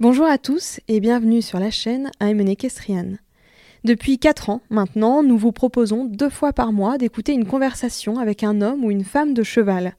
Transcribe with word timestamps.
Bonjour 0.00 0.26
à 0.26 0.38
tous 0.38 0.80
et 0.88 0.98
bienvenue 0.98 1.40
sur 1.40 1.60
la 1.60 1.70
chaîne 1.70 2.10
I'm 2.20 2.40
Equestrian. 2.40 3.12
Depuis 3.84 4.18
4 4.18 4.50
ans 4.50 4.60
maintenant, 4.68 5.22
nous 5.22 5.38
vous 5.38 5.52
proposons 5.52 6.04
deux 6.04 6.30
fois 6.30 6.52
par 6.52 6.72
mois 6.72 6.98
d'écouter 6.98 7.32
une 7.32 7.46
conversation 7.46 8.18
avec 8.18 8.42
un 8.42 8.60
homme 8.60 8.84
ou 8.84 8.90
une 8.90 9.04
femme 9.04 9.34
de 9.34 9.44
cheval. 9.44 9.94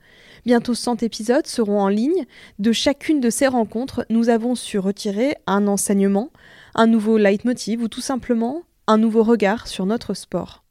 Bientôt 0.45 0.73
100 0.73 1.01
épisodes 1.01 1.47
seront 1.47 1.79
en 1.79 1.87
ligne. 1.87 2.25
De 2.59 2.73
chacune 2.73 3.21
de 3.21 3.29
ces 3.29 3.47
rencontres, 3.47 4.05
nous 4.09 4.27
avons 4.27 4.55
su 4.55 4.77
retirer 4.79 5.37
un 5.47 5.65
enseignement, 5.65 6.29
un 6.75 6.87
nouveau 6.87 7.17
leitmotiv 7.17 7.81
ou 7.81 7.87
tout 7.87 8.01
simplement 8.01 8.63
un 8.87 8.97
nouveau 8.97 9.23
regard 9.23 9.65
sur 9.65 9.85
notre 9.85 10.13
sport. 10.13 10.65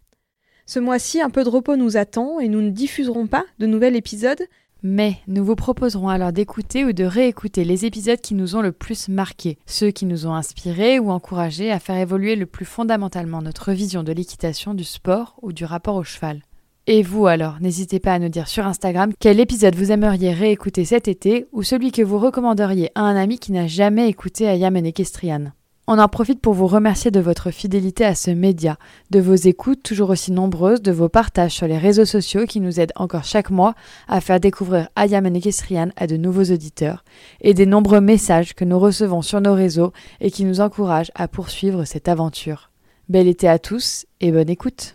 Ce 0.66 0.78
mois-ci, 0.78 1.22
un 1.22 1.30
peu 1.30 1.44
de 1.44 1.48
repos 1.48 1.76
nous 1.76 1.96
attend 1.96 2.40
et 2.40 2.48
nous 2.48 2.60
ne 2.60 2.70
diffuserons 2.70 3.26
pas 3.26 3.44
de 3.58 3.66
nouvel 3.66 3.96
épisode. 3.96 4.42
Mais 4.86 5.16
nous 5.28 5.42
vous 5.42 5.56
proposerons 5.56 6.10
alors 6.10 6.30
d'écouter 6.30 6.84
ou 6.84 6.92
de 6.92 7.04
réécouter 7.04 7.64
les 7.64 7.86
épisodes 7.86 8.20
qui 8.20 8.34
nous 8.34 8.54
ont 8.54 8.60
le 8.60 8.70
plus 8.70 9.08
marqués, 9.08 9.56
ceux 9.64 9.90
qui 9.90 10.04
nous 10.04 10.26
ont 10.26 10.34
inspirés 10.34 10.98
ou 10.98 11.10
encouragés 11.10 11.72
à 11.72 11.78
faire 11.78 11.96
évoluer 11.96 12.36
le 12.36 12.44
plus 12.44 12.66
fondamentalement 12.66 13.40
notre 13.40 13.72
vision 13.72 14.02
de 14.02 14.12
l'équitation, 14.12 14.74
du 14.74 14.84
sport 14.84 15.36
ou 15.40 15.54
du 15.54 15.64
rapport 15.64 15.96
au 15.96 16.04
cheval. 16.04 16.42
Et 16.86 17.02
vous 17.02 17.26
alors, 17.26 17.62
n'hésitez 17.62 17.98
pas 17.98 18.12
à 18.12 18.18
nous 18.18 18.28
dire 18.28 18.46
sur 18.46 18.66
Instagram 18.66 19.14
quel 19.18 19.40
épisode 19.40 19.74
vous 19.74 19.90
aimeriez 19.90 20.34
réécouter 20.34 20.84
cet 20.84 21.08
été 21.08 21.46
ou 21.52 21.62
celui 21.62 21.90
que 21.90 22.02
vous 22.02 22.18
recommanderiez 22.18 22.90
à 22.94 23.00
un 23.00 23.16
ami 23.16 23.38
qui 23.38 23.52
n'a 23.52 23.66
jamais 23.66 24.10
écouté 24.10 24.46
Ayam 24.46 24.76
Equestrian. 24.76 25.46
On 25.86 25.98
en 25.98 26.08
profite 26.08 26.40
pour 26.40 26.54
vous 26.54 26.66
remercier 26.66 27.10
de 27.10 27.20
votre 27.20 27.50
fidélité 27.50 28.06
à 28.06 28.14
ce 28.14 28.30
média, 28.30 28.78
de 29.10 29.20
vos 29.20 29.34
écoutes 29.34 29.82
toujours 29.82 30.08
aussi 30.08 30.32
nombreuses, 30.32 30.80
de 30.80 30.92
vos 30.92 31.10
partages 31.10 31.52
sur 31.52 31.66
les 31.66 31.76
réseaux 31.76 32.06
sociaux 32.06 32.46
qui 32.46 32.60
nous 32.60 32.80
aident 32.80 32.94
encore 32.96 33.24
chaque 33.24 33.50
mois 33.50 33.74
à 34.08 34.22
faire 34.22 34.40
découvrir 34.40 34.88
Ayam 34.96 35.26
Equestrian 35.26 35.90
à 35.96 36.06
de 36.06 36.16
nouveaux 36.16 36.50
auditeurs, 36.50 37.04
et 37.42 37.52
des 37.52 37.66
nombreux 37.66 38.00
messages 38.00 38.54
que 38.54 38.64
nous 38.64 38.78
recevons 38.78 39.20
sur 39.20 39.42
nos 39.42 39.52
réseaux 39.52 39.92
et 40.22 40.30
qui 40.30 40.46
nous 40.46 40.62
encouragent 40.62 41.12
à 41.14 41.28
poursuivre 41.28 41.84
cette 41.84 42.08
aventure. 42.08 42.70
Bel 43.10 43.28
été 43.28 43.46
à 43.46 43.58
tous 43.58 44.06
et 44.22 44.32
bonne 44.32 44.48
écoute! 44.48 44.94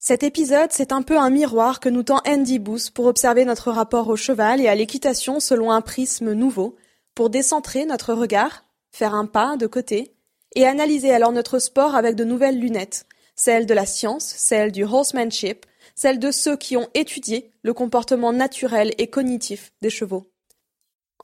Cet 0.00 0.24
épisode, 0.24 0.70
c'est 0.72 0.90
un 0.90 1.02
peu 1.02 1.16
un 1.16 1.30
miroir 1.30 1.78
que 1.78 1.88
nous 1.88 2.02
tend 2.02 2.18
Andy 2.26 2.58
Booth 2.58 2.90
pour 2.90 3.06
observer 3.06 3.44
notre 3.44 3.70
rapport 3.70 4.08
au 4.08 4.16
cheval 4.16 4.60
et 4.60 4.66
à 4.66 4.74
l'équitation 4.74 5.38
selon 5.38 5.70
un 5.70 5.80
prisme 5.80 6.32
nouveau, 6.32 6.74
pour 7.14 7.30
décentrer 7.30 7.86
notre 7.86 8.14
regard, 8.14 8.64
faire 8.92 9.14
un 9.14 9.26
pas 9.26 9.56
de 9.56 9.66
côté, 9.66 10.14
et 10.54 10.66
analyser 10.66 11.12
alors 11.12 11.32
notre 11.32 11.58
sport 11.58 11.94
avec 11.94 12.14
de 12.14 12.24
nouvelles 12.24 12.58
lunettes, 12.58 13.06
celles 13.34 13.66
de 13.66 13.74
la 13.74 13.86
science, 13.86 14.24
celles 14.36 14.70
du 14.70 14.84
horsemanship, 14.84 15.66
celles 15.94 16.18
de 16.18 16.30
ceux 16.30 16.56
qui 16.56 16.76
ont 16.76 16.88
étudié 16.94 17.50
le 17.62 17.74
comportement 17.74 18.32
naturel 18.32 18.92
et 18.98 19.08
cognitif 19.08 19.72
des 19.80 19.90
chevaux. 19.90 20.26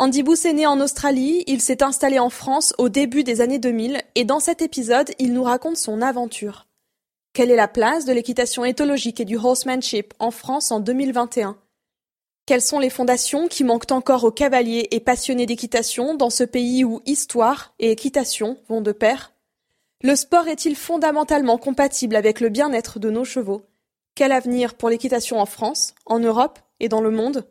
Andy 0.00 0.22
Booth 0.22 0.44
est 0.44 0.52
né 0.52 0.66
en 0.66 0.80
Australie, 0.80 1.42
il 1.46 1.60
s'est 1.60 1.82
installé 1.82 2.18
en 2.18 2.30
France 2.30 2.72
au 2.78 2.88
début 2.88 3.24
des 3.24 3.40
années 3.40 3.58
2000 3.58 4.00
et 4.14 4.24
dans 4.24 4.40
cet 4.40 4.62
épisode, 4.62 5.10
il 5.18 5.32
nous 5.32 5.42
raconte 5.42 5.76
son 5.76 6.00
aventure. 6.02 6.66
Quelle 7.32 7.50
est 7.50 7.56
la 7.56 7.68
place 7.68 8.04
de 8.04 8.12
l'équitation 8.12 8.64
éthologique 8.64 9.20
et 9.20 9.24
du 9.24 9.36
horsemanship 9.36 10.14
en 10.18 10.30
France 10.30 10.70
en 10.70 10.80
2021 10.80 11.56
Quelles 12.48 12.62
sont 12.62 12.78
les 12.78 12.88
fondations 12.88 13.46
qui 13.46 13.62
manquent 13.62 13.92
encore 13.92 14.24
aux 14.24 14.30
cavaliers 14.30 14.88
et 14.90 15.00
passionnés 15.00 15.44
d'équitation 15.44 16.14
dans 16.14 16.30
ce 16.30 16.44
pays 16.44 16.82
où 16.82 17.02
histoire 17.04 17.74
et 17.78 17.90
équitation 17.90 18.56
vont 18.70 18.80
de 18.80 18.92
pair? 18.92 19.34
Le 20.00 20.16
sport 20.16 20.48
est-il 20.48 20.74
fondamentalement 20.74 21.58
compatible 21.58 22.16
avec 22.16 22.40
le 22.40 22.48
bien-être 22.48 23.00
de 23.00 23.10
nos 23.10 23.26
chevaux? 23.26 23.66
Quel 24.14 24.32
avenir 24.32 24.76
pour 24.76 24.88
l'équitation 24.88 25.38
en 25.38 25.44
France, 25.44 25.94
en 26.06 26.20
Europe 26.20 26.58
et 26.80 26.88
dans 26.88 27.02
le 27.02 27.10
monde? 27.10 27.46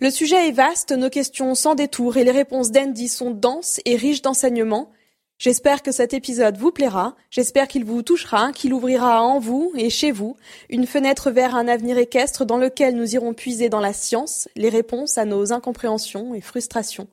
Le 0.00 0.10
sujet 0.10 0.48
est 0.48 0.50
vaste, 0.50 0.90
nos 0.90 1.08
questions 1.08 1.54
sans 1.54 1.76
détour 1.76 2.16
et 2.16 2.24
les 2.24 2.32
réponses 2.32 2.72
d'Andy 2.72 3.06
sont 3.06 3.30
denses 3.30 3.80
et 3.84 3.94
riches 3.94 4.22
d'enseignements 4.22 4.90
J'espère 5.40 5.82
que 5.82 5.90
cet 5.90 6.12
épisode 6.12 6.58
vous 6.58 6.70
plaira, 6.70 7.16
j'espère 7.30 7.66
qu'il 7.66 7.86
vous 7.86 8.02
touchera, 8.02 8.52
qu'il 8.52 8.74
ouvrira 8.74 9.22
en 9.22 9.38
vous 9.38 9.72
et 9.74 9.88
chez 9.88 10.12
vous 10.12 10.36
une 10.68 10.86
fenêtre 10.86 11.30
vers 11.30 11.56
un 11.56 11.66
avenir 11.66 11.96
équestre 11.96 12.44
dans 12.44 12.58
lequel 12.58 12.94
nous 12.94 13.14
irons 13.14 13.32
puiser 13.32 13.70
dans 13.70 13.80
la 13.80 13.94
science 13.94 14.50
les 14.54 14.68
réponses 14.68 15.16
à 15.16 15.24
nos 15.24 15.50
incompréhensions 15.50 16.34
et 16.34 16.42
frustrations. 16.42 17.08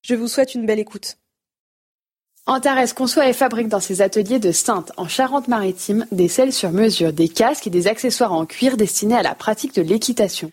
Je 0.00 0.14
vous 0.14 0.26
souhaite 0.26 0.54
une 0.54 0.64
belle 0.64 0.78
écoute. 0.78 1.18
Antares 2.46 2.94
conçoit 2.94 3.28
et 3.28 3.34
fabrique 3.34 3.68
dans 3.68 3.78
ses 3.78 4.00
ateliers 4.00 4.38
de 4.38 4.52
Sainte, 4.52 4.92
en 4.96 5.06
Charente-Maritime, 5.06 6.06
des 6.12 6.28
selles 6.28 6.54
sur 6.54 6.72
mesure, 6.72 7.12
des 7.12 7.28
casques 7.28 7.66
et 7.66 7.70
des 7.70 7.88
accessoires 7.88 8.32
en 8.32 8.46
cuir 8.46 8.78
destinés 8.78 9.16
à 9.16 9.22
la 9.22 9.34
pratique 9.34 9.74
de 9.74 9.82
l'équitation. 9.82 10.50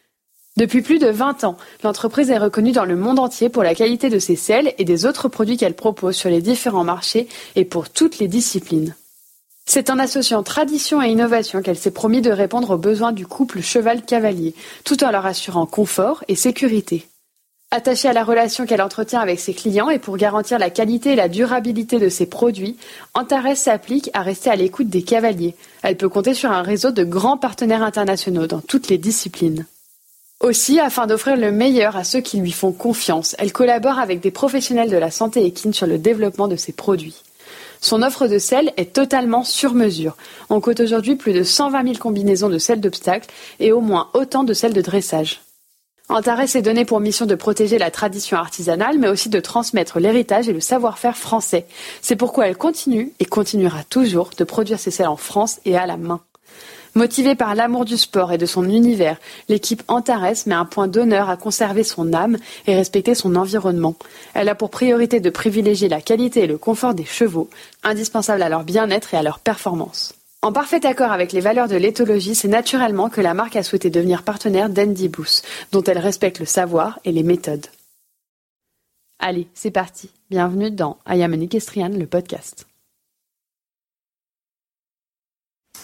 Depuis 0.58 0.82
plus 0.82 0.98
de 0.98 1.08
20 1.08 1.44
ans, 1.44 1.56
l'entreprise 1.84 2.32
est 2.32 2.38
reconnue 2.40 2.72
dans 2.72 2.84
le 2.84 2.96
monde 2.96 3.20
entier 3.20 3.48
pour 3.48 3.62
la 3.62 3.76
qualité 3.76 4.10
de 4.10 4.18
ses 4.18 4.36
selles 4.36 4.74
et 4.80 4.86
des 4.86 5.06
autres 5.06 5.30
produits 5.30 5.56
qu'elle 5.56 5.76
propose 5.76 6.16
sur 6.16 6.32
les 6.32 6.42
différents 6.42 6.84
marchés 6.84 7.28
et 7.56 7.64
pour 7.64 7.92
toutes 7.92 8.18
les 8.18 8.28
disciplines. 8.28 8.96
C'est 9.68 9.92
en 9.92 10.00
associant 10.00 10.42
tradition 10.42 11.00
et 11.00 11.10
innovation 11.10 11.62
qu'elle 11.62 11.78
s'est 11.78 11.92
promis 11.92 12.22
de 12.22 12.32
répondre 12.32 12.72
aux 12.72 12.78
besoins 12.78 13.12
du 13.12 13.28
couple 13.28 13.62
cheval-cavalier, 13.62 14.56
tout 14.84 15.04
en 15.04 15.12
leur 15.12 15.28
assurant 15.28 15.68
confort 15.68 16.24
et 16.28 16.36
sécurité. 16.36 17.08
Attachée 17.70 18.08
à 18.08 18.14
la 18.14 18.24
relation 18.24 18.66
qu'elle 18.66 18.82
entretient 18.82 19.20
avec 19.20 19.40
ses 19.40 19.54
clients 19.54 19.92
et 19.92 20.00
pour 20.00 20.18
garantir 20.18 20.58
la 20.58 20.72
qualité 20.72 21.12
et 21.12 21.16
la 21.16 21.28
durabilité 21.28 22.00
de 22.00 22.10
ses 22.10 22.26
produits, 22.26 22.78
Antares 23.14 23.58
s'applique 23.58 24.10
à 24.14 24.24
rester 24.24 24.50
à 24.50 24.56
l'écoute 24.56 24.90
des 24.90 25.04
cavaliers. 25.04 25.54
Elle 25.84 25.98
peut 25.98 26.10
compter 26.10 26.34
sur 26.34 26.50
un 26.50 26.64
réseau 26.64 26.90
de 26.90 27.04
grands 27.04 27.38
partenaires 27.38 27.84
internationaux 27.84 28.48
dans 28.48 28.62
toutes 28.62 28.88
les 28.88 28.98
disciplines. 28.98 29.68
Aussi, 30.40 30.80
afin 30.80 31.08
d'offrir 31.08 31.36
le 31.36 31.52
meilleur 31.52 31.96
à 31.96 32.04
ceux 32.04 32.22
qui 32.22 32.38
lui 32.38 32.52
font 32.52 32.72
confiance, 32.72 33.36
elle 33.40 33.52
collabore 33.52 33.98
avec 33.98 34.20
des 34.20 34.30
professionnels 34.30 34.92
de 34.92 34.98
la 34.98 35.10
santé 35.10 35.44
équine 35.44 35.74
sur 35.74 35.88
le 35.88 35.98
développement 35.98 36.48
de 36.48 36.56
ses 36.56 36.74
produits. 36.74 37.24
Son 37.82 38.04
offre 38.04 38.28
de 38.28 38.38
sel 38.38 38.72
est 38.78 38.94
totalement 38.94 39.44
sur 39.44 39.74
mesure. 39.74 40.16
On 40.50 40.62
cote 40.62 40.80
aujourd'hui 40.80 41.16
plus 41.16 41.34
de 41.34 41.44
120 41.44 41.84
000 41.84 41.96
combinaisons 41.98 42.50
de 42.50 42.60
sel 42.60 42.82
d'obstacle 42.82 43.30
et 43.60 43.72
au 43.72 43.82
moins 43.82 44.10
autant 44.14 44.44
de 44.44 44.54
sel 44.54 44.74
de 44.74 44.82
dressage. 44.82 45.42
Antares 46.10 46.56
est 46.56 46.62
donné 46.62 46.86
pour 46.86 47.02
mission 47.02 47.26
de 47.26 47.36
protéger 47.36 47.78
la 47.78 47.92
tradition 47.92 48.38
artisanale, 48.38 48.98
mais 48.98 49.10
aussi 49.10 49.30
de 49.30 49.40
transmettre 49.42 50.00
l'héritage 50.00 50.48
et 50.48 50.54
le 50.54 50.62
savoir-faire 50.62 51.18
français. 51.18 51.66
C'est 52.02 52.16
pourquoi 52.16 52.48
elle 52.48 52.56
continue 52.56 53.12
et 53.20 53.26
continuera 53.26 53.84
toujours 53.84 54.30
de 54.38 54.44
produire 54.46 54.80
ses 54.80 54.92
selles 54.92 55.08
en 55.08 55.18
France 55.18 55.60
et 55.66 55.76
à 55.76 55.86
la 55.86 55.98
main. 55.98 56.22
Motivée 56.98 57.36
par 57.36 57.54
l'amour 57.54 57.86
du 57.86 57.96
sport 57.96 58.32
et 58.32 58.40
de 58.40 58.48
son 58.48 58.68
univers, 58.68 59.20
l'équipe 59.50 59.84
Antares 59.88 60.48
met 60.48 60.56
un 60.56 60.66
point 60.66 60.88
d'honneur 60.88 61.30
à 61.30 61.38
conserver 61.38 61.84
son 61.84 62.12
âme 62.12 62.38
et 62.66 62.74
respecter 62.74 63.14
son 63.14 63.36
environnement. 63.36 63.94
Elle 64.34 64.50
a 64.50 64.56
pour 64.56 64.72
priorité 64.72 65.20
de 65.20 65.30
privilégier 65.30 65.90
la 65.90 66.02
qualité 66.02 66.46
et 66.46 66.48
le 66.48 66.58
confort 66.58 66.96
des 66.96 67.06
chevaux, 67.06 67.52
indispensables 67.84 68.42
à 68.42 68.50
leur 68.50 68.64
bien-être 68.64 69.14
et 69.14 69.18
à 69.18 69.22
leur 69.22 69.38
performance. 69.38 70.16
En 70.42 70.52
parfait 70.52 70.84
accord 70.88 71.12
avec 71.12 71.34
les 71.34 71.40
valeurs 71.40 71.68
de 71.68 71.76
l'éthologie, 71.76 72.34
c'est 72.34 72.48
naturellement 72.48 73.10
que 73.10 73.22
la 73.22 73.36
marque 73.36 73.58
a 73.58 73.62
souhaité 73.62 73.92
devenir 73.92 74.24
partenaire 74.24 74.68
d'Andy 74.68 75.08
Booth, 75.08 75.44
dont 75.72 75.84
elle 75.84 76.00
respecte 76.00 76.40
le 76.40 76.48
savoir 76.48 77.00
et 77.06 77.12
les 77.12 77.22
méthodes. 77.22 77.68
Allez, 79.20 79.48
c'est 79.54 79.70
parti. 79.70 80.10
Bienvenue 80.32 80.72
dans 80.72 80.98
I 81.08 81.22
Am 81.22 81.36
an 81.36 81.42
Equestrian, 81.42 81.90
le 81.90 82.08
podcast. 82.08 82.67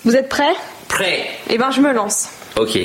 Vous 0.05 0.17
êtes 0.17 0.27
prêts? 0.27 0.53
Prêt. 0.89 1.27
Eh 1.50 1.57
ben, 1.57 1.71
je 1.71 1.79
me 1.79 1.94
lance. 1.94 2.27
Ok. 2.59 2.77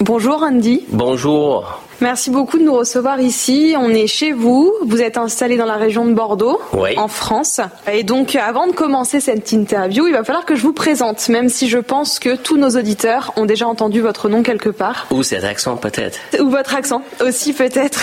Bonjour 0.00 0.42
Andy. 0.42 0.84
Bonjour. 0.88 1.82
Merci 2.00 2.30
beaucoup 2.30 2.58
de 2.58 2.62
nous 2.62 2.72
recevoir 2.72 3.20
ici. 3.20 3.74
On 3.78 3.90
est 3.90 4.06
chez 4.06 4.32
vous. 4.32 4.72
Vous 4.86 5.02
êtes 5.02 5.18
installé 5.18 5.58
dans 5.58 5.66
la 5.66 5.76
région 5.76 6.06
de 6.06 6.14
Bordeaux, 6.14 6.58
en 6.96 7.08
France. 7.08 7.60
Et 7.92 8.04
donc, 8.04 8.36
avant 8.36 8.66
de 8.66 8.72
commencer 8.72 9.20
cette 9.20 9.52
interview, 9.52 10.06
il 10.06 10.14
va 10.14 10.24
falloir 10.24 10.46
que 10.46 10.54
je 10.54 10.62
vous 10.62 10.72
présente, 10.72 11.28
même 11.28 11.50
si 11.50 11.68
je 11.68 11.78
pense 11.78 12.18
que 12.18 12.36
tous 12.36 12.56
nos 12.56 12.70
auditeurs 12.70 13.34
ont 13.36 13.44
déjà 13.44 13.66
entendu 13.68 14.00
votre 14.00 14.30
nom 14.30 14.42
quelque 14.42 14.70
part. 14.70 15.06
Ou 15.10 15.22
cet 15.22 15.44
accent 15.44 15.76
peut-être. 15.76 16.18
Ou 16.40 16.48
votre 16.48 16.74
accent 16.74 17.02
aussi 17.20 17.52
peut-être. 17.52 18.02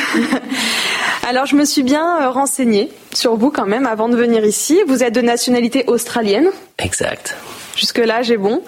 Alors, 1.27 1.47
je 1.47 1.55
me 1.55 1.65
suis 1.65 1.83
bien 1.83 2.21
euh, 2.21 2.29
renseignée 2.29 2.91
sur 3.13 3.35
vous 3.35 3.50
quand 3.50 3.65
même 3.65 3.88
avant 3.88 4.09
de 4.09 4.15
venir 4.15 4.45
ici. 4.45 4.79
Vous 4.88 5.03
êtes 5.03 5.15
de 5.15 5.21
nationalité 5.21 5.85
australienne. 5.88 6.50
Exact. 6.77 7.35
Jusque-là, 7.75 8.21
j'ai 8.21 8.37
bon. 8.37 8.61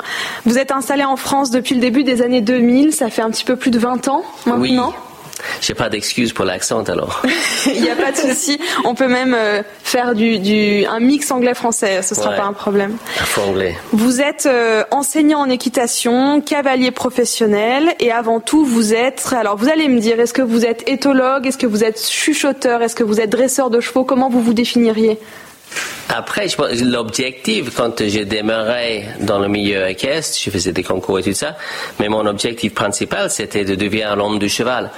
Vous 0.45 0.57
êtes 0.57 0.71
installé 0.71 1.03
en 1.03 1.15
France 1.17 1.51
depuis 1.51 1.75
le 1.75 1.81
début 1.81 2.03
des 2.03 2.21
années 2.21 2.41
2000, 2.41 2.93
ça 2.93 3.09
fait 3.09 3.21
un 3.21 3.29
petit 3.29 3.45
peu 3.45 3.55
plus 3.55 3.71
de 3.71 3.79
20 3.79 4.07
ans 4.07 4.23
maintenant. 4.45 4.89
Oui. 4.89 5.01
J'ai 5.61 5.73
pas 5.73 5.89
d'excuse 5.89 6.31
pour 6.31 6.45
l'accent 6.45 6.81
alors. 6.83 7.21
Il 7.67 7.81
n'y 7.81 7.89
a 7.89 7.95
pas 7.95 8.11
de 8.13 8.17
souci. 8.17 8.57
On 8.85 8.95
peut 8.95 9.09
même 9.09 9.35
euh, 9.37 9.61
faire 9.83 10.15
du, 10.15 10.39
du 10.39 10.85
un 10.85 10.99
mix 11.01 11.29
anglais-français. 11.29 12.01
Ce 12.03 12.15
sera 12.15 12.31
Ouais. 12.31 12.37
pas 12.37 12.45
un 12.45 12.53
problème. 12.53 12.95
Anglais. 13.45 13.75
Vous 13.91 14.21
êtes 14.21 14.45
euh, 14.45 14.83
enseignant 14.91 15.39
en 15.39 15.49
équitation, 15.49 16.39
cavalier 16.41 16.91
professionnel, 16.91 17.93
et 17.99 18.11
avant 18.13 18.39
tout, 18.39 18.63
vous 18.65 18.93
êtes. 18.93 19.33
Alors, 19.37 19.57
vous 19.57 19.67
allez 19.69 19.89
me 19.89 19.99
dire, 19.99 20.19
est-ce 20.21 20.33
que 20.33 20.41
vous 20.41 20.65
êtes 20.65 20.87
éthologue, 20.89 21.45
est-ce 21.45 21.57
que 21.57 21.67
vous 21.67 21.83
êtes 21.83 22.01
chuchoteur, 22.09 22.81
est-ce 22.81 22.95
que 22.95 23.03
vous 23.03 23.19
êtes 23.19 23.29
dresseur 23.29 23.69
de 23.69 23.81
chevaux 23.81 24.05
Comment 24.05 24.29
vous 24.29 24.41
vous 24.41 24.53
définiriez? 24.53 25.19
Après, 26.09 26.47
l'objectif, 26.81 27.75
quand 27.75 28.01
j'ai 28.07 28.25
démarré 28.25 29.05
dans 29.19 29.39
le 29.39 29.47
milieu 29.47 29.87
équestre, 29.87 30.37
je 30.41 30.49
faisais 30.49 30.71
des 30.71 30.83
concours 30.83 31.19
et 31.19 31.23
tout 31.23 31.33
ça, 31.33 31.55
mais 31.99 32.07
mon 32.09 32.25
objectif 32.25 32.73
principal, 32.73 33.29
c'était 33.29 33.65
de 33.65 33.75
devenir 33.75 34.11
un 34.11 34.19
homme 34.19 34.39
de 34.39 34.47
cheval. 34.47 34.91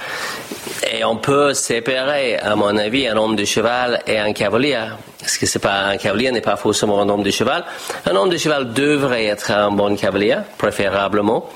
Et 0.92 1.04
on 1.04 1.16
peut 1.16 1.54
séparer, 1.54 2.36
à 2.36 2.54
mon 2.54 2.76
avis, 2.76 3.08
un 3.08 3.16
homme 3.16 3.36
de 3.36 3.44
cheval 3.44 4.02
et 4.06 4.18
un 4.18 4.32
cavalier. 4.32 4.78
Parce 5.18 5.38
que 5.38 5.46
c'est 5.46 5.58
pas 5.58 5.86
un 5.86 5.96
cavalier 5.96 6.30
n'est 6.30 6.40
pas 6.40 6.56
forcément 6.56 7.00
un 7.00 7.08
homme 7.08 7.22
de 7.22 7.30
cheval. 7.30 7.64
Un 8.06 8.14
homme 8.14 8.30
de 8.30 8.36
cheval 8.36 8.72
devrait 8.72 9.26
être 9.26 9.50
un 9.50 9.70
bon 9.70 9.96
cavalier, 9.96 10.36
préférablement. 10.56 11.48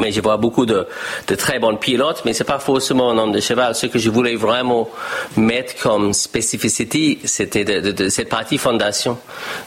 Mais 0.00 0.12
je 0.12 0.20
vois 0.20 0.36
beaucoup 0.36 0.66
de, 0.66 0.86
très 1.38 1.58
bons 1.58 1.76
pilotes, 1.76 2.22
mais 2.24 2.34
c'est 2.34 2.44
pas 2.44 2.58
forcément 2.58 3.10
un 3.10 3.18
homme 3.18 3.32
de 3.32 3.40
cheval. 3.40 3.74
Ce 3.74 3.86
que 3.86 3.98
je 3.98 4.10
voulais 4.10 4.36
vraiment 4.36 4.88
mettre 5.36 5.74
comme 5.82 6.12
spécificité, 6.12 7.18
c'était 7.24 7.64
de, 7.64 7.92
de- 7.92 8.08
cette 8.10 8.28
partie 8.28 8.58
fondation, 8.58 9.18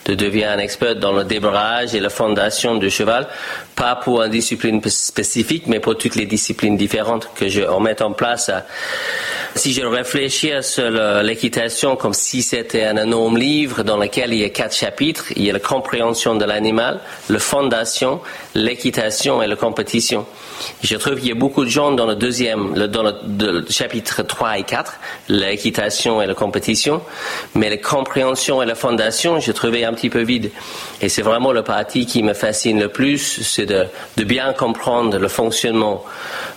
de 0.05 0.13
devenir 0.13 0.51
un 0.51 0.59
expert 0.59 0.95
dans 0.97 1.13
le 1.13 1.23
démarrage 1.23 1.95
et 1.95 1.99
la 1.99 2.09
fondation 2.09 2.75
du 2.75 2.89
cheval, 2.91 3.27
pas 3.79 3.95
pour 3.95 4.21
une 4.21 4.29
discipline 4.29 4.81
spécifique, 4.89 5.63
mais 5.67 5.79
pour 5.79 5.97
toutes 5.97 6.15
les 6.15 6.25
disciplines 6.25 6.75
différentes 6.75 7.29
que 7.33 7.47
je 7.47 7.61
met 7.79 8.01
en 8.01 8.11
place. 8.11 8.49
à- 8.49 8.65
si 9.55 9.73
je 9.73 9.81
réfléchis 9.81 10.51
sur 10.61 10.89
l'équitation 11.23 11.95
comme 11.95 12.13
si 12.13 12.43
c'était 12.43 12.83
un 12.83 12.97
énorme 12.97 13.37
livre 13.37 13.83
dans 13.83 13.97
lequel 13.97 14.33
il 14.33 14.39
y 14.39 14.43
a 14.43 14.49
quatre 14.49 14.75
chapitres, 14.75 15.25
il 15.35 15.43
y 15.43 15.49
a 15.49 15.53
la 15.53 15.59
compréhension 15.59 16.35
de 16.35 16.45
l'animal, 16.45 16.99
la 17.29 17.39
fondation, 17.39 18.21
l'équitation 18.53 19.41
et 19.41 19.47
la 19.47 19.55
compétition. 19.55 20.25
Je 20.83 20.95
trouve 20.97 21.15
qu'il 21.15 21.29
y 21.29 21.31
a 21.31 21.35
beaucoup 21.35 21.63
de 21.63 21.69
gens 21.69 21.91
dans 21.91 22.05
le 22.05 22.15
deuxième, 22.15 22.73
dans 22.87 23.03
le, 23.03 23.65
chapitre 23.69 24.23
3 24.23 24.59
et 24.59 24.63
4, 24.63 24.93
l'équitation 25.29 26.21
et 26.21 26.27
la 26.27 26.33
compétition, 26.35 27.01
mais 27.55 27.69
la 27.69 27.77
compréhension 27.77 28.61
et 28.61 28.65
la 28.65 28.75
fondation, 28.75 29.39
je 29.39 29.51
trouvais 29.51 29.83
un 29.83 29.93
petit 29.93 30.09
peu 30.09 30.21
vide. 30.21 30.51
Et 31.01 31.09
c'est 31.09 31.21
vraiment 31.21 31.51
le 31.53 31.63
parti 31.63 32.05
qui 32.05 32.23
me 32.23 32.33
fascine 32.33 32.79
le 32.79 32.89
plus, 32.89 33.41
c'est 33.43 33.65
de, 33.69 34.23
bien 34.23 34.53
comprendre 34.53 35.17
le 35.17 35.27
fonctionnement 35.27 36.03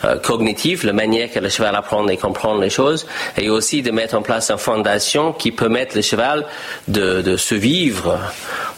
euh, 0.04 0.18
cognitif, 0.18 0.82
la 0.84 0.92
manière 0.92 1.30
que 1.30 1.38
le 1.38 1.48
cheval 1.48 1.74
apprend 1.74 2.06
et 2.08 2.16
comprend 2.16 2.58
les 2.58 2.70
choses, 2.70 3.06
et 3.38 3.48
aussi 3.48 3.82
de 3.82 3.90
mettre 3.90 4.16
en 4.16 4.22
place 4.22 4.50
une 4.50 4.58
fondation 4.58 5.32
qui 5.32 5.52
permette 5.52 5.94
le 5.94 6.02
cheval 6.02 6.44
de, 6.88 7.36
se 7.36 7.54
vivre, 7.54 8.18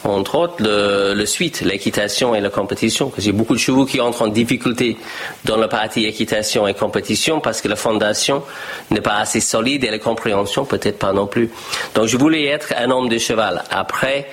entre 0.04 0.34
autres, 0.36 0.56
le, 0.60 1.26
suite, 1.26 1.62
l'équitation 1.62 2.34
et 2.34 2.40
la 2.40 2.50
compétition. 2.50 3.10
Parce 3.10 3.26
beaucoup 3.28 3.54
de 3.54 3.60
chevaux 3.60 3.86
qui 3.86 4.00
entrent 4.00 4.22
en 4.22 4.28
difficulté 4.28 4.96
dans 5.44 5.56
la 5.56 5.68
partie 5.68 6.04
équitation 6.04 6.66
et 6.66 6.74
compétition 6.74 7.40
parce 7.40 7.60
que 7.60 7.68
la 7.68 7.76
fondation 7.76 8.42
n'est 8.90 9.00
pas 9.00 9.16
assez 9.16 9.40
solide 9.40 9.84
et 9.84 9.90
la 9.90 9.98
compréhension 9.98 10.64
peut-être 10.64 10.98
pas 10.98 11.12
non 11.12 11.26
plus. 11.26 11.50
Donc 11.94 12.06
je 12.06 12.16
voulais 12.16 12.44
être 12.46 12.74
un 12.76 12.90
homme 12.90 13.08
de 13.08 13.18
cheval. 13.18 13.64
Après, 13.70 14.28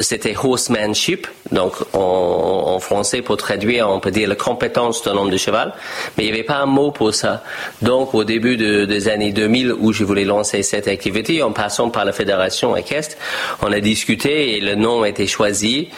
c'était 0.00 0.34
horsemanship. 0.36 1.26
Donc 1.50 1.74
en, 1.92 2.51
en 2.52 2.78
français, 2.80 3.22
pour 3.22 3.36
traduire, 3.36 3.88
on 3.88 4.00
peut 4.00 4.10
dire 4.10 4.28
la 4.28 4.34
compétence 4.36 5.02
d'un 5.02 5.16
homme 5.16 5.30
de 5.30 5.36
cheval. 5.36 5.72
Mais 6.16 6.24
il 6.24 6.26
n'y 6.26 6.32
avait 6.32 6.42
pas 6.44 6.58
un 6.58 6.66
mot 6.66 6.90
pour 6.90 7.14
ça. 7.14 7.42
Donc 7.80 8.14
au 8.14 8.24
début 8.24 8.56
de- 8.56 8.84
des 8.84 9.08
années 9.08 9.32
2000 9.32 9.72
où 9.72 9.92
je 9.92 10.04
voulais 10.04 10.24
lancer 10.24 10.62
cette 10.62 10.88
activité, 10.88 11.42
en 11.42 11.52
passant 11.52 11.90
par 11.90 12.04
la 12.04 12.12
fédération 12.12 12.76
équestre, 12.76 13.16
on 13.62 13.72
a 13.72 13.80
discuté 13.80 14.56
et 14.56 14.60
le 14.60 14.74
nom 14.74 15.02
a 15.02 15.08
été 15.08 15.26
choisi 15.26 15.88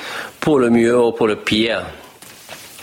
pour 0.40 0.58
le 0.58 0.70
mieux 0.70 0.98
ou 0.98 1.12
pour 1.12 1.26
le 1.26 1.36
pire 1.36 1.82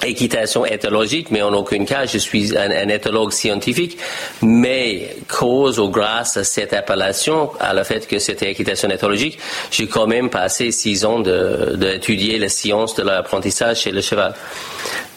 équitation 0.06 0.66
éthologique, 0.66 1.32
mais 1.32 1.42
en 1.42 1.54
aucun 1.54 1.86
cas 1.86 2.06
je 2.06 2.18
suis 2.18 2.58
un, 2.58 2.90
éthologue 2.90 3.32
scientifique, 3.32 3.98
mais 4.42 5.16
cause 5.28 5.80
ou 5.80 5.90
grâce 5.90 6.38
à 6.38 6.44
cette 6.44 6.74
appellation, 6.74 7.52
à 7.60 7.74
le 7.74 7.84
fait 7.84 8.08
que 8.08 8.20
c'était 8.20 8.52
équitation 8.52 8.90
éthologique, 8.90 9.40
j'ai 9.72 9.88
quand 9.88 10.08
même 10.08 10.30
passé 10.30 10.72
six 10.72 11.06
ans 11.06 11.20
de- 11.20 11.76
d'étudier 11.76 12.38
la 12.38 12.50
science 12.50 12.96
de 12.96 13.04
l'apprentissage 13.04 13.82
chez 13.82 13.92
le 13.92 14.02
cheval. 14.02 14.34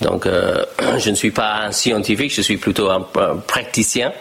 Donc 0.01 0.27
euh, 0.27 0.65
je 0.99 1.11
ne 1.11 1.15
suis 1.15 1.31
pas 1.31 1.63
un 1.67 1.73
scientifique, 1.73 2.33
je 2.35 2.43
suis 2.43 2.57
plutôt 2.57 2.91
un, 2.91 3.01
praticien, 3.47 4.13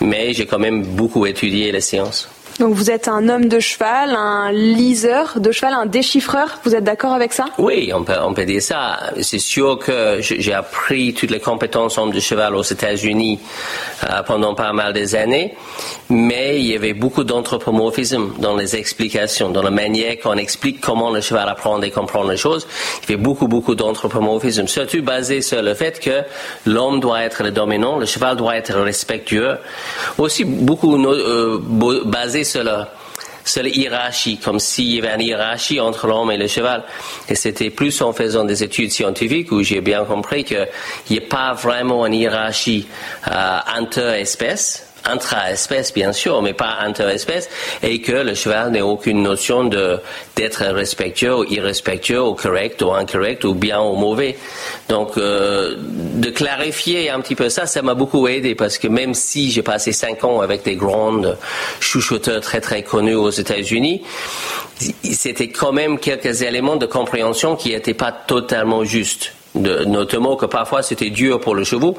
mais 0.00 0.32
j'ai 0.32 0.46
quand 0.46 0.58
même 0.58 0.82
beaucoup 0.84 1.26
étudié 1.26 1.72
la 1.72 1.80
science. 1.80 2.28
Donc, 2.60 2.74
vous 2.74 2.90
êtes 2.90 3.08
un 3.08 3.30
homme 3.30 3.48
de 3.48 3.58
cheval, 3.58 4.14
un 4.14 4.52
liseur 4.52 5.40
de 5.40 5.50
cheval, 5.50 5.72
un 5.72 5.86
déchiffreur. 5.86 6.58
Vous 6.62 6.74
êtes 6.74 6.84
d'accord 6.84 7.14
avec 7.14 7.32
ça? 7.32 7.46
Oui, 7.56 7.90
on 7.94 8.04
peut, 8.04 8.44
dire 8.44 8.60
ça. 8.60 8.98
C'est 9.22 9.38
sûr 9.38 9.78
que 9.78 10.18
j'ai 10.20 10.52
appris 10.52 11.14
toutes 11.14 11.30
les 11.30 11.40
compétences 11.40 11.96
homme 11.96 12.12
de 12.12 12.20
cheval 12.20 12.54
aux 12.54 12.62
États-Unis 12.62 13.40
euh, 14.04 14.22
pendant 14.26 14.54
pas 14.54 14.74
mal 14.74 14.92
des 14.92 15.14
années, 15.14 15.56
mais 16.10 16.60
il 16.60 16.66
y 16.66 16.76
avait 16.76 16.92
beaucoup 16.92 17.24
d'anthropomorphisme 17.24 18.32
dans 18.38 18.54
les 18.56 18.76
explications, 18.76 19.48
dans 19.48 19.62
la 19.62 19.70
manière 19.70 20.18
qu'on 20.18 20.36
explique 20.36 20.82
comment 20.82 21.10
le 21.10 21.22
cheval 21.22 21.48
apprend 21.48 21.80
et 21.80 21.90
comprend 21.90 22.24
les 22.24 22.36
choses. 22.36 22.66
Il 23.04 23.10
y 23.10 23.14
avait 23.14 23.22
beaucoup, 23.22 23.48
beaucoup 23.48 23.74
d'anthropomorphisme, 23.74 24.68
surtout 24.68 25.02
basé 25.02 25.40
sur 25.40 25.62
le 25.62 25.72
fait 25.72 25.98
que 25.98 26.24
l'homme 26.66 27.00
doit 27.00 27.22
être 27.22 27.42
le 27.42 27.52
dominant, 27.52 27.96
le 27.98 28.04
cheval 28.04 28.36
doit 28.36 28.56
être 28.56 28.74
respectueux. 28.74 29.56
Aussi 30.18 30.44
beaucoup 30.44 31.02
euh, 31.02 31.58
basé 32.04 32.44
la 32.56 32.88
sur 33.44 33.62
la 33.62 33.68
hiérarchie, 33.68 34.38
comme 34.38 34.60
s'il 34.60 34.94
y 34.94 34.98
avait 34.98 35.14
une 35.14 35.22
hiérarchie 35.22 35.80
entre 35.80 36.06
l'homme 36.06 36.30
et 36.30 36.36
le 36.36 36.46
cheval. 36.46 36.84
Et 37.28 37.34
c'était 37.34 37.70
plus 37.70 38.00
en 38.02 38.12
faisant 38.12 38.44
des 38.44 38.62
études 38.62 38.92
scientifiques 38.92 39.50
où 39.52 39.62
j'ai 39.62 39.80
bien 39.80 40.04
compris 40.04 40.44
qu'il 40.44 40.68
n'y 41.10 41.18
a 41.18 41.22
pas 41.22 41.52
vraiment 41.54 42.06
une 42.06 42.14
hiérarchie 42.14 42.86
euh, 43.28 43.58
inter-espèces, 43.76 44.89
intra-espèces 45.04 45.92
bien 45.92 46.12
sûr, 46.12 46.42
mais 46.42 46.52
pas 46.52 46.78
inter-espèces, 46.80 47.48
et 47.82 48.00
que 48.00 48.12
le 48.12 48.34
cheval 48.34 48.70
n'a 48.72 48.84
aucune 48.84 49.22
notion 49.22 49.64
de 49.64 49.98
d'être 50.36 50.64
respectueux 50.64 51.36
ou 51.36 51.44
irrespectueux 51.44 52.22
ou 52.22 52.34
correct 52.34 52.82
ou 52.82 52.92
incorrect 52.92 53.44
ou 53.44 53.54
bien 53.54 53.80
ou 53.80 53.94
mauvais. 53.96 54.36
Donc 54.88 55.16
euh, 55.16 55.76
de 55.78 56.30
clarifier 56.30 57.10
un 57.10 57.20
petit 57.20 57.34
peu 57.34 57.48
ça, 57.48 57.66
ça 57.66 57.82
m'a 57.82 57.94
beaucoup 57.94 58.26
aidé 58.28 58.54
parce 58.54 58.78
que 58.78 58.88
même 58.88 59.14
si 59.14 59.50
j'ai 59.50 59.62
passé 59.62 59.92
cinq 59.92 60.24
ans 60.24 60.40
avec 60.40 60.64
des 60.64 60.76
grandes 60.76 61.36
chuchoteurs 61.80 62.40
très 62.40 62.60
très 62.60 62.82
connus 62.82 63.14
aux 63.14 63.30
États-Unis, 63.30 64.02
c'était 65.02 65.48
quand 65.48 65.72
même 65.72 65.98
quelques 65.98 66.42
éléments 66.42 66.76
de 66.76 66.86
compréhension 66.86 67.56
qui 67.56 67.70
n'étaient 67.70 67.94
pas 67.94 68.12
totalement 68.12 68.84
justes. 68.84 69.34
Notamment 69.56 70.36
que 70.36 70.46
parfois 70.46 70.80
c'était 70.82 71.10
dur 71.10 71.40
pour 71.40 71.56
le 71.56 71.64
cheval 71.64 71.94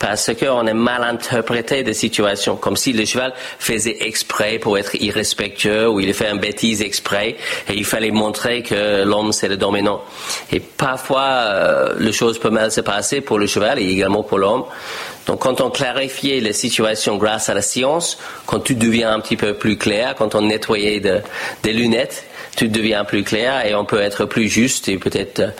parce 0.00 0.32
qu'on 0.34 0.66
a 0.66 0.74
mal 0.74 1.04
interprété 1.04 1.84
des 1.84 1.94
situations, 1.94 2.56
comme 2.56 2.76
si 2.76 2.92
le 2.92 3.04
cheval 3.04 3.32
faisait 3.60 3.98
exprès 4.00 4.58
pour 4.58 4.76
être 4.76 4.96
irrespectueux 5.00 5.88
ou 5.88 6.00
il 6.00 6.12
fait 6.14 6.28
une 6.30 6.40
bêtise 6.40 6.82
exprès 6.82 7.36
et 7.68 7.74
il 7.74 7.84
fallait 7.84 8.10
montrer 8.10 8.62
que 8.62 9.04
l'homme 9.04 9.30
c'est 9.32 9.46
le 9.46 9.56
dominant. 9.56 10.00
Et 10.50 10.58
parfois 10.58 11.22
euh, 11.22 11.94
les 11.98 12.12
choses 12.12 12.40
peuvent 12.40 12.50
mal 12.52 12.72
se 12.72 12.80
passer 12.80 13.20
pour 13.20 13.38
le 13.38 13.46
cheval 13.46 13.78
et 13.78 13.84
également 13.88 14.24
pour 14.24 14.38
l'homme. 14.38 14.64
Donc 15.26 15.40
quand 15.40 15.60
on 15.60 15.70
clarifiait 15.70 16.40
les 16.40 16.52
situations 16.52 17.18
grâce 17.18 17.48
à 17.48 17.54
la 17.54 17.62
science, 17.62 18.18
quand 18.46 18.58
tout 18.60 18.74
devient 18.74 19.04
un 19.04 19.20
petit 19.20 19.36
peu 19.36 19.54
plus 19.54 19.76
clair, 19.78 20.16
quand 20.16 20.34
on 20.34 20.42
nettoyait 20.42 20.98
de- 21.00 21.20
des 21.62 21.72
lunettes, 21.72 22.24
tout 22.56 22.68
devient 22.68 23.04
plus 23.06 23.22
clair 23.22 23.64
et 23.66 23.74
on 23.74 23.84
peut 23.84 24.00
être 24.00 24.24
plus 24.24 24.48
juste 24.48 24.88
et 24.88 24.98
peut-être 24.98 25.52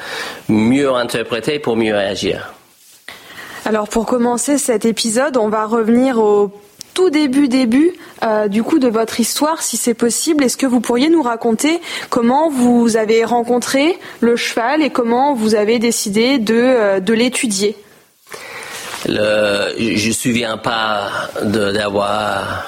mieux 0.48 0.92
interpréter 0.92 1.58
pour 1.58 1.76
mieux 1.76 1.96
agir. 1.96 2.52
Alors 3.64 3.88
pour 3.88 4.06
commencer 4.06 4.58
cet 4.58 4.84
épisode, 4.84 5.36
on 5.36 5.48
va 5.48 5.66
revenir 5.66 6.18
au 6.18 6.52
tout 6.94 7.10
début 7.10 7.48
début 7.48 7.92
euh, 8.22 8.48
du 8.48 8.62
coup 8.62 8.78
de 8.78 8.88
votre 8.88 9.20
histoire, 9.20 9.60
si 9.60 9.76
c'est 9.76 9.92
possible. 9.94 10.44
Est-ce 10.44 10.56
que 10.56 10.66
vous 10.66 10.80
pourriez 10.80 11.10
nous 11.10 11.22
raconter 11.22 11.80
comment 12.08 12.48
vous 12.48 12.96
avez 12.96 13.24
rencontré 13.24 13.98
le 14.20 14.36
cheval 14.36 14.82
et 14.82 14.90
comment 14.90 15.34
vous 15.34 15.54
avez 15.54 15.78
décidé 15.78 16.38
de, 16.38 16.54
euh, 16.54 17.00
de 17.00 17.12
l'étudier? 17.12 17.76
Le, 19.04 19.74
je 19.78 19.84
ne 19.84 20.08
me 20.08 20.12
souviens 20.12 20.56
pas 20.56 21.10
d'avoir 21.42 22.64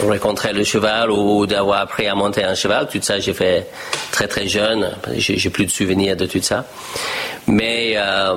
rencontré 0.00 0.52
le 0.52 0.64
cheval 0.64 1.10
ou 1.10 1.46
d'avoir 1.46 1.80
appris 1.80 2.06
à 2.06 2.14
monter 2.14 2.44
un 2.44 2.54
cheval. 2.54 2.88
Tout 2.88 3.00
ça, 3.02 3.18
j'ai 3.18 3.34
fait 3.34 3.66
très 4.12 4.28
très 4.28 4.46
jeune. 4.46 4.90
J'ai 5.16 5.50
plus 5.50 5.66
de 5.66 5.70
souvenirs 5.70 6.16
de 6.16 6.26
tout 6.26 6.42
ça. 6.42 6.64
Mais 7.46 7.94
euh, 7.96 8.36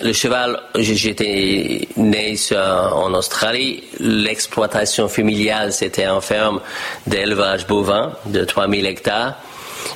le 0.00 0.12
cheval, 0.12 0.60
j'étais 0.76 1.88
né 1.96 2.36
en 2.54 3.14
Australie. 3.14 3.84
L'exploitation 3.98 5.08
familiale, 5.08 5.72
c'était 5.72 6.04
une 6.04 6.20
ferme 6.20 6.60
d'élevage 7.06 7.66
bovin 7.66 8.12
de 8.26 8.44
3000 8.44 8.86
hectares. 8.86 9.36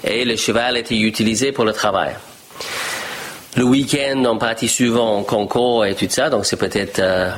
Et 0.05 0.25
le 0.25 0.37
cheval 0.37 0.77
était 0.77 0.97
utilisé 0.97 1.53
pour 1.53 1.65
le 1.65 1.73
travail. 1.73 2.15
Le 3.57 3.65
week-end, 3.65 4.23
on 4.27 4.39
partit 4.39 4.69
souvent 4.69 5.17
en 5.17 5.23
concours 5.23 5.85
et 5.87 5.95
tout 5.95 6.07
ça, 6.09 6.29
donc 6.31 6.45
c'est 6.47 6.57
peut-être... 6.57 6.99
Euh, 6.99 7.31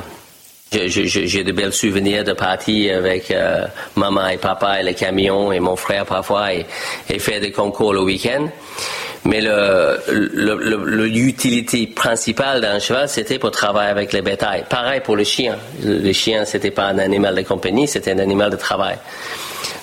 j'ai 0.71 1.45
de 1.45 1.53
belles 1.53 1.73
souvenirs 1.73 2.25
de 2.25 2.33
parties 2.33 2.91
avec 2.91 3.31
euh, 3.31 3.67
maman 3.97 4.29
et 4.29 4.37
papa 4.37 4.81
et 4.81 4.83
les 4.83 4.95
camions 4.95 5.51
et 5.51 5.61
mon 5.61 5.77
frère 5.77 6.05
parfois 6.05 6.53
et, 6.53 6.67
et 7.09 7.19
faire 7.19 7.41
des 7.41 7.53
concours 7.53 7.95
le 7.95 8.03
week-end. 8.03 8.49
Mais 9.25 9.41
l'utilité 10.87 11.87
principale 11.87 12.61
d'un 12.61 12.79
cheval, 12.79 13.09
c'était 13.09 13.39
pour 13.39 13.51
travailler 13.51 13.91
avec 13.91 14.13
les 14.13 14.23
bétails. 14.23 14.65
Pareil 14.69 15.01
pour 15.01 15.17
le 15.17 15.25
chien. 15.25 15.57
Le 15.85 16.13
chien, 16.13 16.45
c'était 16.45 16.71
pas 16.71 16.85
un 16.85 16.99
animal 16.99 17.35
de 17.35 17.43
compagnie, 17.43 17.89
c'était 17.89 18.13
un 18.13 18.21
animal 18.21 18.51
de 18.51 18.57
travail. 18.57 18.97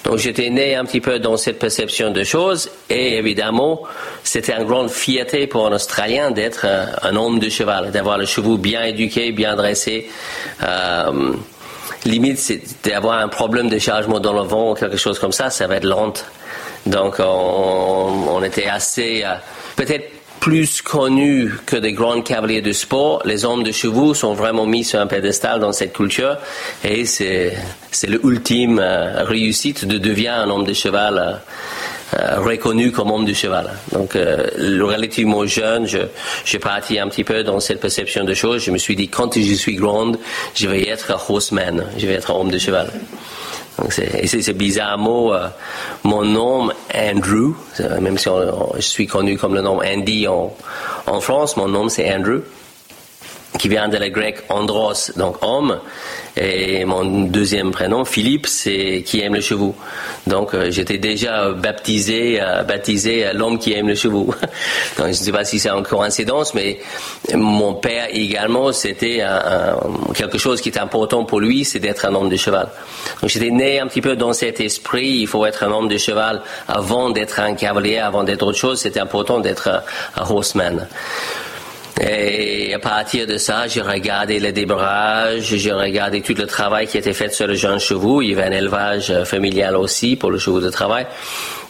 Donc 0.04 0.18
j'étais 0.18 0.50
né 0.50 0.76
un 0.76 0.86
petit 0.86 1.02
peu 1.02 1.20
dans 1.20 1.38
cette 1.38 1.60
perception 1.60 2.12
de 2.12 2.24
choses 2.24 2.70
et 2.90 3.18
évidemment 3.18 3.82
c'était 4.24 4.54
une 4.54 4.66
grande 4.66 4.90
fierté 4.90 5.48
pour 5.48 5.66
un 5.68 5.72
Australien 5.74 6.32
d'être 6.32 6.66
un, 7.02 7.16
homme 7.16 7.40
de 7.40 7.50
cheval, 7.50 7.92
d'avoir 7.92 8.18
le 8.18 8.26
chevaux 8.26 8.58
bien 8.58 8.84
éduqué, 8.84 9.32
bien 9.32 9.56
dressé. 9.56 10.10
Euh, 10.64 11.34
limite 12.06 12.38
c'est 12.38 12.62
d'avoir 12.84 13.20
un 13.20 13.28
problème 13.28 13.70
de 13.70 13.80
chargement 13.80 14.20
dans 14.20 14.34
le 14.34 14.48
vent 14.48 14.72
ou 14.72 14.76
quelque 14.76 14.98
chose 14.98 15.20
comme 15.20 15.32
ça, 15.32 15.50
ça 15.50 15.68
va 15.68 15.78
être 15.78 15.86
lent. 15.86 16.14
Donc 16.86 17.16
on, 17.20 18.44
était 18.44 18.68
assez 18.68 19.24
euh, 19.26 19.34
peut-être 19.76 20.15
plus 20.40 20.82
connus 20.82 21.54
que 21.66 21.76
des 21.76 21.94
grands 21.94 22.22
cavaliers 22.22 22.62
de 22.62 22.72
sport, 22.72 23.22
les 23.26 23.46
hommes 23.46 23.64
de 23.64 23.72
chevaux 23.72 24.14
sont 24.14 24.34
vraiment 24.34 24.66
mis 24.66 24.84
sur 24.84 25.00
un 25.00 25.08
pédestal 25.08 25.60
dans 25.60 25.72
cette 25.72 25.94
culture 25.94 26.38
et 26.84 27.06
c'est, 27.06 27.54
c'est 27.92 28.08
l'ultime 28.08 28.80
euh, 28.80 29.24
réussite 29.24 29.86
de 29.86 29.98
devenir 29.98 30.34
un 30.34 30.50
homme 30.50 30.66
de 30.66 30.74
cheval 30.74 31.18
euh, 31.18 32.20
euh, 32.20 32.40
reconnu 32.40 32.92
comme 32.92 33.12
homme 33.12 33.26
de 33.26 33.34
cheval. 33.34 33.72
Donc, 33.92 34.14
relativement 34.14 35.46
jeune, 35.46 35.88
je, 35.88 35.98
j'ai 36.46 36.60
parti 36.60 37.00
un 37.00 37.10
petit 37.10 37.24
peu 37.24 37.44
dans 37.44 37.60
cette 37.60 37.82
perception 37.82 38.24
de 38.24 38.34
choses. 38.34 38.64
Je 38.64 38.72
me 38.72 38.78
suis 38.78 38.96
dit, 38.96 39.10
quand 39.10 39.38
je 39.38 39.54
suis 39.54 39.76
grande, 39.76 40.18
je 40.54 40.68
vais 40.68 40.88
être 40.88 41.12
horseman, 41.30 41.84
je 41.98 42.06
vais 42.06 42.14
être 42.14 42.34
homme 42.34 42.52
de 42.52 42.60
cheval. 42.60 42.92
C'est, 43.90 44.26
c'est, 44.28 44.54
bizarrement 44.54 45.34
euh, 45.34 45.48
mon 46.04 46.24
nom 46.24 46.70
Andrew, 46.94 47.54
même 48.00 48.18
si 48.18 48.30
je 48.76 48.82
suis 48.82 49.06
connu 49.06 49.38
comme 49.38 49.54
le 49.54 49.62
nom 49.62 49.82
Andy 49.82 50.28
en, 50.28 50.56
en 51.08 51.20
France, 51.20 51.58
mon 51.58 51.68
nom 51.68 51.90
c'est 51.90 52.14
Andrew 52.14 52.40
qui 53.58 53.70
vient 53.70 53.88
de 53.88 53.98
la 53.98 54.10
grec 54.10 54.44
andros, 54.50 55.12
donc 55.16 55.38
homme, 55.42 55.80
et 56.38 56.84
mon 56.84 57.26
deuxième 57.26 57.72
prénom, 57.72 58.04
Philippe, 58.04 58.48
c'est 58.48 59.04
qui 59.06 59.22
aime 59.22 59.36
le 59.36 59.42
chevaux. 59.42 59.74
Donc 60.28 60.54
euh, 60.54 60.70
j'étais 60.70 60.98
déjà 60.98 61.52
baptisé, 61.52 62.42
euh, 62.42 62.64
baptisé 62.64 63.32
l'homme 63.34 63.58
qui 63.58 63.74
aime 63.74 63.88
le 63.88 63.96
chevaux. 63.96 64.26
donc 64.98 65.06
je 65.06 65.08
ne 65.08 65.14
sais 65.14 65.32
pas 65.32 65.46
si 65.46 65.60
c'est 65.60 65.70
une 65.70 65.84
coïncidence, 65.84 66.54
mais 66.54 66.80
mon 67.34 67.76
père 67.76 68.08
également, 68.12 68.74
c'était 68.74 69.24
quelque 70.14 70.38
chose 70.38 70.60
qui 70.60 70.70
était 70.70 70.80
important 70.80 71.24
pour 71.24 71.40
lui, 71.40 71.64
c'est 71.64 71.80
d'être 71.80 72.06
un 72.06 72.14
homme 72.14 72.30
de 72.30 72.36
cheval. 72.36 72.68
Donc 73.22 73.30
j'étais 73.30 73.52
né 73.52 73.80
un 73.80 73.88
petit 73.88 74.02
peu 74.02 74.16
dans 74.16 74.34
cet 74.34 74.60
esprit, 74.60 75.20
il 75.20 75.28
faut 75.28 75.46
être 75.46 75.64
un 75.64 75.72
homme 75.72 75.88
de 75.88 75.98
cheval 75.98 76.42
avant 76.68 77.12
d'être 77.12 77.40
un 77.40 77.54
cavalier, 77.56 77.98
avant 77.98 78.24
d'être 78.24 78.44
autre 78.44 78.58
chose, 78.58 78.82
c'était 78.82 79.00
important 79.00 79.40
d'être 79.40 79.70
un 80.16 80.30
horseman. 80.30 80.88
Et 82.02 82.74
à 82.74 82.80
partir 82.80 83.26
de 83.26 83.38
ça, 83.38 83.68
j'ai 83.68 83.82
regardé 83.82 84.40
le 84.40 84.52
débrage, 84.52 85.56
j'ai 85.56 85.72
regardé 85.72 86.22
tout 86.22 86.34
le 86.34 86.46
travail 86.46 86.88
qui 86.88 86.98
était 86.98 87.14
fait 87.14 87.34
sur 87.34 87.48
le 87.48 87.56
jeune 87.56 87.80
chevaux. 87.80 88.22
Il 88.22 88.32
y 88.32 88.34
avait 88.34 88.44
un 88.44 88.52
élevage 88.52 89.12
euh, 89.12 89.24
familial 89.24 89.78
aussi 89.78 90.18
pour 90.18 90.30
le 90.30 90.38
chevaux 90.38 90.60
de 90.60 90.70
travail. 90.70 91.08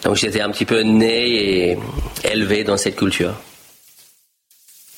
Donc 0.02 0.16
j'étais 0.16 0.40
un 0.40 0.50
petit 0.50 0.64
peu 0.64 0.80
né 0.80 1.70
et 1.70 1.78
élevé 2.24 2.64
dans 2.64 2.76
cette 2.76 2.96
culture. 2.96 3.34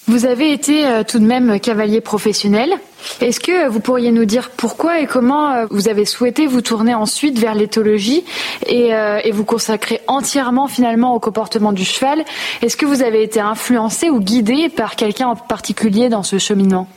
Vous 0.09 0.25
avez 0.25 0.55
été 0.55 0.87
euh, 0.87 1.03
tout 1.07 1.19
de 1.19 1.27
même 1.27 1.61
cavalier 1.61 2.01
professionnel. 2.01 2.73
Est-ce 3.21 3.41
que 3.41 3.69
vous 3.69 3.81
pourriez 3.81 4.11
nous 4.11 4.25
dire 4.25 4.49
pourquoi 4.57 5.01
et 5.01 5.07
comment 5.07 5.53
euh, 5.53 5.67
vous 5.71 5.91
avez 5.91 6.07
souhaité 6.07 6.47
vous 6.47 6.63
tourner 6.63 6.95
ensuite 6.95 7.39
vers 7.39 7.55
l'éthologie 7.55 8.25
et, 8.67 8.95
euh, 8.95 9.21
et, 9.23 9.33
vous 9.33 9.45
consacrer 9.45 10.01
entièrement 10.07 10.67
finalement 10.67 11.15
au 11.15 11.21
comportement 11.21 11.75
du 11.75 11.85
cheval? 11.85 12.25
Est-ce 12.63 12.79
que 12.79 12.87
vous 12.87 13.03
avez 13.03 13.23
été 13.23 13.39
influencé 13.39 14.09
ou 14.09 14.19
guidé 14.19 14.71
par 14.71 14.97
quelqu'un 14.97 15.29
en 15.29 15.37
particulier 15.37 16.09
dans 16.09 16.23
ce 16.23 16.39
cheminement? 16.39 16.89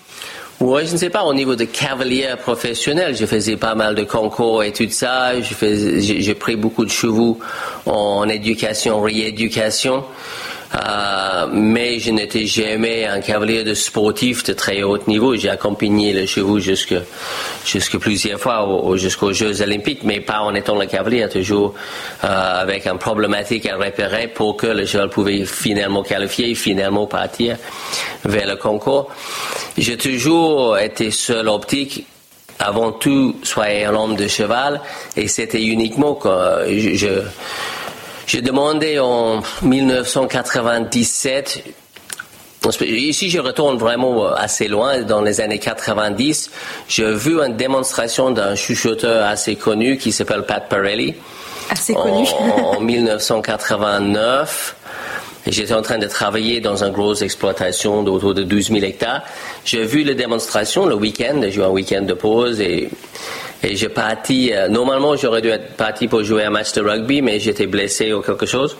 Oui, 0.61 0.85
je 0.85 0.93
ne 0.93 0.97
sais 0.97 1.09
pas, 1.09 1.23
au 1.23 1.33
niveau 1.33 1.55
de 1.55 1.65
cavalier 1.65 2.29
professionnel, 2.41 3.15
je 3.17 3.25
faisais 3.25 3.57
pas 3.57 3.75
mal 3.75 3.93
de 3.93 4.03
concours 4.03 4.63
et 4.63 4.71
tout 4.71 4.87
ça. 4.89 5.31
J'ai 5.41 6.35
pris 6.35 6.55
beaucoup 6.55 6.85
de 6.85 6.91
chevaux 6.91 7.39
en 7.85 8.29
éducation, 8.29 9.01
rééducation. 9.01 10.05
Euh, 10.73 11.47
mais 11.51 11.99
je 11.99 12.11
n'étais 12.11 12.45
jamais 12.45 13.05
un 13.05 13.19
cavalier 13.19 13.63
de 13.63 13.73
sportif 13.73 14.43
de 14.43 14.53
très 14.53 14.83
haut 14.83 14.97
niveau. 15.07 15.35
J'ai 15.35 15.49
accompagné 15.49 16.13
le 16.13 16.25
chevaux 16.25 16.59
jusque, 16.59 16.95
jusque 17.65 17.97
plusieurs 17.97 18.39
fois 18.39 18.65
jusqu'aux 18.95 19.33
Jeux 19.33 19.61
Olympiques, 19.61 20.03
mais 20.03 20.21
pas 20.21 20.39
en 20.39 20.55
étant 20.55 20.79
le 20.79 20.85
cavalier, 20.85 21.27
toujours 21.27 21.73
euh, 22.23 22.61
avec 22.61 22.87
un 22.87 22.95
problématique 22.95 23.65
à 23.67 23.75
repérer 23.75 24.29
pour 24.29 24.55
que 24.55 24.67
le 24.67 24.85
cheval 24.85 25.09
pouvait 25.09 25.45
finalement 25.45 26.03
qualifier, 26.03 26.55
finalement 26.55 27.05
partir 27.05 27.57
vers 28.23 28.47
le 28.47 28.55
concours. 28.55 29.09
J'ai 29.77 29.97
toujours 29.97 30.77
été 30.77 31.11
seul 31.11 31.49
optique 31.49 32.05
avant 32.59 32.91
tout 32.91 33.35
soyez 33.43 33.85
un 33.85 33.95
homme 33.95 34.15
de 34.15 34.27
cheval 34.27 34.81
et 35.17 35.27
c'était 35.27 35.63
uniquement 35.63 36.13
que 36.13 36.29
je 36.69 37.23
j'ai 38.31 38.41
demandé 38.41 38.97
en 38.97 39.41
1997 39.61 41.63
Ici, 42.79 43.29
je 43.29 43.39
retourne 43.39 43.77
vraiment 43.77 44.31
assez 44.31 44.69
loin. 44.69 45.01
Dans 45.01 45.21
les 45.21 45.41
années 45.41 45.59
90, 45.59 46.49
j'ai 46.87 47.13
vu 47.13 47.41
une 47.41 47.57
démonstration 47.57 48.31
d'un 48.31 48.55
chuchoteur 48.55 49.25
assez 49.25 49.57
connu 49.57 49.97
qui 49.97 50.13
s'appelle 50.13 50.43
Pat 50.43 50.69
Pirelli. 50.69 51.15
Assez 51.69 51.93
connu. 51.93 52.25
En, 52.39 52.45
en 52.77 52.79
1989. 52.79 54.75
J'étais 55.47 55.73
en 55.73 55.81
train 55.81 55.97
de 55.97 56.07
travailler 56.07 56.61
dans 56.61 56.85
une 56.85 56.93
grosse 56.93 57.23
exploitation 57.23 58.03
d'autour 58.03 58.33
de 58.33 58.43
12 58.43 58.67
000 58.67 58.85
hectares. 58.85 59.23
J'ai 59.65 59.83
vu 59.83 60.03
la 60.03 60.13
démonstration 60.13 60.85
le 60.85 60.95
week-end. 60.95 61.41
J'ai 61.41 61.59
eu 61.59 61.63
un 61.63 61.69
week-end 61.69 62.03
de 62.03 62.13
pause 62.13 62.61
et 62.61 62.89
et 63.63 63.75
j'ai 63.75 63.89
parti, 63.89 64.51
euh, 64.53 64.67
normalement 64.67 65.15
j'aurais 65.15 65.41
dû 65.41 65.49
être 65.49 65.75
parti 65.75 66.07
pour 66.07 66.23
jouer 66.23 66.43
un 66.43 66.49
match 66.49 66.73
de 66.73 66.81
rugby, 66.81 67.21
mais 67.21 67.39
j'étais 67.39 67.67
blessé 67.67 68.13
ou 68.13 68.21
quelque 68.21 68.45
chose. 68.45 68.75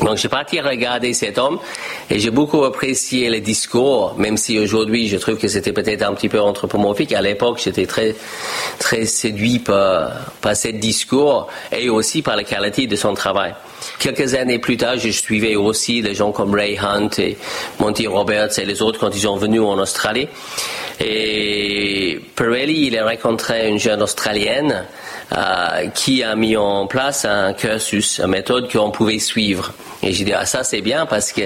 Donc 0.00 0.16
j'ai 0.16 0.28
parti 0.28 0.60
regarder 0.60 1.12
cet 1.12 1.38
homme 1.38 1.58
et 2.08 2.18
j'ai 2.18 2.30
beaucoup 2.30 2.64
apprécié 2.64 3.28
le 3.30 3.40
discours, 3.40 4.14
même 4.16 4.36
si 4.36 4.58
aujourd'hui 4.58 5.08
je 5.08 5.16
trouve 5.16 5.36
que 5.36 5.48
c'était 5.48 5.72
peut-être 5.72 6.02
un 6.02 6.14
petit 6.14 6.28
peu 6.28 6.40
anthropomorphique. 6.40 7.12
À 7.12 7.22
l'époque, 7.22 7.60
j'étais 7.62 7.86
très 7.86 8.14
très 8.78 9.06
séduit 9.06 9.58
par, 9.58 10.12
par 10.40 10.56
ce 10.56 10.68
discours 10.68 11.48
et 11.72 11.88
aussi 11.88 12.22
par 12.22 12.36
la 12.36 12.44
qualité 12.44 12.86
de 12.86 12.96
son 12.96 13.14
travail. 13.14 13.54
Quelques 14.02 14.34
années 14.34 14.58
plus 14.58 14.76
tard, 14.76 14.96
je 14.98 15.10
suivais 15.10 15.54
aussi 15.54 16.02
des 16.02 16.12
gens 16.12 16.32
comme 16.32 16.56
Ray 16.56 16.76
Hunt 16.76 17.10
et 17.18 17.36
Monty 17.78 18.08
Roberts 18.08 18.58
et 18.58 18.64
les 18.64 18.82
autres 18.82 18.98
quand 18.98 19.14
ils 19.14 19.20
sont 19.20 19.36
venus 19.36 19.60
en 19.60 19.78
Australie. 19.78 20.26
Et 20.98 22.20
Pirelli, 22.34 22.88
il 22.88 22.98
a 22.98 23.06
rencontré 23.06 23.68
une 23.68 23.78
jeune 23.78 24.02
Australienne 24.02 24.86
euh, 25.30 25.86
qui 25.94 26.24
a 26.24 26.34
mis 26.34 26.56
en 26.56 26.88
place 26.88 27.24
un 27.24 27.52
cursus, 27.52 28.18
une 28.18 28.26
méthode 28.26 28.72
qu'on 28.72 28.90
pouvait 28.90 29.20
suivre. 29.20 29.72
Et 30.02 30.12
j'ai 30.12 30.24
dit, 30.24 30.32
ah, 30.32 30.46
ça 30.46 30.64
c'est 30.64 30.80
bien 30.80 31.06
parce 31.06 31.30
que 31.30 31.42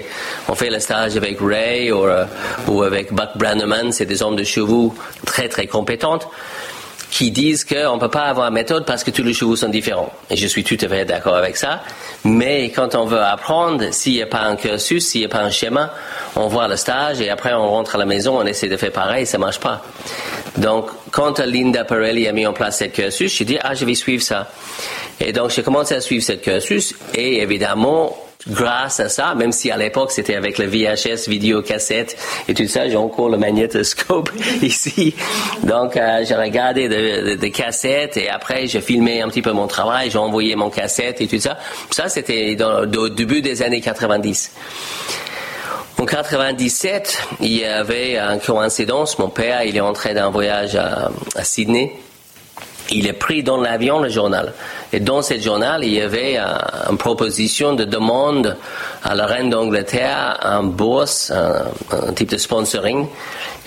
on 0.48 0.54
fait 0.54 0.70
le 0.70 0.80
stage 0.80 1.14
avec 1.14 1.36
Ray 1.42 1.92
ou, 1.92 2.06
euh, 2.06 2.24
ou 2.68 2.82
avec 2.82 3.12
Buck 3.12 3.36
Brannaman, 3.36 3.92
c'est 3.92 4.06
des 4.06 4.22
hommes 4.22 4.36
de 4.36 4.44
chevaux 4.44 4.94
très 5.26 5.50
très 5.50 5.66
compétentes 5.66 6.26
qui 7.10 7.30
disent 7.30 7.64
qu'on 7.64 7.94
ne 7.94 8.00
peut 8.00 8.10
pas 8.10 8.24
avoir 8.24 8.48
une 8.48 8.54
méthode 8.54 8.84
parce 8.84 9.04
que 9.04 9.10
tous 9.10 9.22
les 9.22 9.32
chevaux 9.32 9.56
sont 9.56 9.68
différents. 9.68 10.12
Et 10.30 10.36
je 10.36 10.46
suis 10.46 10.64
tout 10.64 10.76
à 10.80 10.88
fait 10.88 11.04
d'accord 11.04 11.36
avec 11.36 11.56
ça. 11.56 11.82
Mais 12.24 12.70
quand 12.70 12.94
on 12.94 13.04
veut 13.04 13.20
apprendre, 13.20 13.92
s'il 13.92 14.14
n'y 14.14 14.22
a 14.22 14.26
pas 14.26 14.42
un 14.42 14.56
cursus, 14.56 15.06
s'il 15.06 15.20
n'y 15.20 15.26
a 15.26 15.28
pas 15.28 15.42
un 15.42 15.50
schéma, 15.50 15.92
on 16.34 16.48
voit 16.48 16.68
le 16.68 16.76
stage 16.76 17.20
et 17.20 17.30
après 17.30 17.54
on 17.54 17.68
rentre 17.68 17.94
à 17.94 17.98
la 17.98 18.06
maison, 18.06 18.38
on 18.38 18.46
essaie 18.46 18.68
de 18.68 18.76
faire 18.76 18.92
pareil, 18.92 19.26
ça 19.26 19.38
ne 19.38 19.44
marche 19.44 19.60
pas. 19.60 19.82
Donc, 20.56 20.90
quand 21.10 21.38
Linda 21.38 21.84
Pirelli 21.84 22.26
a 22.26 22.32
mis 22.32 22.46
en 22.46 22.52
place 22.52 22.78
cette 22.78 22.92
cursus, 22.92 23.32
j'ai 23.36 23.44
dit, 23.44 23.58
ah, 23.62 23.74
je 23.74 23.84
vais 23.84 23.94
suivre 23.94 24.22
ça. 24.22 24.48
Et 25.20 25.32
donc, 25.32 25.50
j'ai 25.50 25.62
commencé 25.62 25.94
à 25.94 26.00
suivre 26.00 26.24
cette 26.24 26.42
cursus 26.42 26.94
et 27.14 27.40
évidemment, 27.40 28.16
grâce 28.48 29.00
à 29.00 29.08
ça, 29.08 29.34
même 29.34 29.52
si 29.52 29.70
à 29.70 29.76
l'époque 29.76 30.12
c'était 30.12 30.34
avec 30.34 30.58
le 30.58 30.66
VHS, 30.66 31.28
vidéocassette 31.28 32.16
et 32.48 32.54
tout 32.54 32.66
ça, 32.66 32.88
j'ai 32.88 32.96
encore 32.96 33.28
le 33.28 33.38
magnétoscope 33.38 34.30
ici. 34.62 35.14
Donc 35.62 35.96
euh, 35.96 36.24
j'ai 36.26 36.34
regardé 36.34 37.36
des 37.36 37.50
cassettes 37.50 38.16
et 38.16 38.28
après 38.28 38.66
j'ai 38.66 38.80
filmé 38.80 39.22
un 39.22 39.28
petit 39.28 39.42
peu 39.42 39.52
mon 39.52 39.66
travail, 39.66 40.10
j'ai 40.10 40.18
envoyé 40.18 40.56
mon 40.56 40.70
cassette 40.70 41.20
et 41.20 41.26
tout 41.26 41.40
ça. 41.40 41.58
Ça 41.90 42.08
c'était 42.08 42.56
au 42.62 43.08
début 43.08 43.42
des 43.42 43.62
années 43.62 43.80
90. 43.80 44.52
En 45.98 46.04
97, 46.04 47.22
il 47.40 47.54
y 47.54 47.64
avait 47.64 48.18
une 48.18 48.38
coïncidence. 48.38 49.18
Mon 49.18 49.30
père, 49.30 49.62
il 49.62 49.78
est 49.78 49.80
entré 49.80 50.12
d'un 50.12 50.28
voyage 50.28 50.76
à, 50.76 51.10
à 51.34 51.42
Sydney 51.42 51.94
il 52.90 53.06
est 53.06 53.12
pris 53.12 53.42
dans 53.42 53.56
l'avion 53.56 54.00
le 54.00 54.08
journal. 54.08 54.52
Et 54.92 55.00
dans 55.00 55.22
ce 55.22 55.38
journal, 55.38 55.84
il 55.84 55.94
y 55.94 56.00
avait 56.00 56.38
une 56.38 56.98
proposition 56.98 57.74
de 57.74 57.84
demande 57.84 58.56
à 59.02 59.14
la 59.14 59.26
reine 59.26 59.50
d'Angleterre, 59.50 60.38
un 60.42 60.62
bourse, 60.62 61.30
un, 61.30 62.12
type 62.12 62.30
de 62.30 62.38
sponsoring. 62.38 63.06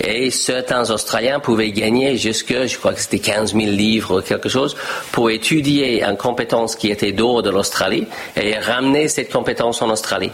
Et 0.02 0.30
certains 0.30 0.90
Australiens 0.90 1.40
pouvaient 1.40 1.72
gagner 1.72 2.16
jusque, 2.16 2.54
je 2.66 2.78
crois 2.78 2.94
que 2.94 3.00
c'était 3.00 3.18
15 3.18 3.54
000 3.54 3.66
livres 3.66 4.20
ou 4.20 4.22
quelque 4.22 4.48
chose, 4.48 4.76
pour 5.12 5.30
étudier 5.30 6.02
une 6.02 6.16
compétence 6.16 6.74
qui 6.74 6.90
était 6.90 7.12
dehors 7.12 7.42
de 7.42 7.50
l'Australie 7.50 8.06
et 8.36 8.58
ramener 8.58 9.08
cette 9.08 9.30
compétence 9.30 9.82
en 9.82 9.90
Australie. 9.90 10.32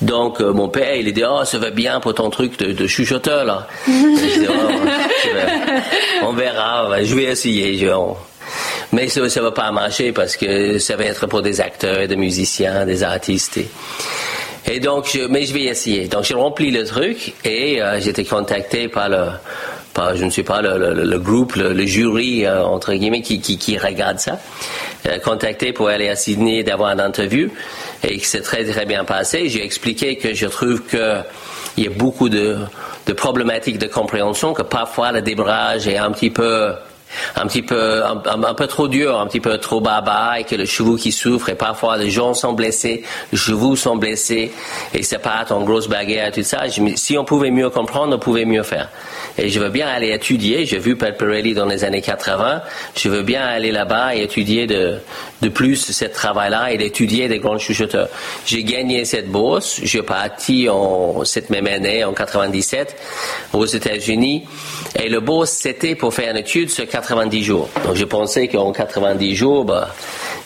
Donc 0.00 0.40
euh, 0.40 0.52
mon 0.52 0.68
père, 0.68 0.94
il 0.94 1.12
dit 1.12 1.22
oh 1.28 1.44
ça 1.44 1.58
va 1.58 1.70
bien 1.70 2.00
pour 2.00 2.14
ton 2.14 2.30
truc 2.30 2.58
de, 2.58 2.86
chuchoteur 2.86 3.44
là. 3.44 3.66
Oh, 3.88 3.92
on 6.22 6.32
verra, 6.32 7.02
je 7.02 7.14
vais 7.14 7.24
essayer. 7.24 7.88
Mais 8.92 9.08
ça, 9.08 9.20
ne 9.20 9.40
va 9.40 9.52
pas 9.52 9.70
marcher 9.70 10.12
parce 10.12 10.36
que 10.36 10.78
ça 10.78 10.96
va 10.96 11.04
être 11.04 11.26
pour 11.26 11.42
des 11.42 11.60
acteurs, 11.60 12.08
des 12.08 12.16
musiciens, 12.16 12.86
des 12.86 13.02
artistes. 13.02 13.60
Et, 14.66 14.80
donc, 14.80 15.18
mais 15.28 15.44
je 15.44 15.54
vais 15.54 15.64
essayer. 15.64 16.08
Donc 16.08 16.24
j'ai 16.24 16.34
rempli 16.34 16.70
le 16.70 16.84
truc 16.84 17.34
et 17.44 17.82
euh, 17.82 17.98
été 17.98 18.24
contacté 18.24 18.88
par 18.88 19.08
le 19.08 19.26
je 20.14 20.24
ne 20.24 20.30
sais 20.30 20.42
pas, 20.42 20.62
le, 20.62 21.18
groupe, 21.18 21.54
le, 21.56 21.86
jury, 21.86 22.44
euh, 22.44 22.64
entre 22.64 22.92
guillemets, 22.94 23.22
qui, 23.22 23.40
qui, 23.40 23.78
regarde 23.78 24.18
ça, 24.18 24.38
euh, 25.06 25.18
contacté 25.18 25.72
pour 25.72 25.88
aller 25.88 26.08
à 26.08 26.16
Sydney 26.16 26.62
d'avoir 26.62 26.90
une 26.92 27.00
interview 27.00 27.48
et 28.02 28.18
que 28.18 28.26
c'est 28.26 28.42
très, 28.42 28.64
très 28.64 28.86
bien 28.86 29.04
passé. 29.04 29.48
J'ai 29.48 29.64
expliqué 29.64 30.16
que 30.16 30.34
je 30.34 30.46
trouve 30.46 30.82
qu'il 30.82 31.24
y 31.76 31.86
a 31.86 31.90
beaucoup 31.90 32.28
de, 32.28 32.58
de 33.06 33.12
problématiques 33.12 33.78
de 33.78 33.86
compréhension, 33.86 34.52
que 34.52 34.62
parfois 34.62 35.12
le 35.12 35.22
débrage 35.22 35.88
est 35.88 35.98
un 35.98 36.10
petit 36.12 36.30
peu 36.30 36.72
un 37.36 37.46
petit 37.46 37.62
peu 37.62 38.04
un, 38.04 38.54
peu 38.54 38.66
trop 38.66 38.88
dur, 38.88 39.18
un 39.18 39.26
petit 39.26 39.40
peu 39.40 39.58
trop 39.58 39.80
baba 39.80 40.40
et 40.40 40.44
que 40.44 40.54
le 40.54 40.64
chevaux 40.64 40.96
qui 40.96 41.12
souffre 41.12 41.48
et 41.48 41.54
parfois 41.54 41.96
les 41.96 42.10
gens 42.10 42.34
sont 42.34 42.52
blessés, 42.52 43.02
les 43.32 43.38
chevaux 43.38 43.76
sont 43.76 43.96
blessés 43.96 44.52
et 44.94 45.02
c'est 45.02 45.18
pas 45.18 45.44
en 45.50 45.62
grosse 45.62 45.88
bagarre 45.88 46.32
tout 46.32 46.42
ça. 46.42 46.62
si 46.96 47.18
on 47.18 47.24
pouvait 47.24 47.50
mieux 47.50 47.70
comprendre, 47.70 48.16
on 48.16 48.18
pouvait 48.18 48.44
mieux 48.44 48.62
faire. 48.62 48.88
Et 49.36 49.48
je 49.50 49.60
veux 49.60 49.68
bien 49.68 49.86
aller 49.86 50.10
étudier. 50.10 50.66
J'ai 50.66 50.78
vu 50.78 50.96
Pat 50.96 51.16
Pirelli 51.16 51.54
dans 51.54 51.66
les 51.66 51.84
années 51.84 52.02
80. 52.02 52.62
Je 52.96 53.08
veux 53.08 53.22
bien 53.22 53.44
aller 53.44 53.70
là-bas 53.70 54.16
et 54.16 54.22
étudier 54.22 54.66
de, 54.66 54.98
de 55.42 55.48
plus 55.48 55.76
ce 55.76 56.04
travail-là 56.04 56.72
et 56.72 56.76
d'étudier 56.76 57.28
des 57.28 57.38
grands 57.38 57.58
chuchoteurs. 57.58 58.08
J'ai 58.46 58.64
gagné 58.64 59.04
cette 59.04 59.28
bourse. 59.28 59.80
Je 59.84 60.00
parti 60.00 60.68
en 60.68 61.24
cette 61.24 61.50
même 61.50 61.66
année, 61.66 62.04
en 62.04 62.12
97, 62.12 62.96
aux 63.52 63.66
États-Unis. 63.66 64.44
Et 65.00 65.08
le 65.08 65.20
bourse, 65.20 65.50
c'était 65.50 65.94
pour 65.94 66.12
faire 66.14 66.30
une 66.30 66.38
étude 66.38 66.70
sur 66.70 66.88
90 67.00 67.44
jours. 67.44 67.68
Donc, 67.84 67.94
je 67.94 68.04
pensais 68.04 68.48
qu'en 68.48 68.72
90 68.72 69.36
jours, 69.36 69.64
bah, 69.64 69.88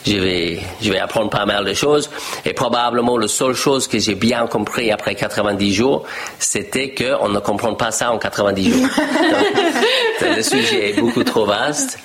je 0.06 0.16
vais, 0.16 0.60
je 0.80 0.90
vais 0.90 0.98
apprendre 0.98 1.30
pas 1.30 1.46
mal 1.46 1.64
de 1.64 1.74
choses. 1.74 2.10
Et 2.44 2.52
probablement, 2.52 3.16
la 3.16 3.28
seule 3.28 3.54
chose 3.54 3.86
que 3.88 3.98
j'ai 3.98 4.14
bien 4.14 4.46
compris 4.46 4.90
après 4.90 5.14
90 5.14 5.72
jours, 5.72 6.04
c'était 6.38 6.94
qu'on 6.94 7.28
ne 7.28 7.38
comprend 7.38 7.74
pas 7.74 7.90
ça 7.90 8.12
en 8.12 8.18
90 8.18 8.72
jours. 8.72 8.88
le 10.36 10.42
sujet 10.42 10.90
est 10.90 11.00
beaucoup 11.00 11.24
trop 11.24 11.46
vaste. 11.46 11.98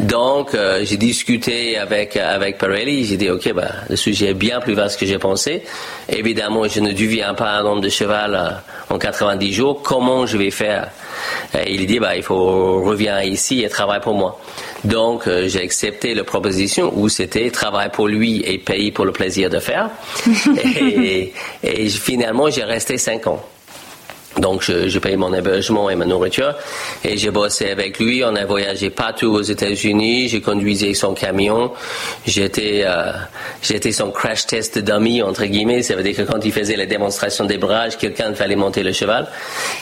Donc, 0.00 0.54
euh, 0.54 0.84
j'ai 0.84 0.96
discuté 0.96 1.76
avec, 1.76 2.16
avec 2.16 2.58
Pirelli. 2.58 3.04
J'ai 3.04 3.16
dit, 3.16 3.30
OK, 3.30 3.52
bah, 3.52 3.68
le 3.88 3.96
sujet 3.96 4.28
est 4.28 4.34
bien 4.34 4.60
plus 4.60 4.74
vaste 4.74 4.98
que 4.98 5.06
j'ai 5.06 5.18
pensé. 5.18 5.62
Évidemment, 6.08 6.68
je 6.68 6.80
ne 6.80 6.92
deviens 6.92 7.34
pas 7.34 7.50
un 7.58 7.64
homme 7.64 7.80
de 7.80 7.88
cheval 7.88 8.34
euh, 8.34 8.94
en 8.94 8.98
90 8.98 9.52
jours. 9.52 9.82
Comment 9.82 10.26
je 10.26 10.36
vais 10.38 10.50
faire? 10.50 10.90
Et 11.54 11.74
il 11.74 11.86
dit, 11.86 11.98
bah, 11.98 12.16
il 12.16 12.22
faut 12.22 12.82
revenir 12.82 13.22
ici 13.22 13.62
et 13.64 13.68
travailler 13.68 14.00
pour 14.00 14.14
moi. 14.14 14.38
Donc, 14.84 15.26
euh, 15.26 15.48
j'ai 15.48 15.62
accepté 15.62 16.14
la 16.14 16.24
proposition 16.24 16.92
où 16.94 17.08
c'était 17.08 17.50
travail 17.50 17.90
pour 17.92 18.06
lui 18.06 18.42
et 18.44 18.58
payer 18.58 18.92
pour 18.92 19.04
le 19.04 19.12
plaisir 19.12 19.50
de 19.50 19.58
faire. 19.58 19.90
et, 20.80 21.32
et 21.62 21.88
finalement, 21.88 22.50
j'ai 22.50 22.64
resté 22.64 22.98
cinq 22.98 23.26
ans. 23.26 23.44
Donc, 24.38 24.62
je, 24.62 24.88
je 24.88 24.98
paye 24.98 25.16
mon 25.16 25.34
hébergement 25.34 25.90
et 25.90 25.96
ma 25.96 26.04
nourriture. 26.04 26.54
Et 27.04 27.16
j'ai 27.16 27.30
bossé 27.30 27.70
avec 27.70 27.98
lui. 27.98 28.22
On 28.24 28.34
a 28.34 28.44
voyagé 28.44 28.90
partout 28.90 29.28
aux 29.28 29.42
États-Unis. 29.42 30.28
J'ai 30.28 30.40
conduisé 30.40 30.94
son 30.94 31.14
camion. 31.14 31.72
J'étais, 32.26 32.82
euh, 32.84 33.12
j'étais 33.62 33.92
son 33.92 34.10
crash 34.10 34.46
test 34.46 34.78
dummy, 34.78 35.22
entre 35.22 35.44
guillemets. 35.44 35.82
Ça 35.82 35.96
veut 35.96 36.02
dire 36.02 36.16
que 36.16 36.22
quand 36.22 36.44
il 36.44 36.52
faisait 36.52 36.76
les 36.76 36.86
démonstrations 36.86 37.44
des 37.44 37.58
brages, 37.58 37.96
quelqu'un 37.96 38.32
fallait 38.34 38.56
monter 38.56 38.82
le 38.82 38.92
cheval. 38.92 39.26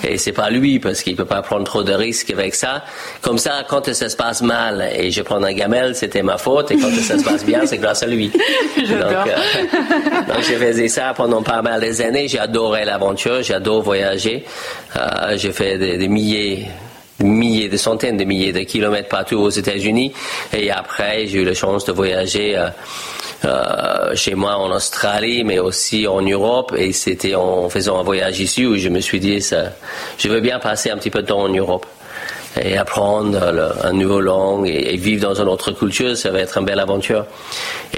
Et 0.05 0.17
c'est 0.17 0.33
pas 0.33 0.51
lui, 0.51 0.79
parce 0.79 1.03
qu'il 1.03 1.17
peut 1.17 1.25
pas 1.25 1.43
prendre 1.43 1.65
trop 1.65 1.83
de 1.83 1.93
risques 1.93 2.31
avec 2.31 2.55
ça. 2.55 2.85
Comme 3.21 3.39
ça, 3.39 3.65
quand 3.69 3.93
ça 3.93 4.09
se 4.09 4.17
passe 4.17 4.43
mal 4.43 4.89
et 4.97 5.11
je 5.11 5.23
prends 5.23 5.43
un 5.43 5.53
gamelle, 5.53 5.95
c'était 5.95 6.23
ma 6.23 6.39
faute. 6.39 6.71
Et 6.71 6.77
quand 6.77 6.91
ça 6.91 7.19
se 7.19 7.25
passe 7.25 7.45
bien, 7.45 7.67
c'est 7.67 7.79
grâce 7.79 8.03
à 8.03 8.07
lui. 8.07 8.29
donc, 8.77 8.91
euh, 8.91 10.25
donc, 10.29 10.43
j'ai 10.49 10.57
fait 10.57 10.89
ça 10.89 11.13
pendant 11.15 11.43
pas 11.43 11.61
mal 11.63 11.81
des 11.81 12.01
années. 12.01 12.29
J'ai 12.29 12.39
adoré 12.39 12.85
l'aventure. 12.85 13.43
J'adore 13.43 13.83
voyager. 13.83 14.46
Euh, 14.97 15.37
j'ai 15.37 15.53
fait 15.53 15.79
des, 15.79 16.09
milliers 16.09 16.67
milliers, 17.21 17.69
des 17.69 17.79
centaines 17.79 18.17
de 18.17 18.25
milliers 18.25 18.53
de 18.53 18.61
kilomètres 18.61 19.09
partout 19.09 19.37
aux 19.37 19.51
États-Unis. 19.51 20.13
Et 20.53 20.71
après, 20.71 21.27
j'ai 21.27 21.39
eu 21.39 21.45
la 21.45 21.55
chance 21.55 21.85
de 21.85 21.93
voyager 21.93 22.57
euh, 22.57 22.69
euh, 23.45 24.15
chez 24.15 24.35
moi 24.35 24.57
en 24.57 24.71
Australie, 24.71 25.45
mais 25.45 25.59
aussi 25.59 26.07
en 26.07 26.21
Europe. 26.21 26.75
Et 26.77 26.93
c'était 26.93 27.35
en 27.35 27.69
faisant 27.69 27.99
un 27.99 28.03
voyage 28.03 28.41
ici 28.41 28.67
où 28.67 28.77
je 28.77 28.89
me 28.89 29.01
suis 29.01 29.21
dit, 29.21 29.41
ça, 29.41 29.73
je 30.19 30.29
veux 30.29 30.41
bien 30.41 30.59
passer 30.59 30.91
un 30.91 30.97
petit 30.97 31.11
peu 31.11 31.23
de 31.23 31.27
temps 31.27 31.41
en 31.41 31.49
Europe 31.49 31.87
et 32.61 32.79
apprendre 32.79 33.39
un 33.83 33.93
nouveau 33.93 34.21
langue 34.21 34.67
et, 34.67 34.97
vivre 34.97 35.29
dans 35.29 35.41
une 35.41 35.49
autre 35.49 35.73
culture, 35.73 36.17
ça 36.17 36.31
va 36.31 36.41
être 36.41 36.57
une 36.57 36.65
belle 36.65 36.81
aventure. 36.81 37.27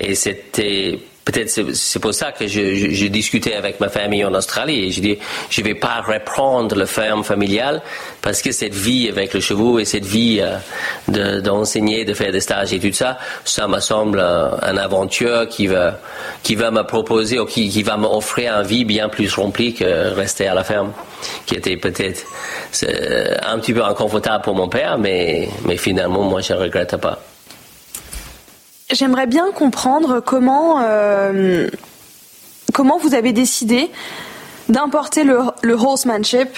Et 0.00 0.16
c'était 0.16 0.98
peut-être 1.28 1.74
c'est 1.74 1.98
pour 1.98 2.14
ça 2.14 2.32
que 2.32 2.46
j'ai 2.46 3.08
discuté 3.10 3.54
avec 3.54 3.80
ma 3.80 3.90
famille 3.90 4.24
en 4.24 4.34
Australie 4.34 4.86
et 4.86 4.90
je 4.90 5.00
dis 5.00 5.18
je 5.50 5.62
vais 5.62 5.74
pas 5.74 6.00
reprendre 6.00 6.74
le 6.74 6.86
ferme 6.86 7.22
familiale 7.22 7.82
parce 8.22 8.40
que 8.40 8.50
cette 8.50 8.74
vie 8.74 9.10
avec 9.10 9.34
le 9.34 9.40
chevaux 9.40 9.78
et 9.78 9.84
cette 9.84 10.06
vie 10.06 10.40
euh, 10.40 11.40
d'enseigner, 11.42 12.06
de, 12.06 12.14
faire 12.14 12.32
des 12.32 12.40
stages 12.40 12.72
et 12.72 12.78
tout 12.78 12.92
ça, 12.94 13.18
ça 13.44 13.68
me 13.68 13.78
semble 13.80 14.20
un, 14.20 14.76
aventure 14.78 15.46
qui 15.48 15.66
va 15.66 15.98
qui 16.42 16.54
va 16.54 16.70
me 16.70 16.82
proposer 16.82 17.38
ou 17.38 17.44
qui, 17.44 17.68
qui 17.68 17.82
va 17.82 17.98
m'offrir 17.98 18.54
une 18.54 18.66
vie 18.66 18.84
bien 18.86 19.10
plus 19.10 19.34
remplie 19.34 19.74
que 19.74 20.14
rester 20.14 20.46
à 20.46 20.54
la 20.54 20.64
ferme, 20.64 20.92
qui 21.44 21.56
était 21.56 21.76
peut-être 21.76 22.24
un 23.42 23.58
petit 23.58 23.74
peu 23.74 23.84
inconfortable 23.84 24.44
pour 24.44 24.54
mon 24.54 24.68
père, 24.68 24.96
mais 24.98 25.48
mais 25.66 25.76
finalement 25.76 26.22
moi 26.22 26.40
je 26.40 26.54
ne 26.54 26.58
regrette 26.58 26.96
pas. 26.96 27.27
J'aimerais 28.90 29.27
bien 29.27 29.51
comprendre 29.53 30.20
comment, 30.20 30.81
euh, 30.81 31.68
comment 32.72 32.96
vous 32.98 33.14
avez 33.14 33.35
décidé 33.35 33.90
d'importer 34.68 35.24
le, 35.24 35.40
le 35.62 35.74
horsemanship 35.74 36.48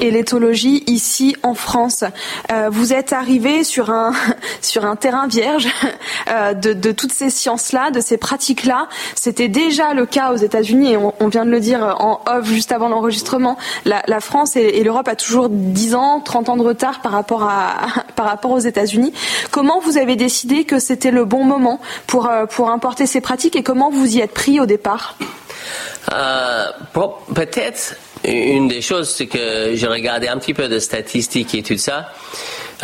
et 0.00 0.10
l'éthologie 0.10 0.84
ici 0.86 1.36
en 1.42 1.54
France. 1.54 2.04
Euh, 2.52 2.68
vous 2.70 2.92
êtes 2.92 3.12
arrivé 3.12 3.64
sur 3.64 3.90
un 3.90 4.12
sur 4.60 4.84
un 4.84 4.96
terrain 4.96 5.26
vierge 5.26 5.68
euh, 6.30 6.54
de, 6.54 6.72
de, 6.72 6.92
toutes 6.92 7.12
ces 7.12 7.30
sciences-là, 7.30 7.90
de 7.90 8.00
ces 8.00 8.16
pratiques-là. 8.16 8.88
C'était 9.14 9.48
déjà 9.48 9.94
le 9.94 10.06
cas 10.06 10.32
aux 10.32 10.36
États-Unis 10.36 10.92
et 10.92 10.96
on, 10.96 11.14
on, 11.20 11.28
vient 11.28 11.44
de 11.44 11.50
le 11.50 11.60
dire 11.60 11.96
en 12.00 12.20
off 12.26 12.46
juste 12.46 12.72
avant 12.72 12.88
l'enregistrement. 12.88 13.56
La, 13.84 14.02
la, 14.06 14.20
France 14.20 14.56
et, 14.56 14.60
et 14.60 14.84
l'Europe 14.84 15.08
a 15.08 15.16
toujours 15.16 15.48
10 15.48 15.94
ans, 15.94 16.20
30 16.20 16.48
ans 16.50 16.56
de 16.56 16.62
retard 16.62 17.00
par 17.00 17.12
rapport 17.12 17.44
à 17.44 17.76
par 18.16 18.26
rapport 18.26 18.50
aux 18.50 18.58
États-Unis. 18.58 19.12
Comment 19.50 19.80
vous 19.80 19.96
avez 19.98 20.16
décidé 20.16 20.64
que 20.64 20.78
c'était 20.78 21.10
le 21.10 21.24
bon 21.24 21.44
moment 21.44 21.80
pour 22.06 22.28
euh, 22.28 22.46
pour 22.46 22.70
importer 22.70 23.06
ces 23.06 23.20
pratiques 23.20 23.56
et 23.56 23.62
comment 23.62 23.90
vous 23.90 24.16
y 24.16 24.20
êtes 24.20 24.34
pris 24.34 24.60
au 24.60 24.66
départ? 24.66 25.16
Euh, 26.12 26.66
Peut-être 27.34 27.96
une 28.24 28.68
des 28.68 28.82
choses, 28.82 29.10
c'est 29.10 29.26
que 29.26 29.74
j'ai 29.74 29.86
regardé 29.86 30.28
un 30.28 30.38
petit 30.38 30.54
peu 30.54 30.68
de 30.68 30.78
statistiques 30.78 31.54
et 31.54 31.62
tout 31.62 31.78
ça. 31.78 32.12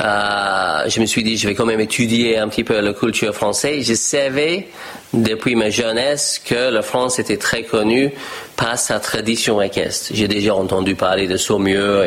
Euh, 0.00 0.88
je 0.88 1.00
me 1.00 1.06
suis 1.06 1.22
dit, 1.22 1.36
je 1.36 1.46
vais 1.46 1.54
quand 1.54 1.66
même 1.66 1.80
étudier 1.80 2.38
un 2.38 2.48
petit 2.48 2.64
peu 2.64 2.80
la 2.80 2.92
culture 2.92 3.32
française. 3.32 3.86
Je 3.86 3.94
savais 3.94 4.66
depuis 5.12 5.54
ma 5.54 5.70
jeunesse 5.70 6.40
que 6.44 6.70
la 6.70 6.82
France 6.82 7.20
était 7.20 7.36
très 7.36 7.62
connue 7.62 8.10
par 8.56 8.76
sa 8.76 8.98
tradition 8.98 9.62
équestre. 9.62 10.10
J'ai 10.12 10.26
déjà 10.26 10.54
entendu 10.54 10.96
parler 10.96 11.28
de 11.28 11.36
Saumur 11.36 12.04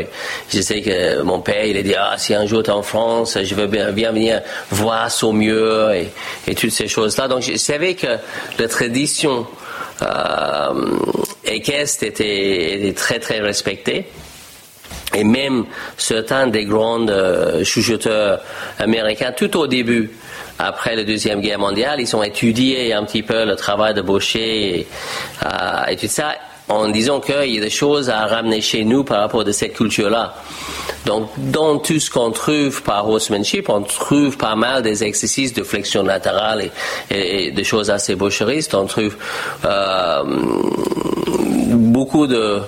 je 0.50 0.62
sais 0.62 0.82
que 0.82 1.22
mon 1.22 1.40
père, 1.40 1.66
il 1.66 1.78
a 1.78 1.82
dit, 1.82 1.96
ah, 1.98 2.16
si 2.18 2.34
un 2.34 2.46
jour 2.46 2.62
tu 2.64 2.70
es 2.70 2.74
en 2.74 2.84
France, 2.84 3.38
je 3.42 3.56
veux 3.56 3.68
bien, 3.68 3.92
venir 4.12 4.42
voir 4.70 5.10
Saumur 5.10 5.92
et, 5.92 6.12
toutes 6.56 6.72
ces 6.72 6.90
choses-là. 6.90 7.30
Donc 7.30 7.42
je 7.42 7.56
savais 7.56 7.96
que 7.96 8.08
la 8.60 8.68
tradition 8.68 9.48
équestre 11.46 12.04
était, 12.04 12.94
très 12.96 13.20
très 13.20 13.40
respecté. 13.40 14.06
Et 15.14 15.24
même 15.24 15.66
certains 15.98 16.48
des 16.48 16.66
grands 16.66 17.08
euh, 17.08 17.64
chuchoteurs 17.64 18.40
américains, 18.80 19.32
tout 19.32 19.56
au 19.58 19.68
début, 19.68 20.12
après 20.60 20.96
la 20.96 21.04
Deuxième 21.04 21.42
Guerre 21.42 21.60
mondiale, 21.60 22.00
ils 22.00 22.16
ont 22.16 22.24
étudié 22.24 22.94
un 22.94 23.04
petit 23.04 23.24
peu 23.24 23.46
le 23.46 23.56
travail 23.56 23.94
de 23.94 24.02
Boucher 24.02 24.80
et, 24.80 24.88
euh, 25.46 25.86
et 25.88 25.96
tout 25.96 26.08
ça 26.08 26.34
en 26.70 26.90
disant 26.90 27.20
qu'il 27.20 27.56
y 27.56 27.58
a 27.58 27.62
des 27.62 27.70
choses 27.70 28.10
à 28.10 28.26
ramener 28.26 28.62
chez 28.62 28.84
nous 28.84 29.04
par 29.04 29.22
rapport 29.22 29.48
à 29.48 29.54
cette 29.54 29.74
culture-là. 29.74 30.36
Donc, 31.06 31.30
dans 31.38 31.78
tout 31.78 32.00
ce 32.00 32.10
qu'on 32.10 32.32
trouve 32.32 32.84
par 32.84 33.08
horsemanship, 33.08 33.70
on 33.70 33.82
trouve 33.82 34.36
pas 34.38 34.56
mal 34.56 34.84
des 34.84 35.04
exercices 35.06 35.54
de 35.54 35.64
flexion 35.64 36.04
latérale 36.04 36.70
et, 37.10 37.52
des 37.52 37.64
choses 37.64 37.90
assez 37.90 38.16
boucheristes. 38.16 38.74
On 38.74 38.86
trouve 38.86 39.16
euh, 39.64 40.24
beaucoup 41.72 42.28
de, 42.28 42.60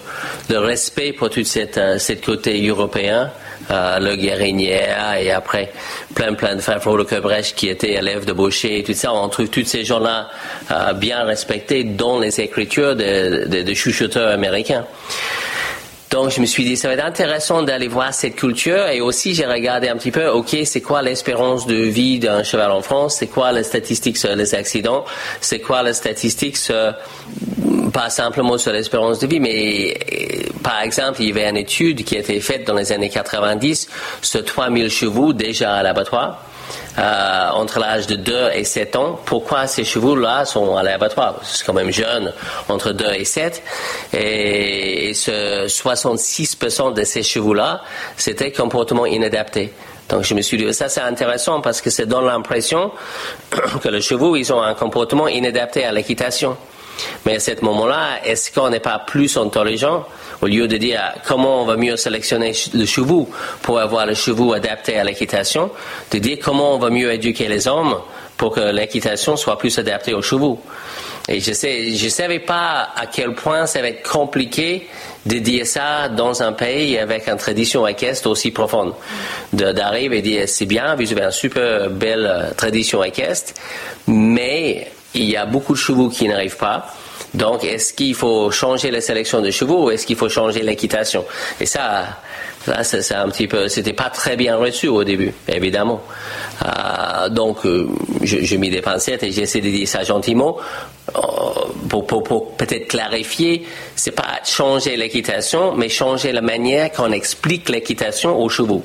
respect 0.58 1.14
pour 1.14 1.30
tout 1.30 1.44
cette, 1.44 1.78
euh, 1.78 1.98
cette 1.98 2.26
côté 2.26 2.66
européen. 2.68 3.32
Euh, 3.72 4.00
le 4.00 4.16
Guérinière 4.16 5.14
et 5.20 5.30
après 5.32 5.72
plein 6.16 6.34
plein 6.34 6.56
de 6.56 6.60
frères 6.60 6.80
Brecht 7.22 7.56
qui 7.56 7.70
étaient 7.70 7.94
élèves 7.94 8.26
de 8.26 8.34
Boucher 8.34 8.80
et 8.80 8.84
tout 8.84 8.96
ça. 8.96 9.14
On 9.14 9.30
trouve 9.30 9.50
tous 9.50 9.64
ces 9.64 9.86
gens-là 9.86 10.28
euh, 10.72 10.94
bien 10.94 11.24
respectés 11.24 11.84
dans 11.84 12.18
les 12.18 12.42
écritures 12.42 12.96
de, 12.96 13.46
de, 13.48 13.62
de 13.62 13.74
chuchoteurs 13.76 14.34
américains. 14.34 14.86
Donc, 16.10 16.32
je 16.32 16.42
me 16.42 16.48
suis 16.48 16.64
dit, 16.64 16.76
ça 16.76 16.88
va 16.88 16.96
être 16.96 17.06
intéressant 17.06 17.62
d'aller 17.62 17.88
voir 17.88 18.12
cette 18.16 18.36
culture. 18.36 18.88
Et 18.88 19.00
aussi, 19.00 19.36
j'ai 19.36 19.46
regardé 19.46 19.90
un 19.90 19.96
petit 19.96 20.10
peu, 20.10 20.28
OK, 20.28 20.58
c'est 20.66 20.82
quoi 20.82 21.04
l'espérance 21.04 21.68
de 21.68 21.76
vie 21.76 22.18
d'un 22.18 22.42
cheval 22.42 22.72
en 22.72 22.82
France? 22.82 23.18
C'est 23.20 23.28
quoi 23.28 23.52
les 23.52 23.62
statistiques 23.62 24.18
sur 24.18 24.36
les 24.36 24.56
accidents? 24.56 25.06
C'est 25.40 25.60
quoi 25.60 25.84
les 25.84 25.94
statistiques 25.94 26.58
sur, 26.58 26.96
pas 27.92 28.10
simplement 28.10 28.58
sur 28.58 28.72
l'espérance 28.72 29.20
de 29.20 29.28
vie, 29.28 29.40
mais 29.40 29.98
par 30.64 30.82
exemple, 30.82 31.22
il 31.22 31.30
y 31.30 31.32
avait 31.32 31.50
une 31.50 31.58
étude 31.58 32.04
qui 32.04 32.16
a 32.16 32.20
été 32.20 32.40
faite 32.40 32.66
dans 32.66 32.74
les 32.74 32.92
années 32.92 33.10
90 33.10 33.88
sur 34.22 34.44
3000 34.44 34.90
chevaux 34.90 35.34
déjà 35.34 35.76
à 35.76 35.84
l'abattoir. 35.84 36.44
Euh, 36.98 37.50
entre 37.54 37.80
l'âge 37.80 38.08
de 38.08 38.16
2 38.16 38.50
et 38.54 38.64
7 38.64 38.96
ans. 38.96 39.20
Pourquoi 39.26 39.68
ces 39.68 39.84
chevaux-là 39.84 40.46
sont 40.46 40.76
à 40.76 40.84
l'abattoir? 40.84 41.40
C'est 41.44 41.66
quand 41.66 41.74
même 41.74 41.92
jeune, 41.92 42.34
entre 42.68 42.92
2 42.92 43.06
et 43.14 43.26
7. 43.26 43.64
Et, 44.14 45.14
ce 45.14 45.68
66% 45.68 46.94
de 46.94 47.04
ces 47.04 47.24
chevaux-là, 47.24 47.82
c'était 48.18 48.52
comportement 48.52 49.06
inadapté. 49.06 49.72
Donc 50.10 50.24
je 50.24 50.34
me 50.34 50.42
suis 50.42 50.58
dit, 50.58 50.74
ça 50.74 50.90
c'est 50.90 51.02
intéressant 51.02 51.62
parce 51.62 51.82
que 51.82 51.90
ça 51.90 52.06
donne 52.06 52.26
l'impression 52.26 52.92
que 53.84 53.90
les 53.90 54.02
chevaux, 54.02 54.36
ils 54.36 54.52
ont 54.52 54.62
un 54.62 54.74
comportement 54.74 55.28
inadapté 55.28 55.86
à 55.86 55.92
l'équitation. 55.92 56.58
Mais 57.26 57.36
à 57.36 57.40
ce 57.40 57.52
moment-là, 57.62 58.20
est-ce 58.26 58.52
qu'on 58.52 58.70
n'est 58.70 58.80
pas 58.80 59.00
plus 59.00 59.38
intelligent 59.38 60.06
au 60.42 60.48
lieu 60.48 60.68
de 60.68 60.78
dire 60.78 61.02
comment 61.28 61.62
on 61.62 61.66
va 61.66 61.76
mieux 61.76 61.98
sélectionner 61.98 62.54
le 62.74 62.86
chevaux 62.86 63.30
pour 63.62 63.80
avoir 63.80 64.06
le 64.06 64.14
chevaux 64.14 64.54
adapté 64.54 64.98
à 64.98 65.04
l'équitation, 65.04 65.70
de 66.12 66.18
dire 66.18 66.38
comment 66.42 66.76
on 66.76 66.80
va 66.80 66.90
mieux 66.90 67.12
éduquer 67.12 67.48
les 67.48 67.68
hommes 67.68 67.98
pour 68.38 68.56
que 68.56 68.72
l'équitation 68.72 69.36
soit 69.36 69.58
plus 69.58 69.78
adaptée 69.78 70.14
aux 70.14 70.22
chevaux. 70.22 70.62
Et 71.28 71.42
je 71.42 71.54
sais, 71.54 71.92
je 71.92 72.10
savais 72.10 72.40
pas 72.40 72.90
à 72.96 73.06
quel 73.06 73.36
point 73.36 73.68
ça 73.68 73.82
va 73.82 73.90
être 73.90 74.10
compliqué 74.10 74.88
de 75.28 75.38
dire 75.38 75.68
ça 75.68 76.10
dans 76.10 76.42
un 76.42 76.54
pays 76.54 76.98
avec 76.98 77.28
une 77.28 77.38
tradition 77.38 77.86
équestre 77.86 78.30
aussi 78.30 78.50
profonde. 78.50 78.94
D'arriver 79.54 80.18
et 80.18 80.22
dire 80.24 80.50
c'est 80.50 80.66
bien, 80.66 80.96
vous 80.96 81.12
avez 81.12 81.24
une 81.24 81.32
super 81.32 81.90
belle 81.90 82.26
euh, 82.26 82.52
tradition 82.56 83.04
équestre, 83.04 83.54
mais 84.08 84.88
il 85.14 85.26
y 85.26 85.38
a 85.38 85.46
beaucoup 85.46 85.74
de 85.74 85.78
chevaux 85.78 86.10
qui 86.10 86.28
n'arrivent 86.28 86.58
pas. 86.58 86.94
Donc, 87.34 87.64
est-ce 87.64 87.94
qu'il 87.94 88.16
faut 88.16 88.50
changer 88.50 88.90
la 88.90 89.02
sélection 89.02 89.42
de 89.42 89.52
chevaux 89.52 89.86
ou 89.86 89.92
est-ce 89.92 90.06
qu'il 90.06 90.16
faut 90.16 90.30
changer 90.30 90.62
l'équitation? 90.62 91.26
Et 91.60 91.66
ça, 91.66 92.06
là, 92.66 92.84
c'est 92.84 93.14
un 93.14 93.30
petit 93.30 93.48
peu, 93.48 93.68
c'était 93.68 93.94
pas 93.94 94.10
très 94.10 94.36
bien 94.36 94.56
reçu 94.56 94.88
au 94.88 95.04
début, 95.04 95.34
évidemment. 95.48 96.02
Euh, 96.66 97.30
donc, 97.30 97.66
euh, 97.66 97.88
je, 98.24 98.56
mis 98.56 98.70
des 98.70 98.82
pincettes 98.82 99.24
et 99.24 99.32
j'essaie 99.32 99.62
de 99.62 99.70
dire 99.70 99.88
ça 99.88 100.04
gentiment 100.04 100.58
euh, 101.16 101.20
pour, 101.88 102.06
pour 102.08 102.56
peut-être 102.56 102.88
clarifier. 102.88 103.66
C'est 103.96 104.12
pas 104.12 104.40
changer 104.44 104.98
l'équitation, 104.98 105.74
mais 105.76 105.90
changer 105.90 106.32
la 106.32 106.42
manière 106.42 106.92
qu'on 106.92 107.12
explique 107.12 107.70
l'équitation 107.70 108.40
aux 108.40 108.50
chevaux 108.50 108.84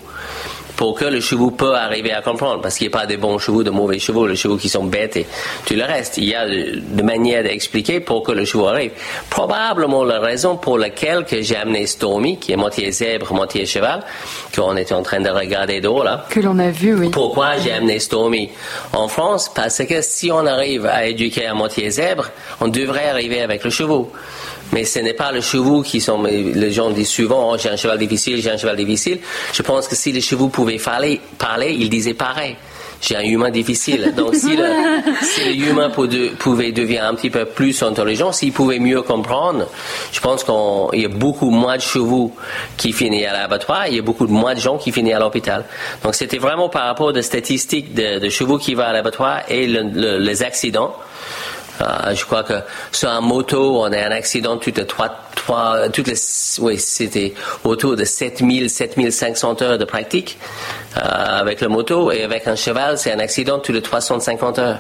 pour 0.77 0.95
que 0.95 1.05
le 1.05 1.21
chevaux 1.21 1.51
peut 1.51 1.75
arriver 1.75 2.13
à 2.13 2.23
comprendre. 2.23 2.61
Parce 2.61 2.77
qu'il 2.77 2.89
n'y 2.89 2.95
a 2.95 2.99
pas 2.99 3.07
de 3.07 3.17
bons 3.17 3.39
chevaux, 3.39 3.63
de 3.63 3.71
mauvais 3.71 3.99
chevaux, 3.99 4.27
les 4.27 4.37
chevaux 4.37 4.57
qui 4.57 4.69
sont 4.69 4.85
bêtes 4.85 5.17
et 5.17 5.27
tout 5.67 5.75
le 5.75 5.85
reste. 5.85 6.19
Il 6.19 6.25
y 6.25 6.35
a 6.35 6.47
de, 6.49 7.03
manières 7.03 7.43
d'expliquer 7.43 8.01
pour 8.01 8.23
que 8.23 8.33
le 8.33 8.45
cheval 8.45 8.75
arrive. 8.75 8.93
Probablement 9.31 10.05
la 10.05 10.21
raison 10.21 10.57
pour 10.57 10.79
laquelle 10.79 11.25
que 11.25 11.43
j'ai 11.43 11.57
amené 11.57 11.87
Stormy, 11.87 12.39
qui 12.39 12.53
est 12.53 12.57
moitié 12.57 12.91
zèbre, 12.91 13.33
moitié 13.35 13.67
cheval, 13.67 14.03
qu'on 14.55 14.77
était 14.77 14.95
en 14.95 15.03
train 15.03 15.21
de 15.21 15.31
regarder 15.31 15.81
d'eau 15.81 16.03
là. 16.03 16.27
Que 16.29 16.41
l'on 16.41 16.59
a 16.59 16.71
vu, 16.71 16.95
oui. 16.95 17.11
Pourquoi 17.11 17.59
j'ai 17.59 17.73
amené 17.73 17.99
Stormy 17.99 18.51
en 18.93 19.09
France? 19.09 19.51
Parce 19.55 19.85
que 19.85 20.03
si 20.03 20.31
on 20.33 20.47
arrive 20.47 20.87
à 20.87 21.07
éduquer 21.07 21.47
à 21.47 21.55
moitié 21.55 21.91
zèbre, 21.91 22.31
on 22.61 22.69
devrait 22.69 23.09
arriver 23.09 23.41
avec 23.43 23.65
le 23.65 23.71
cheval. 23.71 24.05
Mais 24.75 24.85
ce 24.85 24.99
n'est 24.99 25.15
pas 25.15 25.31
les 25.31 25.41
chevaux 25.41 25.83
qui 25.83 26.01
sont. 26.01 26.25
Les 26.25 26.73
gens 26.73 26.91
disent 26.91 27.09
souvent 27.09 27.53
oh, 27.53 27.57
j'ai 27.57 27.71
un 27.71 27.77
cheval 27.77 27.97
difficile, 27.97 28.43
j'ai 28.43 28.51
un 28.51 28.57
cheval 28.57 28.77
difficile. 28.77 29.21
Je 29.53 29.63
pense 29.63 29.87
que 29.87 29.95
si 29.95 30.11
les 30.11 30.21
chevaux 30.21 30.49
pouvaient 30.49 30.79
parler, 30.79 31.21
parler 31.39 31.73
ils 31.79 31.89
disaient 31.89 32.15
pareil. 32.15 32.57
J'ai 33.01 33.17
un 33.17 33.23
humain 33.23 33.51
difficile. 33.51 34.15
Donc, 34.17 34.35
si 34.35 34.57
le, 34.57 34.65
si 35.23 35.59
humain 35.59 35.91
pouvait 35.91 36.73
devenir 36.73 37.05
un 37.05 37.15
petit 37.15 37.31
peu 37.31 37.45
plus 37.45 37.83
intelligent, 37.83 38.33
s'il 38.33 38.53
pouvait 38.53 38.79
mieux 38.79 39.03
comprendre, 39.03 39.69
je 40.11 40.21
pense 40.21 40.43
qu'il 40.43 41.01
y 41.01 41.05
a 41.05 41.09
beaucoup 41.09 41.51
moins 41.51 41.77
de 41.77 41.83
chevaux 41.83 42.33
qui 42.77 42.93
finissent 42.93 43.27
à 43.27 43.33
l'abattoir, 43.33 43.89
il 43.89 43.97
y 43.97 43.99
a 43.99 44.03
beaucoup 44.03 44.27
moins 44.27 44.55
de 44.55 44.61
gens 44.61 44.79
qui 44.79 44.91
finissent 44.91 45.15
à 45.15 45.19
l'hôpital. 45.19 45.65
Donc, 46.03 46.15
c'était 46.15 46.39
vraiment 46.39 46.69
par 46.69 46.87
rapport 46.87 47.15
aux 47.15 47.23
statistiques 47.23 47.95
de, 47.95 48.29
chevaux 48.31 48.59
qui 48.59 48.75
vont 48.75 48.85
à 48.85 48.93
l'abattoir 48.93 49.43
et 49.49 49.67
les 49.67 50.43
accidents. 50.43 50.95
Euh, 51.81 52.15
je 52.15 52.25
crois 52.25 52.45
que 52.45 52.55
sur 52.93 53.11
un 53.11 53.21
moto, 53.21 53.81
on 53.81 53.93
a 53.93 53.99
un 53.99 54.11
accident 54.13 54.57
toutes 54.57 54.79
les 54.79 54.87
trois, 54.87 55.11
trois 55.35 55.89
toutes 55.89 56.07
les, 56.07 56.17
oui, 56.61 56.79
c'était 56.79 57.35
autour 57.65 57.97
de 57.97 58.05
7000, 58.05 58.71
7500 58.71 59.63
heures 59.63 59.79
de 59.79 59.85
pratique 59.85 60.39
euh, 60.97 61.01
avec 61.01 61.61
le 61.61 61.69
moto 61.69 62.13
et 62.13 62.23
avec 62.23 62.47
un 62.47 62.57
cheval, 62.57 62.99
c'est 62.99 63.13
un 63.13 63.19
accident 63.19 63.59
toutes 63.59 63.75
les 63.75 63.83
350 63.83 64.59
heures. 64.59 64.79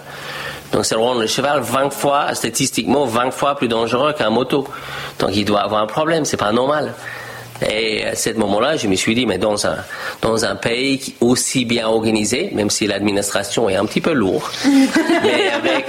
Donc 0.72 0.84
c'est 0.84 0.94
rend 0.94 1.14
le 1.14 1.26
cheval 1.26 1.60
20 1.60 1.90
fois, 1.90 2.34
statistiquement 2.34 3.04
20 3.04 3.30
fois 3.30 3.56
plus 3.56 3.68
dangereux 3.68 4.12
qu'un 4.12 4.30
moto. 4.30 4.66
Donc 5.18 5.30
il 5.34 5.44
doit 5.44 5.60
avoir 5.60 5.82
un 5.82 5.86
problème, 5.86 6.24
c'est 6.24 6.36
pas 6.36 6.52
normal. 6.52 6.94
Et 7.62 8.04
à 8.04 8.16
ce 8.16 8.30
moment-là, 8.30 8.76
je 8.76 8.88
me 8.88 8.96
suis 8.96 9.14
dit, 9.14 9.26
mais 9.26 9.38
dans 9.38 9.66
un, 9.66 9.76
dans 10.22 10.44
un 10.44 10.56
pays 10.56 11.14
aussi 11.20 11.64
bien 11.64 11.86
organisé, 11.86 12.50
même 12.52 12.68
si 12.68 12.86
l'administration 12.86 13.68
est 13.68 13.76
un 13.76 13.86
petit 13.86 14.00
peu 14.00 14.12
lourde, 14.12 14.42
mais 15.22 15.50
avec, 15.50 15.86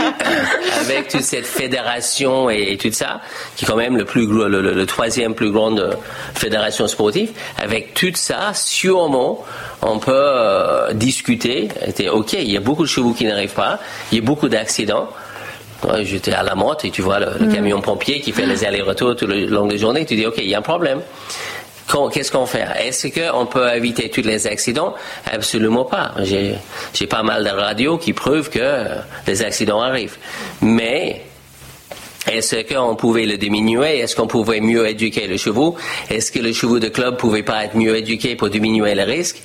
avec 0.79 1.07
toute 1.07 1.23
cette 1.23 1.45
fédération 1.45 2.49
et, 2.49 2.77
tout 2.77 2.91
ça, 2.91 3.21
qui 3.55 3.65
est 3.65 3.67
quand 3.67 3.75
même 3.75 3.97
le, 3.97 4.05
plus, 4.05 4.27
le, 4.27 4.47
le, 4.47 4.85
troisième 4.85 5.33
plus 5.33 5.51
grande 5.51 5.97
fédération 6.35 6.87
sportive, 6.87 7.31
avec 7.57 7.93
tout 7.93 8.11
ça, 8.13 8.51
sûrement, 8.53 9.43
on 9.81 9.97
peut 9.97 10.11
euh, 10.13 10.93
discuter. 10.93 11.69
Ok, 12.11 12.33
il 12.33 12.51
y 12.51 12.57
a 12.57 12.61
beaucoup 12.61 12.83
de 12.83 12.89
chevaux 12.89 13.13
qui 13.13 13.25
n'arrivent 13.25 13.53
pas, 13.53 13.79
il 14.11 14.19
y 14.19 14.21
a 14.21 14.23
beaucoup 14.23 14.49
d'accidents. 14.49 15.09
J'étais 16.01 16.33
à 16.33 16.43
la 16.43 16.55
motte 16.55 16.85
et 16.85 16.91
tu 16.91 17.01
vois 17.01 17.19
le, 17.19 17.45
mm. 17.45 17.53
camion 17.53 17.81
pompier 17.81 18.19
qui 18.21 18.31
fait 18.31 18.45
les 18.45 18.63
allers-retours 18.65 19.15
tout 19.15 19.27
le 19.27 19.45
long 19.45 19.67
de 19.67 19.73
la 19.73 19.77
journée. 19.77 20.05
Tu 20.05 20.15
dis, 20.15 20.25
OK, 20.25 20.35
il 20.37 20.49
y 20.49 20.55
a 20.55 20.59
un 20.59 20.63
problème. 20.63 21.01
Qu'est-ce 22.11 22.31
qu'on 22.31 22.45
fait? 22.45 22.65
Est-ce 22.79 23.07
qu'on 23.07 23.45
peut 23.45 23.69
éviter 23.73 24.09
tous 24.09 24.21
les 24.21 24.47
accidents? 24.47 24.95
Absolument 25.31 25.85
pas. 25.85 26.13
J'ai 26.23 27.07
pas 27.07 27.23
mal 27.23 27.43
de 27.43 27.49
radios 27.49 27.97
qui 27.97 28.11
prouvent 28.13 28.49
que 28.49 28.85
les 29.27 29.43
accidents 29.43 29.81
arrivent. 29.81 30.17
Mais 30.61 31.21
est-ce 32.27 32.73
qu'on 32.73 32.95
pouvait 32.95 33.25
le 33.25 33.37
diminuer? 33.37 33.99
Est-ce 33.99 34.15
qu'on 34.15 34.27
pouvait 34.27 34.59
mieux 34.59 34.87
éduquer 34.87 35.27
les 35.27 35.37
chevaux? 35.37 35.75
Est-ce 36.09 36.31
que 36.31 36.39
les 36.39 36.53
chevaux 36.53 36.79
de 36.79 36.89
club 36.89 37.17
pouvaient 37.17 37.43
pas 37.43 37.65
être 37.65 37.75
mieux 37.75 37.95
éduqués 37.95 38.35
pour 38.35 38.49
diminuer 38.49 38.95
le 38.95 39.03
risque? 39.03 39.41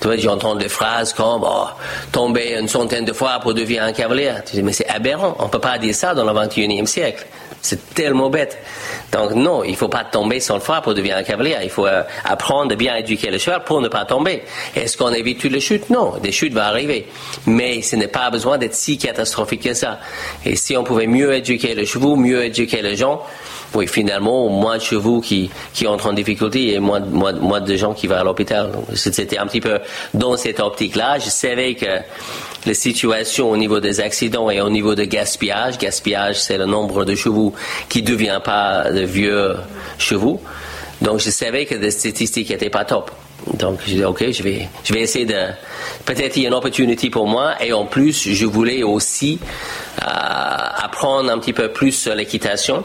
Tu 0.00 0.06
vois, 0.06 0.16
j'entends 0.16 0.54
des 0.54 0.68
phrases 0.68 1.12
comme 1.12 1.42
oh, 1.44 1.66
tomber 2.10 2.56
une 2.58 2.68
centaine 2.68 3.04
de 3.04 3.12
fois 3.12 3.38
pour 3.40 3.54
devenir 3.54 3.82
un 3.84 3.92
cavalier. 3.92 4.32
Tu 4.46 4.56
dis, 4.56 4.62
mais 4.62 4.72
c'est 4.72 4.88
aberrant. 4.88 5.36
On 5.38 5.48
peut 5.48 5.58
pas 5.58 5.78
dire 5.78 5.94
ça 5.94 6.14
dans 6.14 6.24
le 6.24 6.32
21e 6.32 6.86
siècle. 6.86 7.26
C'est 7.64 7.94
tellement 7.94 8.28
bête. 8.28 8.58
Donc 9.12 9.32
non, 9.34 9.62
il 9.62 9.76
faut 9.76 9.88
pas 9.88 10.02
tomber 10.02 10.40
sans 10.40 10.54
le 10.54 10.60
fois 10.60 10.80
pour 10.80 10.94
devenir 10.94 11.16
un 11.16 11.22
cavalier. 11.22 11.56
Il 11.62 11.70
faut 11.70 11.86
euh, 11.86 12.02
apprendre 12.24 12.72
à 12.72 12.74
bien 12.74 12.96
éduquer 12.96 13.30
le 13.30 13.38
cheval 13.38 13.62
pour 13.62 13.80
ne 13.80 13.86
pas 13.86 14.04
tomber. 14.04 14.42
Est-ce 14.74 14.96
qu'on 14.96 15.12
évite 15.12 15.40
toutes 15.40 15.52
les 15.52 15.60
chutes? 15.60 15.88
Non, 15.88 16.14
des 16.20 16.32
chutes 16.32 16.54
vont 16.54 16.60
arriver. 16.60 17.06
Mais 17.46 17.80
ce 17.80 17.94
n'est 17.94 18.08
pas 18.08 18.30
besoin 18.30 18.58
d'être 18.58 18.74
si 18.74 18.98
catastrophique 18.98 19.62
que 19.62 19.74
ça. 19.74 20.00
Et 20.44 20.56
si 20.56 20.76
on 20.76 20.82
pouvait 20.82 21.06
mieux 21.06 21.32
éduquer 21.34 21.76
les 21.76 21.86
chevaux, 21.86 22.16
mieux 22.16 22.44
éduquer 22.44 22.82
les 22.82 22.96
gens, 22.96 23.22
oui, 23.74 23.86
finalement, 23.86 24.48
moins 24.48 24.76
de 24.76 24.82
chevaux 24.82 25.20
qui, 25.20 25.50
qui 25.72 25.86
entrent 25.86 26.08
en 26.08 26.12
difficulté 26.12 26.74
et 26.74 26.80
moins, 26.80 27.00
moins, 27.00 27.32
moins 27.32 27.60
de 27.60 27.76
gens 27.76 27.94
qui 27.94 28.06
vont 28.06 28.16
à 28.16 28.24
l'hôpital. 28.24 28.70
C'était 28.94 29.38
un 29.38 29.46
petit 29.46 29.60
peu 29.60 29.78
dans 30.14 30.36
cette 30.36 30.60
optique-là. 30.60 31.18
Je 31.18 31.30
savais 31.30 31.74
que 31.74 31.86
la 32.66 32.74
situation 32.74 33.50
au 33.50 33.56
niveau 33.56 33.80
des 33.80 34.00
accidents 34.00 34.50
et 34.50 34.60
au 34.60 34.70
niveau 34.70 34.94
de 34.94 35.04
gaspillage, 35.04 35.78
gaspillage, 35.78 36.40
c'est 36.40 36.58
le 36.58 36.66
nombre 36.66 37.04
de 37.04 37.14
chevaux 37.14 37.54
qui 37.88 38.02
ne 38.02 38.06
devient 38.08 38.40
pas 38.44 38.90
de 38.90 39.00
vieux 39.00 39.56
chevaux. 39.98 40.40
Donc, 41.00 41.20
je 41.20 41.30
savais 41.30 41.66
que 41.66 41.74
les 41.74 41.90
statistiques 41.90 42.50
n'étaient 42.50 42.70
pas 42.70 42.84
top. 42.84 43.10
Donc, 43.58 43.80
j'ai 43.86 43.96
dit, 43.96 44.04
OK, 44.04 44.24
je 44.30 44.42
vais, 44.42 44.68
je 44.84 44.94
vais 44.94 45.00
essayer 45.00 45.26
de. 45.26 45.48
Peut-être 46.04 46.36
il 46.36 46.42
y 46.42 46.44
a 46.44 46.48
une 46.48 46.54
opportunité 46.54 47.10
pour 47.10 47.26
moi. 47.26 47.54
Et 47.60 47.72
en 47.72 47.86
plus, 47.86 48.28
je 48.28 48.46
voulais 48.46 48.84
aussi 48.84 49.40
euh, 50.00 50.04
apprendre 50.04 51.30
un 51.30 51.38
petit 51.38 51.52
peu 51.52 51.68
plus 51.68 51.92
sur 51.92 52.14
l'équitation. 52.14 52.84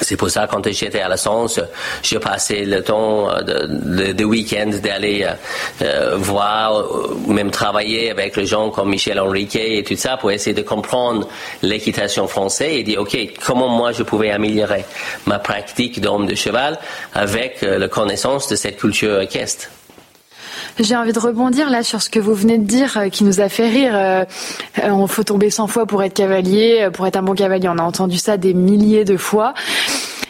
C'est 0.00 0.16
pour 0.16 0.30
ça, 0.30 0.46
quand 0.50 0.66
j'étais 0.70 1.00
à 1.00 1.08
la 1.08 1.16
Science, 1.16 1.60
je 2.02 2.18
passais 2.18 2.64
le 2.64 2.82
temps 2.82 3.30
euh, 3.30 3.42
de, 3.42 4.12
de, 4.12 4.24
week-end 4.24 4.70
d'aller 4.82 5.24
euh, 5.24 5.34
euh, 5.82 6.16
voir, 6.16 6.84
même 7.26 7.50
travailler 7.50 8.10
avec 8.10 8.36
les 8.36 8.46
gens 8.46 8.70
comme 8.70 8.90
Michel 8.90 9.20
Henriquet 9.20 9.78
et 9.78 9.82
tout 9.82 9.96
ça 9.96 10.16
pour 10.16 10.30
essayer 10.30 10.54
de 10.54 10.62
comprendre 10.62 11.28
l'équitation 11.62 12.26
française 12.26 12.72
et 12.72 12.82
dire, 12.82 13.00
OK, 13.00 13.16
comment 13.44 13.68
moi 13.68 13.92
je 13.92 14.02
pouvais 14.02 14.30
améliorer 14.30 14.84
ma 15.26 15.38
pratique 15.38 16.00
d'homme 16.00 16.26
de 16.26 16.34
cheval 16.34 16.78
avec 17.14 17.62
la 17.62 17.88
connaissance 17.88 18.48
de 18.48 18.56
cette 18.56 18.78
culture 18.78 19.20
équestre. 19.20 19.68
J'ai 20.78 20.96
envie 20.96 21.12
de 21.12 21.18
rebondir 21.18 21.70
là 21.70 21.82
sur 21.82 22.02
ce 22.02 22.10
que 22.10 22.18
vous 22.18 22.34
venez 22.34 22.58
de 22.58 22.64
dire 22.64 22.96
euh, 22.96 23.08
qui 23.08 23.24
nous 23.24 23.40
a 23.40 23.48
fait 23.48 23.68
rire. 23.68 23.92
Euh, 23.94 24.24
on 24.82 25.06
faut 25.06 25.24
tomber 25.24 25.50
100 25.50 25.66
fois 25.66 25.86
pour 25.86 26.02
être 26.02 26.14
cavalier, 26.14 26.80
euh, 26.82 26.90
pour 26.90 27.06
être 27.06 27.16
un 27.16 27.22
bon 27.22 27.34
cavalier. 27.34 27.68
On 27.68 27.78
a 27.78 27.82
entendu 27.82 28.18
ça 28.18 28.36
des 28.36 28.54
milliers 28.54 29.04
de 29.04 29.16
fois. 29.16 29.54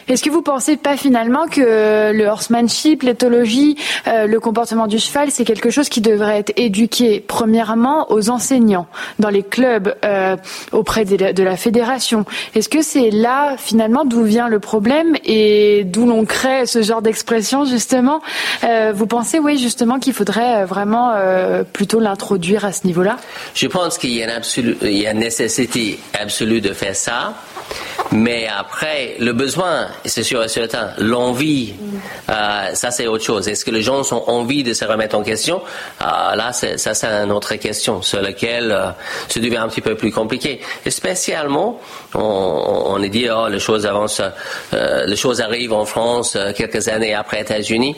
Est-ce 0.07 0.23
que 0.23 0.29
vous 0.29 0.41
pensez 0.41 0.75
pas 0.75 0.97
finalement 0.97 1.47
que 1.47 2.11
le 2.11 2.25
horsemanship, 2.25 3.03
l'éthologie, 3.03 3.77
euh, 4.07 4.27
le 4.27 4.39
comportement 4.39 4.87
du 4.87 4.99
cheval, 4.99 5.31
c'est 5.31 5.45
quelque 5.45 5.69
chose 5.69 5.89
qui 5.89 6.01
devrait 6.01 6.39
être 6.39 6.53
éduqué 6.57 7.23
premièrement 7.25 8.11
aux 8.11 8.29
enseignants, 8.29 8.87
dans 9.19 9.29
les 9.29 9.43
clubs, 9.43 9.95
euh, 10.03 10.35
auprès 10.71 11.05
de 11.05 11.43
la, 11.43 11.55
fédération? 11.55 12.25
Est-ce 12.55 12.67
que 12.67 12.81
c'est 12.81 13.11
là 13.11 13.55
finalement 13.57 14.05
d'où 14.05 14.23
vient 14.23 14.49
le 14.49 14.59
problème 14.59 15.15
et 15.23 15.83
d'où 15.85 16.05
l'on 16.05 16.25
crée 16.25 16.65
ce 16.65 16.81
genre 16.81 17.01
d'expression 17.01 17.65
justement? 17.65 18.21
Euh, 18.63 18.91
Vous 18.93 19.07
pensez 19.07 19.39
oui 19.39 19.57
justement 19.57 19.99
qu'il 19.99 20.13
faudrait 20.13 20.65
vraiment 20.65 21.13
plutôt 21.71 21.99
l'introduire 21.99 22.65
à 22.65 22.71
ce 22.71 22.85
niveau-là? 22.87 23.17
Je 23.53 23.67
pense 23.67 23.97
qu'il 23.97 24.11
y 24.11 24.23
a 24.23 25.11
une 25.11 25.19
nécessité 25.19 25.99
absolue 26.13 26.61
de 26.61 26.73
faire 26.73 26.95
ça. 26.95 27.33
Mais 28.13 28.47
après, 28.47 29.15
le 29.19 29.33
besoin, 29.33 29.87
c'est 30.05 30.23
sûr 30.23 30.43
et 30.43 30.47
certain. 30.47 30.91
L'envie, 30.99 31.73
euh, 32.29 32.73
ça 32.73 32.91
c'est 32.91 33.07
autre 33.07 33.23
chose. 33.23 33.47
Est-ce 33.47 33.65
que 33.65 33.71
les 33.71 33.81
gens 33.81 34.01
ont 34.13 34.29
envie 34.29 34.63
de 34.63 34.73
se 34.73 34.85
remettre 34.85 35.17
en 35.17 35.23
question? 35.23 35.61
Euh, 36.01 36.35
Là, 36.35 36.51
ça 36.53 36.93
c'est 36.93 37.07
une 37.07 37.31
autre 37.31 37.55
question 37.55 38.01
sur 38.01 38.21
laquelle 38.21 38.71
euh, 38.71 39.39
devient 39.39 39.57
un 39.57 39.67
petit 39.67 39.81
peu 39.81 39.95
plus 39.95 40.11
compliqué. 40.11 40.61
Et 40.85 40.91
spécialement, 40.91 41.79
on, 42.13 43.01
est 43.01 43.09
dit, 43.09 43.27
oh, 43.29 43.47
les 43.49 43.59
choses 43.59 43.85
avancent, 43.85 44.21
euh, 44.73 45.05
les 45.05 45.15
choses 45.15 45.41
arrivent 45.41 45.73
en 45.73 45.85
France 45.85 46.37
quelques 46.55 46.87
années 46.87 47.13
après 47.15 47.37
les 47.37 47.43
États-Unis. 47.43 47.95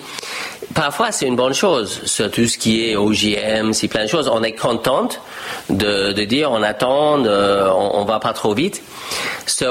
Parfois, 0.73 1.11
c'est 1.11 1.27
une 1.27 1.35
bonne 1.35 1.53
chose. 1.53 2.01
Sur 2.05 2.31
tout 2.31 2.47
ce 2.47 2.57
qui 2.57 2.89
est 2.89 2.95
OGM, 2.95 3.73
c'est 3.73 3.87
plein 3.87 4.03
de 4.03 4.09
choses. 4.09 4.29
On 4.33 4.43
est 4.43 4.53
contente 4.53 5.21
de, 5.69 6.11
dire, 6.23 6.51
on 6.51 6.63
attend, 6.63 7.19
on, 7.19 7.91
on 7.93 8.05
va 8.05 8.19
pas 8.19 8.33
trop 8.33 8.53
vite. 8.53 8.81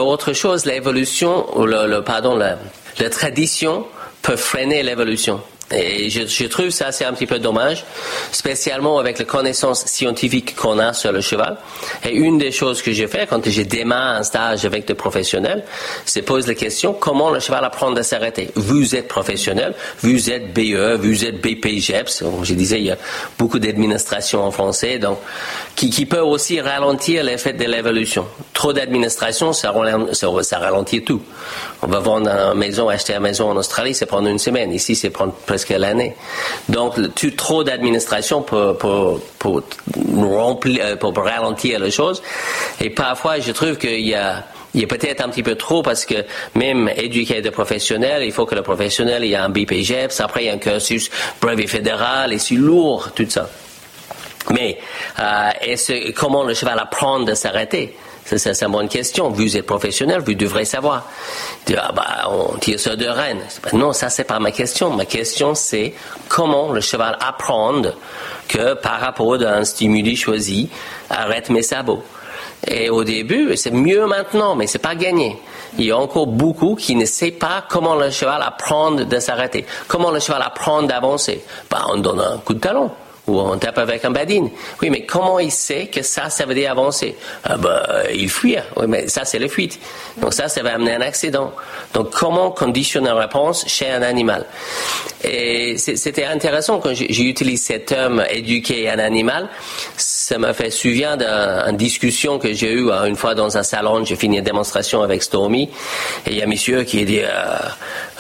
Autre 0.03 0.33
chose, 0.33 0.65
l'évolution, 0.65 1.47
le, 1.65 1.87
le, 1.87 2.03
pardon, 2.03 2.37
la 2.37 3.11
tradition 3.11 3.87
peut 4.23 4.37
freiner 4.37 4.83
l'évolution. 4.83 5.41
Et 5.71 6.11
je, 6.11 6.27
je, 6.27 6.45
trouve 6.47 6.71
ça 6.71 6.93
c'est 6.93 7.05
un 7.05 7.13
petit 7.15 7.27
peu 7.27 7.39
dommage, 7.39 7.85
spécialement 8.33 8.99
avec 8.99 9.19
les 9.19 9.25
connaissances 9.25 9.87
scientifiques 9.87 10.55
qu'on 10.55 10.79
a 10.79 10.93
sur 10.93 11.11
le 11.11 11.21
cheval. 11.21 11.57
Et 12.05 12.11
une 12.11 12.37
des 12.39 12.53
choses 12.53 12.83
que 12.83 12.93
j'ai 12.93 13.07
fait 13.07 13.27
quand 13.27 13.49
j'ai 13.49 13.65
démarré 13.65 14.19
un 14.19 14.23
stage 14.23 14.65
avec 14.67 14.87
des 14.87 14.95
professionnels, 14.95 15.65
c'est 16.05 16.23
poser 16.23 16.49
la 16.49 16.55
question 16.55 16.93
comment 16.93 17.31
le 17.31 17.41
cheval 17.41 17.65
apprend 17.65 17.95
à 17.95 18.03
s'arrêter? 18.03 18.51
Vous 18.55 18.95
êtes 18.95 19.09
professionnel, 19.09 19.75
vous 20.01 20.31
êtes 20.31 20.53
BE, 20.53 20.97
vous 21.01 21.25
êtes 21.25 21.41
BPGEPS. 21.41 22.25
Je 22.43 22.55
disais, 22.55 22.79
il 22.79 22.87
y 22.87 22.91
a 22.91 22.99
beaucoup 23.39 23.59
d'administration 23.59 24.45
en 24.45 24.51
français, 24.51 24.99
donc 24.99 25.19
qui, 25.77 25.91
qui 25.91 26.07
peut 26.07 26.21
aussi 26.21 26.61
ralentir 26.61 27.25
l'effet 27.25 27.53
de 27.53 27.65
l'évolution. 27.65 28.27
Trop 28.53 28.73
d'administration, 28.73 29.53
ça, 29.53 29.75
ça, 30.13 30.29
ça 30.43 30.59
ralentit 30.59 31.03
tout. 31.03 31.23
On 31.83 31.87
va 31.87 32.01
vendre 32.01 32.29
une 32.31 32.59
maison, 32.59 32.89
acheter 32.89 33.15
une 33.15 33.21
maison 33.21 33.51
en 33.51 33.57
Australie, 33.57 33.95
c'est 33.95 34.07
prendre 34.07 34.29
une 34.29 34.39
semaine. 34.39 34.73
Ici, 34.73 34.95
c'est 34.95 35.11
prendre 35.11 35.33
presque 35.55 35.71
l'année. 35.71 36.15
Donc, 36.69 37.15
tu, 37.15 37.37
trop 37.37 37.63
d'administration 37.63 38.43
pour, 38.43 38.77
pour, 38.77 39.21
pour, 39.39 39.63
remplir, 40.21 40.85
euh, 40.85 40.97
pour 40.97 41.15
ralentir 41.17 41.79
les 41.79 41.93
choses. 41.93 42.21
Et 42.81 42.91
parfois, 42.91 43.39
je 43.39 43.53
trouve 43.53 43.77
qu'il 43.79 44.01
y 44.01 44.15
a 44.15 44.45
il 44.77 44.83
a 44.83 44.89
peut-être 44.89 45.21
un 45.25 45.29
petit 45.29 45.45
peu 45.45 45.55
trop 45.55 45.85
parce 45.85 46.05
que 46.05 46.25
même 46.57 46.91
éduquer 46.97 47.41
des 47.41 47.53
professionnels, 47.53 48.25
il 48.25 48.33
faut 48.33 48.45
que 48.45 48.57
le 48.57 48.63
professionnel 48.63 49.23
il 49.23 49.31
y 49.31 49.37
a 49.37 49.45
un 49.45 49.49
BPGEPS, 49.49 50.19
après 50.19 50.43
il 50.43 50.47
y 50.47 50.51
a 50.51 50.55
un 50.55 50.59
cursus 50.59 51.11
brevet 51.41 51.69
fédéral 51.69 52.33
et 52.33 52.39
c'est 52.39 52.57
lourd 52.57 53.11
tout 53.15 53.31
ça. 53.31 53.49
Mais 54.51 54.77
euh, 55.21 56.13
comment 56.17 56.43
le 56.43 56.55
cheval 56.55 56.81
apprend 56.81 57.21
de 57.21 57.35
s'arrêter? 57.35 57.95
C'est 58.25 58.63
une 58.63 58.73
bonne 58.73 58.89
question. 58.89 59.29
Vous 59.29 59.57
êtes 59.57 59.67
professionnel, 59.67 60.23
vous 60.25 60.35
devrez 60.35 60.65
savoir. 60.65 61.07
Ah 61.77 61.93
bah, 61.93 62.31
on 62.31 62.57
tire 62.59 62.81
sur 62.81 62.97
deux 62.97 63.11
rênes. 63.11 63.43
Non, 63.73 63.93
ça 63.93 64.09
c'est 64.09 64.25
pas 64.25 64.39
ma 64.39 64.51
question. 64.51 64.91
Ma 64.91 65.05
question 65.05 65.55
c'est 65.55 65.95
comment 66.29 66.73
le 66.73 66.81
cheval 66.81 67.17
apprend 67.21 67.83
que 68.49 68.75
par 68.75 69.01
rapport 69.01 69.35
à 69.35 69.57
un 69.57 69.65
stimuli 69.65 70.17
choisi, 70.17 70.69
arrête 71.11 71.51
mes 71.51 71.63
sabots. 71.63 72.03
Et 72.67 72.89
au 72.89 73.05
début, 73.05 73.57
c'est 73.57 73.71
mieux 73.71 74.07
maintenant, 74.07 74.55
mais 74.55 74.67
c'est 74.67 74.79
pas 74.79 74.95
gagné. 74.95 75.39
Il 75.77 75.85
y 75.85 75.91
a 75.91 75.99
encore 75.99 76.27
beaucoup 76.27 76.77
qui 76.77 76.95
ne 76.95 77.05
savent 77.05 77.33
pas 77.33 77.65
comment 77.69 77.95
le 77.95 78.11
cheval 78.11 78.43
apprend 78.43 78.93
de 78.93 79.19
s'arrêter, 79.19 79.67
comment 79.87 80.11
le 80.11 80.21
cheval 80.21 80.43
apprend 80.43 80.83
d'avancer. 80.83 81.45
Bah, 81.71 81.85
on 81.89 81.99
donne 81.99 82.21
un 82.21 82.39
coup 82.39 82.55
de 82.55 82.61
talon 82.61 82.91
ou 83.27 83.41
on 83.41 83.57
tape 83.57 83.79
avec 83.79 84.05
un 84.05 84.11
badine. 84.11 84.51
Oui, 84.83 84.91
mais 84.91 85.07
comment 85.07 85.39
il 85.39 85.51
sait 85.51 85.87
que 85.87 86.03
ça, 86.03 86.29
ça 86.29 86.45
veut 86.45 86.55
dire 86.55 86.71
avancer? 86.71 87.17
Ah 87.45 87.57
ben, 87.57 87.83
Il 88.13 88.29
fuit. 88.29 88.57
Oui, 88.77 88.85
mais 88.87 89.09
ça, 89.09 89.25
c'est 89.25 89.39
la 89.39 89.49
fuite. 89.49 89.79
Donc 90.19 90.35
ça, 90.35 90.49
ça 90.49 90.63
va 90.63 90.75
amener 90.75 90.95
un 90.95 91.01
accident. 91.01 91.53
Donc 91.95 92.11
comment 92.11 92.51
conditionner 92.51 93.11
une 93.11 93.17
réponse 93.17 93.65
chez 93.67 93.91
un 93.91 94.03
animal? 94.03 94.47
Et 95.23 95.79
c'était 95.79 96.25
intéressant 96.25 96.81
quand 96.81 96.93
j'ai 96.93 97.23
utilisé 97.23 97.75
ce 97.75 97.79
terme 97.79 98.23
éduquer 98.31 98.91
un 98.91 98.99
animal. 98.99 99.49
Ça 99.97 100.39
m'a 100.39 100.53
fait 100.53 100.71
souvenir 100.71 101.17
d'une 101.17 101.77
discussion 101.77 102.39
que 102.39 102.53
j'ai 102.53 102.73
eue 102.73 102.91
une 102.91 103.17
fois 103.17 103.35
dans 103.35 103.57
un 103.57 103.63
salon. 103.63 104.05
J'ai 104.05 104.17
fini 104.17 104.39
une 104.39 104.45
démonstration 104.45 105.03
avec 105.03 105.23
Stormy. 105.23 105.71
Et 106.27 106.31
il 106.31 106.37
y 106.37 106.43
a 106.43 106.45
un 106.45 106.49
monsieur 106.49 106.83
qui 106.83 107.01
a 107.01 107.05
dit 107.05 107.21
euh, 107.21 107.29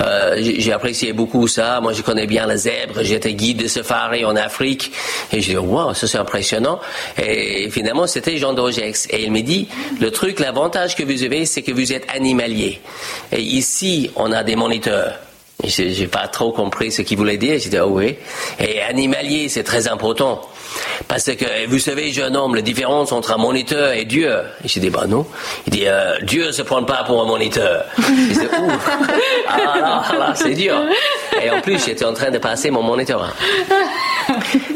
euh, 0.00 0.36
J'ai 0.38 0.72
apprécié 0.72 1.12
beaucoup 1.12 1.46
ça. 1.46 1.80
Moi, 1.82 1.92
je 1.92 2.00
connais 2.00 2.26
bien 2.26 2.46
les 2.46 2.56
zèbres. 2.56 3.02
J'étais 3.02 3.34
guide 3.34 3.64
de 3.64 3.68
safari 3.68 4.24
en 4.24 4.36
Afrique. 4.36 4.92
Et 5.32 5.40
je 5.40 5.50
dis, 5.50 5.56
wow, 5.56 5.94
ça 5.94 6.06
c'est 6.06 6.18
impressionnant. 6.18 6.80
Et 7.18 7.70
finalement, 7.70 8.06
c'était 8.06 8.36
Jean 8.36 8.52
Dogex. 8.52 9.06
Et 9.10 9.24
il 9.24 9.32
me 9.32 9.40
dit, 9.40 9.68
le 10.00 10.10
truc, 10.10 10.40
l'avantage 10.40 10.96
que 10.96 11.02
vous 11.02 11.22
avez, 11.22 11.46
c'est 11.46 11.62
que 11.62 11.72
vous 11.72 11.92
êtes 11.92 12.06
animalier. 12.14 12.80
Et 13.32 13.40
ici, 13.40 14.10
on 14.16 14.32
a 14.32 14.42
des 14.42 14.56
moniteurs. 14.56 15.18
J'ai 15.62 16.08
pas 16.08 16.28
trop 16.28 16.52
compris 16.52 16.92
ce 16.92 17.02
qu'il 17.02 17.16
voulait 17.16 17.36
dire. 17.36 17.58
J'ai 17.58 17.70
dit, 17.70 17.76
ah 17.76 17.86
oui. 17.86 18.16
Et 18.58 18.82
animalier, 18.82 19.48
c'est 19.48 19.62
très 19.62 19.88
important. 19.88 20.42
Parce 21.08 21.24
que, 21.34 21.66
vous 21.66 21.78
savez, 21.78 22.12
jeune 22.12 22.36
homme, 22.36 22.54
la 22.54 22.62
différence 22.62 23.12
entre 23.12 23.32
un 23.32 23.36
moniteur 23.36 23.92
et 23.92 24.04
Dieu. 24.04 24.36
J'ai 24.64 24.80
dit, 24.80 24.90
bah 24.90 25.04
non. 25.06 25.26
Il 25.66 25.72
dit, 25.72 25.86
euh, 25.86 26.16
Dieu 26.22 26.46
ne 26.46 26.52
se 26.52 26.62
prend 26.62 26.82
pas 26.84 27.04
pour 27.04 27.22
un 27.22 27.26
moniteur. 27.26 27.84
Dis, 27.98 28.38
ouf. 28.40 28.90
Ah 29.46 29.78
là, 29.78 30.18
là, 30.18 30.32
c'est 30.34 30.54
dur. 30.54 30.74
Et 31.42 31.50
en 31.50 31.60
plus, 31.60 31.84
j'étais 31.84 32.04
en 32.04 32.14
train 32.14 32.30
de 32.30 32.38
passer 32.38 32.70
mon 32.70 32.82
moniteur. 32.82 33.34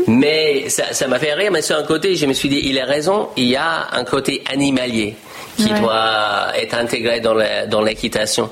Mais 0.07 0.69
ça 0.69 1.09
m'a 1.09 1.19
fait 1.19 1.35
rire, 1.35 1.51
mais 1.51 1.63
sur 1.63 1.77
un 1.77 1.83
côté, 1.83 2.15
je 2.17 2.27
me 2.27 2.33
suis 2.33 2.49
dit, 2.49 2.61
il 2.65 2.79
a 2.79 2.85
raison, 2.85 3.29
il 3.37 3.47
y 3.47 3.57
a 3.57 3.89
un 3.93 4.05
côté 4.05 4.43
animalier 4.53 5.15
qui 5.57 5.69
doit 5.71 6.49
être 6.57 6.75
intégré 6.75 7.21
dans 7.21 7.83
l'équitation. 7.83 8.51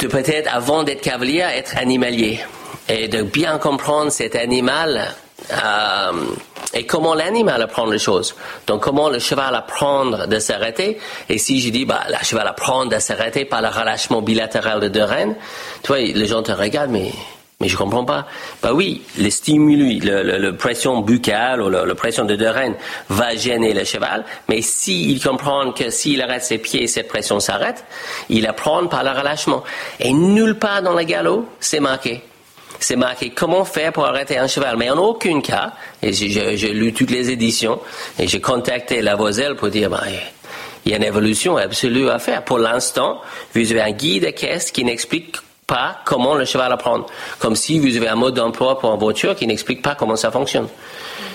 De 0.00 0.06
peut-être, 0.06 0.54
avant 0.54 0.82
d'être 0.82 1.00
cavalier, 1.00 1.44
être 1.54 1.76
animalier. 1.76 2.40
Et 2.88 3.08
de 3.08 3.22
bien 3.22 3.58
comprendre 3.58 4.10
cet 4.10 4.34
animal 4.34 5.14
euh, 5.52 6.12
et 6.72 6.86
comment 6.86 7.14
l'animal 7.14 7.62
apprend 7.62 7.86
les 7.86 7.98
choses. 7.98 8.34
Donc, 8.66 8.82
comment 8.82 9.08
le 9.08 9.18
cheval 9.18 9.54
apprend 9.54 10.04
de 10.04 10.38
s'arrêter. 10.38 10.98
Et 11.28 11.38
si 11.38 11.60
je 11.60 11.70
dis, 11.70 11.84
bah, 11.84 12.02
le 12.08 12.24
cheval 12.24 12.46
apprend 12.46 12.86
de 12.86 12.98
s'arrêter 12.98 13.44
par 13.44 13.62
le 13.62 13.68
relâchement 13.68 14.22
bilatéral 14.22 14.80
de 14.80 14.88
deux 14.88 15.02
rênes, 15.02 15.34
tu 15.82 15.88
vois, 15.88 15.98
les 15.98 16.26
gens 16.26 16.42
te 16.42 16.52
regardent, 16.52 16.92
mais 16.92 17.12
Mais 17.60 17.68
je 17.68 17.76
comprends 17.76 18.06
pas. 18.06 18.26
Bah 18.62 18.72
oui, 18.72 19.02
le 19.18 19.28
stimuli, 19.28 20.00
le, 20.00 20.38
le, 20.38 20.56
pression 20.56 21.02
buccale 21.02 21.60
ou 21.60 21.68
la 21.68 21.94
pression 21.94 22.24
de 22.24 22.34
deux 22.34 22.50
va 23.10 23.36
gêner 23.36 23.74
le 23.74 23.84
cheval, 23.84 24.24
mais 24.48 24.62
s'il 24.62 25.22
comprend 25.22 25.72
que 25.72 25.90
s'il 25.90 26.22
arrête 26.22 26.42
ses 26.42 26.56
pieds, 26.56 26.86
cette 26.86 27.08
pression 27.08 27.38
s'arrête, 27.38 27.84
il 28.30 28.46
apprend 28.46 28.86
par 28.86 29.04
le 29.04 29.10
relâchement. 29.10 29.62
Et 29.98 30.14
nulle 30.14 30.54
part 30.54 30.80
dans 30.82 30.94
le 30.94 31.04
galop, 31.04 31.46
c'est 31.60 31.80
marqué. 31.80 32.22
C'est 32.80 32.96
marqué 32.96 33.30
comment 33.30 33.64
faire 33.64 33.92
pour 33.92 34.06
arrêter 34.06 34.38
un 34.38 34.48
cheval. 34.48 34.76
Mais 34.76 34.90
en 34.90 34.98
aucun 34.98 35.40
cas, 35.40 35.72
et 36.02 36.12
j'ai 36.12 36.72
lu 36.72 36.92
toutes 36.92 37.10
les 37.10 37.30
éditions, 37.30 37.78
et 38.18 38.26
j'ai 38.26 38.40
contacté 38.40 39.02
la 39.02 39.16
Voselle 39.16 39.54
pour 39.54 39.68
dire, 39.68 39.90
bah, 39.90 40.02
il 40.84 40.90
y 40.90 40.94
a 40.94 40.96
une 40.96 41.04
évolution 41.04 41.58
absolue 41.58 42.08
à 42.08 42.18
faire. 42.18 42.42
Pour 42.42 42.58
l'instant, 42.58 43.20
vous 43.54 43.70
avez 43.70 43.82
un 43.82 43.92
guide 43.92 44.24
équestre 44.24 44.72
qui 44.72 44.82
n'explique 44.84 45.36
pas 45.66 46.00
comment 46.04 46.34
le 46.34 46.44
cheval 46.46 46.72
apprend. 46.72 47.04
Comme 47.38 47.54
si 47.54 47.78
vous 47.78 47.96
avez 47.96 48.08
un 48.08 48.16
mode 48.16 48.34
d'emploi 48.34 48.78
pour 48.78 48.92
une 48.92 48.98
voiture 48.98 49.36
qui 49.36 49.46
n'explique 49.46 49.82
pas 49.82 49.94
comment 49.94 50.16
ça 50.16 50.30
fonctionne. 50.30 50.68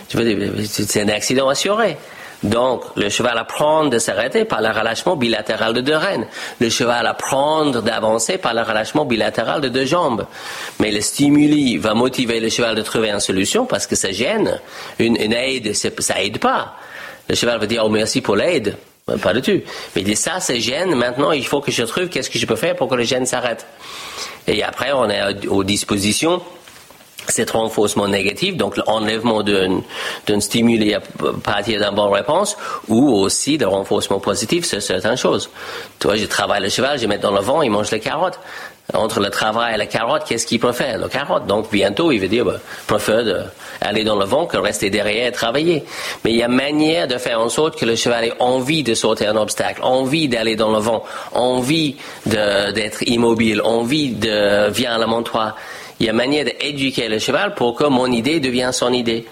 C'est 0.10 1.02
un 1.02 1.10
accident 1.10 1.48
assuré. 1.48 1.96
Donc, 2.44 2.84
le 2.96 3.10
cheval 3.10 3.38
apprend 3.38 3.86
de 3.86 3.98
s'arrêter 3.98 4.46
par 4.46 4.62
le 4.62 4.70
relâchement 4.70 5.16
bilatéral 5.16 5.74
de 5.74 5.82
deux 5.82 5.96
rênes. 5.96 6.28
Le 6.60 6.70
cheval 6.70 7.08
apprend 7.08 7.66
d'avancer 7.66 8.38
par 8.38 8.54
le 8.54 8.62
relâchement 8.62 9.06
bilatéral 9.06 9.62
de 9.62 9.70
deux 9.70 9.86
jambes. 9.86 10.26
Mais 10.80 10.92
le 10.92 11.02
stimuli 11.02 11.78
va 11.78 11.94
motiver 11.94 12.40
le 12.40 12.50
cheval 12.50 12.76
de 12.76 12.82
trouver 12.82 13.10
une 13.10 13.20
solution 13.20 13.66
parce 13.66 13.88
que 13.88 13.96
ça 13.96 14.12
gêne. 14.12 14.60
Une, 15.00 15.18
aide, 15.34 15.74
ça 15.74 16.22
aide 16.22 16.40
pas. 16.40 16.76
Le 17.28 17.36
cheval 17.36 17.60
va 17.60 17.66
dire, 17.66 17.84
oh 17.86 17.90
merci 17.90 18.22
pour 18.22 18.36
l'aide. 18.36 18.78
Pas 19.22 19.34
du 19.34 19.42
tout. 19.42 19.64
Mais 19.96 20.02
il 20.02 20.04
dit, 20.04 20.16
ça, 20.16 20.40
c'est 20.40 20.60
gêne. 20.60 20.96
Maintenant, 20.96 21.32
il 21.32 21.46
faut 21.46 21.62
que 21.62 21.72
je 21.72 21.84
trouve 21.84 22.10
qu'est-ce 22.10 22.30
que 22.30 22.40
je 22.40 22.46
peux 22.46 22.56
faire 22.56 22.76
pour 22.76 22.88
que 22.88 22.96
le 22.96 23.04
gêne 23.04 23.26
s'arrête. 23.26 23.66
Et 24.48 24.64
après, 24.64 24.92
on 24.94 25.10
est 25.10 25.48
aux 25.48 25.64
dispositions 25.64 26.42
cet 27.28 27.52
renforcement 27.52 28.08
négatif, 28.08 28.58
donc 28.58 28.78
l'enlèvement 28.78 29.44
d'un 29.44 30.40
stimuli 30.40 30.94
à 30.94 31.02
partir 31.44 31.80
d'une 31.80 31.96
bonne 31.96 32.14
réponse, 32.14 32.58
ou 32.88 33.10
aussi 33.10 33.58
le 33.58 33.68
renforcement 33.68 34.20
positif 34.20 34.66
sur 34.66 34.82
certaines 34.82 35.18
choses. 35.18 35.50
Tu 36.00 36.08
vois, 36.08 36.16
je 36.16 36.26
travaille 36.26 36.62
le 36.62 36.70
cheval, 36.70 37.00
je 37.00 37.08
mets 37.08 37.18
dans 37.18 37.32
le 37.32 37.42
vent, 37.42 37.62
il 37.62 37.72
mange 37.72 37.92
les 37.92 38.00
carottes 38.00 38.40
entre 38.94 39.20
le 39.20 39.30
travail 39.30 39.74
et 39.74 39.78
la 39.78 39.88
carotte, 39.88 40.24
qu'est-ce 40.28 40.46
qu'il 40.46 40.60
préfère? 40.60 40.98
La 40.98 41.10
carotte. 41.10 41.48
Donc 41.48 41.72
bientôt, 41.72 42.12
il 42.12 42.20
veut 42.20 42.28
dire, 42.28 42.46
bah, 42.46 42.60
préfère 42.88 43.50
aller 43.82 44.04
dans 44.04 44.16
le 44.16 44.26
vent 44.26 44.46
que 44.46 44.58
rester 44.58 44.90
derrière 44.90 45.28
et 45.28 45.32
travailler. 45.32 45.84
Mais 46.24 46.32
il 46.32 46.38
y 46.38 46.44
a 46.44 46.48
manière 46.48 47.08
de 47.08 47.18
faire 47.18 47.40
en 47.40 47.50
sorte 47.50 47.80
que 47.80 47.86
le 47.86 47.96
cheval 47.96 48.26
ait 48.26 48.34
envie 48.40 48.84
de 48.84 48.94
sauter 48.94 49.26
un 49.28 49.36
obstacle, 49.36 49.82
envie 49.84 50.28
d'aller 50.28 50.56
dans 50.56 50.72
le 50.72 50.80
vent, 50.80 51.04
envie 51.34 51.96
d'être 52.26 53.02
immobile, 53.08 53.62
envie 53.64 54.12
de 54.12 54.70
venir 54.70 54.92
à 54.92 54.98
la 54.98 55.08
montoie. 55.08 55.56
Il 56.00 56.06
y 56.06 56.10
a 56.10 56.14
manière 56.14 56.46
d'éduquer 56.46 57.08
le 57.08 57.20
cheval 57.20 57.56
pour 57.56 57.76
que 57.76 57.86
mon 57.86 58.08
idée 58.12 58.40
devienne 58.40 58.72
son 58.72 58.92
idée. 58.92 59.26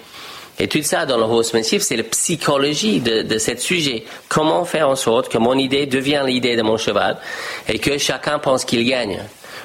Et 0.58 0.68
tout 0.68 0.82
ça 0.82 1.04
dans 1.04 1.16
le 1.16 1.24
horsemanship, 1.24 1.82
c'est 1.82 1.96
la 1.96 2.04
psychologie 2.04 3.00
de, 3.00 3.22
de 3.22 3.38
ce 3.38 3.56
sujet. 3.56 4.04
Comment 4.28 4.64
faire 4.64 4.88
en 4.88 4.96
sorte 4.96 5.28
que 5.28 5.38
mon 5.38 5.58
idée 5.58 5.86
devienne 5.86 6.26
l'idée 6.26 6.56
de 6.56 6.62
mon 6.62 6.76
cheval 6.76 7.18
et 7.68 7.78
que 7.78 7.98
chacun 7.98 8.38
pense 8.38 8.64
qu'il 8.64 8.88
gagne. 8.88 9.20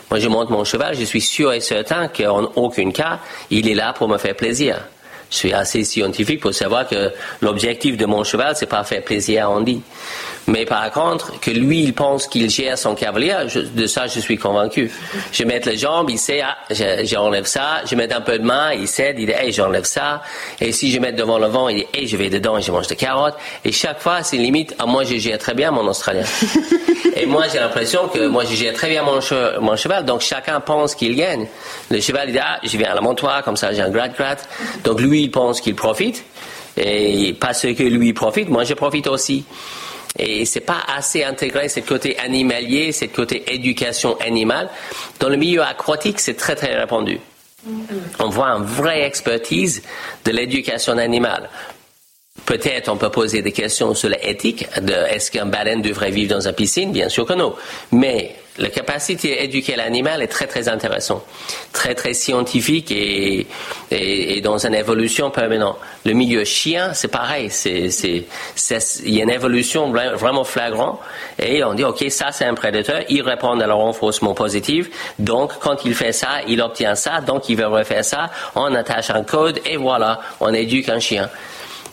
Moi, 0.09 0.19
je 0.19 0.27
monte 0.27 0.49
mon 0.49 0.63
cheval, 0.63 0.95
je 0.95 1.03
suis 1.03 1.21
sûr 1.21 1.53
et 1.53 1.59
certain 1.59 2.07
qu'en 2.07 2.51
aucun 2.55 2.89
cas, 2.91 3.19
il 3.51 3.69
est 3.69 3.75
là 3.75 3.93
pour 3.93 4.09
me 4.09 4.17
faire 4.17 4.35
plaisir. 4.35 4.79
Je 5.29 5.35
suis 5.35 5.53
assez 5.53 5.83
scientifique 5.83 6.39
pour 6.39 6.55
savoir 6.55 6.87
que 6.87 7.11
l'objectif 7.41 7.95
de 7.95 8.07
mon 8.07 8.23
cheval, 8.23 8.55
c'est 8.55 8.65
pas 8.65 8.83
faire 8.83 9.03
plaisir 9.03 9.45
à 9.45 9.49
Andy. 9.51 9.81
Mais 10.49 10.65
par 10.65 10.89
contre, 10.91 11.39
que 11.39 11.51
lui, 11.51 11.83
il 11.83 11.93
pense 11.93 12.25
qu'il 12.27 12.49
gère 12.49 12.75
son 12.75 12.95
cavalier, 12.95 13.35
de 13.55 13.85
ça, 13.85 14.07
je 14.07 14.19
suis 14.19 14.37
convaincu. 14.37 14.91
Je 15.31 15.43
mets 15.43 15.59
les 15.59 15.77
jambes, 15.77 16.09
il 16.09 16.17
sait, 16.17 16.41
ah, 16.41 16.57
j'enlève 17.03 17.45
ça. 17.45 17.81
Je 17.85 17.95
mets 17.95 18.11
un 18.11 18.21
peu 18.21 18.39
de 18.39 18.43
main, 18.43 18.73
il 18.73 18.87
sait, 18.87 19.13
il 19.15 19.27
dit, 19.27 19.31
hey, 19.31 19.51
j'enlève 19.51 19.83
ça. 19.83 20.23
Et 20.59 20.71
si 20.71 20.91
je 20.91 20.99
mets 20.99 21.11
devant 21.11 21.37
le 21.37 21.45
vent, 21.45 21.69
il 21.69 21.77
dit, 21.77 21.85
hey, 21.93 22.07
je 22.07 22.17
vais 22.17 22.29
dedans 22.31 22.57
et 22.57 22.63
je 22.63 22.71
mange 22.71 22.87
des 22.87 22.95
carottes. 22.95 23.35
Et 23.63 23.71
chaque 23.71 23.99
fois, 23.99 24.23
c'est 24.23 24.37
limite, 24.37 24.75
ah, 24.79 24.87
moi, 24.87 25.03
je 25.03 25.17
gère 25.17 25.37
très 25.37 25.53
bien 25.53 25.69
mon 25.69 25.87
Australien. 25.87 26.23
et 27.15 27.27
moi, 27.27 27.43
j'ai 27.51 27.59
l'impression 27.59 28.07
que 28.07 28.25
moi, 28.25 28.43
je 28.43 28.55
gère 28.55 28.73
très 28.73 28.89
bien 28.89 29.03
mon, 29.03 29.19
mon 29.61 29.75
cheval. 29.75 30.03
Donc, 30.05 30.21
chacun 30.21 30.59
pense 30.61 30.95
qu'il 30.95 31.15
gagne. 31.15 31.45
Le 31.91 32.01
cheval, 32.01 32.29
il 32.29 32.33
dit, 32.33 32.39
ah, 32.41 32.59
je 32.63 32.75
viens 32.75 32.89
à 32.89 32.95
la 32.95 33.01
montoire, 33.01 33.43
comme 33.43 33.55
ça, 33.55 33.71
j'ai 33.71 33.81
un 33.81 33.91
gratte-gratte. 33.91 34.49
Donc, 34.83 34.99
lui, 34.99 35.21
il 35.21 35.31
pense 35.31 35.61
qu'il 35.61 35.75
profite. 35.75 36.25
Et 36.75 37.35
parce 37.39 37.61
que 37.61 37.83
lui 37.83 38.13
profite, 38.13 38.49
moi, 38.49 38.63
je 38.63 38.73
profite 38.73 39.05
aussi. 39.05 39.45
Et 40.17 40.45
c'est 40.45 40.61
pas 40.61 40.81
assez 40.87 41.23
intégré, 41.23 41.69
ce 41.69 41.81
côté 41.81 42.17
animalier, 42.17 42.91
ce 42.91 43.05
côté 43.05 43.43
éducation 43.53 44.17
animale. 44.19 44.69
Dans 45.19 45.29
le 45.29 45.37
milieu 45.37 45.61
aquatique, 45.61 46.19
c'est 46.19 46.35
très 46.35 46.55
très 46.55 46.75
répandu. 46.75 47.19
On 48.19 48.29
voit 48.29 48.47
une 48.49 48.63
vraie 48.63 49.03
expertise 49.03 49.83
de 50.25 50.31
l'éducation 50.31 50.97
animale. 50.97 51.49
Peut-être 52.45 52.89
on 52.89 52.97
peut 52.97 53.11
poser 53.11 53.41
des 53.41 53.51
questions 53.51 53.93
sur 53.93 54.09
l'éthique 54.09 54.65
de 54.81 54.93
est-ce 54.93 55.29
qu'un 55.29 55.45
baleine 55.45 55.81
devrait 55.81 56.09
vivre 56.09 56.33
dans 56.35 56.47
une 56.47 56.53
piscine? 56.53 56.91
Bien 56.91 57.09
sûr 57.09 57.25
que 57.25 57.33
non. 57.33 57.53
Mais 57.91 58.35
la 58.59 58.69
capacité 58.69 59.35
d'éduquer 59.37 59.75
l'animal 59.75 60.21
est 60.21 60.27
très 60.27 60.45
très 60.45 60.67
intéressante, 60.67 61.23
très 61.71 61.95
très 61.95 62.13
scientifique 62.13 62.91
et, 62.91 63.47
et, 63.89 64.41
dans 64.41 64.65
une 64.65 64.75
évolution 64.75 65.31
permanente. 65.31 65.77
Le 66.05 66.13
milieu 66.13 66.43
chien, 66.43 66.93
c'est 66.93 67.07
pareil, 67.07 67.49
il 67.65 69.15
y 69.15 69.19
a 69.19 69.23
une 69.23 69.29
évolution 69.29 69.91
vraiment 69.91 70.43
flagrante 70.43 70.99
et 71.37 71.63
on 71.63 71.73
dit 71.73 71.83
ok 71.83 72.05
ça 72.09 72.31
c'est 72.31 72.45
un 72.45 72.53
prédateur, 72.53 73.01
il 73.09 73.21
répond 73.21 73.59
à 73.59 73.67
le 73.67 73.73
renforcement 73.73 74.33
positif, 74.33 74.89
donc 75.17 75.53
quand 75.59 75.85
il 75.85 75.95
fait 75.95 76.11
ça, 76.11 76.41
il 76.47 76.61
obtient 76.61 76.95
ça, 76.95 77.21
donc 77.21 77.49
il 77.49 77.55
veut 77.57 77.67
refaire 77.67 78.03
ça, 78.03 78.29
on 78.55 78.73
attache 78.75 79.09
un 79.09 79.23
code 79.23 79.59
et 79.65 79.77
voilà, 79.77 80.19
on 80.39 80.53
éduque 80.53 80.89
un 80.89 80.99
chien. 80.99 81.29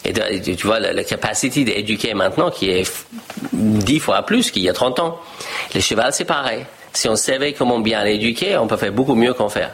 Et 0.07 0.57
tu 0.57 0.67
vois, 0.67 0.79
la, 0.79 1.05
capacité 1.05 1.65
d'éduquer 1.65 2.15
maintenant 2.15 2.51
qui 2.51 2.71
est 2.71 2.91
dix 3.53 3.99
fois 3.99 4.23
plus 4.23 4.51
qu'il 4.51 4.63
y 4.63 4.69
a 4.69 4.73
30 4.73 5.01
ans. 5.01 5.19
Le 5.75 5.81
cheval, 5.81 6.13
c'est 6.13 6.25
pareil. 6.25 6.65
Si 6.93 7.09
on 7.09 7.17
savait 7.17 7.53
comment 7.53 7.81
bien 7.81 8.05
l'éduquer, 8.05 8.57
on 8.57 8.67
peut 8.67 8.77
faire 8.77 8.93
beaucoup 8.93 9.15
mieux 9.15 9.35
qu'en 9.35 9.49
faire. 9.49 9.73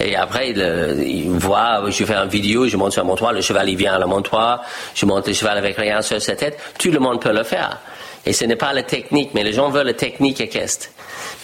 Et 0.00 0.16
après, 0.16 0.50
il, 0.50 1.30
voit, 1.30 1.82
je 1.88 2.04
fais 2.04 2.14
une 2.14 2.28
vidéo, 2.28 2.66
je 2.66 2.76
monte 2.76 2.92
sur 2.92 3.04
mon 3.04 3.14
toit, 3.14 3.32
le 3.32 3.40
cheval, 3.40 3.68
il 3.68 3.76
vient 3.76 3.94
à 3.94 3.98
la 3.98 4.06
montoir, 4.06 4.62
je 4.94 5.06
monte 5.06 5.28
le 5.28 5.32
cheval 5.32 5.56
avec 5.56 5.76
rien 5.76 6.02
sur 6.02 6.20
sa 6.20 6.34
tête. 6.34 6.58
Tout 6.78 6.90
le 6.90 6.98
monde 6.98 7.20
peut 7.20 7.32
le 7.32 7.44
faire. 7.44 7.78
Et 8.26 8.32
ce 8.32 8.44
n'est 8.44 8.56
pas 8.56 8.72
la 8.72 8.82
technique, 8.82 9.30
mais 9.34 9.44
les 9.44 9.52
gens 9.52 9.70
veulent 9.70 9.86
la 9.86 9.94
technique 9.94 10.40
équestre. 10.40 10.88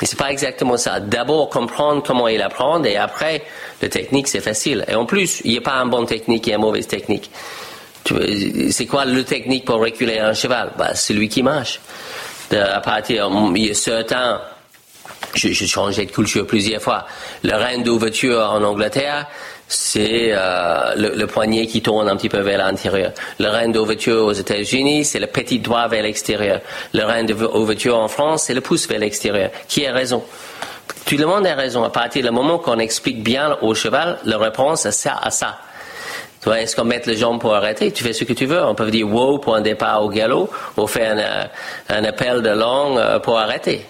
Mais 0.00 0.06
c'est 0.06 0.18
pas 0.18 0.30
exactement 0.30 0.76
ça. 0.76 0.98
D'abord, 0.98 1.48
comprendre 1.48 2.02
comment 2.02 2.26
il 2.26 2.42
apprend, 2.42 2.83
et 2.85 2.96
après, 2.96 3.42
la 3.83 3.88
technique, 3.88 4.28
c'est 4.28 4.40
facile. 4.40 4.85
Et 4.88 4.94
en 4.94 5.04
plus, 5.06 5.42
il 5.44 5.52
n'y 5.52 5.59
a 5.59 5.62
pas 5.62 5.74
un 5.74 5.87
bon 5.87 6.04
technique 6.04 6.48
et 6.48 6.54
une 6.54 6.61
mauvaise 6.61 6.87
technique. 6.87 7.30
C'est 8.04 8.86
quoi 8.86 9.04
le 9.04 9.24
technique 9.24 9.64
pour 9.64 9.80
reculer 9.80 10.18
un 10.18 10.34
cheval? 10.34 10.72
Bah, 10.76 10.94
Celui 10.94 11.28
qui 11.28 11.42
marche. 11.42 11.80
à 12.52 12.80
partir, 12.80 13.30
il 13.54 13.66
y 13.66 13.70
a 13.70 13.74
certains, 13.74 14.40
j'ai 15.34 15.54
changé 15.54 16.06
de 16.06 16.10
culture 16.10 16.46
plusieurs 16.46 16.82
fois. 16.82 17.06
Le 17.42 17.54
rein 17.54 17.78
d'ouverture 17.78 18.40
en 18.40 18.62
Angleterre, 18.62 19.26
c'est 19.68 20.30
euh, 20.32 20.94
le, 20.96 21.26
poignet 21.26 21.66
qui 21.66 21.80
tourne 21.80 22.08
un 22.08 22.16
petit 22.16 22.28
peu 22.28 22.40
vers 22.40 22.58
l'intérieur. 22.58 23.12
Le 23.38 23.48
rein 23.48 23.68
d'ouverture 23.68 24.24
aux 24.24 24.32
États-Unis, 24.32 25.04
c'est 25.04 25.20
le 25.20 25.28
petit 25.28 25.60
doigt 25.60 25.86
vers 25.86 26.02
l'extérieur. 26.02 26.60
Le 26.92 27.04
rein 27.04 27.22
d'ouverture 27.22 27.96
en 27.96 28.08
France, 28.08 28.44
c'est 28.44 28.54
le 28.54 28.62
pouce 28.62 28.88
vers 28.88 28.98
l'extérieur. 28.98 29.50
Qui 29.68 29.86
a 29.86 29.92
raison? 29.92 30.24
Tout 31.06 31.16
le 31.16 31.26
monde 31.26 31.46
a 31.46 31.54
raison. 31.54 31.84
À 31.84 31.90
partir 31.90 32.24
du 32.24 32.30
moment 32.30 32.58
qu'on 32.58 32.80
explique 32.80 33.22
bien 33.22 33.56
au 33.62 33.74
cheval, 33.74 34.18
la 34.24 34.38
réponse 34.38 34.86
est 34.86 34.92
ça 34.92 35.18
à 35.22 35.30
ça. 35.30 35.58
Est-ce 36.46 36.74
qu'on 36.74 36.85
met 36.85 37.03
les 37.05 37.16
jambes 37.16 37.40
pour 37.40 37.55
arrêter? 37.55 37.92
Tu 37.92 38.03
fais 38.03 38.12
ce 38.12 38.24
que 38.24 38.33
tu 38.33 38.46
veux. 38.46 38.62
On 38.64 38.74
peut 38.74 38.90
dire 38.90 39.09
wow 39.09 39.38
pour 39.38 39.55
un 39.55 39.61
départ 39.61 40.03
au 40.03 40.09
galop 40.09 40.50
ou 40.76 40.87
faire 40.87 41.50
un, 41.88 42.05
appel 42.05 42.42
de 42.42 42.50
long 42.50 42.96
euh, 42.96 43.18
pour 43.18 43.38
arrêter. 43.38 43.83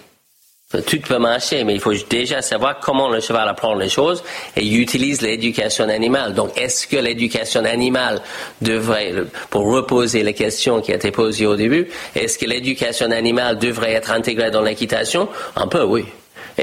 Tout 0.85 0.99
peut 1.01 1.17
marcher, 1.17 1.65
mais 1.65 1.73
il 1.73 1.81
faut 1.81 1.93
déjà 2.09 2.41
savoir 2.41 2.79
comment 2.79 3.09
le 3.09 3.19
cheval 3.19 3.47
apprend 3.47 3.75
les 3.75 3.89
choses 3.89 4.23
et 4.55 4.63
il 4.63 4.79
utilise 4.79 5.21
l'éducation 5.21 5.89
animale. 5.89 6.33
Donc, 6.33 6.57
est-ce 6.57 6.87
que 6.87 6.95
l'éducation 6.95 7.65
animale 7.65 8.21
devrait, 8.61 9.13
pour 9.49 9.69
reposer 9.69 10.23
les 10.23 10.33
questions 10.33 10.79
qui 10.79 10.93
été 10.93 11.11
posées 11.11 11.45
au 11.45 11.57
début, 11.57 11.89
est-ce 12.15 12.37
que 12.37 12.45
l'éducation 12.45 13.11
animale 13.11 13.59
devrait 13.59 13.91
être 13.91 14.11
intégrée 14.11 14.51
dans 14.51 14.61
l'équitation? 14.61 15.27
Un 15.57 15.67
peu, 15.67 15.83
oui. 15.83 16.05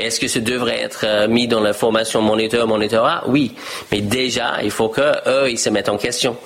Est-ce 0.04 0.20
que 0.20 0.28
ça 0.28 0.40
devrait 0.40 0.80
être 0.80 1.04
euh, 1.04 1.28
mis 1.28 1.48
dans 1.48 1.60
la 1.60 1.72
formation 1.72 2.22
moniteur, 2.22 2.66
monitorat 2.66 3.24
Oui. 3.26 3.54
Mais 3.92 4.00
déjà, 4.00 4.62
il 4.62 4.70
faut 4.70 4.88
qu'eux, 4.88 5.50
ils 5.50 5.58
se 5.58 5.70
mettent 5.70 5.88
en 5.88 5.98
question. 5.98 6.36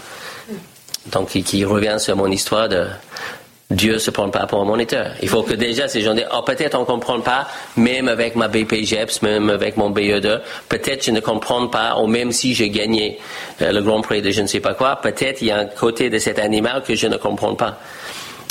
Donc, 1.06 1.28
qui 1.30 1.64
revient 1.64 1.96
sur 1.98 2.16
mon 2.16 2.30
histoire 2.30 2.68
de 2.68 2.86
Dieu 3.72 3.98
se 3.98 4.10
prend 4.10 4.28
pas 4.28 4.46
pour 4.46 4.60
un 4.60 4.64
moniteur. 4.64 5.12
Il 5.22 5.28
faut 5.28 5.42
que 5.42 5.54
déjà 5.54 5.88
ces 5.88 6.02
gens 6.02 6.14
disent, 6.14 6.28
oh, 6.32 6.42
peut-être 6.42 6.76
on 6.76 6.80
ne 6.80 6.84
comprend 6.84 7.20
pas, 7.20 7.48
même 7.76 8.08
avec 8.08 8.36
ma 8.36 8.48
BPGEPS, 8.48 9.22
même 9.22 9.50
avec 9.50 9.76
mon 9.76 9.90
BE2, 9.90 10.40
peut-être 10.68 11.04
je 11.04 11.10
ne 11.10 11.20
comprends 11.20 11.66
pas, 11.68 11.96
ou 11.98 12.06
même 12.06 12.32
si 12.32 12.54
j'ai 12.54 12.70
gagné 12.70 13.18
euh, 13.60 13.72
le 13.72 13.80
Grand 13.82 14.02
Prix 14.02 14.22
de 14.22 14.30
je 14.30 14.42
ne 14.42 14.46
sais 14.46 14.60
pas 14.60 14.74
quoi, 14.74 14.96
peut-être 14.96 15.42
il 15.42 15.48
y 15.48 15.50
a 15.50 15.58
un 15.58 15.66
côté 15.66 16.10
de 16.10 16.18
cet 16.18 16.38
animal 16.38 16.82
que 16.82 16.94
je 16.94 17.06
ne 17.06 17.16
comprends 17.16 17.54
pas. 17.54 17.78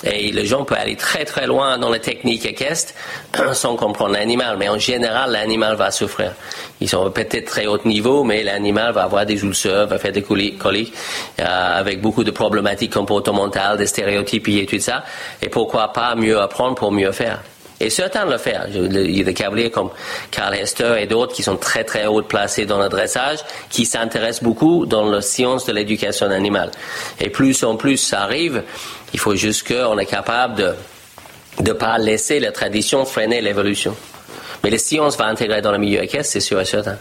Et 0.04 0.32
les 0.32 0.46
gens 0.46 0.66
peuvent 0.66 0.80
aller 0.80 0.96
très 0.96 1.26
très 1.26 1.46
loin 1.46 1.78
dans 1.78 1.90
la 1.90 2.00
technique 2.00 2.46
équestre 2.46 2.94
sans 3.54 3.76
comprendre 3.76 4.14
l'animal. 4.14 4.58
Mais 4.58 4.70
en 4.70 4.80
général, 4.80 5.32
l'animal 5.32 5.76
va 5.76 5.92
souffrir. 5.92 6.34
Ils 6.80 6.90
sont 6.90 7.10
peut-être 7.12 7.46
très 7.46 7.68
haut 7.68 7.80
niveau, 7.86 8.24
mais 8.24 8.44
l'animal 8.44 8.94
va 8.94 9.04
avoir 9.04 9.26
des 9.26 9.44
ulcères, 9.44 9.88
va 9.88 10.00
faire 10.00 10.12
des 10.12 10.24
coliques, 10.24 10.62
euh, 11.40 11.44
avec 11.80 12.02
beaucoup 12.02 12.24
de 12.24 12.32
problématiques 12.32 12.94
comportementales, 12.94 13.78
des 13.78 13.88
stéréotypies 13.88 14.60
et 14.60 14.66
tout 14.66 14.80
ça. 14.80 15.04
Et 15.42 15.50
pourquoi 15.50 15.94
pas 15.94 16.16
mieux 16.16 16.40
apprendre 16.40 16.76
pour 16.76 16.92
mieux 16.92 17.12
faire. 17.12 17.42
Et 17.82 17.90
certains 17.90 18.26
le 18.26 18.38
font. 18.38 18.52
Il 18.72 19.18
y 19.18 19.22
a 19.22 19.24
des 19.24 19.34
cavaliers 19.34 19.72
comme 19.72 19.90
Carl 20.30 20.54
Hester 20.54 20.98
et 21.00 21.08
d'autres 21.08 21.34
qui 21.34 21.42
sont 21.42 21.58
très 21.58 21.84
très 21.84 22.06
haut 22.06 22.22
placés 22.22 22.68
dans 22.68 22.78
le 22.78 22.90
dressage, 22.90 23.40
qui 23.72 23.86
s'intéressent 23.86 24.44
beaucoup 24.44 24.86
dans 24.86 25.10
la 25.10 25.22
science 25.22 25.66
de 25.66 25.74
l'éducation 25.74 26.30
animale. 26.30 26.70
Et 27.20 27.32
plus 27.32 27.64
en 27.64 27.78
plus 27.78 27.98
ça 27.98 28.22
arrive, 28.22 28.62
il 29.14 29.20
faut 29.20 29.36
juste 29.36 29.68
qu'on 29.68 29.98
est 29.98 30.06
capable 30.06 30.76
de 31.60 31.68
ne 31.68 31.74
pas 31.74 31.98
laisser 31.98 32.40
la 32.40 32.52
tradition 32.52 33.06
freiner 33.06 33.42
l'évolution. 33.42 33.96
Mais 34.64 34.70
les 34.70 34.78
sciences 34.78 35.18
vont 35.18 35.26
intégrer 35.26 35.62
dans 35.62 35.72
le 35.72 35.78
milieu 35.78 36.04
équestre, 36.04 36.34
c'est 36.34 36.40
sûr 36.40 36.60
et 36.60 36.66
certain. 36.66 36.98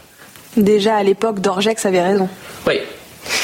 Déjà 0.57 0.97
à 0.97 1.03
l'époque, 1.03 1.41
Dorjex 1.41 1.87
avait 1.87 2.03
raison. 2.03 2.29
Oui, 2.67 2.81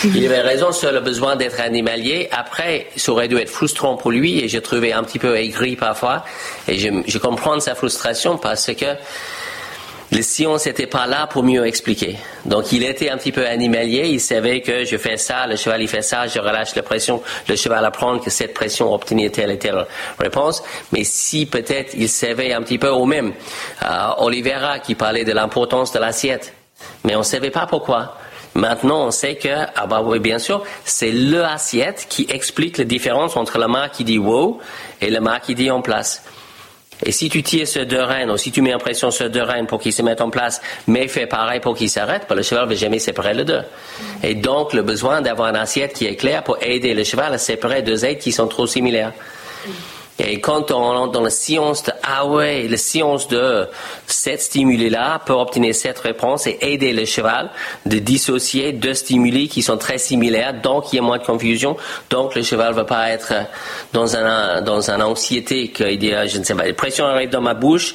il 0.05 0.27
avait 0.27 0.41
raison 0.41 0.73
sur 0.73 0.91
le 0.91 1.01
besoin 1.01 1.37
d'être 1.37 1.61
animalier. 1.61 2.29
Après, 2.33 2.89
ça 2.97 3.13
aurait 3.13 3.29
dû 3.29 3.37
être 3.39 3.51
frustrant 3.51 3.97
pour 3.97 4.11
lui 4.11 4.43
et 4.43 4.49
j'ai 4.49 4.61
trouvé 4.61 4.93
un 4.93 5.03
petit 5.03 5.19
peu 5.19 5.37
aigri 5.37 5.77
parfois. 5.77 6.25
Et 6.67 6.79
je, 6.79 6.89
je 7.07 7.19
comprends 7.19 7.59
sa 7.61 7.75
frustration 7.75 8.39
parce 8.39 8.67
que 8.67 8.87
les 10.13 10.23
sciences 10.23 10.67
n'étaient 10.67 10.87
pas 10.87 11.07
là 11.07 11.27
pour 11.27 11.43
mieux 11.43 11.67
expliquer. 11.67 12.17
Donc 12.45 12.73
il 12.73 12.85
était 12.85 13.11
un 13.11 13.17
petit 13.17 13.33
peu 13.33 13.47
animalier, 13.47 14.09
il 14.09 14.21
savait 14.21 14.61
que 14.61 14.85
je 14.85 14.97
fais 14.97 15.17
ça, 15.17 15.47
le 15.47 15.57
cheval 15.57 15.83
il 15.83 15.89
fait 15.89 16.03
ça, 16.03 16.27
je 16.27 16.39
relâche 16.39 16.75
la 16.75 16.83
pression, 16.83 17.23
le 17.49 17.57
cheval 17.57 17.85
apprend 17.85 18.19
que 18.19 18.31
cette 18.31 18.55
pression 18.55 18.93
obtenir 18.93 19.33
telle 19.33 19.51
et 19.51 19.59
telle 19.59 19.87
réponse. 20.19 20.63
Mais 20.93 21.05
si 21.05 21.47
peut-être 21.47 21.95
il 21.95 22.09
savait 22.09 22.53
un 22.53 22.63
petit 22.63 22.79
peu, 22.79 22.91
ou 22.91 23.05
même 23.05 23.33
euh, 23.83 24.09
Oliveira 24.19 24.79
qui 24.79 24.95
parlait 24.95 25.25
de 25.25 25.33
l'importance 25.33 25.93
de 25.93 25.99
l'assiette, 25.99 26.53
mais 27.05 27.17
on 27.17 27.21
ne 27.21 27.25
savait 27.25 27.51
pas 27.51 27.67
pourquoi. 27.67 28.17
Maintenant, 28.55 29.07
on 29.07 29.11
sait 29.11 29.37
que, 29.37 29.49
ah 29.75 29.87
bah 29.87 30.01
oui, 30.03 30.19
bien 30.19 30.39
sûr, 30.39 30.65
c'est 30.85 31.11
le 31.11 31.45
assiette 31.45 32.07
qui 32.09 32.27
explique 32.31 32.79
la 32.79 32.85
différence 32.85 33.37
entre 33.37 33.59
la 33.59 33.69
main 33.69 33.91
qui 33.91 34.03
dit 34.03 34.17
wow 34.17 34.61
et 35.03 35.11
la 35.11 35.21
main 35.21 35.41
qui 35.41 35.55
dit 35.55 35.71
en 35.71 35.83
place. 35.83 36.23
Et 37.05 37.13
si 37.13 37.29
tu 37.29 37.43
tires 37.43 37.69
ce 37.69 37.81
deux 37.81 38.03
rênes, 38.03 38.31
ou 38.31 38.37
si 38.37 38.51
tu 38.51 38.63
mets 38.63 38.75
en 38.75 38.79
pression 38.79 39.11
ce 39.11 39.25
deux 39.25 39.43
rênes 39.43 39.67
pour 39.67 39.81
qu'il 39.81 39.93
se 39.93 40.03
mette 40.03 40.21
en 40.21 40.31
place, 40.31 40.61
mais 40.87 41.09
fais 41.09 41.27
pareil 41.27 41.61
pour 41.61 41.75
qu'il 41.75 41.91
s'arrête, 41.91 42.23
bah, 42.29 42.35
le 42.35 42.43
cheval 42.43 42.65
ne 42.65 42.71
va 42.71 42.75
jamais 42.75 42.99
séparer 42.99 43.35
les 43.35 43.45
deux. 43.45 43.63
Et 44.23 44.35
donc, 44.35 44.73
le 44.73 44.83
besoin 44.83 45.21
d'avoir 45.21 45.51
une 45.51 45.57
assiette 45.57 45.93
qui 45.93 46.07
est 46.07 46.17
claire 46.17 46.43
pour 46.43 46.57
aider 46.63 46.95
le 46.95 47.05
cheval 47.05 47.35
à 47.35 47.39
séparer 47.39 47.83
deux 47.83 48.05
aides 48.05 48.19
qui 48.19 48.33
sont 48.33 48.47
trop 48.47 48.67
similaires. 48.67 49.13
Et 50.19 50.41
quand 50.41 50.71
on 50.71 50.79
rentre 50.79 51.13
dans 51.13 51.21
la 51.21 51.31
science 51.31 51.83
de, 51.83 51.93
ah 52.03 52.27
ouais, 52.27 52.67
la 52.69 52.79
science 52.79 53.29
de 53.29 53.69
cette 54.07 54.41
stimuli-là 54.41 55.21
peut 55.27 55.35
obtenir 55.35 55.75
cette 55.75 55.99
réponse 55.99 56.47
et 56.47 56.57
aider 56.63 56.95
le 56.95 57.05
cheval 57.05 57.51
de 57.85 57.99
dissocier 57.99 58.73
deux 58.73 58.95
stimuli 58.95 59.49
qui 59.49 59.61
sont 59.61 59.77
très 59.77 59.99
similaires, 59.99 60.55
donc 60.63 60.93
il 60.93 60.97
y 60.97 60.99
a 61.01 61.03
moins 61.03 61.19
de 61.19 61.25
confusion, 61.25 61.77
donc 62.09 62.35
le 62.35 62.43
cheval 62.43 62.71
ne 62.71 62.77
va 62.77 62.85
pas 62.85 63.11
être 63.11 63.35
dans 63.93 64.17
un, 64.17 64.63
dans 64.63 64.91
une 64.91 65.03
anxiété 65.03 65.69
qu'il 65.69 65.99
dit, 65.99 66.13
je 66.27 66.39
ne 66.39 66.45
sais 66.45 66.55
pas, 66.55 66.67
la 66.67 66.73
pression 66.73 67.05
arrive 67.05 67.29
dans 67.29 67.43
ma 67.43 67.55
bouche, 67.55 67.95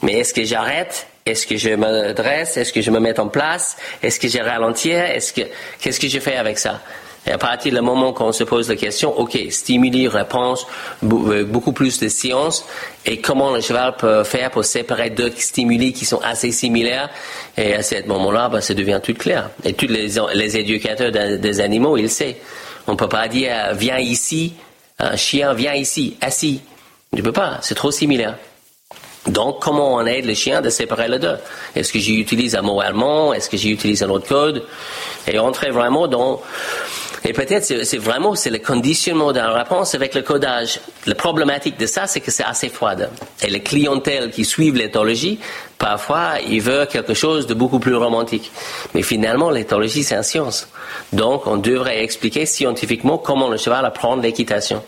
mais 0.00 0.14
est-ce 0.14 0.32
que 0.32 0.44
j'arrête? 0.44 1.06
Est-ce 1.26 1.46
que 1.46 1.58
je 1.58 1.68
me 1.68 2.14
dresse? 2.14 2.56
Est-ce 2.56 2.72
que 2.72 2.80
je 2.80 2.90
me 2.90 3.00
mets 3.00 3.20
en 3.20 3.28
place? 3.28 3.76
Est-ce 4.02 4.18
que 4.18 4.28
je 4.28 4.38
ralentis? 4.38 4.92
Est-ce 4.92 5.34
que, 5.34 5.42
qu'est-ce 5.78 6.00
que 6.00 6.08
je 6.08 6.20
fais 6.20 6.36
avec 6.36 6.58
ça? 6.58 6.80
Et 7.28 7.32
à 7.32 7.36
partir 7.36 7.74
du 7.74 7.80
moment 7.82 8.14
qu'on 8.14 8.32
se 8.32 8.42
pose 8.42 8.70
la 8.70 8.76
question, 8.76 9.16
OK, 9.18 9.38
stimuli, 9.50 10.08
réponse, 10.08 10.66
euh, 11.04 11.44
beaucoup 11.44 11.72
plus 11.72 12.00
de 12.00 12.08
science, 12.08 12.64
et 13.04 13.20
comment 13.20 13.54
le 13.54 13.60
cheval 13.60 13.96
peut 13.96 14.24
faire 14.24 14.50
pour 14.50 14.64
séparer 14.64 15.10
deux 15.10 15.30
stimuli 15.36 15.92
qui 15.92 16.06
sont 16.06 16.20
assez 16.24 16.52
similaires, 16.52 17.10
et 17.58 17.74
à 17.74 17.82
ce 17.82 18.06
moment-là, 18.06 18.48
ben, 18.48 18.62
ça 18.62 18.72
devient 18.72 19.00
tout 19.02 19.12
clair. 19.12 19.50
Et 19.62 19.74
tous 19.74 19.88
les, 19.88 20.08
les 20.34 20.56
éducateurs 20.56 21.12
des 21.12 21.60
animaux, 21.60 21.98
ils 21.98 22.04
le 22.04 22.08
savent. 22.08 22.34
On 22.86 22.92
ne 22.92 22.96
peut 22.96 23.08
pas 23.10 23.28
dire, 23.28 23.74
viens 23.74 23.98
ici, 23.98 24.54
un 24.98 25.16
chien, 25.16 25.52
viens 25.52 25.74
ici, 25.74 26.16
assis. 26.22 26.62
Tu 27.12 27.20
ne 27.20 27.22
peux 27.22 27.32
pas, 27.32 27.58
c'est 27.60 27.74
trop 27.74 27.90
similaire. 27.90 28.36
Donc, 29.28 29.60
comment 29.60 29.94
on 29.94 30.06
aide 30.06 30.24
le 30.24 30.34
chien 30.34 30.60
de 30.60 30.70
séparer 30.70 31.08
les 31.08 31.18
deux? 31.18 31.36
Est-ce 31.76 31.92
que 31.92 31.98
j'utilise 31.98 32.56
un 32.56 32.62
mot 32.62 32.80
allemand? 32.80 33.32
Est-ce 33.32 33.48
que 33.48 33.56
j'utilise 33.56 34.02
un 34.02 34.10
autre 34.10 34.28
code? 34.28 34.64
Et 35.26 35.38
entrer 35.38 35.70
vraiment 35.70 36.08
dans 36.08 36.40
et 37.24 37.32
peut-être 37.32 37.64
c'est 37.64 37.98
vraiment 37.98 38.34
c'est 38.34 38.50
le 38.50 38.58
conditionnement 38.58 39.32
d'un 39.32 39.50
réponse 39.50 39.94
avec 39.94 40.14
le 40.14 40.22
codage. 40.22 40.80
La 41.06 41.14
problématique 41.14 41.78
de 41.78 41.86
ça, 41.86 42.06
c'est 42.06 42.20
que 42.20 42.30
c'est 42.30 42.44
assez 42.44 42.68
froide. 42.68 43.10
Et 43.42 43.50
les 43.50 43.60
clientèles 43.60 44.30
qui 44.30 44.44
suivent 44.44 44.76
l'éthologie, 44.76 45.40
parfois, 45.78 46.34
ils 46.46 46.62
veulent 46.62 46.86
quelque 46.86 47.14
chose 47.14 47.46
de 47.46 47.54
beaucoup 47.54 47.80
plus 47.80 47.96
romantique. 47.96 48.52
Mais 48.94 49.02
finalement, 49.02 49.50
l'éthologie, 49.50 50.04
c'est 50.04 50.14
une 50.14 50.22
science. 50.22 50.68
Donc, 51.12 51.46
on 51.46 51.56
devrait 51.56 52.02
expliquer 52.04 52.46
scientifiquement 52.46 53.18
comment 53.18 53.48
le 53.48 53.56
cheval 53.56 53.84
apprend 53.84 54.16
l'équitation. 54.16 54.82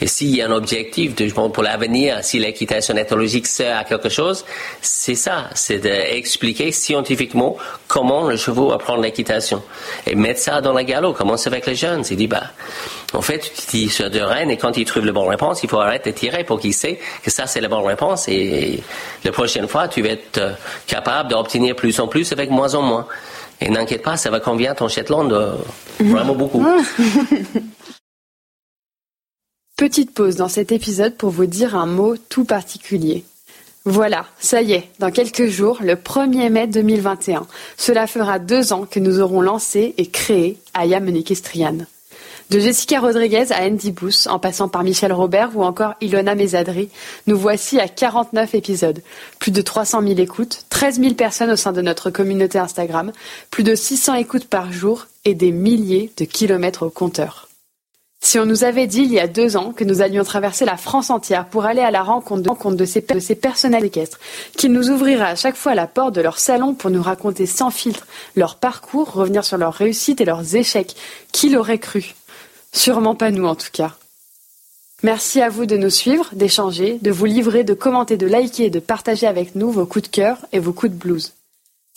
Et 0.00 0.06
s'il 0.06 0.34
y 0.34 0.42
a 0.42 0.46
un 0.46 0.52
objectif 0.52 1.14
pour 1.34 1.62
l'avenir, 1.62 2.18
si 2.22 2.38
l'équitation 2.38 2.96
éthologique 2.96 3.46
sert 3.46 3.78
à 3.78 3.84
quelque 3.84 4.08
chose, 4.08 4.44
c'est 4.80 5.14
ça, 5.14 5.50
c'est 5.54 5.78
d'expliquer 5.78 6.72
scientifiquement 6.72 7.56
comment 7.88 8.28
le 8.28 8.36
cheval 8.36 8.72
apprend 8.72 8.96
l'équitation. 8.96 9.62
Et 10.06 10.14
mettre 10.14 10.40
ça 10.40 10.60
dans 10.60 10.72
la 10.72 10.84
galop, 10.84 11.12
commencer 11.12 11.48
avec 11.48 11.66
les 11.66 11.74
jeunes. 11.74 12.04
C'est 12.04 12.16
dit, 12.16 12.26
bah, 12.26 12.44
en 13.12 13.22
fait, 13.22 13.38
tu 13.40 13.66
dis 13.70 13.88
sur 13.88 14.10
deux 14.10 14.24
rênes 14.24 14.50
et 14.50 14.56
quand 14.56 14.76
il 14.76 14.84
trouve 14.84 15.04
la 15.04 15.12
bonne 15.12 15.28
réponse, 15.28 15.62
il 15.62 15.68
faut 15.68 15.80
arrêter 15.80 16.12
de 16.12 16.16
tirer 16.16 16.44
pour 16.44 16.60
qu'il 16.60 16.74
sait 16.74 16.98
que 17.22 17.30
ça, 17.30 17.46
c'est 17.46 17.60
la 17.60 17.68
bonne 17.68 17.84
réponse 17.84 18.28
et 18.28 18.82
la 19.24 19.32
prochaine 19.32 19.68
fois, 19.68 19.88
tu 19.88 20.02
vas 20.02 20.10
être 20.10 20.38
euh, 20.38 20.52
capable 20.86 21.30
d'obtenir 21.30 21.74
plus 21.74 21.98
en 22.00 22.08
plus 22.08 22.32
avec 22.32 22.50
moins 22.50 22.74
en 22.74 22.82
moins. 22.82 23.06
Et 23.60 23.68
n'inquiète 23.68 24.02
pas, 24.02 24.16
ça 24.16 24.30
va 24.30 24.40
convenir 24.40 24.74
ton 24.74 24.88
Shetland 24.88 25.32
euh, 25.32 25.52
vraiment 26.00 26.34
beaucoup. 26.34 26.64
Petite 29.80 30.12
pause 30.12 30.36
dans 30.36 30.48
cet 30.48 30.72
épisode 30.72 31.14
pour 31.14 31.30
vous 31.30 31.46
dire 31.46 31.74
un 31.74 31.86
mot 31.86 32.14
tout 32.28 32.44
particulier. 32.44 33.24
Voilà, 33.86 34.26
ça 34.38 34.60
y 34.60 34.74
est, 34.74 34.90
dans 34.98 35.10
quelques 35.10 35.46
jours, 35.46 35.78
le 35.80 35.94
1er 35.94 36.50
mai 36.50 36.66
2021, 36.66 37.46
cela 37.78 38.06
fera 38.06 38.38
deux 38.38 38.74
ans 38.74 38.84
que 38.84 39.00
nous 39.00 39.20
aurons 39.20 39.40
lancé 39.40 39.94
et 39.96 40.04
créé 40.04 40.58
Ayam 40.74 41.08
Equestrian. 41.08 41.78
De 42.50 42.58
Jessica 42.58 43.00
Rodriguez 43.00 43.52
à 43.52 43.62
Andy 43.62 43.90
Booth, 43.90 44.26
en 44.28 44.38
passant 44.38 44.68
par 44.68 44.82
Michel 44.82 45.14
Robert 45.14 45.52
ou 45.54 45.64
encore 45.64 45.94
Ilona 46.02 46.34
Mesadri, 46.34 46.90
nous 47.26 47.38
voici 47.38 47.80
à 47.80 47.88
49 47.88 48.54
épisodes, 48.54 49.00
plus 49.38 49.50
de 49.50 49.62
300 49.62 50.02
000 50.02 50.20
écoutes, 50.20 50.66
13 50.68 51.00
000 51.00 51.14
personnes 51.14 51.52
au 51.52 51.56
sein 51.56 51.72
de 51.72 51.80
notre 51.80 52.10
communauté 52.10 52.58
Instagram, 52.58 53.12
plus 53.50 53.62
de 53.62 53.74
600 53.74 54.16
écoutes 54.16 54.44
par 54.44 54.70
jour 54.70 55.06
et 55.24 55.32
des 55.32 55.52
milliers 55.52 56.12
de 56.18 56.26
kilomètres 56.26 56.84
au 56.84 56.90
compteur. 56.90 57.49
Si 58.22 58.38
on 58.38 58.44
nous 58.44 58.64
avait 58.64 58.86
dit 58.86 59.00
il 59.00 59.12
y 59.12 59.18
a 59.18 59.26
deux 59.26 59.56
ans 59.56 59.72
que 59.72 59.82
nous 59.82 60.02
allions 60.02 60.24
traverser 60.24 60.66
la 60.66 60.76
France 60.76 61.08
entière 61.08 61.46
pour 61.46 61.64
aller 61.64 61.80
à 61.80 61.90
la 61.90 62.02
rencontre 62.02 62.70
de, 62.72 62.84
ces, 62.84 63.00
personnels 63.34 63.84
équestres, 63.84 64.20
qu'ils 64.56 64.72
nous 64.72 64.90
ouvriraient 64.90 65.24
à 65.24 65.36
chaque 65.36 65.56
fois 65.56 65.74
la 65.74 65.86
porte 65.86 66.14
de 66.14 66.20
leur 66.20 66.38
salon 66.38 66.74
pour 66.74 66.90
nous 66.90 67.02
raconter 67.02 67.46
sans 67.46 67.70
filtre 67.70 68.06
leur 68.36 68.56
parcours, 68.56 69.10
revenir 69.12 69.44
sur 69.44 69.56
leurs 69.56 69.72
réussites 69.72 70.20
et 70.20 70.26
leurs 70.26 70.54
échecs, 70.54 70.96
qui 71.32 71.48
l'aurait 71.48 71.78
cru? 71.78 72.14
Sûrement 72.72 73.14
pas 73.14 73.30
nous 73.30 73.46
en 73.46 73.54
tout 73.54 73.70
cas. 73.72 73.96
Merci 75.02 75.40
à 75.40 75.48
vous 75.48 75.64
de 75.64 75.78
nous 75.78 75.90
suivre, 75.90 76.28
d'échanger, 76.34 76.98
de 77.00 77.10
vous 77.10 77.24
livrer, 77.24 77.64
de 77.64 77.72
commenter, 77.72 78.18
de 78.18 78.26
liker 78.26 78.66
et 78.66 78.70
de 78.70 78.80
partager 78.80 79.26
avec 79.26 79.54
nous 79.54 79.70
vos 79.70 79.86
coups 79.86 80.10
de 80.10 80.14
cœur 80.14 80.36
et 80.52 80.58
vos 80.58 80.74
coups 80.74 80.92
de 80.92 80.98
blues. 80.98 81.32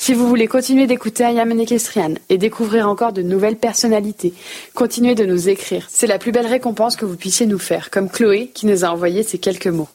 Si 0.06 0.14
vous 0.14 0.28
voulez 0.28 0.48
continuer 0.48 0.86
d'écouter 0.86 1.24
Equestrian 1.24 2.16
et 2.28 2.38
découvrir 2.38 2.90
encore 2.90 3.14
de 3.14 3.22
nouvelles 3.22 3.56
personnalités, 3.56 4.34
continuez 4.74 5.16
de 5.16 5.24
nous 5.24 5.48
écrire. 5.48 5.88
C'est 5.90 6.08
la 6.08 6.20
plus 6.20 6.34
belle 6.34 6.46
récompense 6.46 6.98
que 6.98 7.06
vous 7.06 7.16
puissiez 7.16 7.46
nous 7.46 7.58
faire, 7.58 7.90
comme 7.90 8.10
Chloé 8.10 8.52
qui 8.54 8.66
nous 8.66 8.84
a 8.84 8.90
envoyé 8.90 9.24
ces 9.24 9.38
quelques 9.38 9.68
mots. 9.68 9.88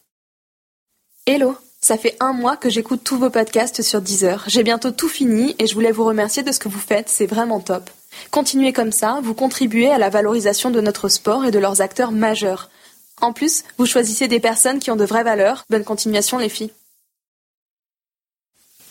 Hello 1.27 1.59
ça 1.83 1.99
fait 1.99 2.17
un 2.21 2.33
mois 2.33 2.57
que 2.57 2.71
j'écoute 2.71 3.03
tous 3.05 3.19
vos 3.19 3.29
podcasts 3.29 3.83
sur 3.83 4.01
Deezer. 4.01 4.45
J'ai 4.47 4.63
bientôt 4.63 4.93
tout 4.93 5.09
fini 5.09 5.55
et 5.59 5.67
je 5.67 5.75
voulais 5.75 5.93
vous 5.93 6.07
remercier 6.07 6.43
de 6.43 6.53
ce 6.53 6.59
que 6.59 6.71
vous 6.71 6.81
faites, 6.81 7.11
c'est 7.11 7.27
vraiment 7.27 7.61
top. 7.61 7.91
Continuez 8.31 8.73
comme 8.73 8.93
ça, 8.93 9.21
vous 9.23 9.35
contribuez 9.35 9.91
à 9.91 9.99
la 9.99 10.09
valorisation 10.09 10.71
de 10.71 10.81
notre 10.81 11.11
sport 11.11 11.45
et 11.45 11.51
de 11.51 11.59
leurs 11.59 11.83
acteurs 11.83 12.13
majeurs. 12.13 12.71
En 13.21 13.35
plus, 13.35 13.63
vous 13.77 13.85
choisissez 13.85 14.27
des 14.27 14.41
personnes 14.41 14.79
qui 14.79 14.91
ont 14.91 14.97
de 14.97 15.05
vraies 15.05 15.23
valeurs. 15.23 15.65
Bonne 15.69 15.85
continuation 15.85 16.39
les 16.39 16.49
filles. 16.49 16.73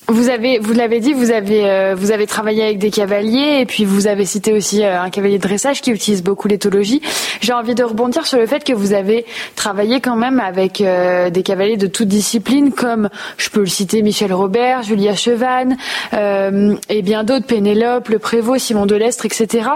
Vous 0.09 0.29
avez, 0.29 0.59
vous 0.59 0.73
l'avez 0.73 1.01
dit, 1.01 1.11
vous 1.11 1.31
avez, 1.31 1.69
euh, 1.69 1.93
vous 1.97 2.11
avez 2.11 2.27
travaillé 2.27 2.63
avec 2.63 2.79
des 2.79 2.91
cavaliers 2.91 3.59
et 3.59 3.65
puis 3.65 3.83
vous 3.83 4.07
avez 4.07 4.25
cité 4.25 4.53
aussi 4.53 4.83
euh, 4.83 5.01
un 5.01 5.09
cavalier 5.09 5.37
de 5.37 5.43
dressage 5.43 5.81
qui 5.81 5.91
utilise 5.91 6.23
beaucoup 6.23 6.47
l'éthologie. 6.47 7.01
J'ai 7.41 7.51
envie 7.51 7.75
de 7.75 7.83
rebondir 7.83 8.25
sur 8.25 8.37
le 8.37 8.45
fait 8.45 8.63
que 8.63 8.71
vous 8.71 8.93
avez 8.93 9.25
travaillé 9.55 9.99
quand 9.99 10.15
même 10.15 10.39
avec 10.39 10.79
euh, 10.79 11.29
des 11.29 11.43
cavaliers 11.43 11.75
de 11.75 11.87
toute 11.87 12.07
discipline, 12.07 12.71
comme 12.71 13.09
je 13.37 13.49
peux 13.49 13.59
le 13.59 13.65
citer 13.65 14.01
Michel 14.01 14.31
Robert, 14.33 14.83
Julia 14.83 15.15
Chevanne 15.15 15.75
et 16.13 17.01
bien 17.01 17.23
d'autres, 17.23 17.45
Pénélope, 17.45 18.09
Le 18.09 18.19
Prévost, 18.19 18.65
Simon 18.65 18.85
Delestre, 18.85 19.25
etc. 19.25 19.69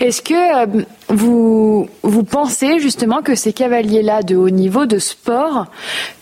Est-ce 0.00 0.20
que 0.20 0.84
vous, 1.08 1.88
vous 2.02 2.24
pensez 2.24 2.80
justement 2.80 3.22
que 3.22 3.34
ces 3.34 3.52
cavaliers-là 3.52 4.22
de 4.22 4.36
haut 4.36 4.50
niveau 4.50 4.86
de 4.86 4.98
sport 4.98 5.66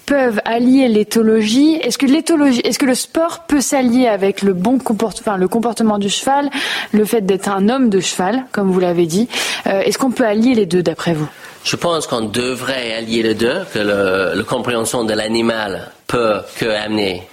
peuvent 0.06 0.40
allier 0.44 0.88
l'éthologie? 0.88 1.76
Est-ce 1.76 1.98
que 1.98 2.06
l'éthologie, 2.06 2.60
est-ce 2.60 2.78
que 2.78 2.86
le 2.86 2.94
sport 2.94 3.40
peut 3.46 3.60
s'allier 3.60 4.06
avec 4.06 4.42
le 4.42 4.52
bon 4.52 4.78
comportement, 4.78 5.36
le 5.36 5.48
comportement 5.48 5.98
du 5.98 6.08
cheval, 6.08 6.50
le 6.92 7.04
fait 7.04 7.22
d'être 7.22 7.48
un 7.48 7.68
homme 7.68 7.90
de 7.90 8.00
cheval, 8.00 8.44
comme 8.52 8.70
vous 8.70 8.80
l'avez 8.80 9.06
dit? 9.06 9.28
Euh, 9.66 9.80
Est-ce 9.80 9.98
qu'on 9.98 10.10
peut 10.10 10.26
allier 10.26 10.54
les 10.54 10.66
deux 10.66 10.82
d'après 10.82 11.14
vous? 11.14 11.28
Je 11.64 11.76
pense 11.76 12.06
qu'on 12.06 12.20
devrait 12.20 12.92
allier 12.94 13.22
les 13.22 13.34
deux, 13.34 13.64
que 13.72 13.78
le 13.78 14.42
compréhension 14.42 15.04
de 15.04 15.14
l'animal 15.14 15.90
peut 16.06 16.40
que 16.58 16.66
amener 16.66 17.26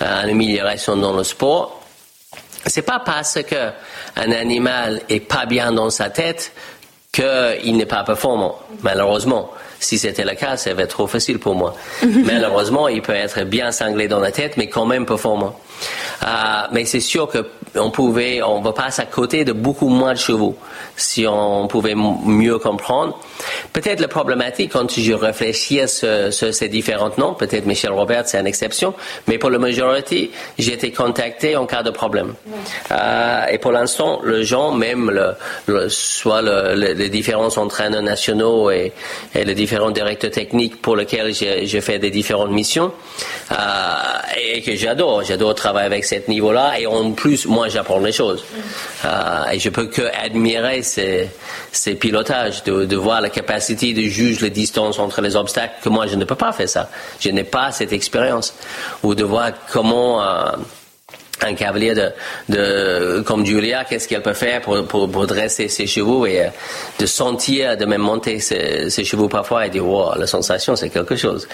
à 0.00 0.24
une 0.24 0.30
amélioration 0.30 0.96
dans 0.96 1.16
le 1.16 1.22
sport. 1.24 1.80
C'est 2.66 2.82
pas 2.82 2.98
parce 2.98 3.38
que 3.42 3.70
un 4.16 4.32
animal 4.32 5.00
est 5.08 5.20
pas 5.20 5.46
bien 5.46 5.72
dans 5.72 5.90
sa 5.90 6.10
tête 6.10 6.52
qu'il 7.12 7.76
n'est 7.76 7.86
pas 7.86 8.02
performant, 8.04 8.58
malheureusement. 8.82 9.50
Si 9.80 9.98
c'était 9.98 10.24
le 10.24 10.34
cas, 10.34 10.56
ça 10.56 10.74
va 10.74 10.82
être 10.82 10.90
trop 10.90 11.06
facile 11.06 11.38
pour 11.38 11.54
moi. 11.54 11.74
malheureusement, 12.02 12.88
il 12.88 13.02
peut 13.02 13.14
être 13.14 13.44
bien 13.44 13.70
cinglé 13.70 14.08
dans 14.08 14.20
la 14.20 14.32
tête, 14.32 14.56
mais 14.56 14.68
quand 14.68 14.86
même 14.86 15.06
performant. 15.06 15.58
Euh, 16.24 16.26
mais 16.72 16.84
c'est 16.84 17.00
sûr 17.00 17.28
qu'on 17.74 17.90
pouvait, 17.90 18.42
on 18.42 18.60
va 18.60 18.72
passer 18.72 19.02
à 19.02 19.06
côté 19.06 19.44
de 19.44 19.52
beaucoup 19.52 19.88
moins 19.88 20.12
de 20.12 20.18
chevaux 20.18 20.56
si 20.96 21.26
on 21.26 21.66
pouvait 21.68 21.94
mieux 21.94 22.58
comprendre. 22.58 23.18
Peut-être 23.72 24.00
la 24.00 24.08
problématique 24.08 24.72
quand 24.72 24.90
je 24.90 25.12
réfléchis 25.12 25.80
à 25.80 25.86
ces 25.86 26.68
différents 26.68 27.10
noms, 27.18 27.34
peut-être 27.34 27.66
Michel 27.66 27.92
Robert 27.92 28.24
c'est 28.26 28.38
une 28.38 28.46
exception, 28.46 28.94
mais 29.26 29.38
pour 29.38 29.50
la 29.50 29.58
majorité, 29.58 30.30
j'ai 30.58 30.74
été 30.74 30.90
contacté 30.92 31.56
en 31.56 31.66
cas 31.66 31.82
de 31.82 31.90
problème. 31.90 32.34
Euh, 32.90 33.46
et 33.46 33.58
pour 33.58 33.72
l'instant, 33.72 34.20
les 34.24 34.44
gens, 34.44 34.72
même 34.72 35.10
le, 35.66 35.88
soit 35.88 36.42
les 36.74 37.08
différents 37.08 37.56
entraîneurs 37.56 38.02
nationaux 38.02 38.70
et, 38.70 38.92
les 39.34 39.54
différents 39.54 39.90
directeurs 39.90 40.30
techniques 40.30 40.80
pour 40.80 40.96
lesquels 40.96 41.32
j'ai 41.34 41.80
fait 41.80 41.98
des 41.98 42.10
différentes 42.10 42.50
missions, 42.50 42.92
euh, 43.52 43.54
et 44.36 44.62
que 44.62 44.74
j'adore, 44.74 45.22
j'adore 45.24 45.54
travailler 45.54 45.86
avec 45.86 46.04
ce 46.04 46.16
niveau-là, 46.28 46.78
et 46.78 46.86
en 46.86 47.12
plus, 47.12 47.46
moi, 47.46 47.57
j'apprends 47.68 47.98
les 47.98 48.12
choses. 48.12 48.44
Euh, 49.04 49.50
et 49.52 49.58
je 49.58 49.68
peux 49.68 49.86
que 49.86 50.02
admirer 50.24 50.82
ces, 50.82 51.28
ces 51.72 51.94
pilotages, 51.94 52.62
de, 52.64 52.84
de 52.84 52.96
voir 52.96 53.20
la 53.20 53.30
capacité 53.30 53.92
de 53.92 54.02
juger 54.02 54.42
les 54.42 54.50
distances 54.50 54.98
entre 54.98 55.20
les 55.20 55.34
obstacles, 55.34 55.74
que 55.82 55.88
moi, 55.88 56.06
je 56.06 56.16
ne 56.16 56.24
peux 56.24 56.36
pas 56.36 56.52
faire 56.52 56.68
ça. 56.68 56.88
Je 57.20 57.30
n'ai 57.30 57.44
pas 57.44 57.72
cette 57.72 57.92
expérience. 57.92 58.54
Ou 59.02 59.14
de 59.14 59.24
voir 59.24 59.50
comment... 59.72 60.22
Euh, 60.22 60.52
un 61.40 61.54
cavalier 61.54 61.94
de, 61.94 62.10
de 62.48 63.22
comme 63.24 63.46
Julia, 63.46 63.84
qu'est-ce 63.84 64.08
qu'elle 64.08 64.22
peut 64.22 64.32
faire 64.32 64.60
pour, 64.60 64.84
pour, 64.88 65.26
dresser 65.28 65.68
ses 65.68 65.86
chevaux 65.86 66.26
et 66.26 66.46
euh, 66.46 66.48
de 66.98 67.06
sentir, 67.06 67.76
de 67.76 67.84
même 67.84 68.00
monter 68.00 68.40
ses, 68.40 68.90
ses 68.90 69.04
chevaux 69.04 69.28
parfois 69.28 69.64
et 69.64 69.70
dire, 69.70 69.86
wow, 69.86 70.16
la 70.16 70.26
sensation, 70.26 70.74
c'est 70.74 70.90
quelque 70.90 71.14
chose. 71.14 71.46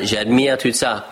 J'admire 0.00 0.56
tout 0.56 0.72
ça. 0.72 1.08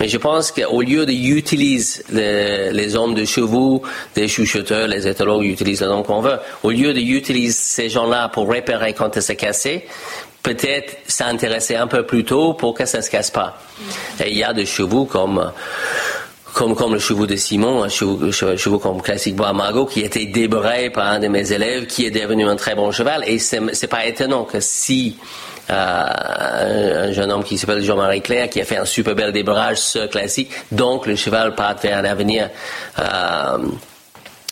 Mais 0.00 0.08
je 0.08 0.16
pense 0.16 0.52
qu'au 0.52 0.80
lieu 0.80 1.06
d'utiliser 1.06 2.02
les, 2.10 2.72
les 2.72 2.96
hommes 2.96 3.14
de 3.14 3.24
chevaux, 3.24 3.82
les 4.16 4.28
chuchoteurs, 4.28 4.86
les 4.86 5.06
éthologues 5.08 5.44
utilisent 5.44 5.82
le 5.82 5.88
nom 5.88 6.02
qu'on 6.02 6.20
veut, 6.20 6.38
au 6.62 6.70
lieu 6.70 6.92
d'utiliser 6.92 7.52
ces 7.52 7.88
gens-là 7.88 8.28
pour 8.28 8.48
réparer 8.50 8.92
quand 8.92 9.12
ça 9.14 9.20
s'est 9.20 9.36
cassé, 9.36 9.86
peut-être 10.42 10.96
s'intéresser 11.06 11.76
un 11.76 11.86
peu 11.86 12.04
plus 12.06 12.24
tôt 12.24 12.54
pour 12.54 12.74
que 12.74 12.86
ça 12.86 12.98
ne 12.98 13.02
se 13.02 13.10
casse 13.10 13.30
pas. 13.30 13.58
Et 14.24 14.30
il 14.30 14.38
y 14.38 14.44
a 14.44 14.52
des 14.52 14.66
chevaux 14.66 15.04
comme 15.04 15.52
comme, 16.54 16.74
comme 16.74 16.94
le 16.94 16.98
chevaux 16.98 17.26
de 17.26 17.36
Simon, 17.36 17.84
un 17.84 17.88
chevaux, 17.88 18.78
comme 18.78 19.00
Classique 19.00 19.36
Bois 19.36 19.52
Margot, 19.52 19.86
qui 19.86 20.00
était 20.00 20.26
débrayé 20.26 20.90
par 20.90 21.06
un 21.06 21.20
de 21.20 21.28
mes 21.28 21.52
élèves, 21.52 21.86
qui 21.86 22.04
est 22.04 22.10
devenu 22.10 22.46
un 22.46 22.56
très 22.56 22.74
bon 22.74 22.90
cheval. 22.90 23.22
Et 23.28 23.38
c'est 23.38 23.86
pas 23.86 24.06
étonnant 24.06 24.44
que 24.44 24.58
si 24.58 25.16
un 25.68 27.12
jeune 27.12 27.30
homme 27.30 27.44
qui 27.44 27.58
s'appelle 27.58 27.82
Jean-Marie 27.82 28.22
Claire, 28.22 28.48
qui 28.48 28.60
a 28.60 28.64
fait 28.64 28.76
un 28.76 28.84
super 28.84 29.14
bel 29.14 29.32
débrayage 29.32 29.78
sur 29.78 30.08
Classique, 30.08 30.50
donc 30.72 31.06
le 31.06 31.16
cheval 31.16 31.54
part 31.54 31.76
vers 31.76 31.98
un 31.98 32.04
avenir 32.04 32.50
euh, 32.98 33.58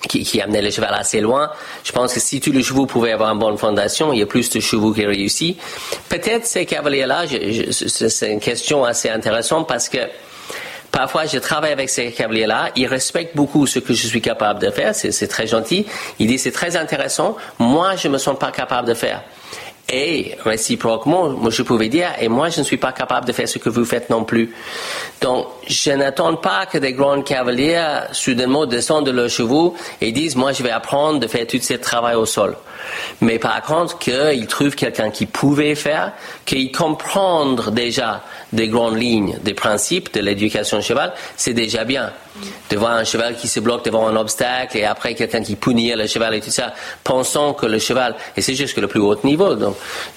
qui, 0.09 0.25
qui, 0.25 0.41
amenait 0.41 0.62
le 0.62 0.71
cheval 0.71 0.95
assez 0.95 1.21
loin. 1.21 1.51
Je 1.85 1.93
pense 1.93 2.12
que 2.12 2.21
si 2.21 2.41
tous 2.41 2.53
les 2.53 2.62
chevaux 2.62 2.87
pouvaient 2.87 3.12
avoir 3.12 3.33
une 3.33 3.39
bonne 3.39 3.59
fondation, 3.59 4.12
il 4.12 4.21
y 4.21 4.23
a 4.23 4.27
plus 4.27 4.51
de 4.51 4.61
chevaux 4.61 4.93
qui 4.93 5.05
réussissent. 5.05 5.57
Peut-être 6.09 6.47
ces 6.47 6.67
cavaliers-là, 6.67 7.25
c'est 7.71 8.31
une 8.31 8.41
question 8.41 8.85
assez 8.85 9.09
intéressante 9.09 9.67
parce 9.67 9.89
que 9.89 9.99
Parfois, 10.97 11.27
je 11.27 11.37
travaille 11.37 11.73
avec 11.73 11.91
ces 11.91 12.11
cavaliers-là. 12.11 12.71
Ils 12.75 12.87
respectent 12.87 13.37
beaucoup 13.37 13.67
ce 13.67 13.81
que 13.81 13.93
je 13.93 14.07
suis 14.07 14.23
capable 14.23 14.61
de 14.61 14.71
faire. 14.71 14.95
C'est 14.95 15.29
très 15.29 15.47
gentil. 15.47 15.85
Ils 16.19 16.27
disent 16.27 16.45
c'est 16.45 16.53
très 16.53 16.75
intéressant. 16.75 17.37
Moi, 17.59 17.97
je 17.97 18.09
me 18.09 18.17
sens 18.17 18.39
pas 18.39 18.51
capable 18.51 18.89
de 18.89 18.95
faire. 18.95 19.23
Et 19.89 20.34
réciproquement, 20.45 21.30
moi 21.30 21.51
je 21.51 21.62
pouvais 21.62 21.89
dire, 21.89 22.11
et 22.20 22.28
moi 22.28 22.49
je 22.49 22.59
ne 22.59 22.64
suis 22.64 22.76
pas 22.76 22.91
capable 22.91 23.24
de 23.24 23.32
faire 23.32 23.49
ce 23.49 23.59
que 23.59 23.68
vous 23.68 23.84
faites 23.84 24.11
non 24.11 24.24
plus. 24.24 24.53
Donc, 25.20 25.47
je 25.68 25.93
n'attends 25.93 26.34
pas 26.37 26.66
que 26.66 26.78
des 26.78 26.93
grands 26.93 27.22
cavaliers 27.22 28.01
soudainement 28.11 28.66
descendent 28.66 29.07
de 29.07 29.12
leurs 29.12 29.30
chevaux 29.30 29.76
et 30.01 30.11
disent, 30.11 30.34
moi 30.34 30.53
je 30.53 30.64
vais 30.64 30.72
apprendre 30.72 31.20
de 31.20 31.26
faire 31.28 31.47
tout 31.47 31.61
ce 31.61 31.74
travail 31.74 32.16
au 32.16 32.26
sol. 32.26 32.57
Mais 33.20 33.39
par 33.39 33.62
contre, 33.62 33.99
qu'ils 33.99 34.47
trouvent 34.47 34.74
quelqu'un 34.74 35.11
qui 35.11 35.27
pouvait 35.27 35.74
faire, 35.74 36.12
qu'ils 36.45 36.72
comprennent 36.72 37.57
déjà 37.72 38.22
des 38.53 38.68
grandes 38.68 39.01
lignes, 39.01 39.39
des 39.43 39.55
principes 39.55 40.12
de 40.14 40.20
l'éducation 40.20 40.81
cheval, 40.81 41.12
c'est 41.37 41.55
déjà 41.55 41.85
bien. 41.85 42.12
De 42.68 42.77
voir 42.77 42.93
un 42.93 43.05
cheval 43.05 43.35
qui 43.37 43.49
se 43.49 43.61
bloque 43.61 43.85
devant 43.87 44.07
un 44.09 44.16
obstacle 44.16 44.77
et 44.77 44.85
après 44.85 45.14
quelqu'un 45.14 45.43
qui 45.43 45.57
punit 45.57 45.95
le 45.95 46.07
cheval 46.07 46.35
et 46.35 46.41
tout 46.41 46.51
ça, 46.51 46.74
pensant 47.03 47.55
que 47.55 47.64
le 47.64 47.79
cheval, 47.79 48.14
et 48.37 48.43
c'est 48.43 48.55
juste 48.55 48.77
le 48.77 48.87
plus 48.87 49.01
haut 49.01 49.18
niveau, 49.24 49.55
donc, 49.55 49.77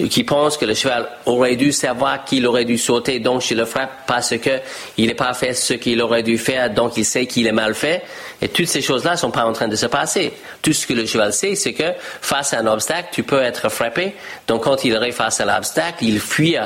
qui 0.09 0.25
pense 0.25 0.57
que 0.57 0.65
le 0.65 0.73
cheval 0.73 1.07
aurait 1.25 1.55
dû 1.55 1.71
savoir 1.71 2.25
qu'il 2.25 2.45
aurait 2.45 2.65
dû 2.65 2.77
sauter, 2.77 3.19
donc 3.19 3.41
je 3.41 3.53
le 3.53 3.63
frappe 3.63 4.05
parce 4.05 4.37
que 4.37 4.59
il 4.97 5.07
n'a 5.07 5.15
pas 5.15 5.33
fait 5.33 5.53
ce 5.53 5.73
qu'il 5.73 6.01
aurait 6.01 6.23
dû 6.23 6.37
faire, 6.37 6.69
donc 6.69 6.97
il 6.97 7.05
sait 7.05 7.25
qu'il 7.25 7.47
est 7.47 7.53
mal 7.53 7.73
fait. 7.73 8.03
Et 8.41 8.49
toutes 8.49 8.67
ces 8.67 8.81
choses-là 8.81 9.17
sont 9.17 9.31
pas 9.31 9.45
en 9.45 9.53
train 9.53 9.67
de 9.67 9.75
se 9.75 9.85
passer. 9.85 10.33
Tout 10.61 10.73
ce 10.73 10.87
que 10.87 10.93
le 10.93 11.05
cheval 11.05 11.33
sait, 11.33 11.55
c'est 11.55 11.73
que 11.73 11.91
face 12.21 12.48
un 12.55 12.67
obstacle, 12.67 13.09
tu 13.11 13.23
peux 13.23 13.41
être 13.41 13.69
frappé. 13.69 14.15
Donc 14.47 14.63
quand 14.63 14.83
il 14.83 14.95
arrive 14.95 15.13
face 15.13 15.39
à 15.39 15.45
l'obstacle, 15.45 16.03
il 16.03 16.19
fuit 16.19 16.57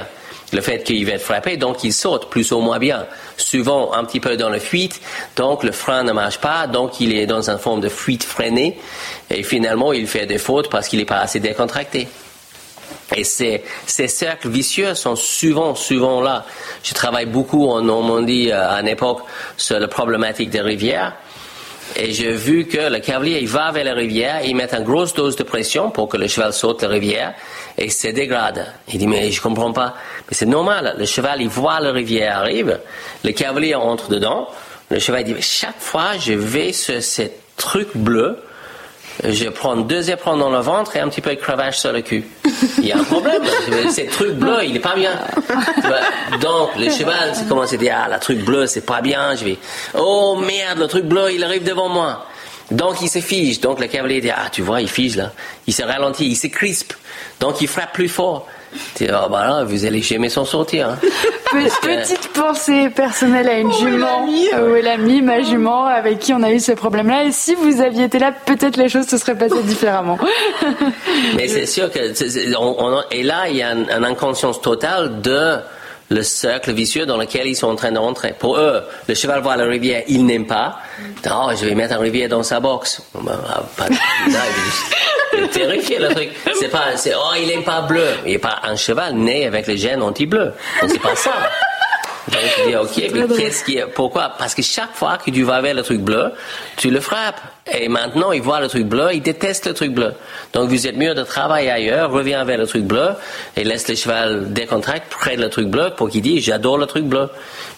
le 0.53 0.61
fait 0.61 0.84
qu'il 0.84 1.05
va 1.05 1.13
être 1.13 1.21
frappé, 1.21 1.57
donc 1.57 1.84
il 1.84 1.93
saute 1.93 2.29
plus 2.29 2.51
ou 2.51 2.59
moins 2.59 2.79
bien. 2.79 3.05
Souvent 3.38 3.93
un 3.93 4.03
petit 4.05 4.19
peu 4.19 4.38
dans 4.38 4.49
la 4.49 4.59
fuite, 4.59 5.01
donc 5.36 5.63
le 5.63 5.71
frein 5.71 6.03
ne 6.03 6.11
marche 6.11 6.38
pas, 6.38 6.67
donc 6.67 6.99
il 6.99 7.15
est 7.15 7.25
dans 7.25 7.49
une 7.49 7.57
forme 7.57 7.81
de 7.81 7.89
fuite 7.89 8.23
freinée, 8.23 8.79
et 9.29 9.43
finalement 9.43 9.93
il 9.93 10.07
fait 10.07 10.25
des 10.25 10.38
fautes 10.38 10.69
parce 10.69 10.88
qu'il 10.88 10.99
n'est 10.99 11.05
pas 11.05 11.19
assez 11.19 11.39
décontracté. 11.39 12.07
Et 13.15 13.23
ces, 13.23 13.63
ces 13.86 14.07
cercles 14.07 14.49
vicieux 14.49 14.95
sont 14.95 15.15
souvent, 15.15 15.75
souvent 15.75 16.21
là. 16.21 16.45
Je 16.84 16.93
travaille 16.93 17.25
beaucoup 17.25 17.67
en 17.67 17.81
Normandie 17.81 18.51
euh, 18.51 18.69
à 18.69 18.79
une 18.79 18.88
époque 18.88 19.21
sur 19.57 19.79
la 19.79 19.88
problématique 19.88 20.49
des 20.49 20.61
rivières. 20.61 21.13
Et 21.95 22.11
j'ai 22.11 22.31
vu 22.33 22.65
que 22.65 22.89
le 22.89 22.99
cavalier, 22.99 23.39
il 23.41 23.47
va 23.47 23.71
vers 23.71 23.83
la 23.83 23.93
rivière, 23.93 24.41
il 24.43 24.55
met 24.55 24.73
une 24.73 24.83
grosse 24.83 25.13
dose 25.13 25.35
de 25.35 25.43
pression 25.43 25.91
pour 25.91 26.09
que 26.09 26.17
le 26.17 26.27
cheval 26.27 26.51
saute 26.51 26.81
la 26.81 26.89
rivière 26.89 27.33
et 27.77 27.89
se 27.89 28.07
dégrade. 28.07 28.65
Il 28.91 28.97
dit, 28.97 29.07
mais 29.07 29.31
je 29.31 29.41
comprends 29.41 29.71
pas. 29.71 29.95
Mais 30.27 30.33
c'est 30.33 30.47
normal. 30.47 30.95
Le 30.97 31.05
cheval, 31.05 31.41
il 31.41 31.49
voit 31.49 31.79
la 31.79 31.91
rivière 31.91 32.39
arrive, 32.39 32.79
le 33.23 33.31
cavalier 33.31 33.75
entre 33.75 34.09
dedans, 34.09 34.47
le 34.89 34.99
cheval 34.99 35.23
dit, 35.23 35.35
chaque 35.39 35.79
fois, 35.79 36.17
je 36.17 36.33
vais 36.33 36.73
sur 36.73 37.01
ce 37.01 37.23
truc 37.57 37.89
bleu, 37.95 38.37
je 39.24 39.47
prends 39.49 39.76
deux 39.76 40.09
éperons 40.09 40.38
dans 40.38 40.49
le 40.49 40.59
ventre 40.59 40.95
et 40.95 40.99
un 40.99 41.07
petit 41.07 41.22
peu 41.22 41.32
de 41.32 41.39
cravache 41.39 41.78
sur 41.78 41.91
le 41.91 42.01
cul. 42.01 42.26
Il 42.80 42.86
y 42.86 42.91
a 42.91 42.97
un 42.97 43.03
problème. 43.03 43.43
Ce 43.89 44.09
truc 44.09 44.34
bleu, 44.34 44.64
il 44.64 44.76
est 44.76 44.80
pas 44.80 44.95
bien. 44.95 45.11
Donc, 46.41 46.76
le 46.78 46.89
cheval 46.89 47.34
commence 47.47 47.74
à 47.74 47.78
dire, 47.78 47.95
ah, 47.95 48.09
le 48.11 48.20
truc 48.20 48.39
bleu, 48.43 48.66
c'est 48.68 48.86
pas 48.86 49.01
bien. 49.01 49.36
Je 49.36 49.45
vais, 49.45 49.57
oh 49.95 50.36
merde, 50.36 50.80
le 50.80 50.88
truc 50.88 51.05
bleu, 51.05 51.32
il 51.32 51.43
arrive 51.43 51.64
devant 51.64 51.89
moi. 51.89 52.26
Donc, 52.72 53.01
il 53.01 53.09
se 53.09 53.20
fige. 53.20 53.59
Donc, 53.59 53.80
le 53.80 53.88
cavalier 53.88 54.22
dit, 54.22 54.32
ah, 54.32 54.49
tu 54.51 54.61
vois, 54.61 54.82
il 54.82 54.89
fige 54.89 55.16
là. 55.16 55.32
Il 55.68 55.74
se 55.74 55.84
ralentit, 55.84 56.26
il 56.26 56.36
se 56.36 56.47
crispe. 56.47 56.93
Donc, 57.39 57.61
il 57.61 57.68
frappe 57.68 57.93
plus 57.93 58.09
fort. 58.09 58.47
Oh, 59.01 59.30
bah 59.30 59.47
là, 59.47 59.63
vous 59.63 59.86
allez 59.86 60.01
jamais 60.01 60.30
s'en 60.30 60.45
sortir. 60.45 60.89
Hein. 60.89 60.97
Petite 61.82 62.30
pensée 62.30 62.89
personnelle 62.89 63.47
à 63.47 63.59
une 63.59 63.67
oh, 63.67 63.80
jument. 63.80 64.26
Ou 64.26 64.82
l'ami, 64.82 65.21
ma 65.21 65.41
jument, 65.41 65.86
avec 65.86 66.19
qui 66.19 66.34
on 66.34 66.41
a 66.41 66.51
eu 66.51 66.59
ce 66.59 66.71
problème-là. 66.71 67.26
Et 67.26 67.32
si 67.32 67.55
vous 67.55 67.82
aviez 67.82 68.05
été 68.05 68.19
là, 68.19 68.32
peut-être 68.32 68.78
les 68.78 68.89
choses 68.89 69.07
se 69.07 69.17
seraient 69.17 69.38
passées 69.38 69.61
différemment. 69.63 70.17
Mais 71.36 71.47
c'est 71.47 71.65
sûr 71.65 71.91
que. 71.91 71.99
et 73.13 73.24
là, 73.24 73.49
il 73.49 73.57
y 73.57 73.61
a 73.61 73.71
une, 73.71 74.03
inconscience 74.03 74.61
totale 74.61 75.21
de 75.21 75.57
le 76.14 76.24
cercle 76.24 76.72
vicieux 76.72 77.05
dans 77.05 77.18
lequel 77.18 77.47
ils 77.47 77.55
sont 77.55 77.68
en 77.68 77.76
train 77.76 77.91
de 77.91 77.97
rentrer. 77.97 78.34
Pour 78.38 78.57
eux, 78.57 78.84
le 79.07 79.16
cheval 79.16 79.41
voit 79.41 79.57
la 79.57 79.66
rivière, 79.66 80.03
il 80.07 80.26
n'aime 80.26 80.45
pas. 80.45 80.78
Oh, 81.30 81.49
je 81.59 81.66
vais 81.66 81.76
mettre 81.76 81.95
un 81.95 81.99
rivière 81.99 82.30
dans 82.30 82.43
sa 82.43 82.59
box. 82.59 83.01
Pas, 83.76 83.88
terrifié 85.51 85.99
le 85.99 86.09
truc. 86.09 86.30
C'est 86.59 86.70
pas, 86.70 86.95
c'est, 86.95 87.14
oh, 87.16 87.34
il 87.39 87.47
n'aime 87.47 87.64
pas 87.64 87.82
bleu. 87.82 88.07
Il 88.26 88.34
n'est 88.34 88.38
pas 88.38 88.59
un 88.64 88.76
cheval 88.76 89.16
né 89.16 89.47
avec 89.47 89.68
les 89.68 89.78
gènes 89.78 90.01
anti-bleu. 90.01 90.53
Donc 90.82 90.91
c'est 90.91 91.01
pas 91.01 91.16
ça. 91.16 91.34
Donc 92.28 92.39
je 92.57 92.67
dis, 92.67 92.76
ok, 92.76 93.11
mais 93.13 93.36
qu'est-ce 93.36 93.63
qui 93.63 93.78
est, 93.78 93.86
pourquoi? 93.86 94.34
Parce 94.38 94.55
que 94.55 94.61
chaque 94.61 94.93
fois 94.93 95.17
que 95.17 95.30
tu 95.30 95.43
vas 95.43 95.59
vers 95.61 95.74
le 95.74 95.84
truc 95.84 95.99
bleu, 95.99 96.32
tu 96.78 96.89
le 96.89 97.01
frappes. 97.01 97.41
Et 97.71 97.88
maintenant, 97.88 98.32
il 98.32 98.41
voit 98.41 98.59
le 98.59 98.67
truc 98.67 98.86
bleu, 98.86 99.09
il 99.13 99.21
déteste 99.21 99.67
le 99.67 99.74
truc 99.74 99.93
bleu. 99.93 100.13
Donc 100.53 100.69
vous 100.69 100.88
êtes 100.88 100.97
mieux 100.97 101.13
de 101.13 101.24
travailler 101.24 101.71
ailleurs, 101.71 102.11
reviens 102.11 102.43
vers 102.43 102.57
le 102.57 102.67
truc 102.67 102.84
bleu, 102.84 103.09
et 103.55 103.63
laisse 103.63 103.88
le 103.88 103.95
cheval 103.95 104.53
décontracter 104.53 105.07
près 105.09 105.38
de 105.38 105.41
le 105.41 105.49
truc 105.49 105.67
bleu 105.67 105.91
pour 105.95 106.09
qu'il 106.09 106.21
dise, 106.21 106.43
j'adore 106.43 106.78
le 106.78 106.86
truc 106.86 107.05
bleu. 107.05 107.30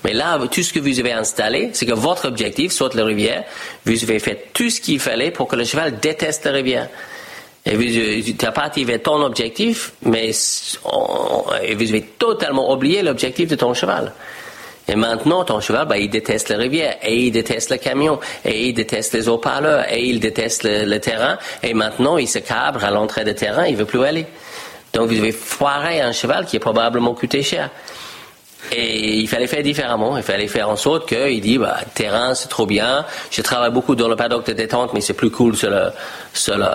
Mais 0.03 0.13
là, 0.13 0.39
tout 0.51 0.63
ce 0.63 0.73
que 0.73 0.79
vous 0.79 0.99
avez 0.99 1.13
installé, 1.13 1.71
c'est 1.73 1.85
que 1.85 1.93
votre 1.93 2.27
objectif, 2.27 2.71
soit 2.71 2.93
la 2.93 3.03
rivière, 3.03 3.43
vous 3.85 4.03
avez 4.03 4.19
fait 4.19 4.47
tout 4.53 4.69
ce 4.69 4.81
qu'il 4.81 4.99
fallait 4.99 5.31
pour 5.31 5.47
que 5.47 5.55
le 5.55 5.65
cheval 5.65 5.99
déteste 5.99 6.45
la 6.45 6.51
rivière. 6.51 6.89
Et 7.65 7.75
vous, 7.75 7.83
tu 7.83 8.45
n'as 8.45 8.51
pas 8.51 8.63
activé 8.63 8.99
ton 8.99 9.21
objectif, 9.23 9.93
mais 10.03 10.31
vous 10.31 11.89
avez 11.89 12.01
totalement 12.19 12.71
oublié 12.71 13.01
l'objectif 13.01 13.49
de 13.49 13.55
ton 13.55 13.73
cheval. 13.73 14.13
Et 14.87 14.95
maintenant, 14.95 15.43
ton 15.43 15.59
cheval, 15.61 15.87
ben, 15.87 15.95
il 15.95 16.11
déteste 16.11 16.49
la 16.49 16.57
rivière, 16.57 16.97
et 17.01 17.15
il 17.15 17.31
déteste 17.31 17.71
le 17.71 17.77
camion, 17.77 18.19
et 18.43 18.67
il 18.67 18.73
déteste 18.73 19.13
les 19.13 19.27
haut-parleurs, 19.27 19.91
et 19.91 20.03
il 20.03 20.19
déteste 20.19 20.63
le, 20.63 20.97
terrain, 20.99 21.39
et 21.63 21.73
maintenant, 21.73 22.17
il 22.17 22.27
se 22.27 22.37
cabre 22.37 22.83
à 22.83 22.91
l'entrée 22.91 23.23
de 23.23 23.31
terrain, 23.31 23.65
il 23.65 23.75
veut 23.75 23.85
plus 23.85 24.03
aller. 24.03 24.27
Donc, 24.93 25.09
vous 25.09 25.15
devez 25.15 25.31
foirer 25.31 26.01
un 26.01 26.11
cheval 26.11 26.45
qui 26.45 26.57
est 26.57 26.59
probablement 26.59 27.15
coûté 27.15 27.41
cher. 27.41 27.71
Et 28.71 29.17
il 29.17 29.27
fallait 29.27 29.47
faire 29.47 29.61
différemment. 29.61 30.17
Il 30.17 30.23
fallait 30.23 30.47
faire 30.47 30.69
en 30.69 30.75
sorte 30.75 31.07
qu'il 31.07 31.41
dit, 31.41 31.57
bah, 31.57 31.77
terrain, 31.93 32.33
c'est 32.33 32.47
trop 32.47 32.65
bien. 32.65 33.05
Je 33.29 33.41
travaille 33.41 33.71
beaucoup 33.71 33.95
dans 33.95 34.07
le 34.07 34.15
paddock 34.15 34.45
de 34.45 34.53
détente, 34.53 34.93
mais 34.93 35.01
c'est 35.01 35.13
plus 35.13 35.29
cool 35.29 35.55
sur 35.55 35.69
le, 35.69 35.89
sur 36.33 36.57
le, 36.57 36.65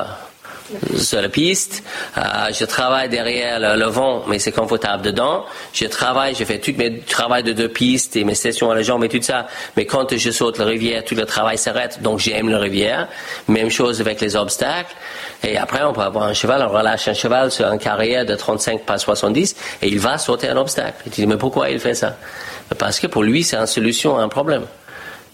sur 0.97 1.21
la 1.21 1.29
piste. 1.29 1.83
Euh, 2.17 2.21
je 2.53 2.65
travaille 2.65 3.09
derrière 3.09 3.59
le, 3.77 3.87
vent, 3.87 4.25
mais 4.29 4.39
c'est 4.39 4.53
confortable 4.53 5.03
dedans. 5.03 5.45
Je 5.73 5.87
travaille, 5.87 6.35
je 6.35 6.45
fais 6.45 6.59
tout 6.59 6.73
mes 6.77 7.01
travail 7.01 7.43
de 7.43 7.53
deux 7.53 7.69
pistes 7.69 8.17
et 8.17 8.25
mes 8.25 8.35
sessions 8.35 8.71
à 8.71 8.75
la 8.75 8.83
jambe 8.83 9.05
et 9.05 9.09
tout 9.09 9.23
ça. 9.23 9.47
Mais 9.77 9.87
quand 9.87 10.17
je 10.17 10.31
saute 10.31 10.59
la 10.59 10.65
rivière, 10.65 11.05
tout 11.05 11.15
le 11.15 11.27
travail 11.27 11.59
s'arrête. 11.59 12.01
Donc 12.03 12.19
j'aime 12.19 12.49
la 12.49 12.59
rivière. 12.59 13.09
Même 13.49 13.71
chose 13.71 14.01
avec 14.01 14.21
les 14.21 14.37
obstacles. 14.37 14.95
Et 15.43 15.57
après, 15.57 15.83
on 15.83 15.93
peut 15.93 16.03
avoir 16.03 16.25
un 16.25 16.35
cheval, 16.35 16.63
on 16.63 16.73
relâche 16.73 17.09
un 17.09 17.15
cheval 17.15 17.51
sur 17.51 17.67
un 17.67 17.79
carrière 17.79 18.27
de 18.27 18.35
35 18.35 18.83
par 18.83 19.01
70 19.01 19.57
et 19.83 19.89
il 19.89 19.99
va 19.99 20.19
sauter 20.19 20.49
un 20.49 20.57
obstacle. 20.57 21.03
Tu 21.05 21.23
dis, 21.23 21.27
mais 21.27 21.37
pourquoi 21.39 21.71
il 21.71 21.81
fait 21.81 21.95
ça? 21.95 22.17
Parce 22.79 23.01
que 23.01 23.07
pour 23.07 23.23
lui, 23.23 23.43
c'est 23.43 23.57
une 23.57 23.67
solution 23.67 24.19
à 24.19 24.23
un 24.23 24.29
problème. 24.29 24.65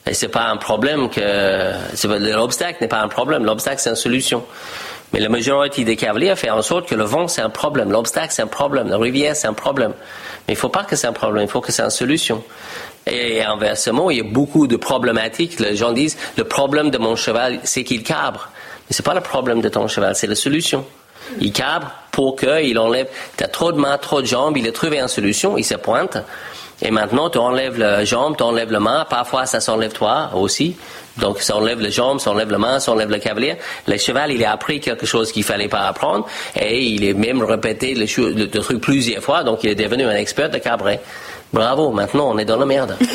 Et 0.09 0.15
c'est 0.15 0.29
pas 0.29 0.47
un 0.49 0.57
problème 0.57 1.11
que, 1.11 1.73
l'obstacle 2.33 2.79
n'est 2.81 2.89
pas 2.89 3.01
un 3.01 3.09
problème. 3.09 3.45
L'obstacle, 3.45 3.81
c'est 3.81 3.91
une 3.91 3.97
solution. 3.97 4.45
Mais 5.13 5.21
la 5.21 5.29
majorité 5.29 5.85
des 5.85 5.97
cavaliers 5.97 6.35
fait 6.37 6.51
en 6.51 6.63
sorte 6.63 6.89
que 6.89 6.95
le 6.95 7.05
vent, 7.05 7.29
c'est 7.29 7.43
un 7.43 7.51
problème, 7.51 7.91
l'obstacle, 7.91 8.33
c'est 8.33 8.43
un 8.43 8.49
problème, 8.49 8.89
la 8.89 8.99
rivière, 8.99 9.37
c'est 9.37 9.47
un 9.47 9.53
problème. 9.55 9.93
Mais 10.47 10.55
il 10.55 10.57
ne 10.57 10.61
faut 10.61 10.69
pas 10.69 10.85
que 10.85 10.97
c'est 10.97 11.07
un 11.07 11.13
problème, 11.13 11.45
il 11.45 11.51
faut 11.51 11.61
que 11.61 11.73
c'est 11.73 11.83
une 11.83 11.91
solution. 11.91 12.43
Et 13.07 13.43
inversement, 13.43 14.11
il 14.11 14.17
y 14.17 14.21
a 14.21 14.25
beaucoup 14.25 14.67
de 14.67 14.77
problématiques. 14.77 15.61
Les 15.61 15.77
gens 15.77 15.93
disent, 15.93 16.19
le 16.37 16.45
problème 16.45 16.91
de 16.91 16.99
mon 16.99 17.15
cheval, 17.15 17.61
c'est 17.63 17.85
qu'il 17.85 18.03
cabre. 18.03 18.49
Mais 18.89 18.95
c'est 18.95 19.05
pas 19.05 19.15
le 19.15 19.21
problème 19.21 19.61
de 19.61 19.69
ton 19.69 19.87
cheval, 19.87 20.17
c'est 20.17 20.27
la 20.27 20.35
solution. 20.35 20.85
Il 21.41 21.53
cabre 21.53 21.91
pour 22.11 22.37
qu'il 22.37 22.79
enlève, 22.79 23.09
tu 23.37 23.45
as 23.45 23.49
trop 23.49 23.73
de 23.73 23.79
mains, 23.79 23.99
trop 23.99 24.21
de 24.21 24.27
jambes, 24.27 24.57
il 24.57 24.67
a 24.67 24.73
trouvé 24.73 24.99
une 24.99 25.09
solution, 25.09 25.57
il 25.57 25.65
se 25.65 25.75
pointe. 25.75 26.19
Et 26.83 26.91
maintenant, 26.91 27.31
tu 27.31 27.39
enlèves 27.39 27.79
la 27.79 28.05
jambe, 28.05 28.37
tu 28.37 28.43
enlèves 28.43 28.71
la 28.71 28.81
main, 28.81 29.07
parfois 29.09 29.47
ça 29.47 29.61
s'enlève 29.61 29.93
toi 29.93 30.31
aussi. 30.35 30.77
Donc, 31.19 31.41
ça 31.41 31.57
enlève 31.57 31.81
les 31.81 31.91
jambes, 31.91 32.21
ça 32.21 32.31
enlève 32.31 32.51
la 32.51 32.59
main, 32.59 32.79
ça 32.79 32.93
enlève 32.93 33.11
le 33.11 33.19
cavalier. 33.19 33.57
Le 33.87 33.97
cheval, 33.97 34.33
il 34.33 34.45
a 34.45 34.53
appris 34.53 34.81
quelque 34.81 35.07
chose 35.07 35.33
qu'il 35.33 35.45
fallait 35.45 35.69
pas 35.69 35.87
apprendre 35.87 36.27
et 36.59 36.83
il 36.83 37.05
est 37.05 37.15
même 37.15 37.43
répété 37.43 37.95
le, 37.95 38.07
le, 38.33 38.49
truc 38.49 38.81
plusieurs 38.81 39.23
fois, 39.23 39.45
donc 39.45 39.65
il 39.65 39.71
est 39.71 39.75
devenu 39.75 40.05
un 40.05 40.17
expert 40.17 40.51
de 40.51 40.59
cabret. 40.59 41.01
Bravo, 41.53 41.91
maintenant 41.91 42.31
on 42.33 42.39
est 42.39 42.45
dans 42.45 42.57
la 42.57 42.67
merde. 42.67 42.97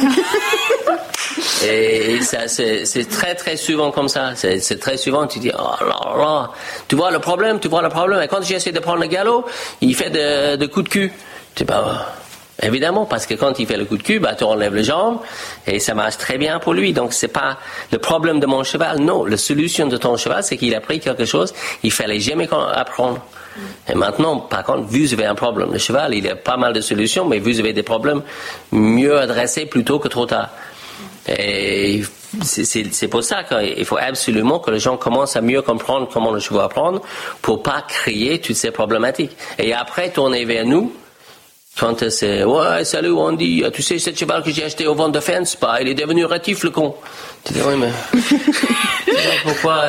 Et 1.63 2.21
ça, 2.21 2.47
c'est 2.47 3.09
très, 3.09 3.35
très 3.35 3.55
souvent 3.55 3.91
comme 3.91 4.07
ça. 4.07 4.31
C'est 4.35 4.79
très 4.79 4.97
souvent, 4.97 5.27
tu 5.27 5.39
dis, 5.39 5.51
oh 5.57 5.85
là 5.85 6.17
là, 6.17 6.51
tu 6.87 6.95
vois 6.95 7.11
le 7.11 7.19
problème, 7.19 7.59
tu 7.59 7.67
vois 7.67 7.81
le 7.81 7.89
problème. 7.89 8.21
Et 8.21 8.27
quand 8.27 8.41
j'essaie 8.41 8.71
de 8.71 8.79
prendre 8.79 9.01
le 9.01 9.07
galop, 9.07 9.45
il 9.81 9.95
fait 9.95 10.09
de, 10.09 10.55
de 10.55 10.65
coups 10.65 10.85
de 10.85 10.89
cul. 10.89 11.13
Tu 11.53 11.63
dis, 11.63 11.67
bah, 11.67 12.07
Évidemment, 12.63 13.05
parce 13.05 13.25
que 13.25 13.33
quand 13.33 13.57
il 13.59 13.65
fait 13.65 13.77
le 13.77 13.85
coup 13.85 13.97
de 13.97 14.03
cul, 14.03 14.19
bah, 14.19 14.35
tu 14.35 14.43
enlèves 14.43 14.75
les 14.75 14.83
jambes 14.83 15.19
et 15.65 15.79
ça 15.79 15.95
marche 15.95 16.17
très 16.17 16.37
bien 16.37 16.59
pour 16.59 16.73
lui. 16.73 16.93
Donc, 16.93 17.13
c'est 17.13 17.27
pas 17.27 17.57
le 17.91 17.97
problème 17.97 18.39
de 18.39 18.45
mon 18.45 18.63
cheval. 18.63 18.99
Non, 18.99 19.25
la 19.25 19.37
solution 19.37 19.87
de 19.87 19.97
ton 19.97 20.15
cheval, 20.15 20.43
c'est 20.43 20.57
qu'il 20.57 20.75
a 20.75 20.81
pris 20.81 20.99
quelque 20.99 21.25
chose, 21.25 21.53
il 21.81 21.91
fallait 21.91 22.19
jamais 22.19 22.47
apprendre. 22.73 23.19
Et 23.89 23.95
maintenant, 23.95 24.37
par 24.37 24.63
contre, 24.63 24.83
vous 24.83 25.13
avez 25.13 25.25
un 25.25 25.35
problème. 25.35 25.73
Le 25.73 25.79
cheval, 25.79 26.13
il 26.13 26.27
a 26.29 26.35
pas 26.35 26.55
mal 26.55 26.73
de 26.73 26.81
solutions, 26.81 27.25
mais 27.25 27.39
vous 27.39 27.59
avez 27.59 27.73
des 27.73 27.83
problèmes 27.83 28.21
mieux 28.71 29.17
adressés 29.17 29.65
plutôt 29.65 29.99
que 29.99 30.07
trop 30.07 30.25
tard. 30.25 30.49
Et 31.27 32.03
c'est 32.43 33.07
pour 33.07 33.23
ça 33.23 33.43
qu'il 33.43 33.85
faut 33.85 33.97
absolument 33.97 34.59
que 34.59 34.71
les 34.71 34.79
gens 34.79 34.97
commencent 34.97 35.35
à 35.35 35.41
mieux 35.41 35.61
comprendre 35.61 36.07
comment 36.11 36.31
le 36.31 36.39
cheval 36.39 36.65
apprendre 36.65 37.01
pour 37.41 37.61
pas 37.61 37.83
créer 37.87 38.39
toutes 38.39 38.55
ces 38.55 38.71
problématiques. 38.71 39.35
Et 39.57 39.73
après, 39.73 40.11
tourner 40.11 40.45
vers 40.45 40.65
nous 40.65 40.93
quand 41.79 42.09
c'est 42.09 42.43
ouais 42.43 42.83
salut 42.83 43.13
Andy, 43.13 43.63
tu 43.73 43.81
sais 43.81 43.97
ce 43.97 44.13
cheval 44.13 44.43
que 44.43 44.51
j'ai 44.51 44.65
acheté 44.65 44.87
au 44.87 44.93
vent 44.93 45.09
de 45.09 45.19
fence, 45.19 45.55
pas, 45.55 45.81
il 45.81 45.87
est 45.87 45.93
devenu 45.93 46.25
ratif 46.25 46.63
le 46.63 46.69
con. 46.69 46.95
Tu 47.43 47.53
dis 47.53 47.59
oui 47.65 47.75
mais 47.77 47.91
pourquoi 49.43 49.85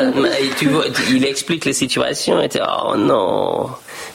tu 0.56 0.68
vois, 0.68 0.84
il 1.10 1.24
explique 1.24 1.64
la 1.64 1.72
situation 1.72 2.40
et 2.40 2.48
tu 2.48 2.58
oh 2.60 2.96
non 2.96 3.70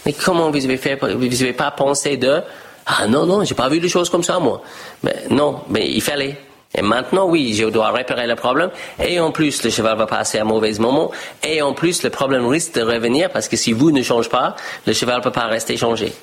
mais 0.05 0.13
comment 0.13 0.49
vous 0.49 0.65
avez 0.65 0.77
fait 0.77 0.97
vous 0.99 1.43
avez 1.43 1.53
pas 1.53 1.71
pensé 1.71 2.17
de 2.17 2.41
ah 2.85 3.05
non 3.07 3.25
non 3.25 3.43
j'ai 3.43 3.55
pas 3.55 3.69
vu 3.69 3.79
les 3.79 3.89
choses 3.89 4.09
comme 4.09 4.23
ça 4.23 4.39
moi 4.39 4.61
mais 5.03 5.15
non 5.29 5.61
mais 5.69 5.87
il 5.89 6.01
fallait 6.01 6.37
et 6.75 6.81
maintenant, 6.81 7.27
oui, 7.27 7.53
je 7.53 7.65
dois 7.65 7.91
réparer 7.91 8.27
le 8.27 8.35
problème. 8.35 8.69
Et 9.03 9.19
en 9.19 9.31
plus, 9.31 9.63
le 9.63 9.69
cheval 9.69 9.97
va 9.97 10.05
passer 10.05 10.37
un 10.37 10.43
mauvais 10.43 10.73
moment. 10.79 11.11
Et 11.41 11.61
en 11.61 11.73
plus, 11.73 12.03
le 12.03 12.09
problème 12.09 12.45
risque 12.45 12.75
de 12.75 12.81
revenir 12.81 13.31
parce 13.31 13.47
que 13.47 13.55
si 13.55 13.71
vous 13.71 13.89
ne 13.91 14.03
changez 14.03 14.29
pas, 14.29 14.55
le 14.85 14.93
cheval 14.93 15.17
ne 15.17 15.23
peut 15.23 15.31
pas 15.31 15.47
rester 15.47 15.77
changé. 15.77 16.13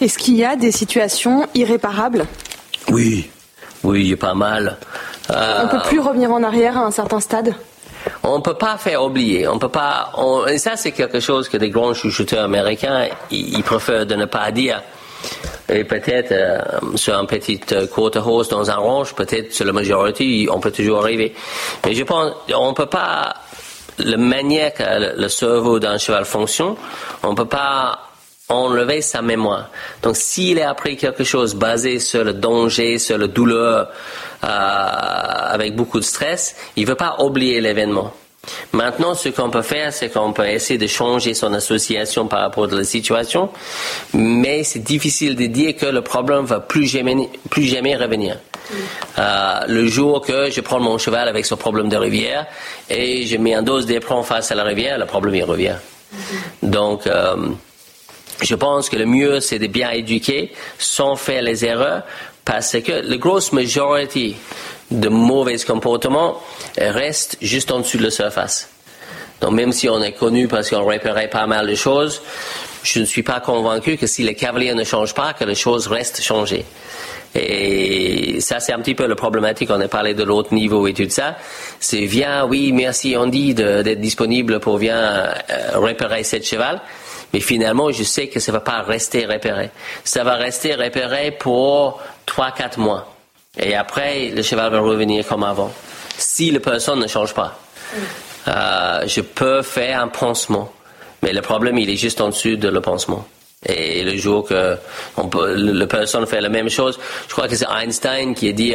Est-ce 0.00 0.18
qu'il 0.18 0.36
y 0.36 0.44
a 0.44 0.56
des 0.56 0.72
situations 0.72 1.46
irréparables? 1.54 2.26
Oui, 2.90 3.30
oui, 3.82 4.14
pas 4.16 4.34
mal. 4.34 4.76
Euh, 5.30 5.62
on 5.64 5.68
peut 5.68 5.82
plus 5.88 6.00
revenir 6.00 6.30
en 6.32 6.42
arrière 6.42 6.76
à 6.76 6.82
un 6.82 6.90
certain 6.90 7.20
stade? 7.20 7.54
On 8.22 8.38
ne 8.38 8.42
peut 8.42 8.54
pas 8.54 8.76
faire 8.76 9.02
oublier. 9.02 9.48
On 9.48 9.58
peut 9.58 9.70
pas. 9.70 10.12
et 10.48 10.58
ça, 10.58 10.76
c'est 10.76 10.92
quelque 10.92 11.20
chose 11.20 11.48
que 11.48 11.56
les 11.56 11.70
grands 11.70 11.94
chouchouteurs 11.94 12.44
américains 12.44 13.08
ils, 13.30 13.62
préfèrent 13.62 14.06
de 14.06 14.14
ne 14.14 14.26
pas 14.26 14.50
dire. 14.52 14.82
Et 15.68 15.82
peut-être 15.82 16.30
euh, 16.30 16.60
sur 16.94 17.18
un 17.18 17.24
petit 17.24 17.60
euh, 17.72 17.86
quarter 17.88 18.20
dans 18.50 18.70
un 18.70 18.76
range, 18.76 19.14
peut-être 19.14 19.52
sur 19.52 19.64
la 19.64 19.72
majorité, 19.72 20.46
on 20.52 20.60
peut 20.60 20.70
toujours 20.70 21.02
arriver. 21.02 21.34
Mais 21.84 21.94
je 21.94 22.04
pense, 22.04 22.32
on 22.54 22.74
peut 22.74 22.86
pas. 22.86 23.34
La 23.98 24.18
manière 24.18 24.74
que 24.74 25.18
le 25.18 25.28
cerveau 25.28 25.78
d'un 25.78 25.96
cheval 25.96 26.26
fonctionne, 26.26 26.74
on 27.22 27.34
peut 27.34 27.46
pas 27.46 28.05
enlever 28.48 29.02
sa 29.02 29.22
mémoire. 29.22 29.70
Donc 30.02 30.16
s'il 30.16 30.60
a 30.60 30.70
appris 30.70 30.96
quelque 30.96 31.24
chose 31.24 31.54
basé 31.54 31.98
sur 31.98 32.24
le 32.24 32.32
danger, 32.32 32.98
sur 32.98 33.18
la 33.18 33.26
douleur, 33.26 33.90
euh, 34.44 34.48
avec 34.48 35.74
beaucoup 35.74 35.98
de 35.98 36.04
stress, 36.04 36.54
il 36.76 36.84
ne 36.84 36.88
veut 36.88 36.94
pas 36.94 37.16
oublier 37.20 37.60
l'événement. 37.60 38.12
Maintenant, 38.72 39.14
ce 39.14 39.28
qu'on 39.30 39.50
peut 39.50 39.62
faire, 39.62 39.92
c'est 39.92 40.08
qu'on 40.08 40.32
peut 40.32 40.46
essayer 40.46 40.78
de 40.78 40.86
changer 40.86 41.34
son 41.34 41.52
association 41.52 42.28
par 42.28 42.40
rapport 42.40 42.64
à 42.64 42.76
la 42.76 42.84
situation, 42.84 43.50
mais 44.14 44.62
c'est 44.62 44.84
difficile 44.84 45.34
de 45.34 45.46
dire 45.46 45.74
que 45.76 45.86
le 45.86 46.02
problème 46.02 46.44
va 46.44 46.60
plus 46.60 46.86
jamais, 46.86 47.96
revenir. 47.96 48.38
Euh, 49.18 49.60
le 49.66 49.86
jour 49.86 50.20
que 50.20 50.50
je 50.50 50.60
prends 50.60 50.80
mon 50.80 50.98
cheval 50.98 51.28
avec 51.28 51.46
ce 51.46 51.54
problème 51.54 51.88
de 51.88 51.96
rivière 51.96 52.46
et 52.90 53.24
je 53.26 53.36
mets 53.36 53.54
un 53.54 53.62
dose 53.62 53.86
d'éperon 53.86 54.22
face 54.22 54.50
à 54.50 54.54
la 54.54 54.64
rivière, 54.64 54.98
le 54.98 55.06
problème 55.06 55.34
il 55.34 55.44
revient. 55.44 55.76
Donc, 56.62 57.06
euh, 57.06 57.36
je 58.42 58.54
pense 58.54 58.88
que 58.88 58.96
le 58.96 59.06
mieux, 59.06 59.40
c'est 59.40 59.58
de 59.58 59.66
bien 59.66 59.90
éduquer 59.90 60.52
sans 60.78 61.16
faire 61.16 61.42
les 61.42 61.64
erreurs, 61.64 62.02
parce 62.44 62.76
que 62.80 62.92
la 62.92 63.16
grosse 63.16 63.52
majorité 63.52 64.36
de 64.90 65.08
mauvais 65.08 65.58
comportements 65.58 66.40
reste 66.78 67.38
juste 67.40 67.72
en 67.72 67.80
dessous 67.80 67.98
de 67.98 68.04
la 68.04 68.10
surface. 68.10 68.68
Donc 69.40 69.52
même 69.52 69.72
si 69.72 69.88
on 69.88 70.02
est 70.02 70.12
connu 70.12 70.48
parce 70.48 70.70
qu'on 70.70 70.86
réparait 70.86 71.28
pas 71.28 71.46
mal 71.46 71.66
de 71.66 71.74
choses, 71.74 72.22
je 72.82 73.00
ne 73.00 73.04
suis 73.04 73.22
pas 73.22 73.40
convaincu 73.40 73.96
que 73.96 74.06
si 74.06 74.22
les 74.22 74.34
cavaliers 74.34 74.74
ne 74.74 74.84
changent 74.84 75.14
pas, 75.14 75.32
que 75.34 75.44
les 75.44 75.56
choses 75.56 75.88
restent 75.88 76.22
changées. 76.22 76.64
Et 77.34 78.40
ça, 78.40 78.60
c'est 78.60 78.72
un 78.72 78.78
petit 78.78 78.94
peu 78.94 79.06
la 79.06 79.14
problématique. 79.14 79.68
On 79.70 79.80
a 79.80 79.88
parlé 79.88 80.14
de 80.14 80.22
l'autre 80.22 80.54
niveau 80.54 80.86
et 80.86 80.94
tout 80.94 81.08
ça. 81.08 81.36
C'est 81.80 82.06
viens, 82.06 82.46
oui, 82.46 82.72
merci 82.72 83.16
Andy 83.16 83.54
d'être 83.54 84.00
disponible 84.00 84.60
pour 84.60 84.78
viens 84.78 84.96
euh, 84.96 85.34
réparer 85.74 86.22
cette 86.22 86.46
cheval. 86.46 86.80
Mais 87.32 87.40
finalement, 87.40 87.90
je 87.92 88.02
sais 88.02 88.28
que 88.28 88.40
ça 88.40 88.52
va 88.52 88.60
pas 88.60 88.82
rester 88.82 89.26
repéré. 89.26 89.70
Ça 90.04 90.24
va 90.24 90.34
rester 90.34 90.74
repéré 90.74 91.32
pour 91.32 92.00
3-4 92.26 92.78
mois. 92.78 93.14
Et 93.58 93.74
après, 93.74 94.28
le 94.28 94.42
cheval 94.42 94.70
va 94.70 94.80
revenir 94.80 95.26
comme 95.26 95.44
avant. 95.44 95.72
Si 96.16 96.50
la 96.50 96.60
personne 96.60 97.00
ne 97.00 97.06
change 97.06 97.34
pas. 97.34 97.58
Euh, 98.48 99.06
je 99.06 99.20
peux 99.20 99.62
faire 99.62 100.00
un 100.00 100.08
pansement. 100.08 100.72
Mais 101.22 101.32
le 101.32 101.42
problème, 101.42 101.78
il 101.78 101.90
est 101.90 101.96
juste 101.96 102.20
en 102.20 102.28
dessous 102.28 102.56
de 102.56 102.68
le 102.68 102.80
pansement. 102.80 103.26
Et 103.64 104.04
le 104.04 104.16
jour 104.16 104.46
que 104.46 104.76
on 105.16 105.28
peut, 105.28 105.54
la 105.54 105.86
personne 105.86 106.26
fait 106.26 106.40
la 106.40 106.48
même 106.48 106.68
chose, 106.68 106.98
je 107.26 107.32
crois 107.32 107.48
que 107.48 107.56
c'est 107.56 107.66
Einstein 107.66 108.34
qui 108.34 108.48
a 108.48 108.52
dit, 108.52 108.74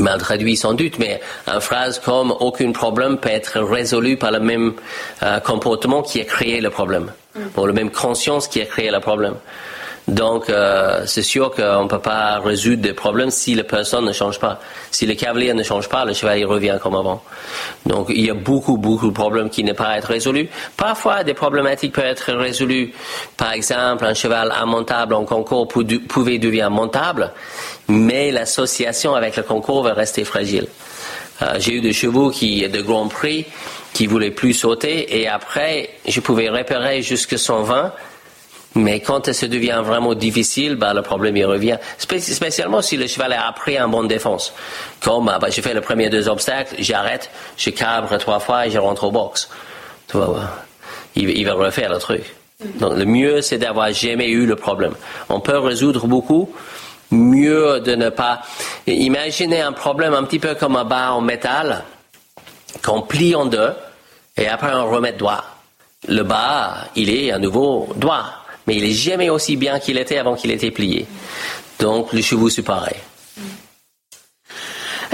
mal 0.00 0.20
traduit 0.20 0.56
sans 0.56 0.74
doute, 0.74 0.98
mais 0.98 1.20
une 1.46 1.60
phrase 1.60 1.98
comme 1.98 2.32
aucun 2.32 2.72
problème 2.72 3.18
peut 3.18 3.30
être 3.30 3.60
résolu 3.60 4.16
par 4.16 4.30
le 4.30 4.40
même 4.40 4.74
euh, 5.22 5.40
comportement 5.40 6.02
qui 6.02 6.20
a 6.20 6.24
créé 6.24 6.60
le 6.60 6.70
problème, 6.70 7.12
pour 7.52 7.66
la 7.66 7.72
même 7.72 7.90
conscience 7.90 8.48
qui 8.48 8.60
a 8.60 8.66
créé 8.66 8.90
le 8.90 9.00
problème. 9.00 9.34
Donc, 10.06 10.50
euh, 10.50 11.04
c'est 11.06 11.22
sûr 11.22 11.50
qu'on 11.50 11.84
ne 11.84 11.88
peut 11.88 11.98
pas 11.98 12.38
résoudre 12.38 12.82
des 12.82 12.92
problèmes 12.92 13.30
si 13.30 13.54
la 13.54 13.64
personne 13.64 14.04
ne 14.04 14.12
change 14.12 14.38
pas. 14.38 14.60
Si 14.90 15.06
le 15.06 15.14
cavalier 15.14 15.54
ne 15.54 15.62
change 15.62 15.88
pas, 15.88 16.04
le 16.04 16.12
cheval 16.12 16.38
il 16.38 16.44
revient 16.44 16.78
comme 16.82 16.94
avant. 16.94 17.22
Donc, 17.86 18.08
il 18.10 18.20
y 18.20 18.30
a 18.30 18.34
beaucoup, 18.34 18.76
beaucoup 18.76 19.08
de 19.08 19.14
problèmes 19.14 19.48
qui 19.48 19.64
ne 19.64 19.72
peuvent 19.72 19.86
pas 19.86 19.96
être 19.96 20.08
résolus. 20.08 20.48
Parfois, 20.76 21.24
des 21.24 21.32
problématiques 21.32 21.94
peuvent 21.94 22.04
être 22.04 22.34
résolues. 22.34 22.92
Par 23.38 23.52
exemple, 23.52 24.04
un 24.04 24.14
cheval 24.14 24.52
immontable 24.62 25.14
en 25.14 25.24
concours 25.24 25.66
pouvait 25.68 26.38
devenir 26.38 26.70
montable, 26.70 27.32
mais 27.88 28.30
l'association 28.30 29.14
avec 29.14 29.36
le 29.36 29.42
concours 29.42 29.82
va 29.82 29.94
rester 29.94 30.24
fragile. 30.24 30.66
Euh, 31.42 31.56
J'ai 31.58 31.74
eu 31.74 31.80
des 31.80 31.92
chevaux 31.92 32.30
qui, 32.30 32.68
de 32.68 32.80
Grand 32.80 33.08
Prix, 33.08 33.46
qui 33.92 34.06
voulaient 34.06 34.30
plus 34.30 34.54
sauter, 34.54 35.20
et 35.20 35.28
après, 35.28 35.90
je 36.06 36.20
pouvais 36.20 36.48
repérer 36.48 37.02
jusqu'à 37.02 37.38
120 37.38 37.92
mais 38.76 39.00
quand 39.00 39.32
ça 39.32 39.46
devient 39.46 39.80
vraiment 39.84 40.14
difficile, 40.14 40.74
bah, 40.74 40.92
le 40.94 41.02
problème 41.02 41.36
il 41.36 41.44
revient. 41.44 41.78
spécialement 41.98 42.82
si 42.82 42.96
le 42.96 43.06
cheval 43.06 43.32
a 43.32 43.46
appris 43.46 43.78
un 43.78 43.88
bon 43.88 44.04
défense. 44.04 44.52
Comme 45.00 45.26
bah, 45.26 45.48
je 45.48 45.60
fais 45.60 45.74
le 45.74 45.80
premier 45.80 46.10
deux 46.10 46.28
obstacles, 46.28 46.74
j'arrête, 46.80 47.30
je 47.56 47.70
cabre 47.70 48.16
trois 48.18 48.40
fois 48.40 48.66
et 48.66 48.70
je 48.70 48.78
rentre 48.78 49.04
au 49.04 49.12
box. 49.12 49.48
Tu 50.08 50.16
vois, 50.16 50.40
il, 51.14 51.30
il, 51.30 51.44
va 51.44 51.54
refaire 51.54 51.92
le 51.92 51.98
truc. 51.98 52.34
Donc 52.80 52.96
le 52.96 53.04
mieux 53.04 53.42
c'est 53.42 53.58
d'avoir 53.58 53.92
jamais 53.92 54.28
eu 54.28 54.44
le 54.44 54.56
problème. 54.56 54.94
On 55.28 55.38
peut 55.38 55.58
résoudre 55.58 56.06
beaucoup. 56.08 56.52
Mieux 57.10 57.80
de 57.80 57.94
ne 57.94 58.08
pas. 58.08 58.42
Imaginez 58.86 59.60
un 59.60 59.72
problème 59.72 60.14
un 60.14 60.24
petit 60.24 60.38
peu 60.38 60.54
comme 60.54 60.76
un 60.76 60.84
bas 60.84 61.12
en 61.12 61.20
métal 61.20 61.84
qu'on 62.82 63.02
plie 63.02 63.34
en 63.34 63.46
deux 63.46 63.72
et 64.36 64.48
après 64.48 64.74
on 64.74 64.90
remet 64.90 65.12
droit. 65.12 65.44
Le 66.08 66.22
bas, 66.22 66.88
il 66.96 67.08
est 67.10 67.30
à 67.30 67.38
nouveau 67.38 67.88
droit 67.96 68.44
mais 68.66 68.76
il 68.76 68.84
est 68.84 68.92
jamais 68.92 69.30
aussi 69.30 69.56
bien 69.56 69.78
qu'il 69.78 69.98
était 69.98 70.18
avant 70.18 70.34
qu'il 70.34 70.50
était 70.50 70.70
plié. 70.70 71.06
Donc 71.78 72.12
le 72.12 72.22
chevaux 72.22 72.48
c'est 72.48 72.62
pareil. 72.62 72.96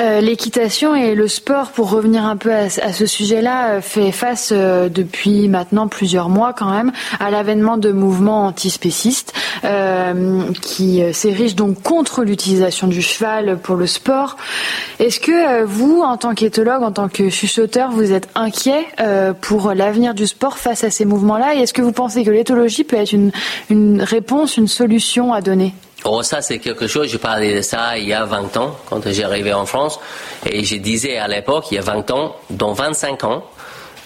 Euh, 0.01 0.21
l'équitation 0.21 0.95
et 0.95 1.15
le 1.15 1.29
sport, 1.29 1.73
pour 1.73 1.91
revenir 1.91 2.25
un 2.25 2.37
peu 2.37 2.53
à, 2.53 2.69
ce 2.71 3.05
sujet-là, 3.07 3.71
euh, 3.71 3.81
fait 3.83 4.13
face 4.13 4.51
euh, 4.53 4.89
depuis 4.89 5.49
maintenant 5.49 5.89
plusieurs 5.89 6.31
mois 6.31 6.55
quand 6.55 6.71
même 6.71 6.91
à 7.19 7.31
l'avènement 7.31 7.77
de 7.77 7.93
mouvements 7.93 8.47
antispécistes 8.47 9.35
qui 10.63 11.03
s'érigent 11.13 11.55
donc 11.55 11.83
contre 11.83 12.25
l'utilisation 12.25 12.87
du 12.87 13.03
cheval 13.03 13.59
pour 13.59 13.77
le 13.77 13.87
sport. 13.87 14.37
Est-ce 14.99 15.21
que 15.21 15.65
vous, 15.65 16.01
en 16.01 16.17
tant 16.17 16.35
qu'éthologue, 16.35 16.83
en 16.83 16.93
tant 16.93 17.09
que 17.09 17.29
chuchoteur, 17.29 17.91
vous 17.91 18.13
êtes 18.13 18.29
inquiet 18.35 18.87
pour 19.41 19.75
l'avenir 19.75 20.15
du 20.15 20.27
sport 20.27 20.57
face 20.59 20.83
à 20.85 20.91
ces 20.91 21.05
mouvements-là? 21.05 21.57
Et 21.57 21.59
est-ce 21.59 21.75
que 21.75 21.83
vous 21.83 21.93
pensez 21.93 22.25
que 22.25 22.31
l'éthologie 22.31 22.85
peut 22.85 22.97
être 22.97 23.13
une, 23.13 23.33
une 23.69 24.01
réponse, 24.01 24.57
une 24.57 24.69
solution 24.69 25.33
à 25.35 25.43
donner? 25.43 25.75
Oh, 26.05 26.23
ça, 26.23 26.41
c'est 26.41 26.59
quelque 26.59 26.87
chose, 26.87 27.09
je 27.09 27.19
parlais 27.19 27.57
de 27.57 27.63
ça 27.63 27.99
il 27.99 28.09
y 28.09 28.15
a 28.15 28.25
20 28.25 28.57
ans, 28.57 28.77
quand 28.89 29.01
j'ai 29.07 29.25
arrivé 29.25 29.53
en 29.53 29.67
France, 29.67 30.01
et 30.51 30.65
je 30.65 30.77
disais 30.77 31.19
à 31.19 31.29
l'époque, 31.29 31.67
il 31.71 31.75
y 31.75 31.79
a 31.79 31.83
20 31.83 32.11
ans, 32.11 32.37
dans 32.49 32.73
25 32.73 33.25
ans, 33.25 33.45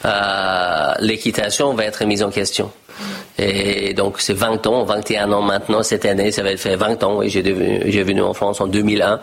euh, 0.05 0.93
l'équitation 1.01 1.73
va 1.75 1.85
être 1.85 2.05
mise 2.05 2.23
en 2.23 2.31
question. 2.31 2.71
Et 3.37 3.95
donc, 3.95 4.21
c'est 4.21 4.35
20 4.35 4.67
ans, 4.69 4.85
21 4.85 5.33
ans 5.33 5.43
maintenant, 5.43 5.83
cette 5.83 6.05
année, 6.05 6.31
ça 6.31 6.43
va 6.45 6.57
faire 6.57 6.79
20 6.79 7.03
ans, 7.03 7.23
et 7.23 7.29
j'ai 7.29 7.43
venu 7.43 8.23
en 8.23 8.33
France 8.33 8.61
en 8.61 8.69
2001. 8.69 9.21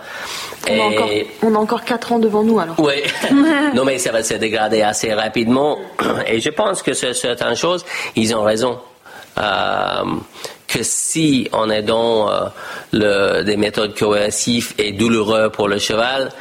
On, 0.70 0.80
a 0.80 0.84
encore, 0.84 1.10
on 1.44 1.56
a 1.56 1.58
encore 1.58 1.86
4 1.86 2.12
ans 2.12 2.20
devant 2.20 2.44
nous, 2.44 2.60
alors. 2.60 2.76
Oui. 2.80 3.04
non, 3.74 3.86
mais 3.86 3.98
ça 3.98 4.12
va 4.12 4.24
se 4.24 4.34
dégrader 4.34 4.82
assez 4.82 5.14
rapidement, 5.14 5.78
et 6.28 6.42
je 6.42 6.50
pense 6.50 6.82
que 6.82 6.94
sur 6.94 7.16
certaines 7.16 7.56
choses, 7.56 7.86
ils 8.16 8.36
ont 8.36 8.44
raison. 8.44 8.80
Euh, 9.38 10.04
que 10.72 10.84
si 10.84 11.50
on 11.52 11.70
est 11.70 11.82
dans 11.82 12.32
euh, 12.32 12.46
le, 12.94 13.44
des 13.44 13.58
méthodes 13.58 13.98
coercives 13.98 14.74
et 14.78 14.94
douloureuses 14.94 15.52
pour 15.52 15.68
le 15.68 15.80
cheval, 15.80 16.32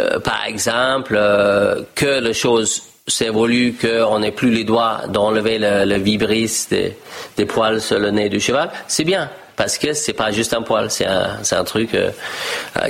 euh, 0.00 0.18
par 0.18 0.44
exemple, 0.46 1.14
euh, 1.16 1.82
que 1.94 2.20
les 2.20 2.34
choses 2.34 2.82
s'évoluent, 3.06 3.76
qu'on 3.80 4.18
n'ait 4.18 4.32
plus 4.32 4.50
les 4.50 4.64
doigts 4.64 5.02
d'enlever 5.08 5.58
le, 5.58 5.84
le 5.84 5.96
vibris 5.96 6.66
des, 6.70 7.44
poils 7.46 7.80
sur 7.80 8.00
le 8.00 8.10
nez 8.10 8.28
du 8.28 8.40
cheval, 8.40 8.70
c'est 8.88 9.04
bien. 9.04 9.30
Parce 9.54 9.78
que 9.78 9.94
c'est 9.94 10.12
pas 10.12 10.32
juste 10.32 10.52
un 10.52 10.60
poil, 10.60 10.90
c'est 10.90 11.06
un, 11.06 11.64
truc 11.64 11.96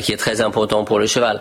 qui 0.01 0.13
est 0.13 0.17
très 0.17 0.41
important 0.41 0.83
pour 0.83 0.99
le 0.99 1.07
cheval 1.07 1.41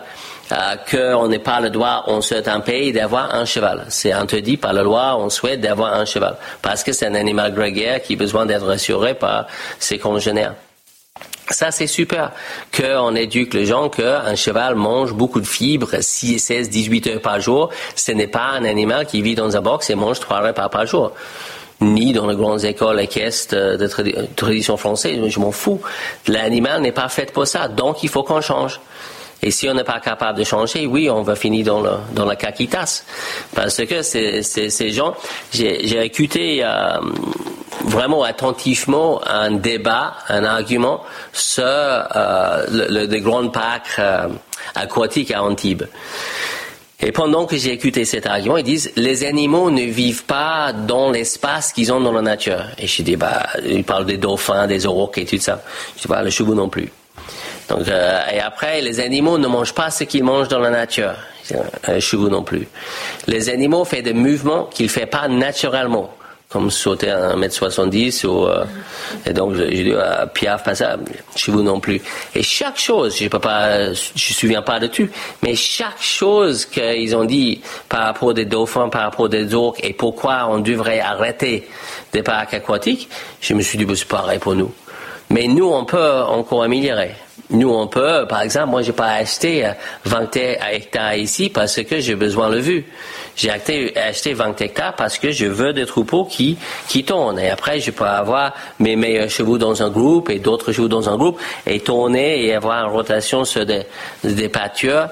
qu'on 0.90 1.28
n'ait 1.28 1.38
pas 1.38 1.60
le 1.60 1.70
droit, 1.70 2.04
on 2.06 2.20
souhaite 2.20 2.48
un 2.48 2.60
pays 2.60 2.92
d'avoir 2.92 3.34
un 3.34 3.44
cheval. 3.44 3.86
C'est 3.88 4.12
interdit 4.12 4.56
par 4.56 4.72
la 4.72 4.82
loi, 4.82 5.16
on 5.18 5.30
souhaite 5.30 5.60
d'avoir 5.60 5.94
un 5.94 6.04
cheval. 6.04 6.36
Parce 6.62 6.84
que 6.84 6.92
c'est 6.92 7.06
un 7.06 7.14
animal 7.14 7.52
grégaire 7.52 8.02
qui 8.02 8.14
a 8.14 8.16
besoin 8.16 8.46
d'être 8.46 8.66
rassuré 8.66 9.14
par 9.14 9.46
ses 9.78 9.98
congénères. 9.98 10.54
Ça, 11.50 11.70
c'est 11.70 11.86
super 11.86 12.32
qu'on 12.76 13.14
éduque 13.14 13.54
les 13.54 13.66
gens 13.66 13.88
qu'un 13.88 14.34
cheval 14.34 14.74
mange 14.74 15.12
beaucoup 15.12 15.40
de 15.40 15.46
fibres, 15.46 16.00
6, 16.00 16.40
16, 16.40 16.70
18 16.70 17.06
heures 17.06 17.20
par 17.20 17.40
jour. 17.40 17.70
Ce 17.94 18.10
n'est 18.10 18.26
pas 18.26 18.50
un 18.54 18.64
animal 18.64 19.06
qui 19.06 19.22
vit 19.22 19.36
dans 19.36 19.56
un 19.56 19.60
box 19.60 19.88
et 19.90 19.94
mange 19.94 20.18
trois 20.18 20.40
repas 20.40 20.68
par 20.68 20.86
jour. 20.86 21.12
Ni 21.80 22.12
dans 22.12 22.26
les 22.26 22.34
grandes 22.34 22.64
écoles 22.64 23.00
équestres 23.00 23.54
de 23.54 23.86
tradition 24.34 24.76
française. 24.76 25.20
Je 25.28 25.38
m'en 25.38 25.52
fous. 25.52 25.80
L'animal 26.26 26.80
n'est 26.80 26.92
pas 26.92 27.08
fait 27.08 27.30
pour 27.32 27.46
ça. 27.46 27.68
Donc, 27.68 28.02
il 28.02 28.08
faut 28.08 28.24
qu'on 28.24 28.40
change. 28.40 28.80
Et 29.42 29.50
si 29.50 29.68
on 29.68 29.74
n'est 29.74 29.84
pas 29.84 30.00
capable 30.00 30.38
de 30.38 30.44
changer, 30.44 30.86
oui, 30.86 31.10
on 31.10 31.22
va 31.22 31.36
finir 31.36 31.66
dans, 31.66 31.80
le, 31.80 31.90
dans 32.14 32.24
la 32.24 32.36
caquitas. 32.36 33.04
Parce 33.54 33.84
que 33.84 34.02
ces 34.02 34.90
gens, 34.90 35.14
j'ai 35.52 36.04
écouté 36.04 36.64
euh, 36.64 36.98
vraiment 37.84 38.22
attentivement 38.22 39.20
un 39.26 39.52
débat, 39.52 40.14
un 40.28 40.44
argument 40.44 41.02
sur 41.32 41.64
euh, 41.64 42.64
le, 42.70 43.06
le, 43.06 43.18
grands 43.20 43.48
parcs 43.48 43.98
euh, 43.98 44.28
aquatiques 44.74 45.30
à 45.30 45.42
Antibes. 45.42 45.84
Et 46.98 47.12
pendant 47.12 47.44
que 47.44 47.56
j'ai 47.56 47.72
écouté 47.72 48.06
cet 48.06 48.26
argument, 48.26 48.56
ils 48.56 48.64
disent 48.64 48.90
les 48.96 49.24
animaux 49.24 49.70
ne 49.70 49.82
vivent 49.82 50.24
pas 50.24 50.72
dans 50.72 51.10
l'espace 51.10 51.72
qu'ils 51.72 51.92
ont 51.92 52.00
dans 52.00 52.12
la 52.12 52.22
nature. 52.22 52.64
Et 52.78 52.86
je 52.86 53.02
dis 53.02 53.16
bah 53.16 53.46
ils 53.64 53.84
parlent 53.84 54.06
des 54.06 54.16
dauphins, 54.16 54.66
des 54.66 54.86
aurochs 54.86 55.18
et 55.18 55.26
tout 55.26 55.38
ça. 55.38 55.62
Je 55.96 56.02
dis 56.02 56.08
bah 56.08 56.22
le 56.22 56.30
chevaux 56.30 56.54
non 56.54 56.70
plus. 56.70 56.90
Euh, 57.70 58.20
et 58.32 58.40
après, 58.40 58.80
les 58.80 59.00
animaux 59.00 59.38
ne 59.38 59.48
mangent 59.48 59.74
pas 59.74 59.90
ce 59.90 60.04
qu'ils 60.04 60.24
mangent 60.24 60.48
dans 60.48 60.60
la 60.60 60.70
nature. 60.70 61.14
Un 61.86 62.00
chevaux 62.00 62.28
non 62.28 62.42
plus. 62.42 62.66
Les 63.26 63.48
animaux 63.48 63.84
font 63.84 64.02
des 64.02 64.12
mouvements 64.12 64.64
qu'ils 64.64 64.86
ne 64.86 64.90
font 64.90 65.06
pas 65.06 65.28
naturellement, 65.28 66.12
comme 66.48 66.70
sauter 66.70 67.10
à 67.10 67.36
1m70 67.36 68.26
ou, 68.26 68.46
euh, 68.46 68.64
et 69.24 69.32
donc, 69.32 69.54
je, 69.54 69.62
dis, 69.62 69.92
euh, 69.92 70.26
piaf, 70.26 70.64
pas 70.64 70.74
ça, 70.74 70.96
chevaux 71.36 71.62
non 71.62 71.78
plus. 71.78 72.00
Et 72.34 72.42
chaque 72.42 72.78
chose, 72.78 73.16
je 73.16 73.24
je 73.24 73.28
me 73.28 73.94
souviens 74.14 74.62
pas 74.62 74.80
de 74.80 74.88
tout, 74.88 75.08
mais 75.42 75.54
chaque 75.54 76.00
chose 76.00 76.66
qu'ils 76.66 77.14
ont 77.14 77.24
dit 77.24 77.60
par 77.88 78.04
rapport 78.04 78.34
des 78.34 78.44
dauphins, 78.44 78.88
par 78.88 79.02
rapport 79.02 79.28
des 79.28 79.54
orques, 79.54 79.84
et 79.84 79.92
pourquoi 79.92 80.48
on 80.50 80.58
devrait 80.58 81.00
arrêter 81.00 81.68
des 82.12 82.22
parcs 82.22 82.54
aquatiques, 82.54 83.08
je 83.40 83.54
me 83.54 83.62
suis 83.62 83.78
dit, 83.78 83.84
bah, 83.84 83.94
c'est 83.96 84.08
pareil 84.08 84.38
pour 84.38 84.54
nous. 84.54 84.72
Mais 85.30 85.46
nous, 85.48 85.66
on 85.66 85.84
peut 85.84 86.20
encore 86.22 86.62
améliorer. 86.62 87.14
Nous, 87.50 87.70
on 87.72 87.86
peut, 87.86 88.26
par 88.28 88.42
exemple, 88.42 88.70
moi, 88.70 88.82
j'ai 88.82 88.92
pas 88.92 89.12
acheté 89.12 89.70
20 90.04 90.36
euh, 90.36 90.54
hectares 90.72 91.14
ici 91.14 91.48
parce 91.48 91.80
que 91.82 92.00
j'ai 92.00 92.16
besoin 92.16 92.50
de 92.50 92.58
vue. 92.58 92.84
J'ai 93.36 93.50
acheté, 93.50 94.32
20 94.34 94.60
hectares 94.62 94.96
parce 94.96 95.18
que 95.18 95.30
je 95.30 95.46
veux 95.46 95.72
des 95.72 95.86
troupeaux 95.86 96.24
qui, 96.24 96.56
qui 96.88 97.04
tournent. 97.04 97.38
Et 97.38 97.48
après, 97.48 97.78
je 97.78 97.92
peux 97.92 98.04
avoir 98.04 98.52
mes 98.80 98.96
meilleurs 98.96 99.30
chevaux 99.30 99.58
dans 99.58 99.80
un 99.82 99.90
groupe 99.90 100.28
et 100.30 100.40
d'autres 100.40 100.72
chevaux 100.72 100.88
dans 100.88 101.08
un 101.08 101.16
groupe 101.16 101.38
et 101.66 101.78
tourner 101.80 102.44
et 102.44 102.54
avoir 102.54 102.84
une 102.86 102.92
rotation 102.92 103.44
sur 103.44 103.64
des, 103.64 103.82
des 104.24 104.48
pâtures 104.48 105.08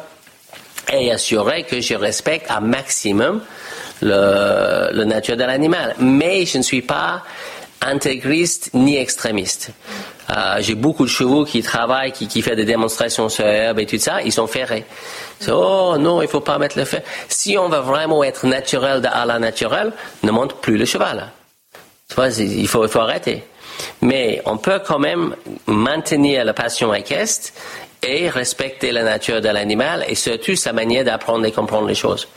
et 0.92 1.12
assurer 1.12 1.62
que 1.62 1.80
je 1.80 1.94
respecte 1.94 2.50
un 2.50 2.60
maximum 2.60 3.42
le, 4.02 4.90
le 4.92 5.04
nature 5.04 5.36
de 5.36 5.44
l'animal. 5.44 5.94
Mais 6.00 6.46
je 6.46 6.58
ne 6.58 6.62
suis 6.62 6.82
pas 6.82 7.22
intégriste 7.80 8.70
ni 8.74 8.96
extrémiste. 8.96 9.70
Euh, 10.30 10.56
j'ai 10.60 10.74
beaucoup 10.74 11.04
de 11.04 11.10
chevaux 11.10 11.44
qui 11.44 11.62
travaillent, 11.62 12.12
qui, 12.12 12.28
qui 12.28 12.40
font 12.40 12.54
des 12.54 12.64
démonstrations 12.64 13.28
sur 13.28 13.44
herbe 13.44 13.78
et 13.80 13.86
tout 13.86 13.98
ça, 13.98 14.22
ils 14.22 14.32
sont 14.32 14.46
ferrés. 14.46 14.84
Oh 15.48 15.96
non, 15.98 16.22
il 16.22 16.28
faut 16.28 16.40
pas 16.40 16.58
mettre 16.58 16.78
le 16.78 16.84
fer. 16.84 17.02
Si 17.28 17.58
on 17.58 17.68
veut 17.68 17.80
vraiment 17.80 18.24
être 18.24 18.46
naturel 18.46 19.02
à 19.12 19.26
la 19.26 19.38
naturelle, 19.38 19.92
ne 20.22 20.30
monte 20.30 20.54
plus 20.60 20.78
le 20.78 20.86
cheval. 20.86 21.30
il 22.38 22.68
faut, 22.68 22.84
il 22.84 22.88
faut 22.88 23.00
arrêter. 23.00 23.44
Mais 24.00 24.40
on 24.46 24.56
peut 24.56 24.80
quand 24.86 24.98
même 24.98 25.34
maintenir 25.66 26.44
la 26.44 26.54
passion 26.54 26.94
équestre 26.94 27.52
et 28.06 28.28
respecter 28.28 28.92
la 28.92 29.02
nature 29.02 29.40
de 29.40 29.48
l'animal 29.48 30.04
et 30.08 30.14
surtout 30.14 30.56
sa 30.56 30.72
manière 30.72 31.04
d'apprendre 31.04 31.44
et 31.46 31.52
comprendre 31.52 31.86
les 31.86 31.94
choses. 31.94 32.28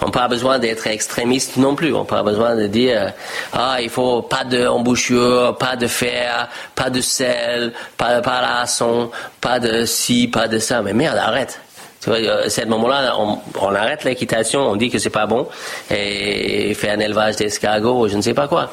On 0.00 0.06
n'a 0.06 0.10
pas 0.10 0.28
besoin 0.28 0.58
d'être 0.58 0.86
extrémiste 0.86 1.56
non 1.56 1.74
plus. 1.74 1.92
On 1.94 2.00
n'a 2.00 2.04
pas 2.04 2.22
besoin 2.22 2.56
de 2.56 2.66
dire 2.66 3.12
ah 3.52 3.76
il 3.80 3.90
faut 3.90 4.22
pas 4.22 4.44
d'embouchure, 4.44 5.56
pas 5.58 5.76
de 5.76 5.86
fer, 5.86 6.48
pas 6.74 6.90
de 6.90 7.00
sel, 7.00 7.72
pas 7.96 8.16
de 8.16 8.20
palasson, 8.22 9.10
pas 9.40 9.60
de 9.60 9.84
ci, 9.84 10.28
pas 10.28 10.48
de 10.48 10.58
ça. 10.58 10.82
Mais 10.82 10.92
merde, 10.92 11.18
arrête. 11.18 11.60
À 12.06 12.50
ce 12.50 12.64
moment-là, 12.64 13.16
on, 13.16 13.74
arrête 13.74 14.02
l'équitation, 14.02 14.60
on 14.62 14.76
dit 14.76 14.90
que 14.90 14.98
c'est 14.98 15.10
pas 15.10 15.26
bon 15.26 15.46
et 15.88 16.74
fait 16.74 16.90
un 16.90 16.98
élevage 16.98 17.36
d'escargots, 17.36 18.08
je 18.08 18.16
ne 18.16 18.22
sais 18.22 18.34
pas 18.34 18.48
quoi. 18.48 18.70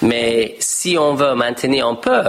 Mais 0.00 0.56
si 0.58 0.96
on 0.98 1.14
veut 1.14 1.34
maintenir, 1.34 1.86
on 1.86 1.96
peut 1.96 2.22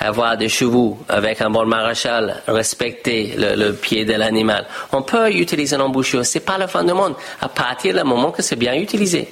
avoir 0.00 0.38
des 0.38 0.48
chevaux 0.48 0.98
avec 1.06 1.42
un 1.42 1.50
bon 1.50 1.66
maréchal, 1.66 2.42
respecter 2.48 3.34
le, 3.36 3.72
pied 3.72 4.06
de 4.06 4.14
l'animal. 4.14 4.66
On 4.92 5.02
peut 5.02 5.30
utiliser 5.30 5.76
un 5.76 5.80
embouchure. 5.80 6.24
C'est 6.24 6.40
pas 6.40 6.56
la 6.56 6.66
fin 6.66 6.82
du 6.82 6.94
monde 6.94 7.14
à 7.40 7.48
partir 7.48 7.94
du 7.94 8.02
moment 8.02 8.30
que 8.30 8.42
c'est 8.42 8.56
bien 8.56 8.74
utilisé. 8.74 9.28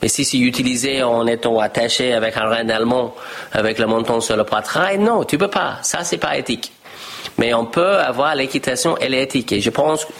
Mais 0.00 0.08
si 0.08 0.24
c'est 0.24 0.38
utilisé 0.38 1.02
en 1.02 1.26
étant 1.26 1.58
attaché 1.58 2.12
avec 2.12 2.36
un 2.36 2.46
rein 2.48 2.68
allemand, 2.68 3.14
avec 3.52 3.78
le 3.78 3.86
menton 3.86 4.20
sur 4.20 4.36
le 4.36 4.44
poitrail, 4.44 4.98
non, 4.98 5.24
tu 5.24 5.36
peux 5.36 5.48
pas. 5.48 5.78
Ça, 5.82 6.04
c'est 6.04 6.18
pas 6.18 6.36
éthique. 6.36 6.72
Mais 7.38 7.54
on 7.54 7.66
peut 7.66 7.98
avoir 7.98 8.34
l'équitation 8.34 8.96
et 8.98 9.08
l'éthique. 9.08 9.52
Et 9.52 9.60
je 9.60 9.70
pense 9.70 10.04
que 10.04 10.12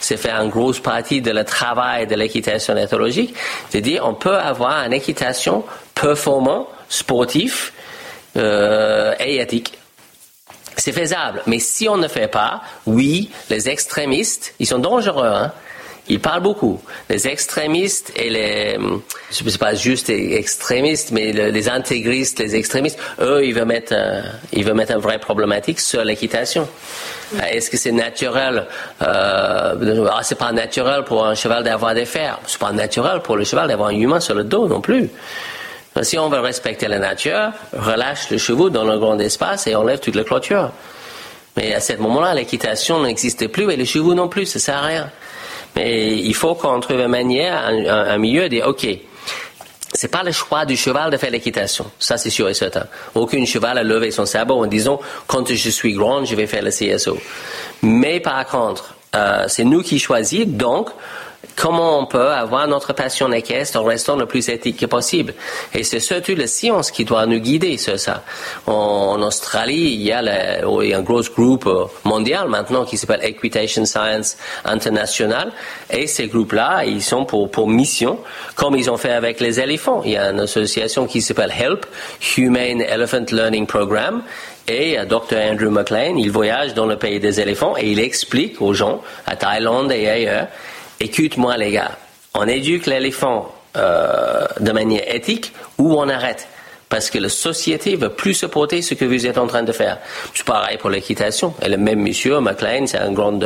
c'est 0.00 0.16
fait 0.16 0.30
une 0.30 0.50
grosse 0.50 0.80
partie 0.80 1.20
de 1.20 1.30
le 1.30 1.44
travail 1.44 2.06
de 2.06 2.14
l'équitation 2.14 2.76
éthologique, 2.76 3.34
de 3.72 3.80
dire 3.80 4.04
on 4.06 4.14
peut 4.14 4.36
avoir 4.36 4.84
une 4.84 4.92
équitation 4.92 5.64
performant, 5.94 6.68
sportif 6.88 7.72
euh, 8.36 9.14
et 9.20 9.40
éthique. 9.40 9.78
C'est 10.76 10.92
faisable. 10.92 11.42
Mais 11.46 11.58
si 11.58 11.88
on 11.88 11.96
ne 11.96 12.06
fait 12.06 12.28
pas, 12.28 12.62
oui, 12.86 13.30
les 13.50 13.68
extrémistes, 13.68 14.54
ils 14.60 14.66
sont 14.66 14.78
dangereux. 14.78 15.26
Hein? 15.26 15.52
Ils 16.08 16.20
parlent 16.20 16.42
beaucoup. 16.42 16.80
Les 17.10 17.28
extrémistes 17.28 18.12
et 18.16 18.30
les, 18.30 18.78
je 19.30 19.48
sais 19.48 19.58
pas 19.58 19.74
juste 19.74 20.08
les 20.08 20.36
extrémistes, 20.36 21.10
mais 21.12 21.32
les 21.32 21.68
intégristes, 21.68 22.38
les 22.38 22.56
extrémistes, 22.56 22.98
eux, 23.20 23.44
ils 23.44 23.54
veulent 23.54 23.66
mettre, 23.66 23.94
ils 24.52 24.64
veulent 24.64 24.74
mettre 24.74 24.94
un 24.94 24.98
vrai 24.98 25.18
problématique 25.18 25.80
sur 25.80 26.02
l'équitation. 26.04 26.66
Est-ce 27.50 27.68
que 27.68 27.76
c'est 27.76 27.92
naturel 27.92 28.66
euh, 29.02 30.08
ah, 30.10 30.20
C'est 30.22 30.38
pas 30.38 30.52
naturel 30.52 31.04
pour 31.04 31.26
un 31.26 31.34
cheval 31.34 31.62
d'avoir 31.62 31.94
des 31.94 32.06
fers. 32.06 32.38
C'est 32.46 32.58
pas 32.58 32.72
naturel 32.72 33.20
pour 33.20 33.36
le 33.36 33.44
cheval 33.44 33.68
d'avoir 33.68 33.90
un 33.90 33.96
humain 33.96 34.20
sur 34.20 34.34
le 34.34 34.44
dos 34.44 34.66
non 34.66 34.80
plus. 34.80 35.10
Si 36.02 36.16
on 36.16 36.28
veut 36.28 36.40
respecter 36.40 36.86
la 36.88 36.98
nature, 36.98 37.50
relâche 37.72 38.30
le 38.30 38.38
chevaux 38.38 38.70
dans 38.70 38.84
le 38.84 38.98
grand 38.98 39.18
espace 39.18 39.66
et 39.66 39.74
enlève 39.74 39.98
toute 39.98 40.14
la 40.14 40.24
clôture. 40.24 40.70
Mais 41.56 41.74
à 41.74 41.80
ce 41.80 41.94
moment-là, 41.94 42.34
l'équitation 42.34 43.02
n'existe 43.02 43.48
plus 43.48 43.70
et 43.70 43.76
les 43.76 43.84
chevaux 43.84 44.14
non 44.14 44.28
plus, 44.28 44.46
ça 44.46 44.58
sert 44.58 44.76
à 44.76 44.86
rien. 44.86 45.10
Mais 45.76 46.16
il 46.16 46.34
faut 46.34 46.54
qu'on 46.54 46.80
trouve 46.80 47.00
une 47.00 47.08
manière, 47.08 47.66
un, 47.66 48.18
milieu 48.18 48.44
de 48.44 48.48
dire, 48.48 48.66
OK, 48.66 48.86
c'est 49.92 50.08
pas 50.08 50.22
le 50.22 50.32
choix 50.32 50.66
du 50.66 50.76
cheval 50.76 51.10
de 51.10 51.16
faire 51.16 51.30
l'équitation. 51.30 51.86
Ça, 51.98 52.16
c'est 52.18 52.30
sûr 52.30 52.48
et 52.48 52.54
certain. 52.54 52.86
Aucun 53.14 53.44
cheval 53.44 53.78
a 53.78 53.82
levé 53.82 54.10
son 54.10 54.26
sabot 54.26 54.62
en 54.62 54.66
disant, 54.66 55.00
quand 55.26 55.52
je 55.52 55.70
suis 55.70 55.92
grand, 55.92 56.24
je 56.24 56.34
vais 56.34 56.46
faire 56.46 56.62
le 56.62 56.70
CSO. 56.70 57.18
Mais 57.82 58.20
par 58.20 58.44
contre, 58.46 58.94
euh, 59.14 59.44
c'est 59.48 59.64
nous 59.64 59.82
qui 59.82 59.98
choisissons, 59.98 60.44
donc, 60.46 60.90
comment 61.58 61.98
on 61.98 62.06
peut 62.06 62.28
avoir 62.28 62.68
notre 62.68 62.92
passion 62.92 63.32
équestre 63.32 63.80
en 63.80 63.84
restant 63.84 64.16
le 64.16 64.26
plus 64.26 64.48
éthique 64.48 64.86
possible. 64.86 65.34
Et 65.74 65.82
c'est 65.82 66.00
surtout 66.00 66.34
la 66.36 66.46
science 66.46 66.90
qui 66.92 67.04
doit 67.04 67.26
nous 67.26 67.40
guider 67.40 67.76
sur 67.76 67.98
ça. 67.98 68.22
En, 68.66 69.20
Australie, 69.22 69.94
il 69.94 70.02
y, 70.02 70.12
a 70.12 70.22
un 70.22 71.02
gros 71.02 71.22
groupe 71.22 71.66
euh, 71.66 71.86
mondial 72.04 72.48
maintenant 72.48 72.84
qui 72.84 72.96
s'appelle 72.96 73.24
Equitation 73.24 73.84
Science 73.84 74.36
International. 74.64 75.52
Et 75.90 76.06
ces 76.06 76.28
groupes-là, 76.28 76.84
ils 76.84 77.02
sont 77.02 77.24
pour, 77.24 77.50
pour 77.50 77.68
mission, 77.68 78.20
comme 78.54 78.76
ils 78.76 78.88
ont 78.88 78.96
fait 78.96 79.12
avec 79.12 79.40
les 79.40 79.58
éléphants. 79.58 80.02
Il 80.04 80.12
y 80.12 80.16
a 80.16 80.30
une 80.30 80.40
association 80.40 81.06
qui 81.06 81.20
s'appelle 81.20 81.52
HELP, 81.58 81.84
Humane 82.36 82.82
Elephant 82.82 83.26
Learning 83.32 83.66
Program, 83.66 84.22
et 84.68 84.98
euh, 84.98 85.04
Dr. 85.04 85.36
Andrew 85.36 85.70
McLean, 85.70 86.16
il 86.16 86.30
voyage 86.30 86.74
dans 86.74 86.86
le 86.86 86.96
pays 86.96 87.18
des 87.18 87.40
éléphants 87.40 87.74
et 87.76 87.90
il 87.90 87.98
explique 87.98 88.62
aux 88.62 88.74
gens, 88.74 89.02
à 89.26 89.34
Thaïlande 89.34 89.90
et 89.90 90.08
ailleurs, 90.08 90.46
écoute-moi 91.00 91.56
les 91.56 91.72
gars, 91.72 91.92
on 92.34 92.46
éduque 92.46 92.86
l'éléphant 92.86 93.52
euh, 93.76 94.46
de 94.60 94.72
manière 94.72 95.14
éthique 95.14 95.52
ou 95.78 95.94
on 95.94 96.08
arrête? 96.08 96.48
Parce 96.88 97.10
que 97.10 97.18
la 97.18 97.28
société 97.28 97.96
veut 97.96 98.08
plus 98.08 98.32
supporter 98.32 98.80
ce 98.80 98.94
que 98.94 99.04
vous 99.04 99.26
êtes 99.26 99.36
en 99.36 99.46
train 99.46 99.62
de 99.62 99.72
faire. 99.72 99.98
C'est 100.34 100.46
pareil 100.46 100.78
pour 100.78 100.88
l'équitation. 100.88 101.54
Et 101.60 101.68
le 101.68 101.76
même 101.76 102.00
monsieur, 102.00 102.40
McLean, 102.40 102.86
c'est 102.86 102.96
un 102.96 103.12
grand 103.12 103.38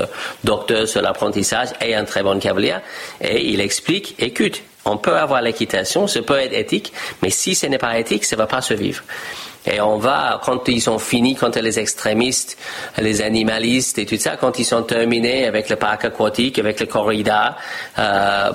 docteur 0.44 0.86
sur 0.86 1.03
l'apprentissage 1.03 1.70
et 1.84 1.96
un 1.96 2.05
très 2.05 2.22
bon 2.22 2.38
cavalier. 2.38 2.76
Et 3.20 3.48
il 3.48 3.61
explique, 3.61 4.14
écoute, 4.20 4.62
on 4.84 4.96
peut 4.96 5.16
avoir 5.16 5.42
l'équitation, 5.42 6.07
ça 6.07 6.22
peut 6.22 6.38
être 6.38 6.55
éthique, 6.55 6.92
mais 7.20 7.30
si 7.30 7.55
ce 7.55 7.66
n'est 7.66 7.78
pas 7.78 7.98
éthique, 7.98 8.24
ça 8.24 8.36
ne 8.36 8.38
va 8.38 8.46
pas 8.46 8.62
se 8.62 8.74
vivre. 8.74 9.03
Et 9.66 9.80
on 9.80 9.98
va, 9.98 10.40
quand 10.44 10.68
ils 10.68 10.80
sont 10.80 10.98
finis, 10.98 11.36
quand 11.36 11.56
les 11.56 11.78
extrémistes, 11.78 12.58
les 12.98 13.22
animalistes 13.22 13.98
et 13.98 14.06
tout 14.06 14.16
ça, 14.16 14.36
quand 14.36 14.58
ils 14.58 14.64
sont 14.64 14.82
terminés 14.82 15.46
avec 15.46 15.68
le 15.68 15.76
parc 15.76 16.04
aquatique, 16.04 16.58
avec 16.58 16.80
le 16.80 16.86
corrida, 16.86 17.56
euh, 17.98 18.52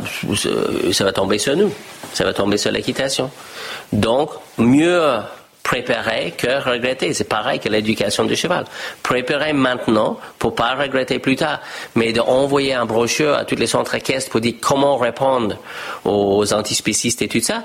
ça 0.92 1.04
va 1.04 1.14
tomber 1.14 1.38
sur 1.38 1.56
nous. 1.56 1.72
Ça 2.14 2.26
va 2.26 2.34
tomber 2.34 2.58
sur 2.58 2.72
l'équitation. 2.72 3.32
Donc, 3.94 4.32
mieux 4.58 5.20
préparer 5.64 6.34
que 6.38 6.64
regretter. 6.64 7.14
C'est 7.14 7.26
pareil 7.26 7.60
que 7.60 7.68
l'éducation 7.68 8.24
du 8.24 8.38
cheval. 8.38 8.64
Préparer 9.04 9.52
maintenant 9.52 10.18
pour 10.40 10.56
pas 10.56 10.76
regretter 10.76 11.20
plus 11.20 11.36
tard. 11.36 11.60
Mais 11.96 12.14
d'envoyer 12.14 12.74
un 12.74 12.86
brochure 12.86 13.34
à 13.34 13.44
tous 13.44 13.56
les 13.56 13.68
centres 13.68 13.96
équestres 13.96 14.32
pour 14.32 14.40
dire 14.40 14.56
comment 14.62 14.96
répondre 14.98 15.58
aux 16.06 16.54
antispécistes 16.54 17.22
et 17.22 17.28
tout 17.28 17.42
ça, 17.42 17.64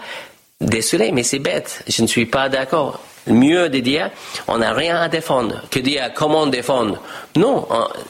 désolé, 0.60 1.12
mais 1.12 1.22
c'est 1.22 1.38
bête. 1.38 1.84
Je 1.88 2.02
ne 2.02 2.08
suis 2.08 2.26
pas 2.26 2.48
d'accord 2.48 3.00
mieux 3.26 3.68
de 3.68 3.78
dire 3.78 4.10
on 4.48 4.58
n'a 4.58 4.72
rien 4.72 4.96
à 4.96 5.08
défendre 5.08 5.62
que 5.70 5.78
dire 5.78 6.10
comment 6.14 6.46
défendre? 6.46 7.00
Non, 7.36 7.66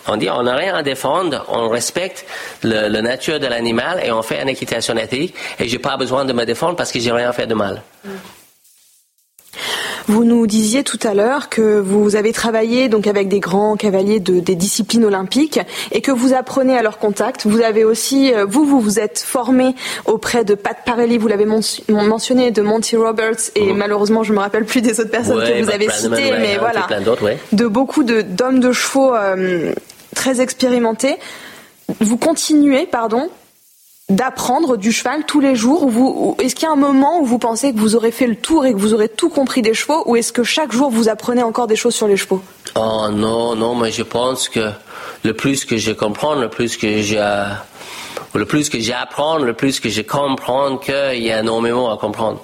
on, 0.09 0.17
dit 0.17 0.29
on 0.31 0.43
n'a 0.43 0.57
rien 0.57 0.75
à 0.75 0.83
défendre, 0.83 1.45
on 1.49 1.69
respecte 1.69 2.25
la 2.63 3.03
nature 3.03 3.39
de 3.39 3.47
l'animal 3.47 4.01
et 4.05 4.11
on 4.11 4.23
fait 4.23 4.41
une 4.43 4.49
équitation 4.49 4.97
éthique 4.97 5.35
et 5.59 5.69
j'ai 5.69 5.79
pas 5.79 5.97
besoin 5.97 6.25
de 6.25 6.33
me 6.33 6.45
défendre 6.45 6.77
parce 6.77 6.93
que 6.93 6.99
j'ai 6.99 7.13
rien 7.13 7.33
fait 7.33 7.47
de 7.47 7.55
mal. 7.55 7.83
Vous 10.09 10.25
nous 10.25 10.47
disiez 10.47 10.85
tout 10.85 10.99
à 11.03 11.15
l'heure 11.15 11.49
que 11.49 11.79
vous 11.81 12.17
avez 12.17 12.33
travaillé 12.33 12.89
donc 12.89 13.07
avec 13.07 13.29
des 13.29 13.41
grands 13.41 13.77
cavaliers 13.77 14.21
de, 14.21 14.41
des 14.41 14.55
disciplines 14.55 15.05
olympiques 15.05 15.61
et 15.93 16.01
que 16.01 16.11
vous 16.11 16.35
apprenez 16.35 16.77
à 16.77 16.83
leur 16.83 16.99
contact. 16.99 17.47
Vous 17.47 17.61
avez 17.61 17.85
aussi, 17.85 18.33
euh, 18.35 18.45
vous, 18.49 18.65
vous 18.65 18.81
vous 18.81 18.99
êtes 18.99 19.21
formé 19.21 19.75
auprès 20.05 20.45
de 20.45 20.55
Pat 20.55 20.77
Parelli, 20.85 21.19
vous 21.19 21.29
l'avez 21.29 21.47
mentionné, 21.47 22.51
de 22.51 22.63
Monty 22.63 22.97
Roberts 22.97 23.51
et 23.55 23.73
mhm. 23.73 23.77
malheureusement 23.77 24.23
je 24.23 24.33
me 24.33 24.39
rappelle 24.39 24.65
plus 24.65 24.81
des 24.81 25.01
autres 25.01 25.11
personnes 25.11 25.43
que 25.45 25.63
vous 25.63 25.71
avez 25.71 25.89
citées, 25.91 26.33
mais 26.39 26.59
voilà, 26.59 26.87
de 27.53 27.67
beaucoup 27.67 28.05
d'hommes 28.05 28.61
de, 28.61 28.73
chevaux 28.73 29.15
euh, 29.15 29.73
très 30.15 30.41
expérimentés. 30.41 31.17
Vous 32.01 32.17
continuez, 32.17 32.87
pardon, 32.87 33.29
d'apprendre 34.13 34.77
du 34.77 34.93
cheval 34.93 35.25
tous 35.27 35.41
les 35.41 35.55
jours 35.55 35.89
vous 35.89 36.37
est-ce 36.41 36.55
qu'il 36.55 36.65
y 36.65 36.69
a 36.69 36.73
un 36.73 36.77
moment 36.77 37.21
où 37.21 37.25
vous 37.25 37.39
pensez 37.39 37.73
que 37.73 37.79
vous 37.79 37.97
aurez 37.97 38.13
fait 38.13 38.27
le 38.27 38.37
tour 38.37 38.65
et 38.67 38.73
que 38.73 38.79
vous 38.79 38.95
aurez 38.95 39.09
tout 39.09 39.29
compris 39.29 39.63
des 39.63 39.75
chevaux 39.75 40.03
ou 40.07 40.17
est-ce 40.17 40.33
que 40.33 40.45
chaque 40.45 40.73
jour 40.73 40.91
vous 40.91 41.09
apprenez 41.09 41.43
encore 41.43 41.67
des 41.67 41.77
choses 41.77 41.95
sur 41.95 42.07
les 42.07 42.17
chevaux? 42.17 42.43
Oh 42.77 43.09
non 43.11 43.57
non 43.57 43.75
mais 43.75 43.91
je 43.91 44.03
pense 44.03 44.49
que 44.49 44.71
le 45.25 45.35
plus 45.35 45.65
que 45.65 45.77
je 45.77 45.93
comprends 45.93 46.35
le 46.35 46.49
plus 46.49 46.77
que 46.77 47.03
je 47.03 47.17
le 48.35 48.47
plus 48.47 48.69
que 48.69 48.79
j'apprends 48.79 49.39
le 49.39 49.55
plus 49.55 49.81
que 49.81 49.89
je 49.89 50.03
comprends 50.03 50.77
qu'il 50.77 51.23
y 51.23 51.33
a 51.33 51.41
énormément 51.41 51.91
à 51.93 51.97
comprendre 51.97 52.41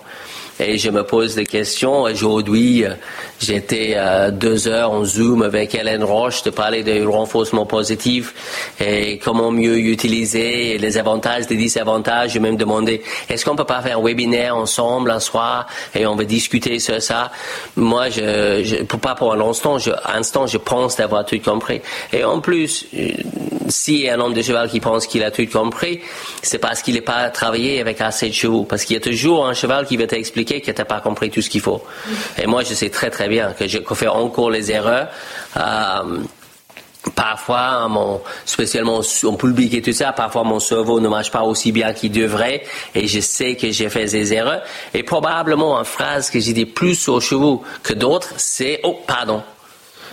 et 0.61 0.79
je 0.79 0.91
me 0.91 1.05
pose 1.05 1.35
des 1.35 1.47
questions. 1.47 2.03
Aujourd'hui, 2.03 2.85
euh, 2.85 2.95
j'étais 3.41 3.95
à 3.95 4.31
deux 4.31 4.67
heures 4.67 4.91
en 4.91 5.05
Zoom 5.05 5.43
avec 5.43 5.75
Hélène 5.75 6.03
Roche 6.03 6.43
de 6.43 6.51
parler 6.51 6.83
du 6.83 7.07
renforcement 7.07 7.67
positif 7.67 8.73
et 8.81 9.19
comment 9.19 9.51
mieux 9.51 9.79
utiliser 9.79 10.79
les 10.79 10.99
avantages, 10.99 11.45
les 11.49 11.57
désavantages. 11.57 12.33
J'ai 12.33 12.41
même 12.41 12.57
demandé, 12.57 13.03
est-ce 13.29 13.45
qu'on 13.45 13.57
peut 13.57 13.65
pas 13.65 13.83
faire 13.83 13.99
un 13.99 14.03
webinaire 14.03 14.57
ensemble 14.57 15.11
un 15.11 15.21
soir 15.21 15.67
et 15.95 16.07
on 16.07 16.17
va 16.17 16.25
discuter 16.25 16.79
sur 16.79 17.01
ça? 17.01 17.31
Moi, 17.77 18.09
je, 18.11 18.63
je 18.65 18.83
pas 18.85 19.15
pour 19.15 19.33
un 19.33 19.41
instant, 19.41 19.79
je, 19.79 19.91
instant, 20.05 20.47
je 20.47 20.59
pense 20.59 20.97
d'avoir 20.97 21.25
tout 21.25 21.39
compris. 21.39 21.81
Et 22.13 22.25
en 22.25 22.41
plus, 22.41 22.87
euh, 22.95 23.11
s'il 23.69 24.01
y 24.01 24.09
a 24.09 24.15
un 24.15 24.21
homme 24.21 24.35
de 24.35 24.43
cheval 24.43 24.69
qui 24.69 24.81
pense 24.81 25.07
qu'il 25.07 25.23
a 25.23 25.31
tout 25.31 25.47
compris, 25.47 26.01
c'est 26.43 26.59
parce 26.59 26.83
qu'il 26.83 26.95
n'est 26.95 27.01
pas 27.01 27.31
travaillé 27.31 27.81
avec 27.81 28.01
assez 28.01 28.29
de 28.29 28.35
chevaux. 28.35 28.65
Parce 28.65 28.85
qu'il 28.85 28.95
y 28.95 28.97
a 28.97 29.01
toujours 29.01 29.47
un 29.47 29.55
cheval 29.55 29.87
qui 29.87 29.97
va 29.97 30.07
t'expliquer 30.07 30.48
que 30.49 30.71
tu 30.71 30.85
pas 30.85 31.01
compris 31.01 31.31
tout 31.31 31.43
ce 31.43 31.51
qu'il 31.51 31.61
faut. 31.61 31.83
Et 32.41 32.47
moi, 32.47 32.63
je 32.63 32.75
sais 32.75 32.91
très 32.91 33.11
très 33.11 33.29
bien 33.29 33.53
que 33.53 33.69
je 33.69 33.79
fais 33.95 34.09
encore 34.09 34.51
les 34.51 34.71
erreurs. 34.71 35.09
Euh, 35.57 36.19
parfois, 37.15 37.89
mon, 37.89 38.21
spécialement 38.45 39.01
en 39.25 39.33
public 39.35 39.75
et 39.75 39.83
tout 39.83 39.93
ça, 39.93 40.13
parfois 40.13 40.45
mon 40.45 40.61
cerveau 40.61 41.01
ne 41.01 41.09
marche 41.09 41.31
pas 41.31 41.43
aussi 41.43 41.73
bien 41.73 41.93
qu'il 41.93 42.13
devrait 42.13 42.63
et 42.95 43.07
je 43.07 43.21
sais 43.21 43.57
que 43.57 43.71
j'ai 43.71 43.89
fait 43.89 44.07
des 44.07 44.33
erreurs. 44.33 44.63
Et 44.95 45.03
probablement 45.03 45.79
une 45.79 45.85
phrase 45.85 46.31
que 46.31 46.41
j'ai 46.41 46.53
dit 46.53 46.67
plus 46.67 47.09
aux 47.09 47.21
chevaux 47.21 47.63
que 47.83 47.93
d'autres, 47.93 48.35
c'est 48.37 48.81
oh 48.83 48.99
pardon. 49.07 49.43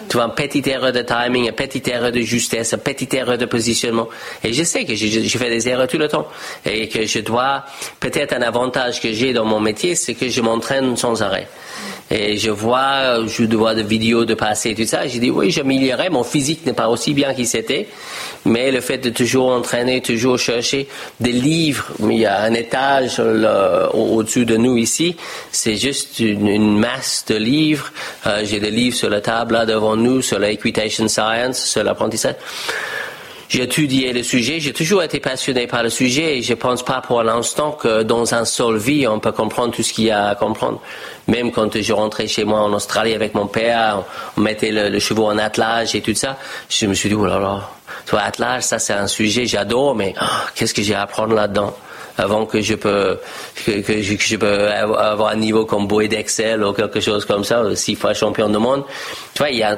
Tu 0.09 0.17
vois, 0.17 0.25
une 0.25 0.33
petite 0.33 0.67
erreur 0.67 0.91
de 0.91 1.01
timing, 1.01 1.47
une 1.47 1.51
petite 1.53 1.87
erreur 1.87 2.11
de 2.11 2.21
justesse, 2.21 2.73
une 2.73 2.79
petite 2.79 3.13
erreur 3.13 3.37
de 3.37 3.45
positionnement. 3.45 4.07
Et 4.43 4.53
je 4.53 4.63
sais 4.63 4.85
que 4.85 4.95
je, 4.95 5.37
fais 5.37 5.49
des 5.49 5.67
erreurs 5.67 5.87
tout 5.87 5.97
le 5.97 6.07
temps. 6.07 6.27
Et 6.65 6.89
que 6.89 7.05
je 7.05 7.19
dois, 7.19 7.63
peut-être 7.99 8.33
un 8.33 8.41
avantage 8.41 9.01
que 9.01 9.11
j'ai 9.11 9.33
dans 9.33 9.45
mon 9.45 9.59
métier, 9.59 9.95
c'est 9.95 10.13
que 10.13 10.29
je 10.29 10.41
m'entraîne 10.41 10.95
sans 10.97 11.21
arrêt. 11.21 11.47
Et 12.11 12.37
je 12.37 12.51
vois, 12.51 13.25
je 13.25 13.43
vois 13.55 13.73
des 13.73 13.83
vidéos 13.83 14.25
de 14.25 14.35
passé 14.35 14.71
et 14.71 14.75
tout 14.75 14.85
ça. 14.85 15.07
J'ai 15.07 15.17
dit, 15.19 15.31
oui, 15.31 15.49
j'améliorerai. 15.49 16.09
Mon 16.09 16.23
physique 16.23 16.63
n'est 16.65 16.73
pas 16.73 16.87
aussi 16.87 17.15
bien 17.15 17.33
qu'il 17.33 17.47
s'était. 17.47 17.87
Mais 18.45 18.71
le 18.71 18.79
fait 18.79 18.99
de 18.99 19.09
toujours 19.09 19.49
entraîner, 19.49 20.01
toujours 20.01 20.37
chercher 20.37 20.87
des 21.19 21.31
livres, 21.31 21.87
il 21.99 22.19
y 22.19 22.25
a 22.27 22.41
un 22.41 22.53
étage 22.53 23.19
au-dessus 23.19 24.45
de 24.45 24.55
nous 24.55 24.77
ici. 24.77 25.15
C'est 25.51 25.77
juste 25.77 26.19
une, 26.19 26.77
masse 26.77 27.25
de 27.27 27.35
livres. 27.35 27.91
Euh, 28.27 28.41
j'ai 28.43 28.59
des 28.59 28.69
livres 28.71 28.95
sur 28.95 29.09
la 29.09 29.21
table 29.21 29.53
là 29.53 29.65
devant 29.65 29.95
nous, 29.95 30.21
sur 30.21 30.37
l'equitation 30.37 31.07
science, 31.07 31.65
sur 31.65 31.83
l'apprentissage. 31.83 32.35
Étudié 33.53 34.11
le 34.11 34.23
sujet, 34.23 34.59
j'ai 34.59 34.73
toujours 34.73 35.03
été 35.03 35.19
passionné 35.19 35.65
par 35.67 35.83
le 35.83 35.89
sujet 35.89 36.37
et 36.37 36.41
je 36.41 36.53
pense 36.53 36.83
pas 36.83 37.01
pour 37.01 37.23
l'instant 37.23 37.71
que 37.71 38.03
dans 38.03 38.33
un 38.33 38.43
seul 38.43 38.77
vie 38.77 39.07
on 39.07 39.19
peut 39.19 39.31
comprendre 39.31 39.73
tout 39.73 39.83
ce 39.83 39.93
qu'il 39.93 40.05
y 40.05 40.11
a 40.11 40.29
à 40.29 40.35
comprendre. 40.35 40.81
Même 41.27 41.51
quand 41.51 41.79
je 41.79 41.93
rentrais 41.93 42.27
chez 42.27 42.43
moi 42.43 42.59
en 42.59 42.73
Australie 42.73 43.13
avec 43.13 43.33
mon 43.33 43.47
père, 43.47 44.03
on 44.37 44.41
mettait 44.41 44.71
le, 44.71 44.89
le 44.89 45.19
en 45.19 45.37
attelage 45.37 45.95
et 45.95 46.01
tout 46.01 46.13
ça, 46.13 46.37
je 46.69 46.85
me 46.85 46.93
suis 46.93 47.09
dit, 47.09 47.15
oh 47.15 47.25
là 47.25 47.39
là, 47.39 47.69
attelage, 48.19 48.63
ça 48.63 48.79
c'est 48.79 48.93
un 48.93 49.07
sujet, 49.07 49.45
j'adore, 49.45 49.95
mais 49.95 50.13
oh, 50.21 50.25
qu'est-ce 50.55 50.73
que 50.73 50.81
j'ai 50.81 50.95
à 50.95 51.03
apprendre 51.03 51.33
là-dedans? 51.33 51.75
Avant 52.17 52.45
que 52.45 52.61
je 52.61 52.75
peux 52.75 53.19
que, 53.65 54.01
je, 54.01 54.35
peux 54.35 54.69
avoir 54.69 55.29
un 55.29 55.35
niveau 55.35 55.65
comme 55.65 55.87
Boyd 55.87 56.13
Excel 56.13 56.63
ou 56.63 56.73
quelque 56.73 56.99
chose 56.99 57.25
comme 57.25 57.43
ça, 57.43 57.63
six 57.75 57.95
fois 57.95 58.13
champion 58.13 58.49
du 58.49 58.57
monde. 58.57 58.83
Tu 59.33 59.39
vois, 59.39 59.49
il 59.49 59.57
y 59.57 59.63
a, 59.63 59.75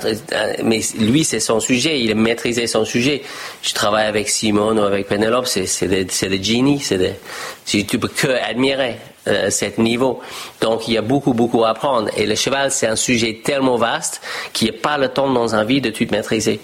mais 0.64 0.82
lui 1.00 1.24
c'est 1.24 1.40
son 1.40 1.60
sujet, 1.60 2.00
il 2.00 2.12
a 2.12 2.16
maîtrisé 2.16 2.68
son 2.68 2.86
sujet. 2.86 3.22
Je 3.62 3.74
travaille 3.74 4.08
avec 4.08 4.30
Simone 4.30 4.80
ou 4.80 4.84
avec 4.84 5.08
Penelope, 5.08 5.48
c'est 5.48 5.66
c'est 5.66 5.88
des, 5.88 6.06
c'est 6.10 6.30
des 6.30 6.42
génies, 6.42 6.80
c'est 6.80 6.98
des, 6.98 7.14
tu 7.86 8.00
peux 8.00 8.08
que 8.08 8.28
admirer 8.28 8.98
euh, 9.28 9.50
cet 9.50 9.78
niveau. 9.78 10.22
Donc 10.62 10.88
il 10.88 10.94
y 10.94 10.98
a 10.98 11.02
beaucoup, 11.02 11.34
beaucoup 11.34 11.66
à 11.66 11.70
apprendre. 11.70 12.10
Et 12.16 12.26
le 12.26 12.36
cheval, 12.36 12.72
c'est 12.72 12.88
un 12.88 12.96
sujet 12.96 13.42
tellement 13.44 13.76
vaste 13.76 14.22
qu'il 14.54 14.70
n'y 14.70 14.78
a 14.78 14.80
pas 14.80 14.98
le 14.98 15.10
temps 15.10 15.30
dans 15.30 15.54
un 15.54 15.66
vie 15.66 15.82
de 15.82 15.90
tout 15.90 16.08
maîtriser. 16.12 16.62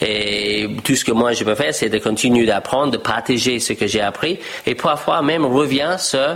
Et 0.00 0.68
tout 0.82 0.94
ce 0.94 1.04
que 1.04 1.12
moi 1.12 1.32
je 1.32 1.44
peux 1.44 1.54
faire, 1.54 1.74
c'est 1.74 1.88
de 1.88 1.98
continuer 1.98 2.46
d'apprendre, 2.46 2.92
de 2.92 2.96
partager 2.96 3.60
ce 3.60 3.72
que 3.72 3.86
j'ai 3.86 4.00
appris. 4.00 4.38
Et 4.66 4.74
parfois 4.74 5.22
même 5.22 5.44
revient 5.44 5.96
ce, 5.98 6.34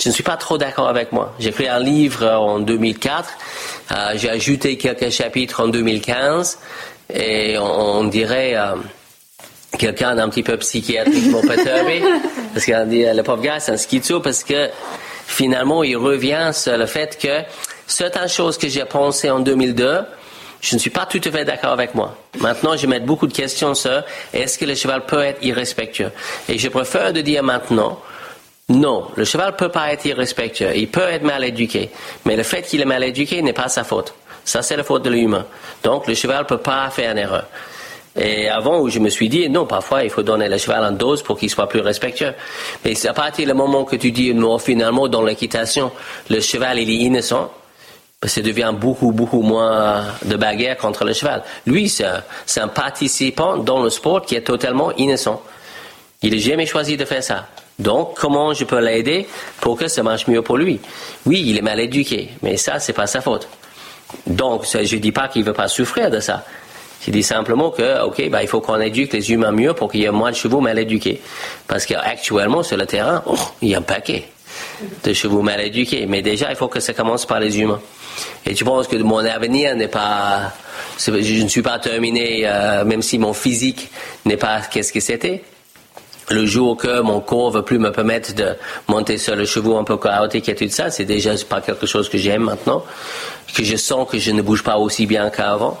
je 0.00 0.08
ne 0.08 0.14
suis 0.14 0.22
pas 0.22 0.36
trop 0.36 0.58
d'accord 0.58 0.88
avec 0.88 1.12
moi. 1.12 1.34
J'ai 1.38 1.50
écrit 1.50 1.68
un 1.68 1.80
livre 1.80 2.26
en 2.26 2.58
2004. 2.60 3.28
Euh, 3.90 4.12
j'ai 4.16 4.30
ajouté 4.30 4.76
quelques 4.76 5.10
chapitres 5.10 5.62
en 5.62 5.68
2015. 5.68 6.58
Et 7.14 7.56
on, 7.58 8.04
dirait... 8.04 8.54
Euh, 8.56 8.74
quelqu'un 9.78 10.14
d'un 10.14 10.28
petit 10.30 10.42
peu 10.42 10.56
psychiatriquement 10.56 11.40
perturbé, 11.46 12.02
parce 12.54 12.64
qu'on 12.64 12.86
dit 12.86 13.04
le 13.04 13.22
pauvre 13.22 13.42
gars 13.42 13.60
c'est 13.60 13.72
un 13.72 13.76
schizo 13.76 14.18
parce 14.18 14.42
que 14.42 14.70
finalement, 15.28 15.84
il 15.84 15.96
revient 15.96 16.50
sur 16.52 16.76
le 16.76 16.86
fait 16.86 17.18
que 17.20 17.42
certaines 17.86 18.28
choses 18.28 18.58
que 18.58 18.68
j'ai 18.68 18.84
pensées 18.84 19.30
en 19.30 19.40
2002, 19.40 20.00
je 20.60 20.74
ne 20.74 20.80
suis 20.80 20.90
pas 20.90 21.06
tout 21.06 21.20
à 21.24 21.30
fait 21.30 21.44
d'accord 21.44 21.72
avec 21.72 21.94
moi. 21.94 22.16
Maintenant, 22.40 22.76
je 22.76 22.86
mets 22.86 23.00
beaucoup 23.00 23.26
de 23.26 23.32
questions 23.32 23.74
sur 23.74 24.02
est-ce 24.32 24.58
que 24.58 24.64
le 24.64 24.74
cheval 24.74 25.06
peut 25.06 25.22
être 25.22 25.42
irrespectueux? 25.42 26.10
Et 26.48 26.58
je 26.58 26.68
préfère 26.68 27.12
de 27.12 27.20
dire 27.20 27.42
maintenant, 27.42 28.00
non, 28.68 29.06
le 29.16 29.24
cheval 29.24 29.56
peut 29.56 29.70
pas 29.70 29.92
être 29.92 30.04
irrespectueux. 30.04 30.72
Il 30.76 30.88
peut 30.88 31.08
être 31.08 31.22
mal 31.22 31.44
éduqué. 31.44 31.90
Mais 32.24 32.36
le 32.36 32.42
fait 32.42 32.62
qu'il 32.62 32.80
est 32.80 32.86
mal 32.86 33.02
éduqué 33.04 33.40
n'est 33.40 33.52
pas 33.52 33.68
sa 33.68 33.84
faute. 33.84 34.14
Ça, 34.44 34.62
c'est 34.62 34.76
la 34.76 34.84
faute 34.84 35.04
de 35.04 35.10
l'humain. 35.10 35.46
Donc, 35.82 36.06
le 36.06 36.14
cheval 36.14 36.44
peut 36.46 36.58
pas 36.58 36.90
faire 36.90 37.12
une 37.12 37.18
erreur. 37.18 37.44
Et 38.16 38.48
avant, 38.48 38.80
où 38.80 38.88
je 38.88 38.98
me 38.98 39.10
suis 39.10 39.28
dit, 39.28 39.48
non, 39.48 39.64
parfois, 39.64 40.02
il 40.02 40.10
faut 40.10 40.22
donner 40.22 40.48
le 40.48 40.58
cheval 40.58 40.84
en 40.84 40.90
dose 40.90 41.22
pour 41.22 41.38
qu'il 41.38 41.48
soit 41.48 41.68
plus 41.68 41.80
respectueux. 41.80 42.34
Mais 42.84 43.06
à 43.06 43.12
partir 43.12 43.46
du 43.46 43.54
moment 43.54 43.84
que 43.84 43.96
tu 43.96 44.10
dis, 44.10 44.34
non, 44.34 44.58
finalement, 44.58 45.06
dans 45.06 45.22
l'équitation, 45.22 45.92
le 46.28 46.40
cheval, 46.40 46.78
il 46.78 46.90
est 46.90 47.04
innocent, 47.04 47.50
ben, 48.20 48.28
ça 48.28 48.40
devient 48.40 48.72
beaucoup, 48.74 49.12
beaucoup 49.12 49.42
moins 49.42 50.04
de 50.24 50.36
bagarre 50.36 50.76
contre 50.76 51.04
le 51.04 51.12
cheval. 51.12 51.42
Lui, 51.66 51.88
c'est 51.88 52.60
un, 52.60 52.68
participant 52.68 53.58
dans 53.58 53.80
le 53.80 53.90
sport 53.90 54.22
qui 54.22 54.34
est 54.34 54.42
totalement 54.42 54.92
innocent. 54.96 55.40
Il 56.22 56.32
n'a 56.32 56.38
jamais 56.38 56.66
choisi 56.66 56.96
de 56.96 57.04
faire 57.04 57.22
ça. 57.22 57.46
Donc, 57.78 58.18
comment 58.18 58.54
je 58.54 58.64
peux 58.64 58.80
l'aider 58.80 59.28
pour 59.60 59.78
que 59.78 59.86
ça 59.86 60.02
marche 60.02 60.26
mieux 60.26 60.42
pour 60.42 60.56
lui? 60.56 60.80
Oui, 61.26 61.44
il 61.46 61.56
est 61.56 61.62
mal 61.62 61.78
éduqué, 61.78 62.30
mais 62.42 62.56
ça, 62.56 62.80
c'est 62.80 62.92
pas 62.92 63.06
sa 63.06 63.20
faute. 63.20 63.46
Donc, 64.26 64.64
je 64.64 64.96
dis 64.96 65.12
pas 65.12 65.28
qu'il 65.28 65.44
veut 65.44 65.52
pas 65.52 65.68
souffrir 65.68 66.10
de 66.10 66.18
ça. 66.18 66.44
Je 67.06 67.12
dis 67.12 67.22
simplement 67.22 67.70
que, 67.70 68.02
OK, 68.02 68.28
ben, 68.30 68.40
il 68.40 68.48
faut 68.48 68.60
qu'on 68.60 68.80
éduque 68.80 69.12
les 69.12 69.30
humains 69.30 69.52
mieux 69.52 69.74
pour 69.74 69.92
qu'il 69.92 70.00
y 70.00 70.04
ait 70.06 70.10
moins 70.10 70.32
de 70.32 70.36
chevaux 70.36 70.60
mal 70.60 70.76
éduqués. 70.76 71.20
Parce 71.68 71.86
qu'actuellement, 71.86 72.64
sur 72.64 72.76
le 72.76 72.86
terrain, 72.86 73.22
oh, 73.26 73.36
il 73.62 73.68
y 73.68 73.74
a 73.76 73.78
un 73.78 73.82
paquet 73.82 74.28
de 75.04 75.12
chevaux 75.12 75.42
mal 75.42 75.60
éduqués. 75.60 76.06
Mais 76.06 76.22
déjà, 76.22 76.50
il 76.50 76.56
faut 76.56 76.66
que 76.66 76.80
ça 76.80 76.94
commence 76.94 77.24
par 77.24 77.38
les 77.38 77.60
humains. 77.60 77.80
Et 78.46 78.54
tu 78.54 78.64
penses 78.64 78.88
que 78.88 78.96
mon 78.96 79.18
avenir 79.18 79.74
n'est 79.76 79.88
pas... 79.88 80.52
Je 80.98 81.42
ne 81.42 81.48
suis 81.48 81.62
pas 81.62 81.78
terminé, 81.78 82.42
euh, 82.44 82.84
même 82.84 83.02
si 83.02 83.18
mon 83.18 83.32
physique 83.32 83.90
n'est 84.24 84.36
pas 84.36 84.60
qu'est-ce 84.62 84.92
que 84.92 85.00
c'était. 85.00 85.42
Le 86.30 86.44
jour 86.44 86.76
que 86.76 87.00
mon 87.00 87.20
corps 87.20 87.50
ne 87.50 87.56
veut 87.56 87.64
plus 87.64 87.78
me 87.78 87.90
permettre 87.90 88.34
de 88.34 88.54
monter 88.86 89.16
sur 89.16 89.34
le 89.34 89.46
cheval 89.46 89.76
un 89.76 89.84
peu 89.84 89.96
chaotique 89.96 90.48
et 90.48 90.54
tout 90.54 90.68
ça, 90.68 90.90
c'est 90.90 91.06
déjà 91.06 91.32
pas 91.48 91.60
quelque 91.60 91.86
chose 91.86 92.08
que 92.08 92.18
j'aime 92.18 92.42
maintenant, 92.42 92.84
que 93.54 93.64
je 93.64 93.76
sens 93.76 94.06
que 94.10 94.18
je 94.18 94.32
ne 94.32 94.42
bouge 94.42 94.62
pas 94.62 94.76
aussi 94.76 95.06
bien 95.06 95.30
qu'avant. 95.30 95.80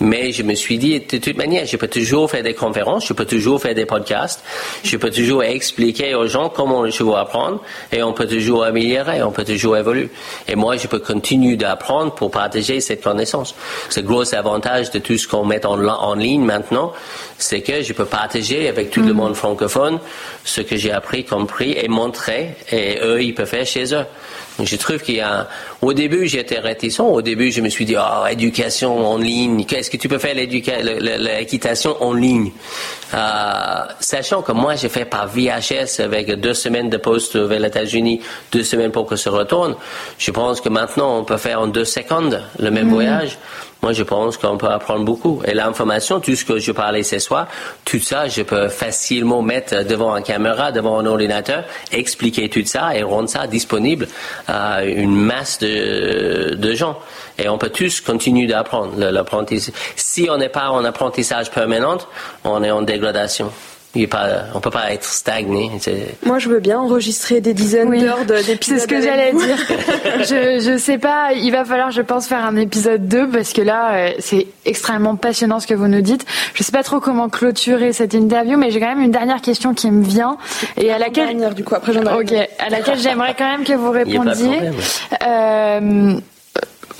Mais 0.00 0.32
je 0.32 0.42
me 0.42 0.54
suis 0.54 0.76
dit, 0.76 1.00
de 1.00 1.18
toute 1.18 1.36
manière, 1.36 1.66
je 1.66 1.76
peux 1.76 1.88
toujours 1.88 2.30
faire 2.30 2.42
des 2.42 2.54
conférences, 2.54 3.06
je 3.06 3.12
peux 3.12 3.24
toujours 3.24 3.60
faire 3.60 3.74
des 3.74 3.86
podcasts, 3.86 4.42
je 4.82 4.96
peux 4.96 5.10
toujours 5.10 5.42
expliquer 5.44 6.14
aux 6.14 6.26
gens 6.26 6.48
comment 6.48 6.88
je 6.88 7.02
veux 7.02 7.14
apprendre 7.14 7.60
et 7.92 8.02
on 8.02 8.12
peut 8.12 8.26
toujours 8.26 8.64
améliorer, 8.64 9.22
on 9.22 9.30
peut 9.30 9.44
toujours 9.44 9.76
évoluer. 9.76 10.10
Et 10.48 10.56
moi, 10.56 10.76
je 10.76 10.88
peux 10.88 10.98
continuer 10.98 11.56
d'apprendre 11.56 12.12
pour 12.14 12.30
partager 12.30 12.80
cette 12.80 13.02
connaissance. 13.02 13.54
C'est 13.88 14.02
le 14.02 14.08
gros 14.08 14.34
avantage 14.34 14.90
de 14.90 14.98
tout 14.98 15.16
ce 15.16 15.28
qu'on 15.28 15.44
met 15.44 15.64
en, 15.64 15.82
en, 15.86 16.14
ligne 16.14 16.44
maintenant, 16.44 16.92
c'est 17.38 17.62
que 17.62 17.82
je 17.82 17.92
peux 17.92 18.04
partager 18.04 18.68
avec 18.68 18.90
tout 18.90 19.02
le 19.02 19.12
mm. 19.12 19.16
monde 19.16 19.34
francophone 19.34 19.98
ce 20.44 20.60
que 20.60 20.76
j'ai 20.76 20.92
appris, 20.92 21.24
compris 21.24 21.76
et 21.78 21.88
montrer 21.88 22.56
et 22.70 22.98
eux, 23.02 23.22
ils 23.22 23.34
peuvent 23.34 23.48
faire 23.48 23.66
chez 23.66 23.94
eux. 23.94 24.04
Je 24.62 24.76
trouve 24.76 24.98
qu'il 24.98 25.16
y 25.16 25.20
a. 25.20 25.48
Au 25.82 25.92
début, 25.92 26.28
j'étais 26.28 26.60
réticent. 26.60 27.00
Au 27.00 27.22
début, 27.22 27.50
je 27.50 27.60
me 27.60 27.68
suis 27.68 27.84
dit, 27.84 27.96
oh, 27.98 28.26
éducation 28.30 29.04
en 29.04 29.18
ligne. 29.18 29.64
Qu'est-ce 29.64 29.90
que 29.90 29.96
tu 29.96 30.08
peux 30.08 30.18
faire 30.18 30.34
l'équitation 30.34 32.00
en 32.00 32.12
ligne? 32.12 32.52
Euh, 33.14 33.84
Sachant 33.98 34.42
que 34.42 34.52
moi, 34.52 34.76
j'ai 34.76 34.88
fait 34.88 35.04
par 35.04 35.26
VHS 35.26 36.00
avec 36.00 36.30
deux 36.40 36.54
semaines 36.54 36.88
de 36.88 36.98
poste 36.98 37.36
vers 37.36 37.58
les 37.58 37.68
États-Unis, 37.68 38.20
deux 38.52 38.62
semaines 38.62 38.92
pour 38.92 39.06
que 39.06 39.16
ça 39.16 39.30
retourne. 39.30 39.74
Je 40.18 40.30
pense 40.30 40.60
que 40.60 40.68
maintenant, 40.68 41.18
on 41.18 41.24
peut 41.24 41.36
faire 41.36 41.60
en 41.60 41.66
deux 41.66 41.84
secondes 41.84 42.40
le 42.58 42.70
même 42.70 42.86
mhm. 42.86 42.92
voyage. 42.94 43.38
Moi, 43.84 43.92
je 43.92 44.02
pense 44.02 44.38
qu'on 44.38 44.56
peut 44.56 44.70
apprendre 44.70 45.04
beaucoup. 45.04 45.42
Et 45.44 45.52
l'information, 45.52 46.18
tout 46.18 46.34
ce 46.34 46.46
que 46.46 46.58
je 46.58 46.72
parlais 46.72 47.02
ce 47.02 47.18
soir, 47.18 47.48
tout 47.84 47.98
ça, 47.98 48.28
je 48.28 48.40
peux 48.40 48.68
facilement 48.68 49.42
mettre 49.42 49.84
devant 49.84 50.16
une 50.16 50.24
caméra, 50.24 50.72
devant 50.72 51.00
un 51.00 51.04
ordinateur, 51.04 51.64
expliquer 51.92 52.48
tout 52.48 52.64
ça 52.64 52.96
et 52.96 53.02
rendre 53.02 53.28
ça 53.28 53.46
disponible 53.46 54.08
à 54.48 54.86
une 54.86 55.14
masse 55.14 55.58
de, 55.58 56.54
de 56.54 56.74
gens. 56.74 56.98
Et 57.36 57.50
on 57.50 57.58
peut 57.58 57.68
tous 57.68 58.00
continuer 58.00 58.46
d'apprendre 58.46 58.96
l'apprentissage. 58.96 59.74
Si 59.96 60.28
on 60.30 60.38
n'est 60.38 60.48
pas 60.48 60.70
en 60.70 60.82
apprentissage 60.86 61.50
permanent, 61.50 61.98
on 62.42 62.62
est 62.62 62.70
en 62.70 62.80
dégradation 62.80 63.52
on 63.96 64.60
peut 64.60 64.70
pas 64.70 64.92
être 64.92 65.04
stagné. 65.04 65.70
Moi, 66.24 66.38
je 66.38 66.48
veux 66.48 66.60
bien 66.60 66.78
enregistrer 66.78 67.40
des 67.40 67.54
dizaines 67.54 67.90
d'heures 67.98 68.24
d'épisodes. 68.24 68.58
C'est 68.60 68.78
ce 68.78 68.86
que 68.86 69.00
j'allais 69.00 69.32
dire. 69.32 69.56
je, 70.20 70.60
je 70.60 70.78
sais 70.78 70.98
pas, 70.98 71.32
il 71.34 71.50
va 71.50 71.64
falloir, 71.64 71.90
je 71.90 72.02
pense, 72.02 72.26
faire 72.26 72.44
un 72.44 72.56
épisode 72.56 73.06
2 73.08 73.28
parce 73.28 73.52
que 73.52 73.62
là, 73.62 73.94
euh, 73.94 74.12
c'est 74.18 74.46
extrêmement 74.64 75.16
passionnant 75.16 75.60
ce 75.60 75.66
que 75.66 75.74
vous 75.74 75.88
nous 75.88 76.00
dites. 76.00 76.26
Je 76.54 76.62
sais 76.62 76.72
pas 76.72 76.82
trop 76.82 77.00
comment 77.00 77.28
clôturer 77.28 77.92
cette 77.92 78.14
interview, 78.14 78.56
mais 78.56 78.70
j'ai 78.70 78.80
quand 78.80 78.88
même 78.88 79.02
une 79.02 79.10
dernière 79.10 79.40
question 79.40 79.74
qui 79.74 79.90
me 79.90 80.04
vient 80.04 80.38
et 80.76 80.90
à 80.92 80.98
laquelle, 80.98 81.26
dernière, 81.26 81.54
du 81.54 81.64
coup, 81.64 81.74
après 81.74 81.92
j'en 81.92 82.04
Ok, 82.04 82.32
à 82.32 82.68
laquelle 82.70 82.98
j'aimerais 82.98 83.34
quand 83.36 83.48
même 83.48 83.64
que 83.64 83.72
vous 83.72 83.90
répondiez. 83.90 84.70
Euh, 85.26 86.14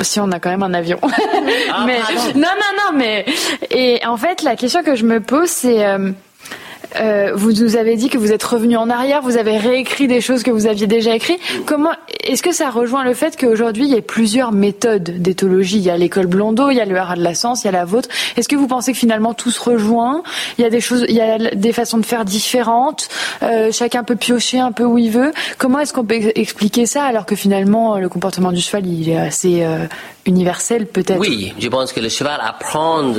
si 0.01 0.21
on 0.21 0.31
a 0.33 0.41
quand 0.41 0.51
même 0.51 0.63
un 0.63 0.75
avion. 0.75 0.99
Ah, 1.03 1.85
mais 1.87 1.99
non, 2.35 2.41
non, 2.41 2.73
non, 2.93 2.99
mais 2.99 3.25
et 3.71 4.01
en 4.07 4.17
fait, 4.17 4.43
la 4.43 4.57
question 4.57 4.83
que 4.83 4.97
je 4.97 5.05
me 5.05 5.21
pose, 5.21 5.49
c'est 5.49 5.85
euh, 5.85 6.11
Euh, 6.97 7.33
vous 7.35 7.53
nous 7.53 7.77
avez 7.77 7.97
dit 7.97 8.09
que 8.09 8.19
vous 8.19 8.33
êtes 8.33 8.43
revenu 8.43 8.77
en 8.77 8.91
arrière, 8.91 9.23
vous 9.23 9.37
avez 9.37 9.57
réécrit 9.59 10.07
des 10.07 10.21
choses 10.21 10.43
que 10.43 10.51
vous 10.51 10.67
aviez 10.67 10.87
déjà 10.87 11.15
écrites. 11.15 11.41
Comment 11.67 11.93
est-ce 12.23 12.43
que 12.43 12.53
ça 12.53 12.71
rejoint 12.71 13.05
le 13.05 13.15
fait 13.15 13.37
qu'aujourd'hui 13.37 13.85
il 13.85 13.95
y 13.95 13.99
a 13.99 14.03
plusieurs 14.03 14.53
méthodes 14.53 15.23
d'éthologie? 15.23 15.79
Il 15.79 15.85
y 15.85 15.91
a 15.91 15.97
l'école 15.97 16.27
Blondeau, 16.27 16.71
il 16.71 16.77
y 16.77 16.81
a 16.81 16.85
le 16.85 16.97
Haras 16.97 17.17
de 17.17 17.23
la 17.23 17.35
Science, 17.35 17.65
il 17.65 17.67
y 17.67 17.69
a 17.69 17.73
la 17.73 17.85
vôtre. 17.85 18.09
Est-ce 18.37 18.49
que 18.49 18.57
vous 18.57 18.67
pensez 18.67 18.93
que 18.93 18.99
finalement 18.99 19.35
tout 19.35 19.51
se 19.51 19.61
rejoint? 19.61 20.23
Il 20.59 20.63
y 20.63 20.65
a 20.65 20.71
des 20.71 20.81
choses, 20.81 21.05
il 21.09 21.15
y 21.15 21.21
a 21.21 21.39
des 21.39 21.73
façons 21.73 21.99
de 21.99 22.07
faire 22.07 22.25
différentes. 22.25 23.09
Euh, 23.43 23.73
chacun 23.73 24.05
peut 24.05 24.17
piocher 24.17 24.59
un 24.59 24.73
peu 24.73 24.85
où 24.85 24.99
il 24.99 25.11
veut. 25.11 25.33
Comment 25.59 25.81
est-ce 25.81 25.93
qu'on 25.93 26.05
peut 26.05 26.33
expliquer 26.35 26.87
ça 26.87 27.05
alors 27.05 27.27
que 27.27 27.37
finalement 27.37 27.99
le 27.99 28.09
comportement 28.09 28.53
du 28.53 28.61
cheval 28.61 28.87
il 28.87 29.09
est 29.09 29.17
assez 29.17 29.65
euh, 29.65 29.87
universel 30.27 30.87
peut-être 30.87 31.19
Oui, 31.19 31.55
je 31.59 31.69
pense 31.69 31.93
que 31.93 32.01
le 32.01 32.09
cheval 32.09 32.41
apprend 32.43 33.13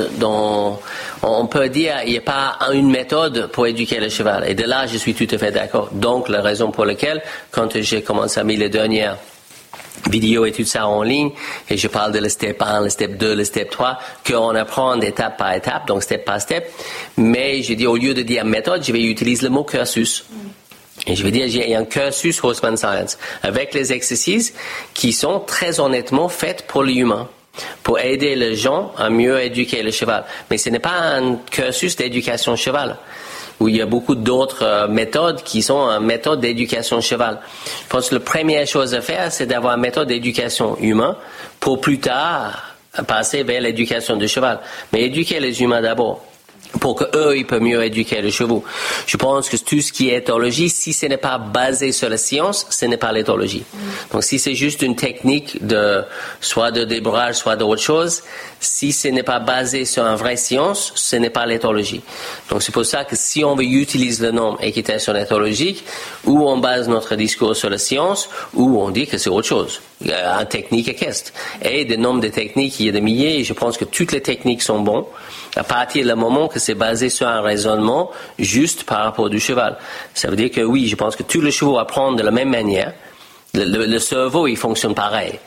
on 1.24 1.47
peut 1.47 1.70
dire, 1.70 1.95
il 2.06 2.12
n'y 2.12 2.18
a 2.18 2.22
pas 2.22 2.58
une 2.74 2.89
méthode 2.89 3.47
pour 3.51 3.68
éduquer 3.68 3.99
le 3.99 4.10
cheval. 4.10 4.49
Et 4.49 4.56
de 4.56 4.64
là, 4.64 4.86
je 4.86 4.97
suis 4.97 5.14
tout 5.14 5.28
à 5.32 5.38
fait 5.38 5.51
d'accord. 5.51 5.89
Donc, 5.91 6.30
la 6.30 6.41
raison 6.41 6.72
pour 6.72 6.86
laquelle, 6.86 7.22
quand 7.51 7.80
j'ai 7.80 8.01
commencé 8.01 8.39
à 8.39 8.43
mettre 8.43 8.60
les 8.60 8.70
dernières 8.70 9.18
vidéos 10.10 10.45
et 10.45 10.51
tout 10.51 10.66
ça 10.66 10.88
en 10.88 11.01
ligne, 11.03 11.32
et 11.70 11.78
je 11.78 11.88
parle 11.88 12.12
de 12.12 12.20
le 12.20 12.30
step 12.30 12.62
1, 12.62 12.82
le 12.82 12.89
step 12.89 13.18
2, 13.18 13.36
le 13.36 13.43
step 13.43 13.70
3, 13.70 13.97
qu'on 14.28 14.56
apprend 14.56 14.99
étape 15.01 15.38
par 15.38 15.53
étape, 15.53 15.88
donc 15.88 16.03
step 16.03 16.26
par 16.26 16.39
step. 16.39 16.70
Mais 17.18 17.62
je 17.64 17.74
dis, 17.74 17.88
au 17.88 17.95
lieu 17.95 18.14
de 18.14 18.22
dire 18.22 18.45
méthode, 18.45 18.84
je 18.84 18.91
vais 18.91 19.03
utiliser 19.03 19.43
le 19.43 19.49
mot 19.49 19.64
cursus. 19.64 20.26
Et 21.08 21.16
je 21.16 21.24
vais 21.24 21.32
dire, 21.32 21.45
il 21.45 21.70
y 21.70 21.76
a 21.76 21.80
un 21.80 21.86
cursus 21.86 22.43
Horseman 22.43 22.78
Science 22.78 23.18
avec 23.43 23.74
les 23.74 23.93
exercices 23.93 24.53
qui 24.93 25.14
sont 25.14 25.39
très 25.39 25.80
honnêtement 25.80 26.30
faits 26.30 26.66
pour 26.68 26.84
l'humain 26.84 27.28
pour 27.84 27.99
aider 27.99 28.36
les 28.36 28.56
gens 28.56 28.91
à 28.97 29.10
mieux 29.10 29.41
éduquer 29.41 29.82
le 29.82 29.91
cheval. 29.91 30.26
Mais 30.49 30.58
ce 30.58 30.70
n'est 30.70 30.80
pas 30.80 30.97
un 30.97 31.36
cursus 31.49 31.95
d'éducation 31.95 32.56
cheval 32.56 32.97
où 33.60 33.70
il 33.70 33.78
y 33.78 33.82
a 33.82 33.86
beaucoup 33.86 34.16
d'autres 34.16 34.64
euh, 34.64 34.88
méthodes 34.88 35.41
qui 35.43 35.62
sont 35.62 35.88
une 35.88 36.06
méthode 36.06 36.41
d'éducation 36.41 36.99
cheval. 36.99 37.39
Je 37.66 37.88
pense 37.88 38.10
que 38.10 38.16
la 38.16 38.22
première 38.22 38.68
chose 38.68 38.93
à 38.93 39.01
faire, 39.01 39.32
c'est 39.32 39.45
d'avoir 39.45 39.76
une 39.76 39.82
méthode 39.82 40.10
d'éducation 40.10 40.78
humain 40.80 41.16
pour 41.60 41.80
plus 41.80 41.99
tard 41.99 42.76
passer 43.08 43.43
vers 43.43 43.62
l'éducation 43.62 44.18
du 44.18 44.28
cheval. 44.28 44.60
Mais 44.91 45.03
éduquer 45.03 45.39
les 45.39 45.62
humains 45.62 45.82
d'abord 45.82 46.22
pour 46.80 46.95
qu'eux, 46.95 47.38
ils 47.38 47.45
peuvent 47.45 47.61
mieux 47.61 47.84
éduquer 47.84 48.22
les 48.22 48.32
chevaux. 48.32 48.63
Je 49.07 49.18
pense 49.18 49.49
que 49.49 49.57
tout 49.57 49.82
ce 49.82 49.91
qui 49.91 50.09
est 50.09 50.18
éthologie, 50.18 50.70
si 50.70 50.93
ce 50.93 51.05
n'est 51.05 51.18
pas 51.18 51.38
basé 51.38 51.91
sur 51.91 52.09
la 52.09 52.18
science, 52.18 52.66
ce 52.70 52.86
n'est 52.86 52.97
pas 52.97 53.11
l'éthologie. 53.11 53.63
Donc, 54.11 54.24
si 54.24 54.39
c'est 54.39 54.55
juste 54.55 54.82
une 54.82 54.95
technique 54.95 55.66
de, 55.66 56.03
soit 56.41 56.72
de 56.72 56.84
débrage, 56.84 57.36
soit 57.36 57.55
d'autre 57.55 57.82
chose, 57.82 58.24
si 58.59 58.91
ce 58.91 59.07
n'est 59.07 59.24
pas 59.24 59.39
basé 59.39 59.86
sur 59.86 60.03
une 60.03 60.16
vraie 60.16 60.38
science, 60.38 60.91
ce 60.95 61.16
n'est 61.16 61.30
pas 61.30 61.45
l'éthologie. 61.45 62.01
Donc, 62.49 62.61
c'est 62.63 62.72
pour 62.72 62.86
ça 62.86 63.03
que 63.03 63.16
si 63.16 63.43
on 63.43 63.55
veut 63.55 63.63
utiliser 63.63 64.26
le 64.26 64.32
nom 64.32 64.57
équitation 64.59 65.16
éthologique, 65.16 65.84
ou 66.26 66.47
on 66.47 66.57
base 66.57 66.88
notre 66.88 67.16
discours 67.16 67.55
sur 67.55 67.70
la 67.70 67.78
science, 67.78 68.30
ou 68.53 68.82
on 68.82 68.89
dit 68.89 69.07
que 69.07 69.18
c'est 69.18 69.30
autre 69.30 69.47
chose. 69.47 69.82
Un 70.07 70.45
technique 70.45 70.88
équestre. 70.88 71.32
Et 71.63 71.86
des 71.86 71.97
nombres 71.97 72.22
de 72.22 72.28
techniques, 72.28 72.80
il 72.80 72.88
y 72.88 72.89
a 72.89 72.91
des 72.91 73.01
milliers, 73.01 73.39
et 73.39 73.43
je 73.43 73.53
pense 73.53 73.78
que 73.78 73.86
toutes 73.86 74.11
les 74.11 74.22
techniques 74.22 74.61
sont 74.61 74.80
bonnes 74.80 75.05
à 75.56 75.64
partir 75.64 76.06
du 76.06 76.14
moment 76.14 76.47
que 76.47 76.60
c'est 76.60 76.76
basé 76.76 77.10
sur 77.10 77.28
un 77.28 77.41
raisonnement 77.41 78.12
juste 78.38 78.84
par 78.84 79.03
rapport 79.03 79.30
du 79.30 79.39
cheval. 79.39 79.78
Ça 80.14 80.30
veut 80.30 80.36
dire 80.36 80.51
que 80.51 80.62
oui, 80.62 80.88
je 80.88 80.95
pense 80.95 81.16
que 81.16 81.24
tous 81.24 81.41
les 81.41 81.51
chevaux 81.51 81.78
apprennent 81.78 82.16
de 82.16 82.24
la 82.24 82.32
même 82.32 82.49
manière, 82.49 82.93
le, 83.56 83.99
cerveau, 83.99 84.47
il 84.47 84.58
fonctionne 84.58 84.93
pareil. 84.93 85.39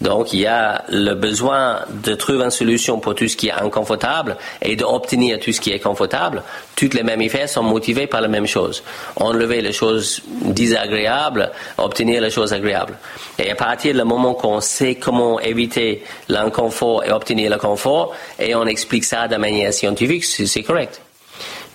Donc, 0.00 0.32
il 0.32 0.40
y 0.40 0.46
a 0.46 0.84
le 0.88 1.14
besoin 1.14 1.80
de 1.88 2.14
trouver 2.14 2.44
une 2.44 2.50
solution 2.50 2.98
pour 2.98 3.14
tout 3.14 3.28
ce 3.28 3.36
qui 3.36 3.48
est 3.48 3.52
inconfortable 3.52 4.36
et 4.60 4.76
d'obtenir 4.76 5.38
tout 5.38 5.52
ce 5.52 5.60
qui 5.60 5.70
est 5.70 5.78
confortable. 5.78 6.42
Toutes 6.74 6.94
les 6.94 7.02
mammifères 7.02 7.48
sont 7.48 7.62
motivés 7.62 8.06
par 8.06 8.20
la 8.20 8.28
même 8.28 8.46
chose. 8.46 8.82
Enlever 9.16 9.62
les 9.62 9.72
choses 9.72 10.22
désagréables, 10.42 11.50
obtenir 11.78 12.20
les 12.20 12.30
choses 12.30 12.52
agréables. 12.52 12.98
Et 13.38 13.50
à 13.50 13.54
partir 13.54 13.94
du 13.94 14.02
moment 14.02 14.34
qu'on 14.34 14.60
sait 14.60 14.96
comment 14.96 15.38
éviter 15.40 16.02
l'inconfort 16.28 17.04
et 17.04 17.12
obtenir 17.12 17.50
le 17.50 17.58
confort, 17.58 18.14
et 18.38 18.54
on 18.54 18.66
explique 18.66 19.04
ça 19.04 19.28
de 19.28 19.36
manière 19.36 19.72
scientifique, 19.72 20.24
c'est 20.24 20.62
correct. 20.62 21.00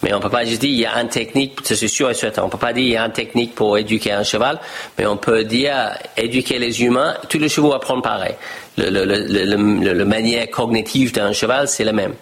Mais 0.04 0.14
on 0.14 0.20
peut 0.20 0.30
pas 0.30 0.46
juste 0.46 0.62
dire 0.62 0.70
il 0.70 0.80
y 0.80 0.86
a 0.86 1.02
une 1.02 1.10
technique, 1.10 1.60
c'est 1.64 1.88
sûr 1.88 2.10
et 2.10 2.14
certain. 2.14 2.44
On 2.44 2.50
peut 2.50 2.58
pas 2.58 2.74
dire 2.74 2.84
il 2.84 2.92
y 2.92 2.98
a 2.98 3.06
une 3.06 3.12
technique 3.12 3.56
pour 3.56 3.78
éduquer 3.78 4.12
un 4.12 4.24
cheval, 4.24 4.60
mais 4.98 5.06
on 5.06 5.18
peut 5.18 5.44
dire 5.44 5.98
éduquer 6.16 6.60
les 6.60 6.84
humains. 6.84 7.16
Tous 7.30 7.40
les 7.40 7.50
chevaux 7.50 7.74
apprennent 7.74 8.02
pareil. 8.02 8.36
Le, 8.78 8.90
le, 8.90 9.94
le, 9.94 10.06
manière 10.06 10.48
cognitive 10.52 11.12
d'un 11.14 11.34
cheval, 11.34 11.68
c'est 11.68 11.84
la 11.84 11.94
même. 11.94 12.14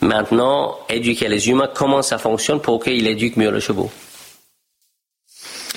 Maintenant, 0.00 0.78
éduquer 0.88 1.28
les 1.28 1.50
humains, 1.50 1.68
comment 1.74 2.00
ça 2.00 2.16
fonctionne 2.16 2.60
pour 2.60 2.82
qu'ils 2.82 3.06
éduquent 3.06 3.36
mieux 3.36 3.50
le 3.50 3.60
cheval. 3.60 3.86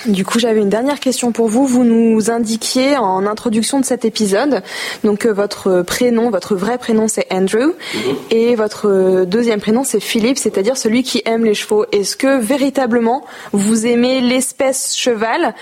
Du 0.06 0.26
coup, 0.26 0.39
j'avais 0.39 0.62
une 0.62 0.70
dernière 0.70 0.99
question 0.99 1.32
pour 1.32 1.47
vous. 1.47 1.66
Vous 1.66 1.84
nous 1.84 2.30
indiquiez 2.30 2.97
en 2.97 3.26
introduction 3.26 3.80
de 3.80 3.86
cet 3.86 4.06
épisode 4.06 4.62
donc 5.04 5.20
que 5.20 5.30
votre 5.30 5.82
prénom, 5.82 6.30
votre 6.30 6.56
vrai 6.56 6.78
prénom 6.78 7.08
c'est 7.08 7.28
Andrew 7.32 7.68
mhm. 7.68 8.16
et 8.32 8.56
votre 8.56 9.24
deuxième 9.26 9.62
prénom 9.62 9.84
c'est 9.84 9.99
Philippe, 9.99 10.38
c'est-à-dire 10.38 10.78
celui 10.78 11.04
qui 11.04 11.22
aime 11.26 11.45
les 11.45 11.54
chevaux. 11.54 11.86
Est-ce 11.91 12.16
que 12.16 12.39
véritablement 12.39 13.24
vous 13.51 13.86
aimez 13.86 14.22
l'espèce 14.22 14.95
cheval? 14.95 15.54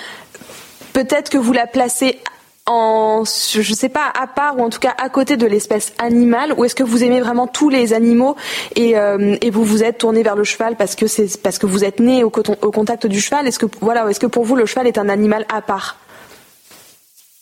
Peut-être 0.94 1.30
que 1.30 1.38
vous 1.38 1.54
la 1.54 1.68
placez 1.68 2.20
en, 2.68 3.24
je 3.26 3.74
sais 3.74 3.89
pas, 3.89 4.12
à 4.20 4.28
part 4.28 4.57
ou 4.57 4.64
en 4.64 4.70
tout 4.70 4.80
cas 4.80 4.93
à 4.97 5.09
côté 5.09 5.36
de 5.36 5.45
l'espèce 5.45 5.93
animale, 5.97 6.53
ou 6.57 6.66
est-ce 6.66 6.76
que 6.76 6.84
vous 6.84 7.03
aimez 7.03 7.20
vraiment 7.20 7.47
tous 7.47 7.70
les 7.70 7.93
animaux 7.93 8.36
et, 8.76 8.97
euh, 8.97 9.36
vous 9.51 9.64
vous 9.64 9.84
êtes 9.84 9.97
tourné 9.97 10.24
vers 10.24 10.36
le 10.36 10.43
cheval 10.43 10.76
parce 10.76 10.95
que 10.95 11.07
c'est 11.07 11.41
parce 11.41 11.57
que 11.57 11.66
vous 11.66 11.84
êtes 11.84 11.99
né 11.99 12.24
au, 12.24 12.28
au 12.28 12.72
contact 12.72 13.07
du 13.07 13.20
cheval? 13.20 13.47
Est-ce 13.47 13.59
que 13.59 13.66
voilà, 13.82 14.07
est-ce 14.09 14.20
que 14.20 14.28
pour 14.28 14.45
vous 14.45 14.55
le 14.55 14.66
cheval 14.66 14.88
est 14.88 14.97
un 14.97 15.09
animal 15.09 15.45
à 15.53 15.62
part? 15.62 15.97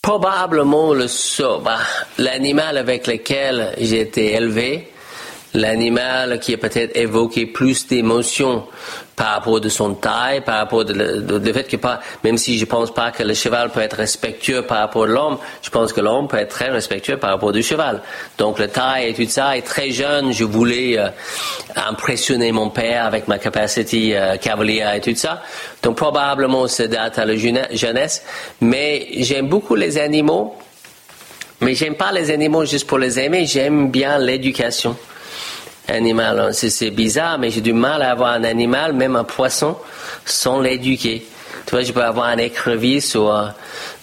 Probablement 0.02 0.94
le 0.94 1.08
bah, 1.64 1.80
l'animal 2.18 2.78
avec 2.78 3.06
lequel 3.06 3.74
j'ai 3.78 4.00
été 4.00 4.34
élevé, 4.34 4.88
l'animal 5.54 6.40
qui 6.40 6.54
a 6.54 6.58
peut-être 6.58 6.96
évoqué 6.96 7.46
plus 7.46 7.86
d'émotions 7.86 8.66
par 9.20 9.34
rapport 9.34 9.60
de 9.60 9.68
son 9.68 9.96
taille, 9.96 10.40
par 10.40 10.60
rapport 10.60 10.86
de, 10.86 10.94
le, 10.94 11.54
fait 11.54 11.66
que 11.66 11.76
pas, 11.76 12.00
même 12.24 12.38
si 12.38 12.58
je 12.58 12.64
pense 12.64 12.94
pas 12.94 13.12
que 13.12 13.22
le 13.22 13.34
cheval 13.34 13.70
peut 13.70 13.82
être 13.82 13.98
respectueux 13.98 14.62
par 14.62 14.78
rapport 14.78 15.04
à 15.04 15.08
l'homme, 15.08 15.38
je 15.62 15.70
pense 15.70 15.92
que 15.92 16.00
l'homme 16.00 16.30
peut 16.30 16.38
être 16.38 16.52
très 16.52 16.70
respectueux 16.70 17.18
par 17.18 17.32
rapport 17.32 17.52
du 17.52 17.62
cheval. 17.62 18.02
Donc 18.38 18.60
le 18.60 18.70
taille 18.70 19.10
et 19.10 19.14
tout 19.14 19.30
ça, 19.30 19.58
et 19.58 19.62
très 19.62 19.92
jeune, 19.92 20.32
je 20.32 20.46
voulais 20.46 20.98
euh, 20.98 21.10
impressionner 21.76 22.54
mon 22.54 22.70
père 22.70 23.06
avec 23.08 23.28
ma 23.28 23.40
capacité 23.40 24.18
euh, 24.18 24.38
cavalière 24.38 24.94
et 24.94 25.02
tout 25.02 25.14
ça. 25.14 25.42
Donc 25.84 25.98
probablement 25.98 26.70
c'est 26.70 26.88
date 26.88 27.20
à 27.20 27.26
la 27.26 27.36
jeunesse, 27.36 28.24
mais 28.62 29.06
j'aime 29.18 29.50
beaucoup 29.50 29.76
les 29.76 29.98
animaux, 29.98 30.56
mais 31.60 31.76
j'aime 31.76 31.96
pas 31.96 32.14
les 32.14 32.32
animaux 32.32 32.64
juste 32.64 32.88
pour 32.88 33.00
les 33.00 33.20
aimer, 33.20 33.46
j'aime 33.46 33.92
bien 33.92 34.18
l'éducation 34.18 34.96
animal. 35.90 36.40
Hein. 36.40 36.50
C'est 36.52 36.92
bizarre, 36.92 37.38
mais 37.40 37.50
j'ai 37.50 37.62
du 37.62 37.74
mal 37.74 38.02
à 38.02 38.12
avoir 38.12 38.34
un 38.34 38.44
animal, 38.44 38.94
même 38.94 39.16
un 39.16 39.24
poisson, 39.24 39.78
sans 40.26 40.60
l'éduquer. 40.60 41.26
Tu 41.66 41.76
vois, 41.76 41.84
je 41.84 41.92
peux 41.92 42.02
avoir 42.02 42.28
un 42.28 42.38
écrevisse 42.38 43.14
ou 43.16 43.30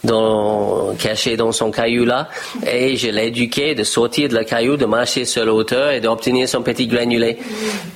dans, 0.05 0.95
caché 0.99 1.37
dans 1.37 1.51
son 1.51 1.73
caillou 1.73 2.05
là, 2.05 2.29
et 2.65 2.97
je 2.97 3.09
l'ai 3.09 3.27
éduqué 3.27 3.75
de 3.75 3.83
sortir 3.83 4.29
de 4.29 4.35
la 4.35 4.45
caillou, 4.45 4.77
de 4.77 4.87
marcher 4.87 5.25
sur 5.25 5.45
la 5.45 5.53
hauteur 5.53 5.91
et 5.91 6.01
d'obtenir 6.01 6.49
son 6.49 6.63
petit 6.63 6.87
granulé. 6.87 7.39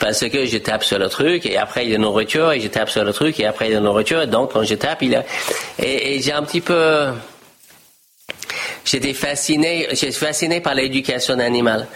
Parce 0.01 0.29
que 0.29 0.45
je 0.45 0.59
tape 0.59 0.83
sur 0.83 0.99
le 0.99 1.09
truc, 1.09 1.47
et 1.47 1.57
après 1.57 1.85
il 1.85 1.93
y 1.93 1.95
a 1.95 1.99
nourriture, 1.99 2.51
et 2.51 2.59
je 2.59 2.67
tape 2.67 2.91
sur 2.91 3.05
le 3.05 3.13
truc, 3.13 3.39
et 3.39 3.47
après 3.47 3.69
il 3.69 3.73
y 3.73 3.77
a 3.77 3.81
nourriture, 3.81 4.27
donc 4.27 4.53
quand 4.55 4.65
je 4.65 4.75
tape, 4.75 5.03
il 5.03 5.15
a... 5.15 5.23
Et 5.79 6.21
j'ai 6.21 6.33
un 6.33 6.43
petit 6.43 6.61
peu... 6.61 7.07
J'étais 8.91 9.15
fasciné, 9.15 9.87
j'étais 9.93 10.11
fasciné 10.11 10.61
par 10.61 10.75
l'éducation 10.75 11.39
animale. 11.39 11.87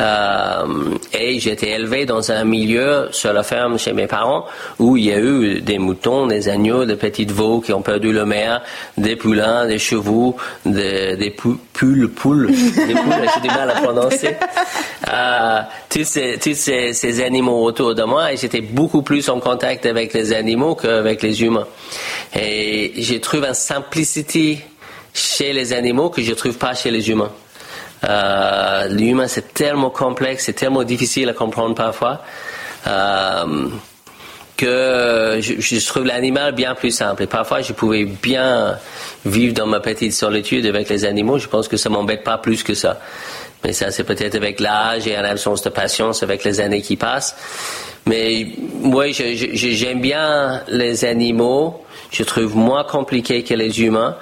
Euh, 0.00 0.98
et 1.14 1.40
j'étais 1.40 1.70
élevé 1.70 2.04
dans 2.04 2.30
un 2.30 2.44
milieu 2.44 3.08
sur 3.10 3.32
la 3.32 3.42
ferme 3.42 3.78
chez 3.78 3.94
mes 3.94 4.06
parents 4.06 4.44
où 4.78 4.98
il 4.98 5.04
y 5.04 5.12
a 5.12 5.18
eu 5.18 5.62
des 5.62 5.78
moutons, 5.78 6.26
des 6.26 6.50
agneaux, 6.50 6.84
des 6.84 6.96
petites 6.96 7.32
veaux 7.32 7.62
qui 7.62 7.72
ont 7.72 7.80
perdu 7.80 8.12
le 8.12 8.26
mère, 8.26 8.62
des 8.98 9.16
poulains, 9.16 9.66
des 9.66 9.78
chevaux, 9.78 10.36
des, 10.66 11.16
des 11.16 11.30
poules, 11.30 11.56
poules, 11.72 12.10
des 12.50 12.94
poules, 12.94 13.28
j'ai 13.34 13.48
du 13.48 13.54
mal 13.54 13.70
à 13.70 13.80
prononcer. 13.80 14.36
Euh, 15.10 15.60
tous 15.88 16.04
ces, 16.04 16.38
tous 16.38 16.54
ces, 16.54 16.92
ces, 16.92 17.22
animaux 17.22 17.64
autour 17.64 17.94
de 17.94 18.02
moi 18.02 18.30
et 18.30 18.36
j'étais 18.36 18.60
beaucoup 18.60 19.00
plus 19.00 19.26
en 19.30 19.40
contact 19.40 19.86
avec 19.86 20.12
les 20.12 20.34
animaux 20.34 20.74
qu'avec 20.74 21.22
les 21.22 21.42
humains. 21.42 21.66
Et 22.38 22.92
j'ai 22.96 23.20
trouvé 23.20 23.48
une 23.48 23.54
simplicité 23.54 24.58
chez 25.14 25.52
les 25.52 25.72
animaux 25.72 26.10
que 26.10 26.22
je 26.22 26.30
ne 26.30 26.34
trouve 26.34 26.58
pas 26.58 26.74
chez 26.74 26.90
les 26.90 27.10
humains. 27.10 27.32
Euh, 28.04 28.88
l'humain, 28.88 29.28
c'est 29.28 29.54
tellement 29.54 29.90
complexe, 29.90 30.44
c'est 30.44 30.54
tellement 30.54 30.82
difficile 30.82 31.28
à 31.28 31.32
comprendre 31.32 31.74
parfois. 31.74 32.22
Euh, 32.86 33.68
que 34.56 35.38
je, 35.40 35.86
trouve 35.86 36.04
l'animal 36.04 36.54
bien 36.54 36.74
plus 36.74 36.92
simple. 36.92 37.24
Et 37.24 37.26
parfois, 37.26 37.62
je 37.62 37.72
pouvais 37.72 38.04
bien 38.04 38.78
vivre 39.24 39.54
dans 39.54 39.66
ma 39.66 39.80
petite 39.80 40.12
solitude 40.12 40.66
avec 40.66 40.88
les 40.88 41.04
animaux. 41.04 41.38
Je 41.38 41.48
pense 41.48 41.66
que 41.66 41.76
ça 41.76 41.88
m'embête 41.88 42.22
pas 42.22 42.38
plus 42.38 42.62
que 42.62 42.74
ça. 42.74 43.00
Mais 43.64 43.72
ça, 43.72 43.90
c'est 43.90 44.04
peut-être 44.04 44.36
avec 44.36 44.60
l'âge 44.60 45.06
et 45.06 45.16
l'absence 45.16 45.62
de 45.62 45.68
patience 45.68 46.22
avec 46.22 46.44
les 46.44 46.60
années 46.60 46.82
qui 46.82 46.96
passent. 46.96 47.34
Mais 48.06 48.46
oui, 48.82 49.12
j'aime 49.12 50.00
bien 50.00 50.62
les 50.68 51.04
animaux. 51.04 51.82
Je 52.10 52.22
trouve 52.24 52.56
moins 52.56 52.84
compliqué 52.84 53.42
que 53.42 53.54
les 53.54 53.82
humains. 53.82 54.16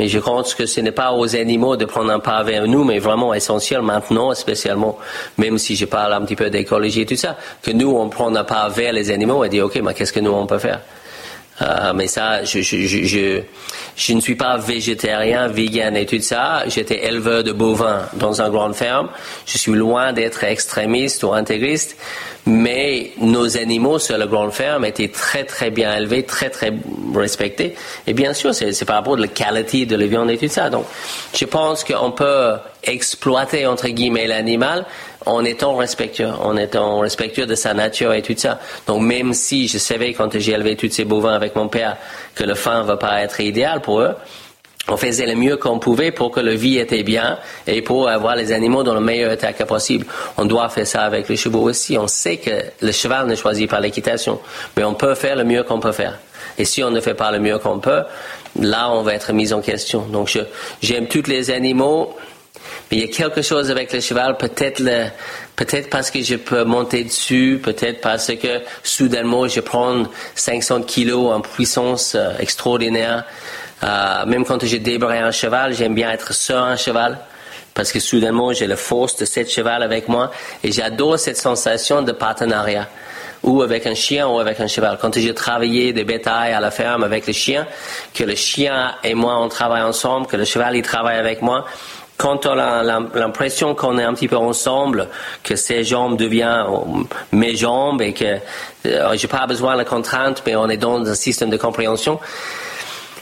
Mais 0.00 0.08
je 0.08 0.18
pense 0.18 0.54
que 0.54 0.64
ce 0.64 0.80
n'est 0.80 0.92
pas 0.92 1.12
aux 1.12 1.36
animaux 1.36 1.76
de 1.76 1.84
prendre 1.84 2.10
un 2.10 2.20
pas 2.20 2.42
vers 2.42 2.66
nous, 2.66 2.84
mais 2.84 2.98
vraiment 2.98 3.34
essentiel 3.34 3.82
maintenant, 3.82 4.34
spécialement, 4.34 4.96
même 5.36 5.58
si 5.58 5.76
je 5.76 5.84
parle 5.84 6.14
un 6.14 6.22
petit 6.22 6.36
peu 6.36 6.48
d'écologie 6.48 7.02
et 7.02 7.06
tout 7.06 7.16
ça, 7.16 7.36
que 7.62 7.70
nous, 7.70 7.90
on 7.90 8.08
prend 8.08 8.34
un 8.34 8.44
pas 8.44 8.70
vers 8.70 8.94
les 8.94 9.10
animaux 9.10 9.44
et 9.44 9.50
dit, 9.50 9.60
OK, 9.60 9.78
mais 9.82 9.92
qu'est-ce 9.92 10.14
que 10.14 10.20
nous, 10.20 10.30
on 10.30 10.46
peut 10.46 10.58
faire? 10.58 10.80
Euh, 11.62 11.92
mais 11.94 12.06
ça, 12.06 12.42
je, 12.44 12.62
je, 12.62 12.86
je, 12.86 13.42
je, 13.96 14.12
ne 14.14 14.20
suis 14.20 14.34
pas 14.34 14.56
végétarien, 14.56 15.48
vegan 15.48 15.96
et 15.96 16.06
tout 16.06 16.20
ça. 16.20 16.62
J'étais 16.68 17.06
éleveur 17.06 17.44
de 17.44 17.52
bovins 17.52 18.06
dans 18.14 18.40
une 18.40 18.48
grande 18.50 18.74
ferme. 18.74 19.08
Je 19.46 19.58
suis 19.58 19.72
loin 19.72 20.12
d'être 20.12 20.42
extrémiste 20.44 21.22
ou 21.22 21.32
intégriste, 21.34 21.96
mais 22.46 23.10
nos 23.20 23.58
animaux 23.58 23.98
sur 23.98 24.16
la 24.16 24.26
grande 24.26 24.52
ferme 24.52 24.86
étaient 24.86 25.08
très 25.08 25.44
très 25.44 25.70
bien 25.70 25.94
élevés, 25.96 26.22
très 26.22 26.48
très 26.48 26.72
respectés. 27.14 27.74
Et 28.06 28.14
bien 28.14 28.32
sûr, 28.32 28.54
c'est 28.54 28.84
par 28.86 28.96
rapport 28.96 29.14
à 29.14 29.20
la 29.20 29.28
qualité 29.28 29.84
de 29.84 29.96
la 29.96 30.06
viande 30.06 30.30
et 30.30 30.38
tout 30.38 30.48
ça. 30.48 30.70
Donc, 30.70 30.86
je 31.34 31.44
pense 31.44 31.84
qu'on 31.84 32.10
peut 32.12 32.54
exploiter 32.82 33.66
entre 33.66 33.88
guillemets 33.88 34.26
l'animal 34.26 34.86
en 35.26 35.44
étant 35.44 35.76
respectueux, 35.76 36.28
en 36.28 36.56
étant 36.56 37.00
respectueux 37.00 37.46
de 37.46 37.54
sa 37.54 37.74
nature 37.74 38.12
et 38.12 38.22
tout 38.22 38.34
ça. 38.36 38.58
Donc 38.86 39.02
même 39.02 39.34
si 39.34 39.68
je 39.68 39.78
savais 39.78 40.14
quand 40.14 40.38
j'ai 40.38 40.52
élevé 40.52 40.76
tous 40.76 40.90
ces 40.90 41.04
bovins 41.04 41.34
avec 41.34 41.54
mon 41.56 41.68
père 41.68 41.96
que 42.34 42.44
le 42.44 42.54
fin 42.54 42.82
ne 42.82 42.86
va 42.86 42.96
pas 42.96 43.20
être 43.22 43.40
idéal 43.40 43.80
pour 43.80 44.00
eux, 44.00 44.14
on 44.88 44.96
faisait 44.96 45.26
le 45.26 45.36
mieux 45.36 45.56
qu'on 45.56 45.78
pouvait 45.78 46.10
pour 46.10 46.30
que 46.30 46.40
la 46.40 46.54
vie 46.54 46.78
était 46.78 47.02
bien 47.02 47.38
et 47.66 47.82
pour 47.82 48.08
avoir 48.08 48.34
les 48.34 48.50
animaux 48.50 48.82
dans 48.82 48.94
le 48.94 49.00
meilleur 49.00 49.30
état 49.30 49.52
que 49.52 49.62
possible. 49.62 50.06
On 50.36 50.46
doit 50.46 50.68
faire 50.68 50.86
ça 50.86 51.02
avec 51.02 51.28
les 51.28 51.36
chevaux 51.36 51.62
aussi. 51.62 51.96
On 51.96 52.08
sait 52.08 52.38
que 52.38 52.50
le 52.80 52.90
cheval 52.90 53.26
ne 53.26 53.36
choisit 53.36 53.70
pas 53.70 53.78
l'équitation, 53.78 54.40
mais 54.76 54.84
on 54.84 54.94
peut 54.94 55.14
faire 55.14 55.36
le 55.36 55.44
mieux 55.44 55.62
qu'on 55.62 55.80
peut 55.80 55.92
faire. 55.92 56.18
Et 56.58 56.64
si 56.64 56.82
on 56.82 56.90
ne 56.90 57.00
fait 57.00 57.14
pas 57.14 57.30
le 57.30 57.38
mieux 57.38 57.58
qu'on 57.58 57.78
peut, 57.78 58.02
là, 58.58 58.90
on 58.90 59.02
va 59.02 59.14
être 59.14 59.32
mis 59.32 59.52
en 59.52 59.60
question. 59.60 60.00
Donc, 60.00 60.36
j'aime 60.82 61.06
tous 61.06 61.26
les 61.28 61.50
animaux, 61.50 62.16
mais 62.90 62.98
il 62.98 63.00
y 63.00 63.04
a 63.04 63.08
quelque 63.14 63.42
chose 63.42 63.70
avec 63.70 63.92
le 63.92 64.00
cheval, 64.00 64.36
peut-être 64.36 64.82
peut-être 65.56 65.90
parce 65.90 66.10
que 66.10 66.22
je 66.22 66.36
peux 66.36 66.64
monter 66.64 67.04
dessus, 67.04 67.60
peut-être 67.62 68.00
parce 68.00 68.28
que 68.28 68.62
soudainement 68.82 69.46
je 69.46 69.60
prends 69.60 70.04
500 70.34 70.82
kilos 70.82 71.32
en 71.32 71.40
puissance 71.40 72.14
euh, 72.14 72.32
extraordinaire. 72.38 73.24
Euh, 73.82 74.26
même 74.26 74.44
quand 74.44 74.64
j'ai 74.64 74.78
débarré 74.78 75.18
un 75.18 75.30
cheval, 75.30 75.74
j'aime 75.74 75.94
bien 75.94 76.10
être 76.10 76.34
sur 76.34 76.58
un 76.58 76.76
cheval 76.76 77.18
parce 77.74 77.92
que 77.92 78.00
soudainement 78.00 78.52
j'ai 78.52 78.66
la 78.66 78.76
force 78.76 79.16
de 79.16 79.24
cette 79.24 79.50
cheval 79.50 79.82
avec 79.82 80.08
moi 80.08 80.30
et 80.64 80.72
j'adore 80.72 81.18
cette 81.18 81.38
sensation 81.38 82.02
de 82.02 82.12
partenariat 82.12 82.88
ou 83.42 83.62
avec 83.62 83.86
un 83.86 83.94
chien 83.94 84.28
ou 84.28 84.38
avec 84.38 84.60
un 84.60 84.66
cheval. 84.66 84.98
Quand 85.00 85.14
j'ai 85.14 85.34
travaillé 85.34 85.92
des 85.92 86.04
bétails 86.04 86.52
à 86.52 86.60
la 86.60 86.70
ferme 86.70 87.04
avec 87.04 87.26
le 87.26 87.32
chien, 87.32 87.66
que 88.14 88.24
le 88.24 88.34
chien 88.34 88.94
et 89.02 89.14
moi 89.14 89.38
on 89.40 89.48
travaille 89.48 89.82
ensemble, 89.82 90.26
que 90.26 90.36
le 90.36 90.44
cheval 90.44 90.76
il 90.76 90.82
travaille 90.82 91.18
avec 91.18 91.42
moi, 91.42 91.64
quand 92.20 92.44
on 92.44 92.58
a 92.58 92.82
l'impression 92.82 93.74
qu'on 93.74 93.96
est 93.96 94.02
un 94.02 94.12
petit 94.12 94.28
peu 94.28 94.36
ensemble, 94.36 95.08
que 95.42 95.56
ses 95.56 95.84
jambes 95.84 96.18
deviennent 96.18 96.66
mes 97.32 97.56
jambes 97.56 98.02
et 98.02 98.12
que 98.12 98.36
euh, 98.84 99.16
j'ai 99.16 99.26
pas 99.26 99.46
besoin 99.46 99.72
de 99.72 99.78
la 99.78 99.86
contrainte, 99.86 100.42
mais 100.44 100.54
on 100.54 100.68
est 100.68 100.76
dans 100.76 101.00
un 101.00 101.14
système 101.14 101.48
de 101.48 101.56
compréhension, 101.56 102.20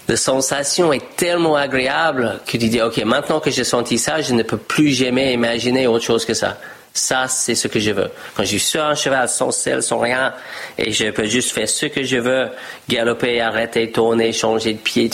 la 0.08 0.16
sensation 0.16 0.92
est 0.92 1.14
tellement 1.14 1.54
agréable 1.54 2.40
que 2.44 2.56
tu 2.56 2.68
dis, 2.68 2.82
OK, 2.82 2.96
maintenant 3.04 3.38
que 3.38 3.52
j'ai 3.52 3.62
senti 3.62 3.98
ça, 3.98 4.20
je 4.20 4.34
ne 4.34 4.42
peux 4.42 4.56
plus 4.56 4.90
jamais 4.90 5.32
imaginer 5.32 5.86
autre 5.86 6.04
chose 6.04 6.24
que 6.24 6.34
ça. 6.34 6.56
Ça, 6.92 7.28
c'est 7.28 7.54
ce 7.54 7.68
que 7.68 7.78
je 7.78 7.92
veux. 7.92 8.10
Quand 8.36 8.42
je 8.42 8.48
suis 8.48 8.58
sur 8.58 8.82
un 8.82 8.96
cheval 8.96 9.28
sans 9.28 9.52
selle, 9.52 9.80
sans 9.80 10.00
rien, 10.00 10.34
et 10.76 10.90
je 10.90 11.10
peux 11.10 11.26
juste 11.26 11.52
faire 11.52 11.68
ce 11.68 11.86
que 11.86 12.02
je 12.02 12.16
veux, 12.16 12.48
galoper, 12.88 13.40
arrêter, 13.40 13.92
tourner, 13.92 14.32
changer 14.32 14.72
de 14.72 14.78
pied, 14.78 15.08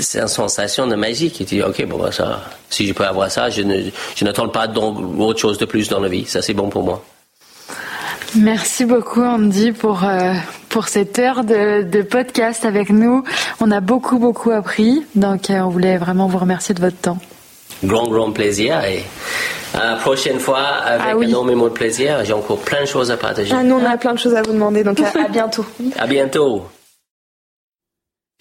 c'est 0.00 0.20
une 0.20 0.28
sensation 0.28 0.86
de 0.86 0.94
magie 0.94 1.30
qui 1.30 1.44
dit, 1.44 1.62
OK, 1.62 1.84
bon, 1.86 1.98
bah, 1.98 2.12
ça, 2.12 2.40
si 2.70 2.86
je 2.86 2.92
peux 2.92 3.04
avoir 3.04 3.30
ça, 3.30 3.50
je, 3.50 3.62
ne, 3.62 3.90
je 4.14 4.24
n'attends 4.24 4.48
pas 4.48 4.66
donc 4.66 4.98
autre 5.18 5.40
chose 5.40 5.58
de 5.58 5.64
plus 5.64 5.88
dans 5.88 6.00
la 6.00 6.08
vie. 6.08 6.24
Ça, 6.26 6.42
c'est 6.42 6.54
bon 6.54 6.68
pour 6.68 6.82
moi. 6.82 7.02
Merci 8.34 8.86
beaucoup 8.86 9.22
Andy 9.22 9.72
pour 9.72 10.04
euh, 10.04 10.32
pour 10.70 10.88
cette 10.88 11.18
heure 11.18 11.44
de, 11.44 11.82
de, 11.82 12.00
podcast 12.00 12.64
avec 12.64 12.88
nous. 12.88 13.24
On 13.60 13.70
a 13.70 13.80
beaucoup 13.80 14.18
beaucoup 14.18 14.50
appris, 14.50 15.04
donc 15.14 15.50
euh, 15.50 15.60
on 15.60 15.68
voulait 15.68 15.98
vraiment 15.98 16.28
vous 16.28 16.38
remercier 16.38 16.74
de 16.74 16.80
votre 16.80 16.96
temps. 16.96 17.18
Grand 17.84 18.08
grand 18.08 18.32
plaisir 18.32 18.82
et 18.84 19.04
à 19.74 19.84
la 19.84 19.96
prochaine 19.96 20.38
fois 20.38 20.62
avec 20.62 21.06
ah 21.20 21.24
énormément 21.24 21.64
de 21.64 21.74
plaisir. 21.74 22.24
J'ai 22.24 22.32
encore 22.32 22.58
plein 22.58 22.80
de 22.80 22.86
choses 22.86 23.10
à 23.10 23.18
partager. 23.18 23.52
Ah, 23.54 23.62
nous 23.62 23.74
on 23.74 23.84
a 23.84 23.98
plein 23.98 24.14
de 24.14 24.18
choses 24.18 24.34
à 24.34 24.40
vous 24.40 24.52
demander, 24.52 24.82
donc 24.82 24.98
à, 25.00 25.08
à 25.08 25.28
bientôt. 25.28 25.66
à 25.98 26.06
bientôt. 26.06 26.62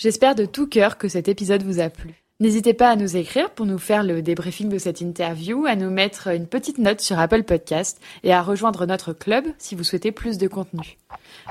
J'espère 0.02 0.34
de 0.34 0.46
tout 0.46 0.66
cœur 0.66 0.98
que 0.98 1.08
cet 1.08 1.28
épisode 1.28 1.62
vous 1.62 1.80
a 1.80 1.92
plu. 1.92 2.24
N'hésitez 2.40 2.74
pas 2.74 2.90
à 2.90 2.96
nous 2.96 3.18
écrire 3.18 3.52
pour 3.52 3.68
nous 3.68 3.78
faire 3.78 4.02
le 4.02 4.24
débriefing 4.24 4.68
de 4.68 4.80
cette 4.80 5.00
interview, 5.00 5.68
à 5.68 5.76
nous 5.76 5.92
mettre 5.92 6.30
une 6.30 6.48
petite 6.48 6.80
note 6.80 7.02
sur 7.02 7.20
Apple 7.20 7.44
Podcast 7.44 8.02
et 8.24 8.34
à 8.34 8.42
rejoindre 8.42 8.88
notre 8.88 9.14
club 9.14 9.46
si 9.60 9.76
vous 9.76 9.84
souhaitez 9.84 10.12
plus 10.12 10.40
de 10.40 10.48
contenu. 10.48 10.98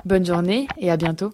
Bonne 0.05 0.27
journée 0.27 0.67
et 0.79 0.91
à 0.91 0.97
bientôt. 0.97 1.31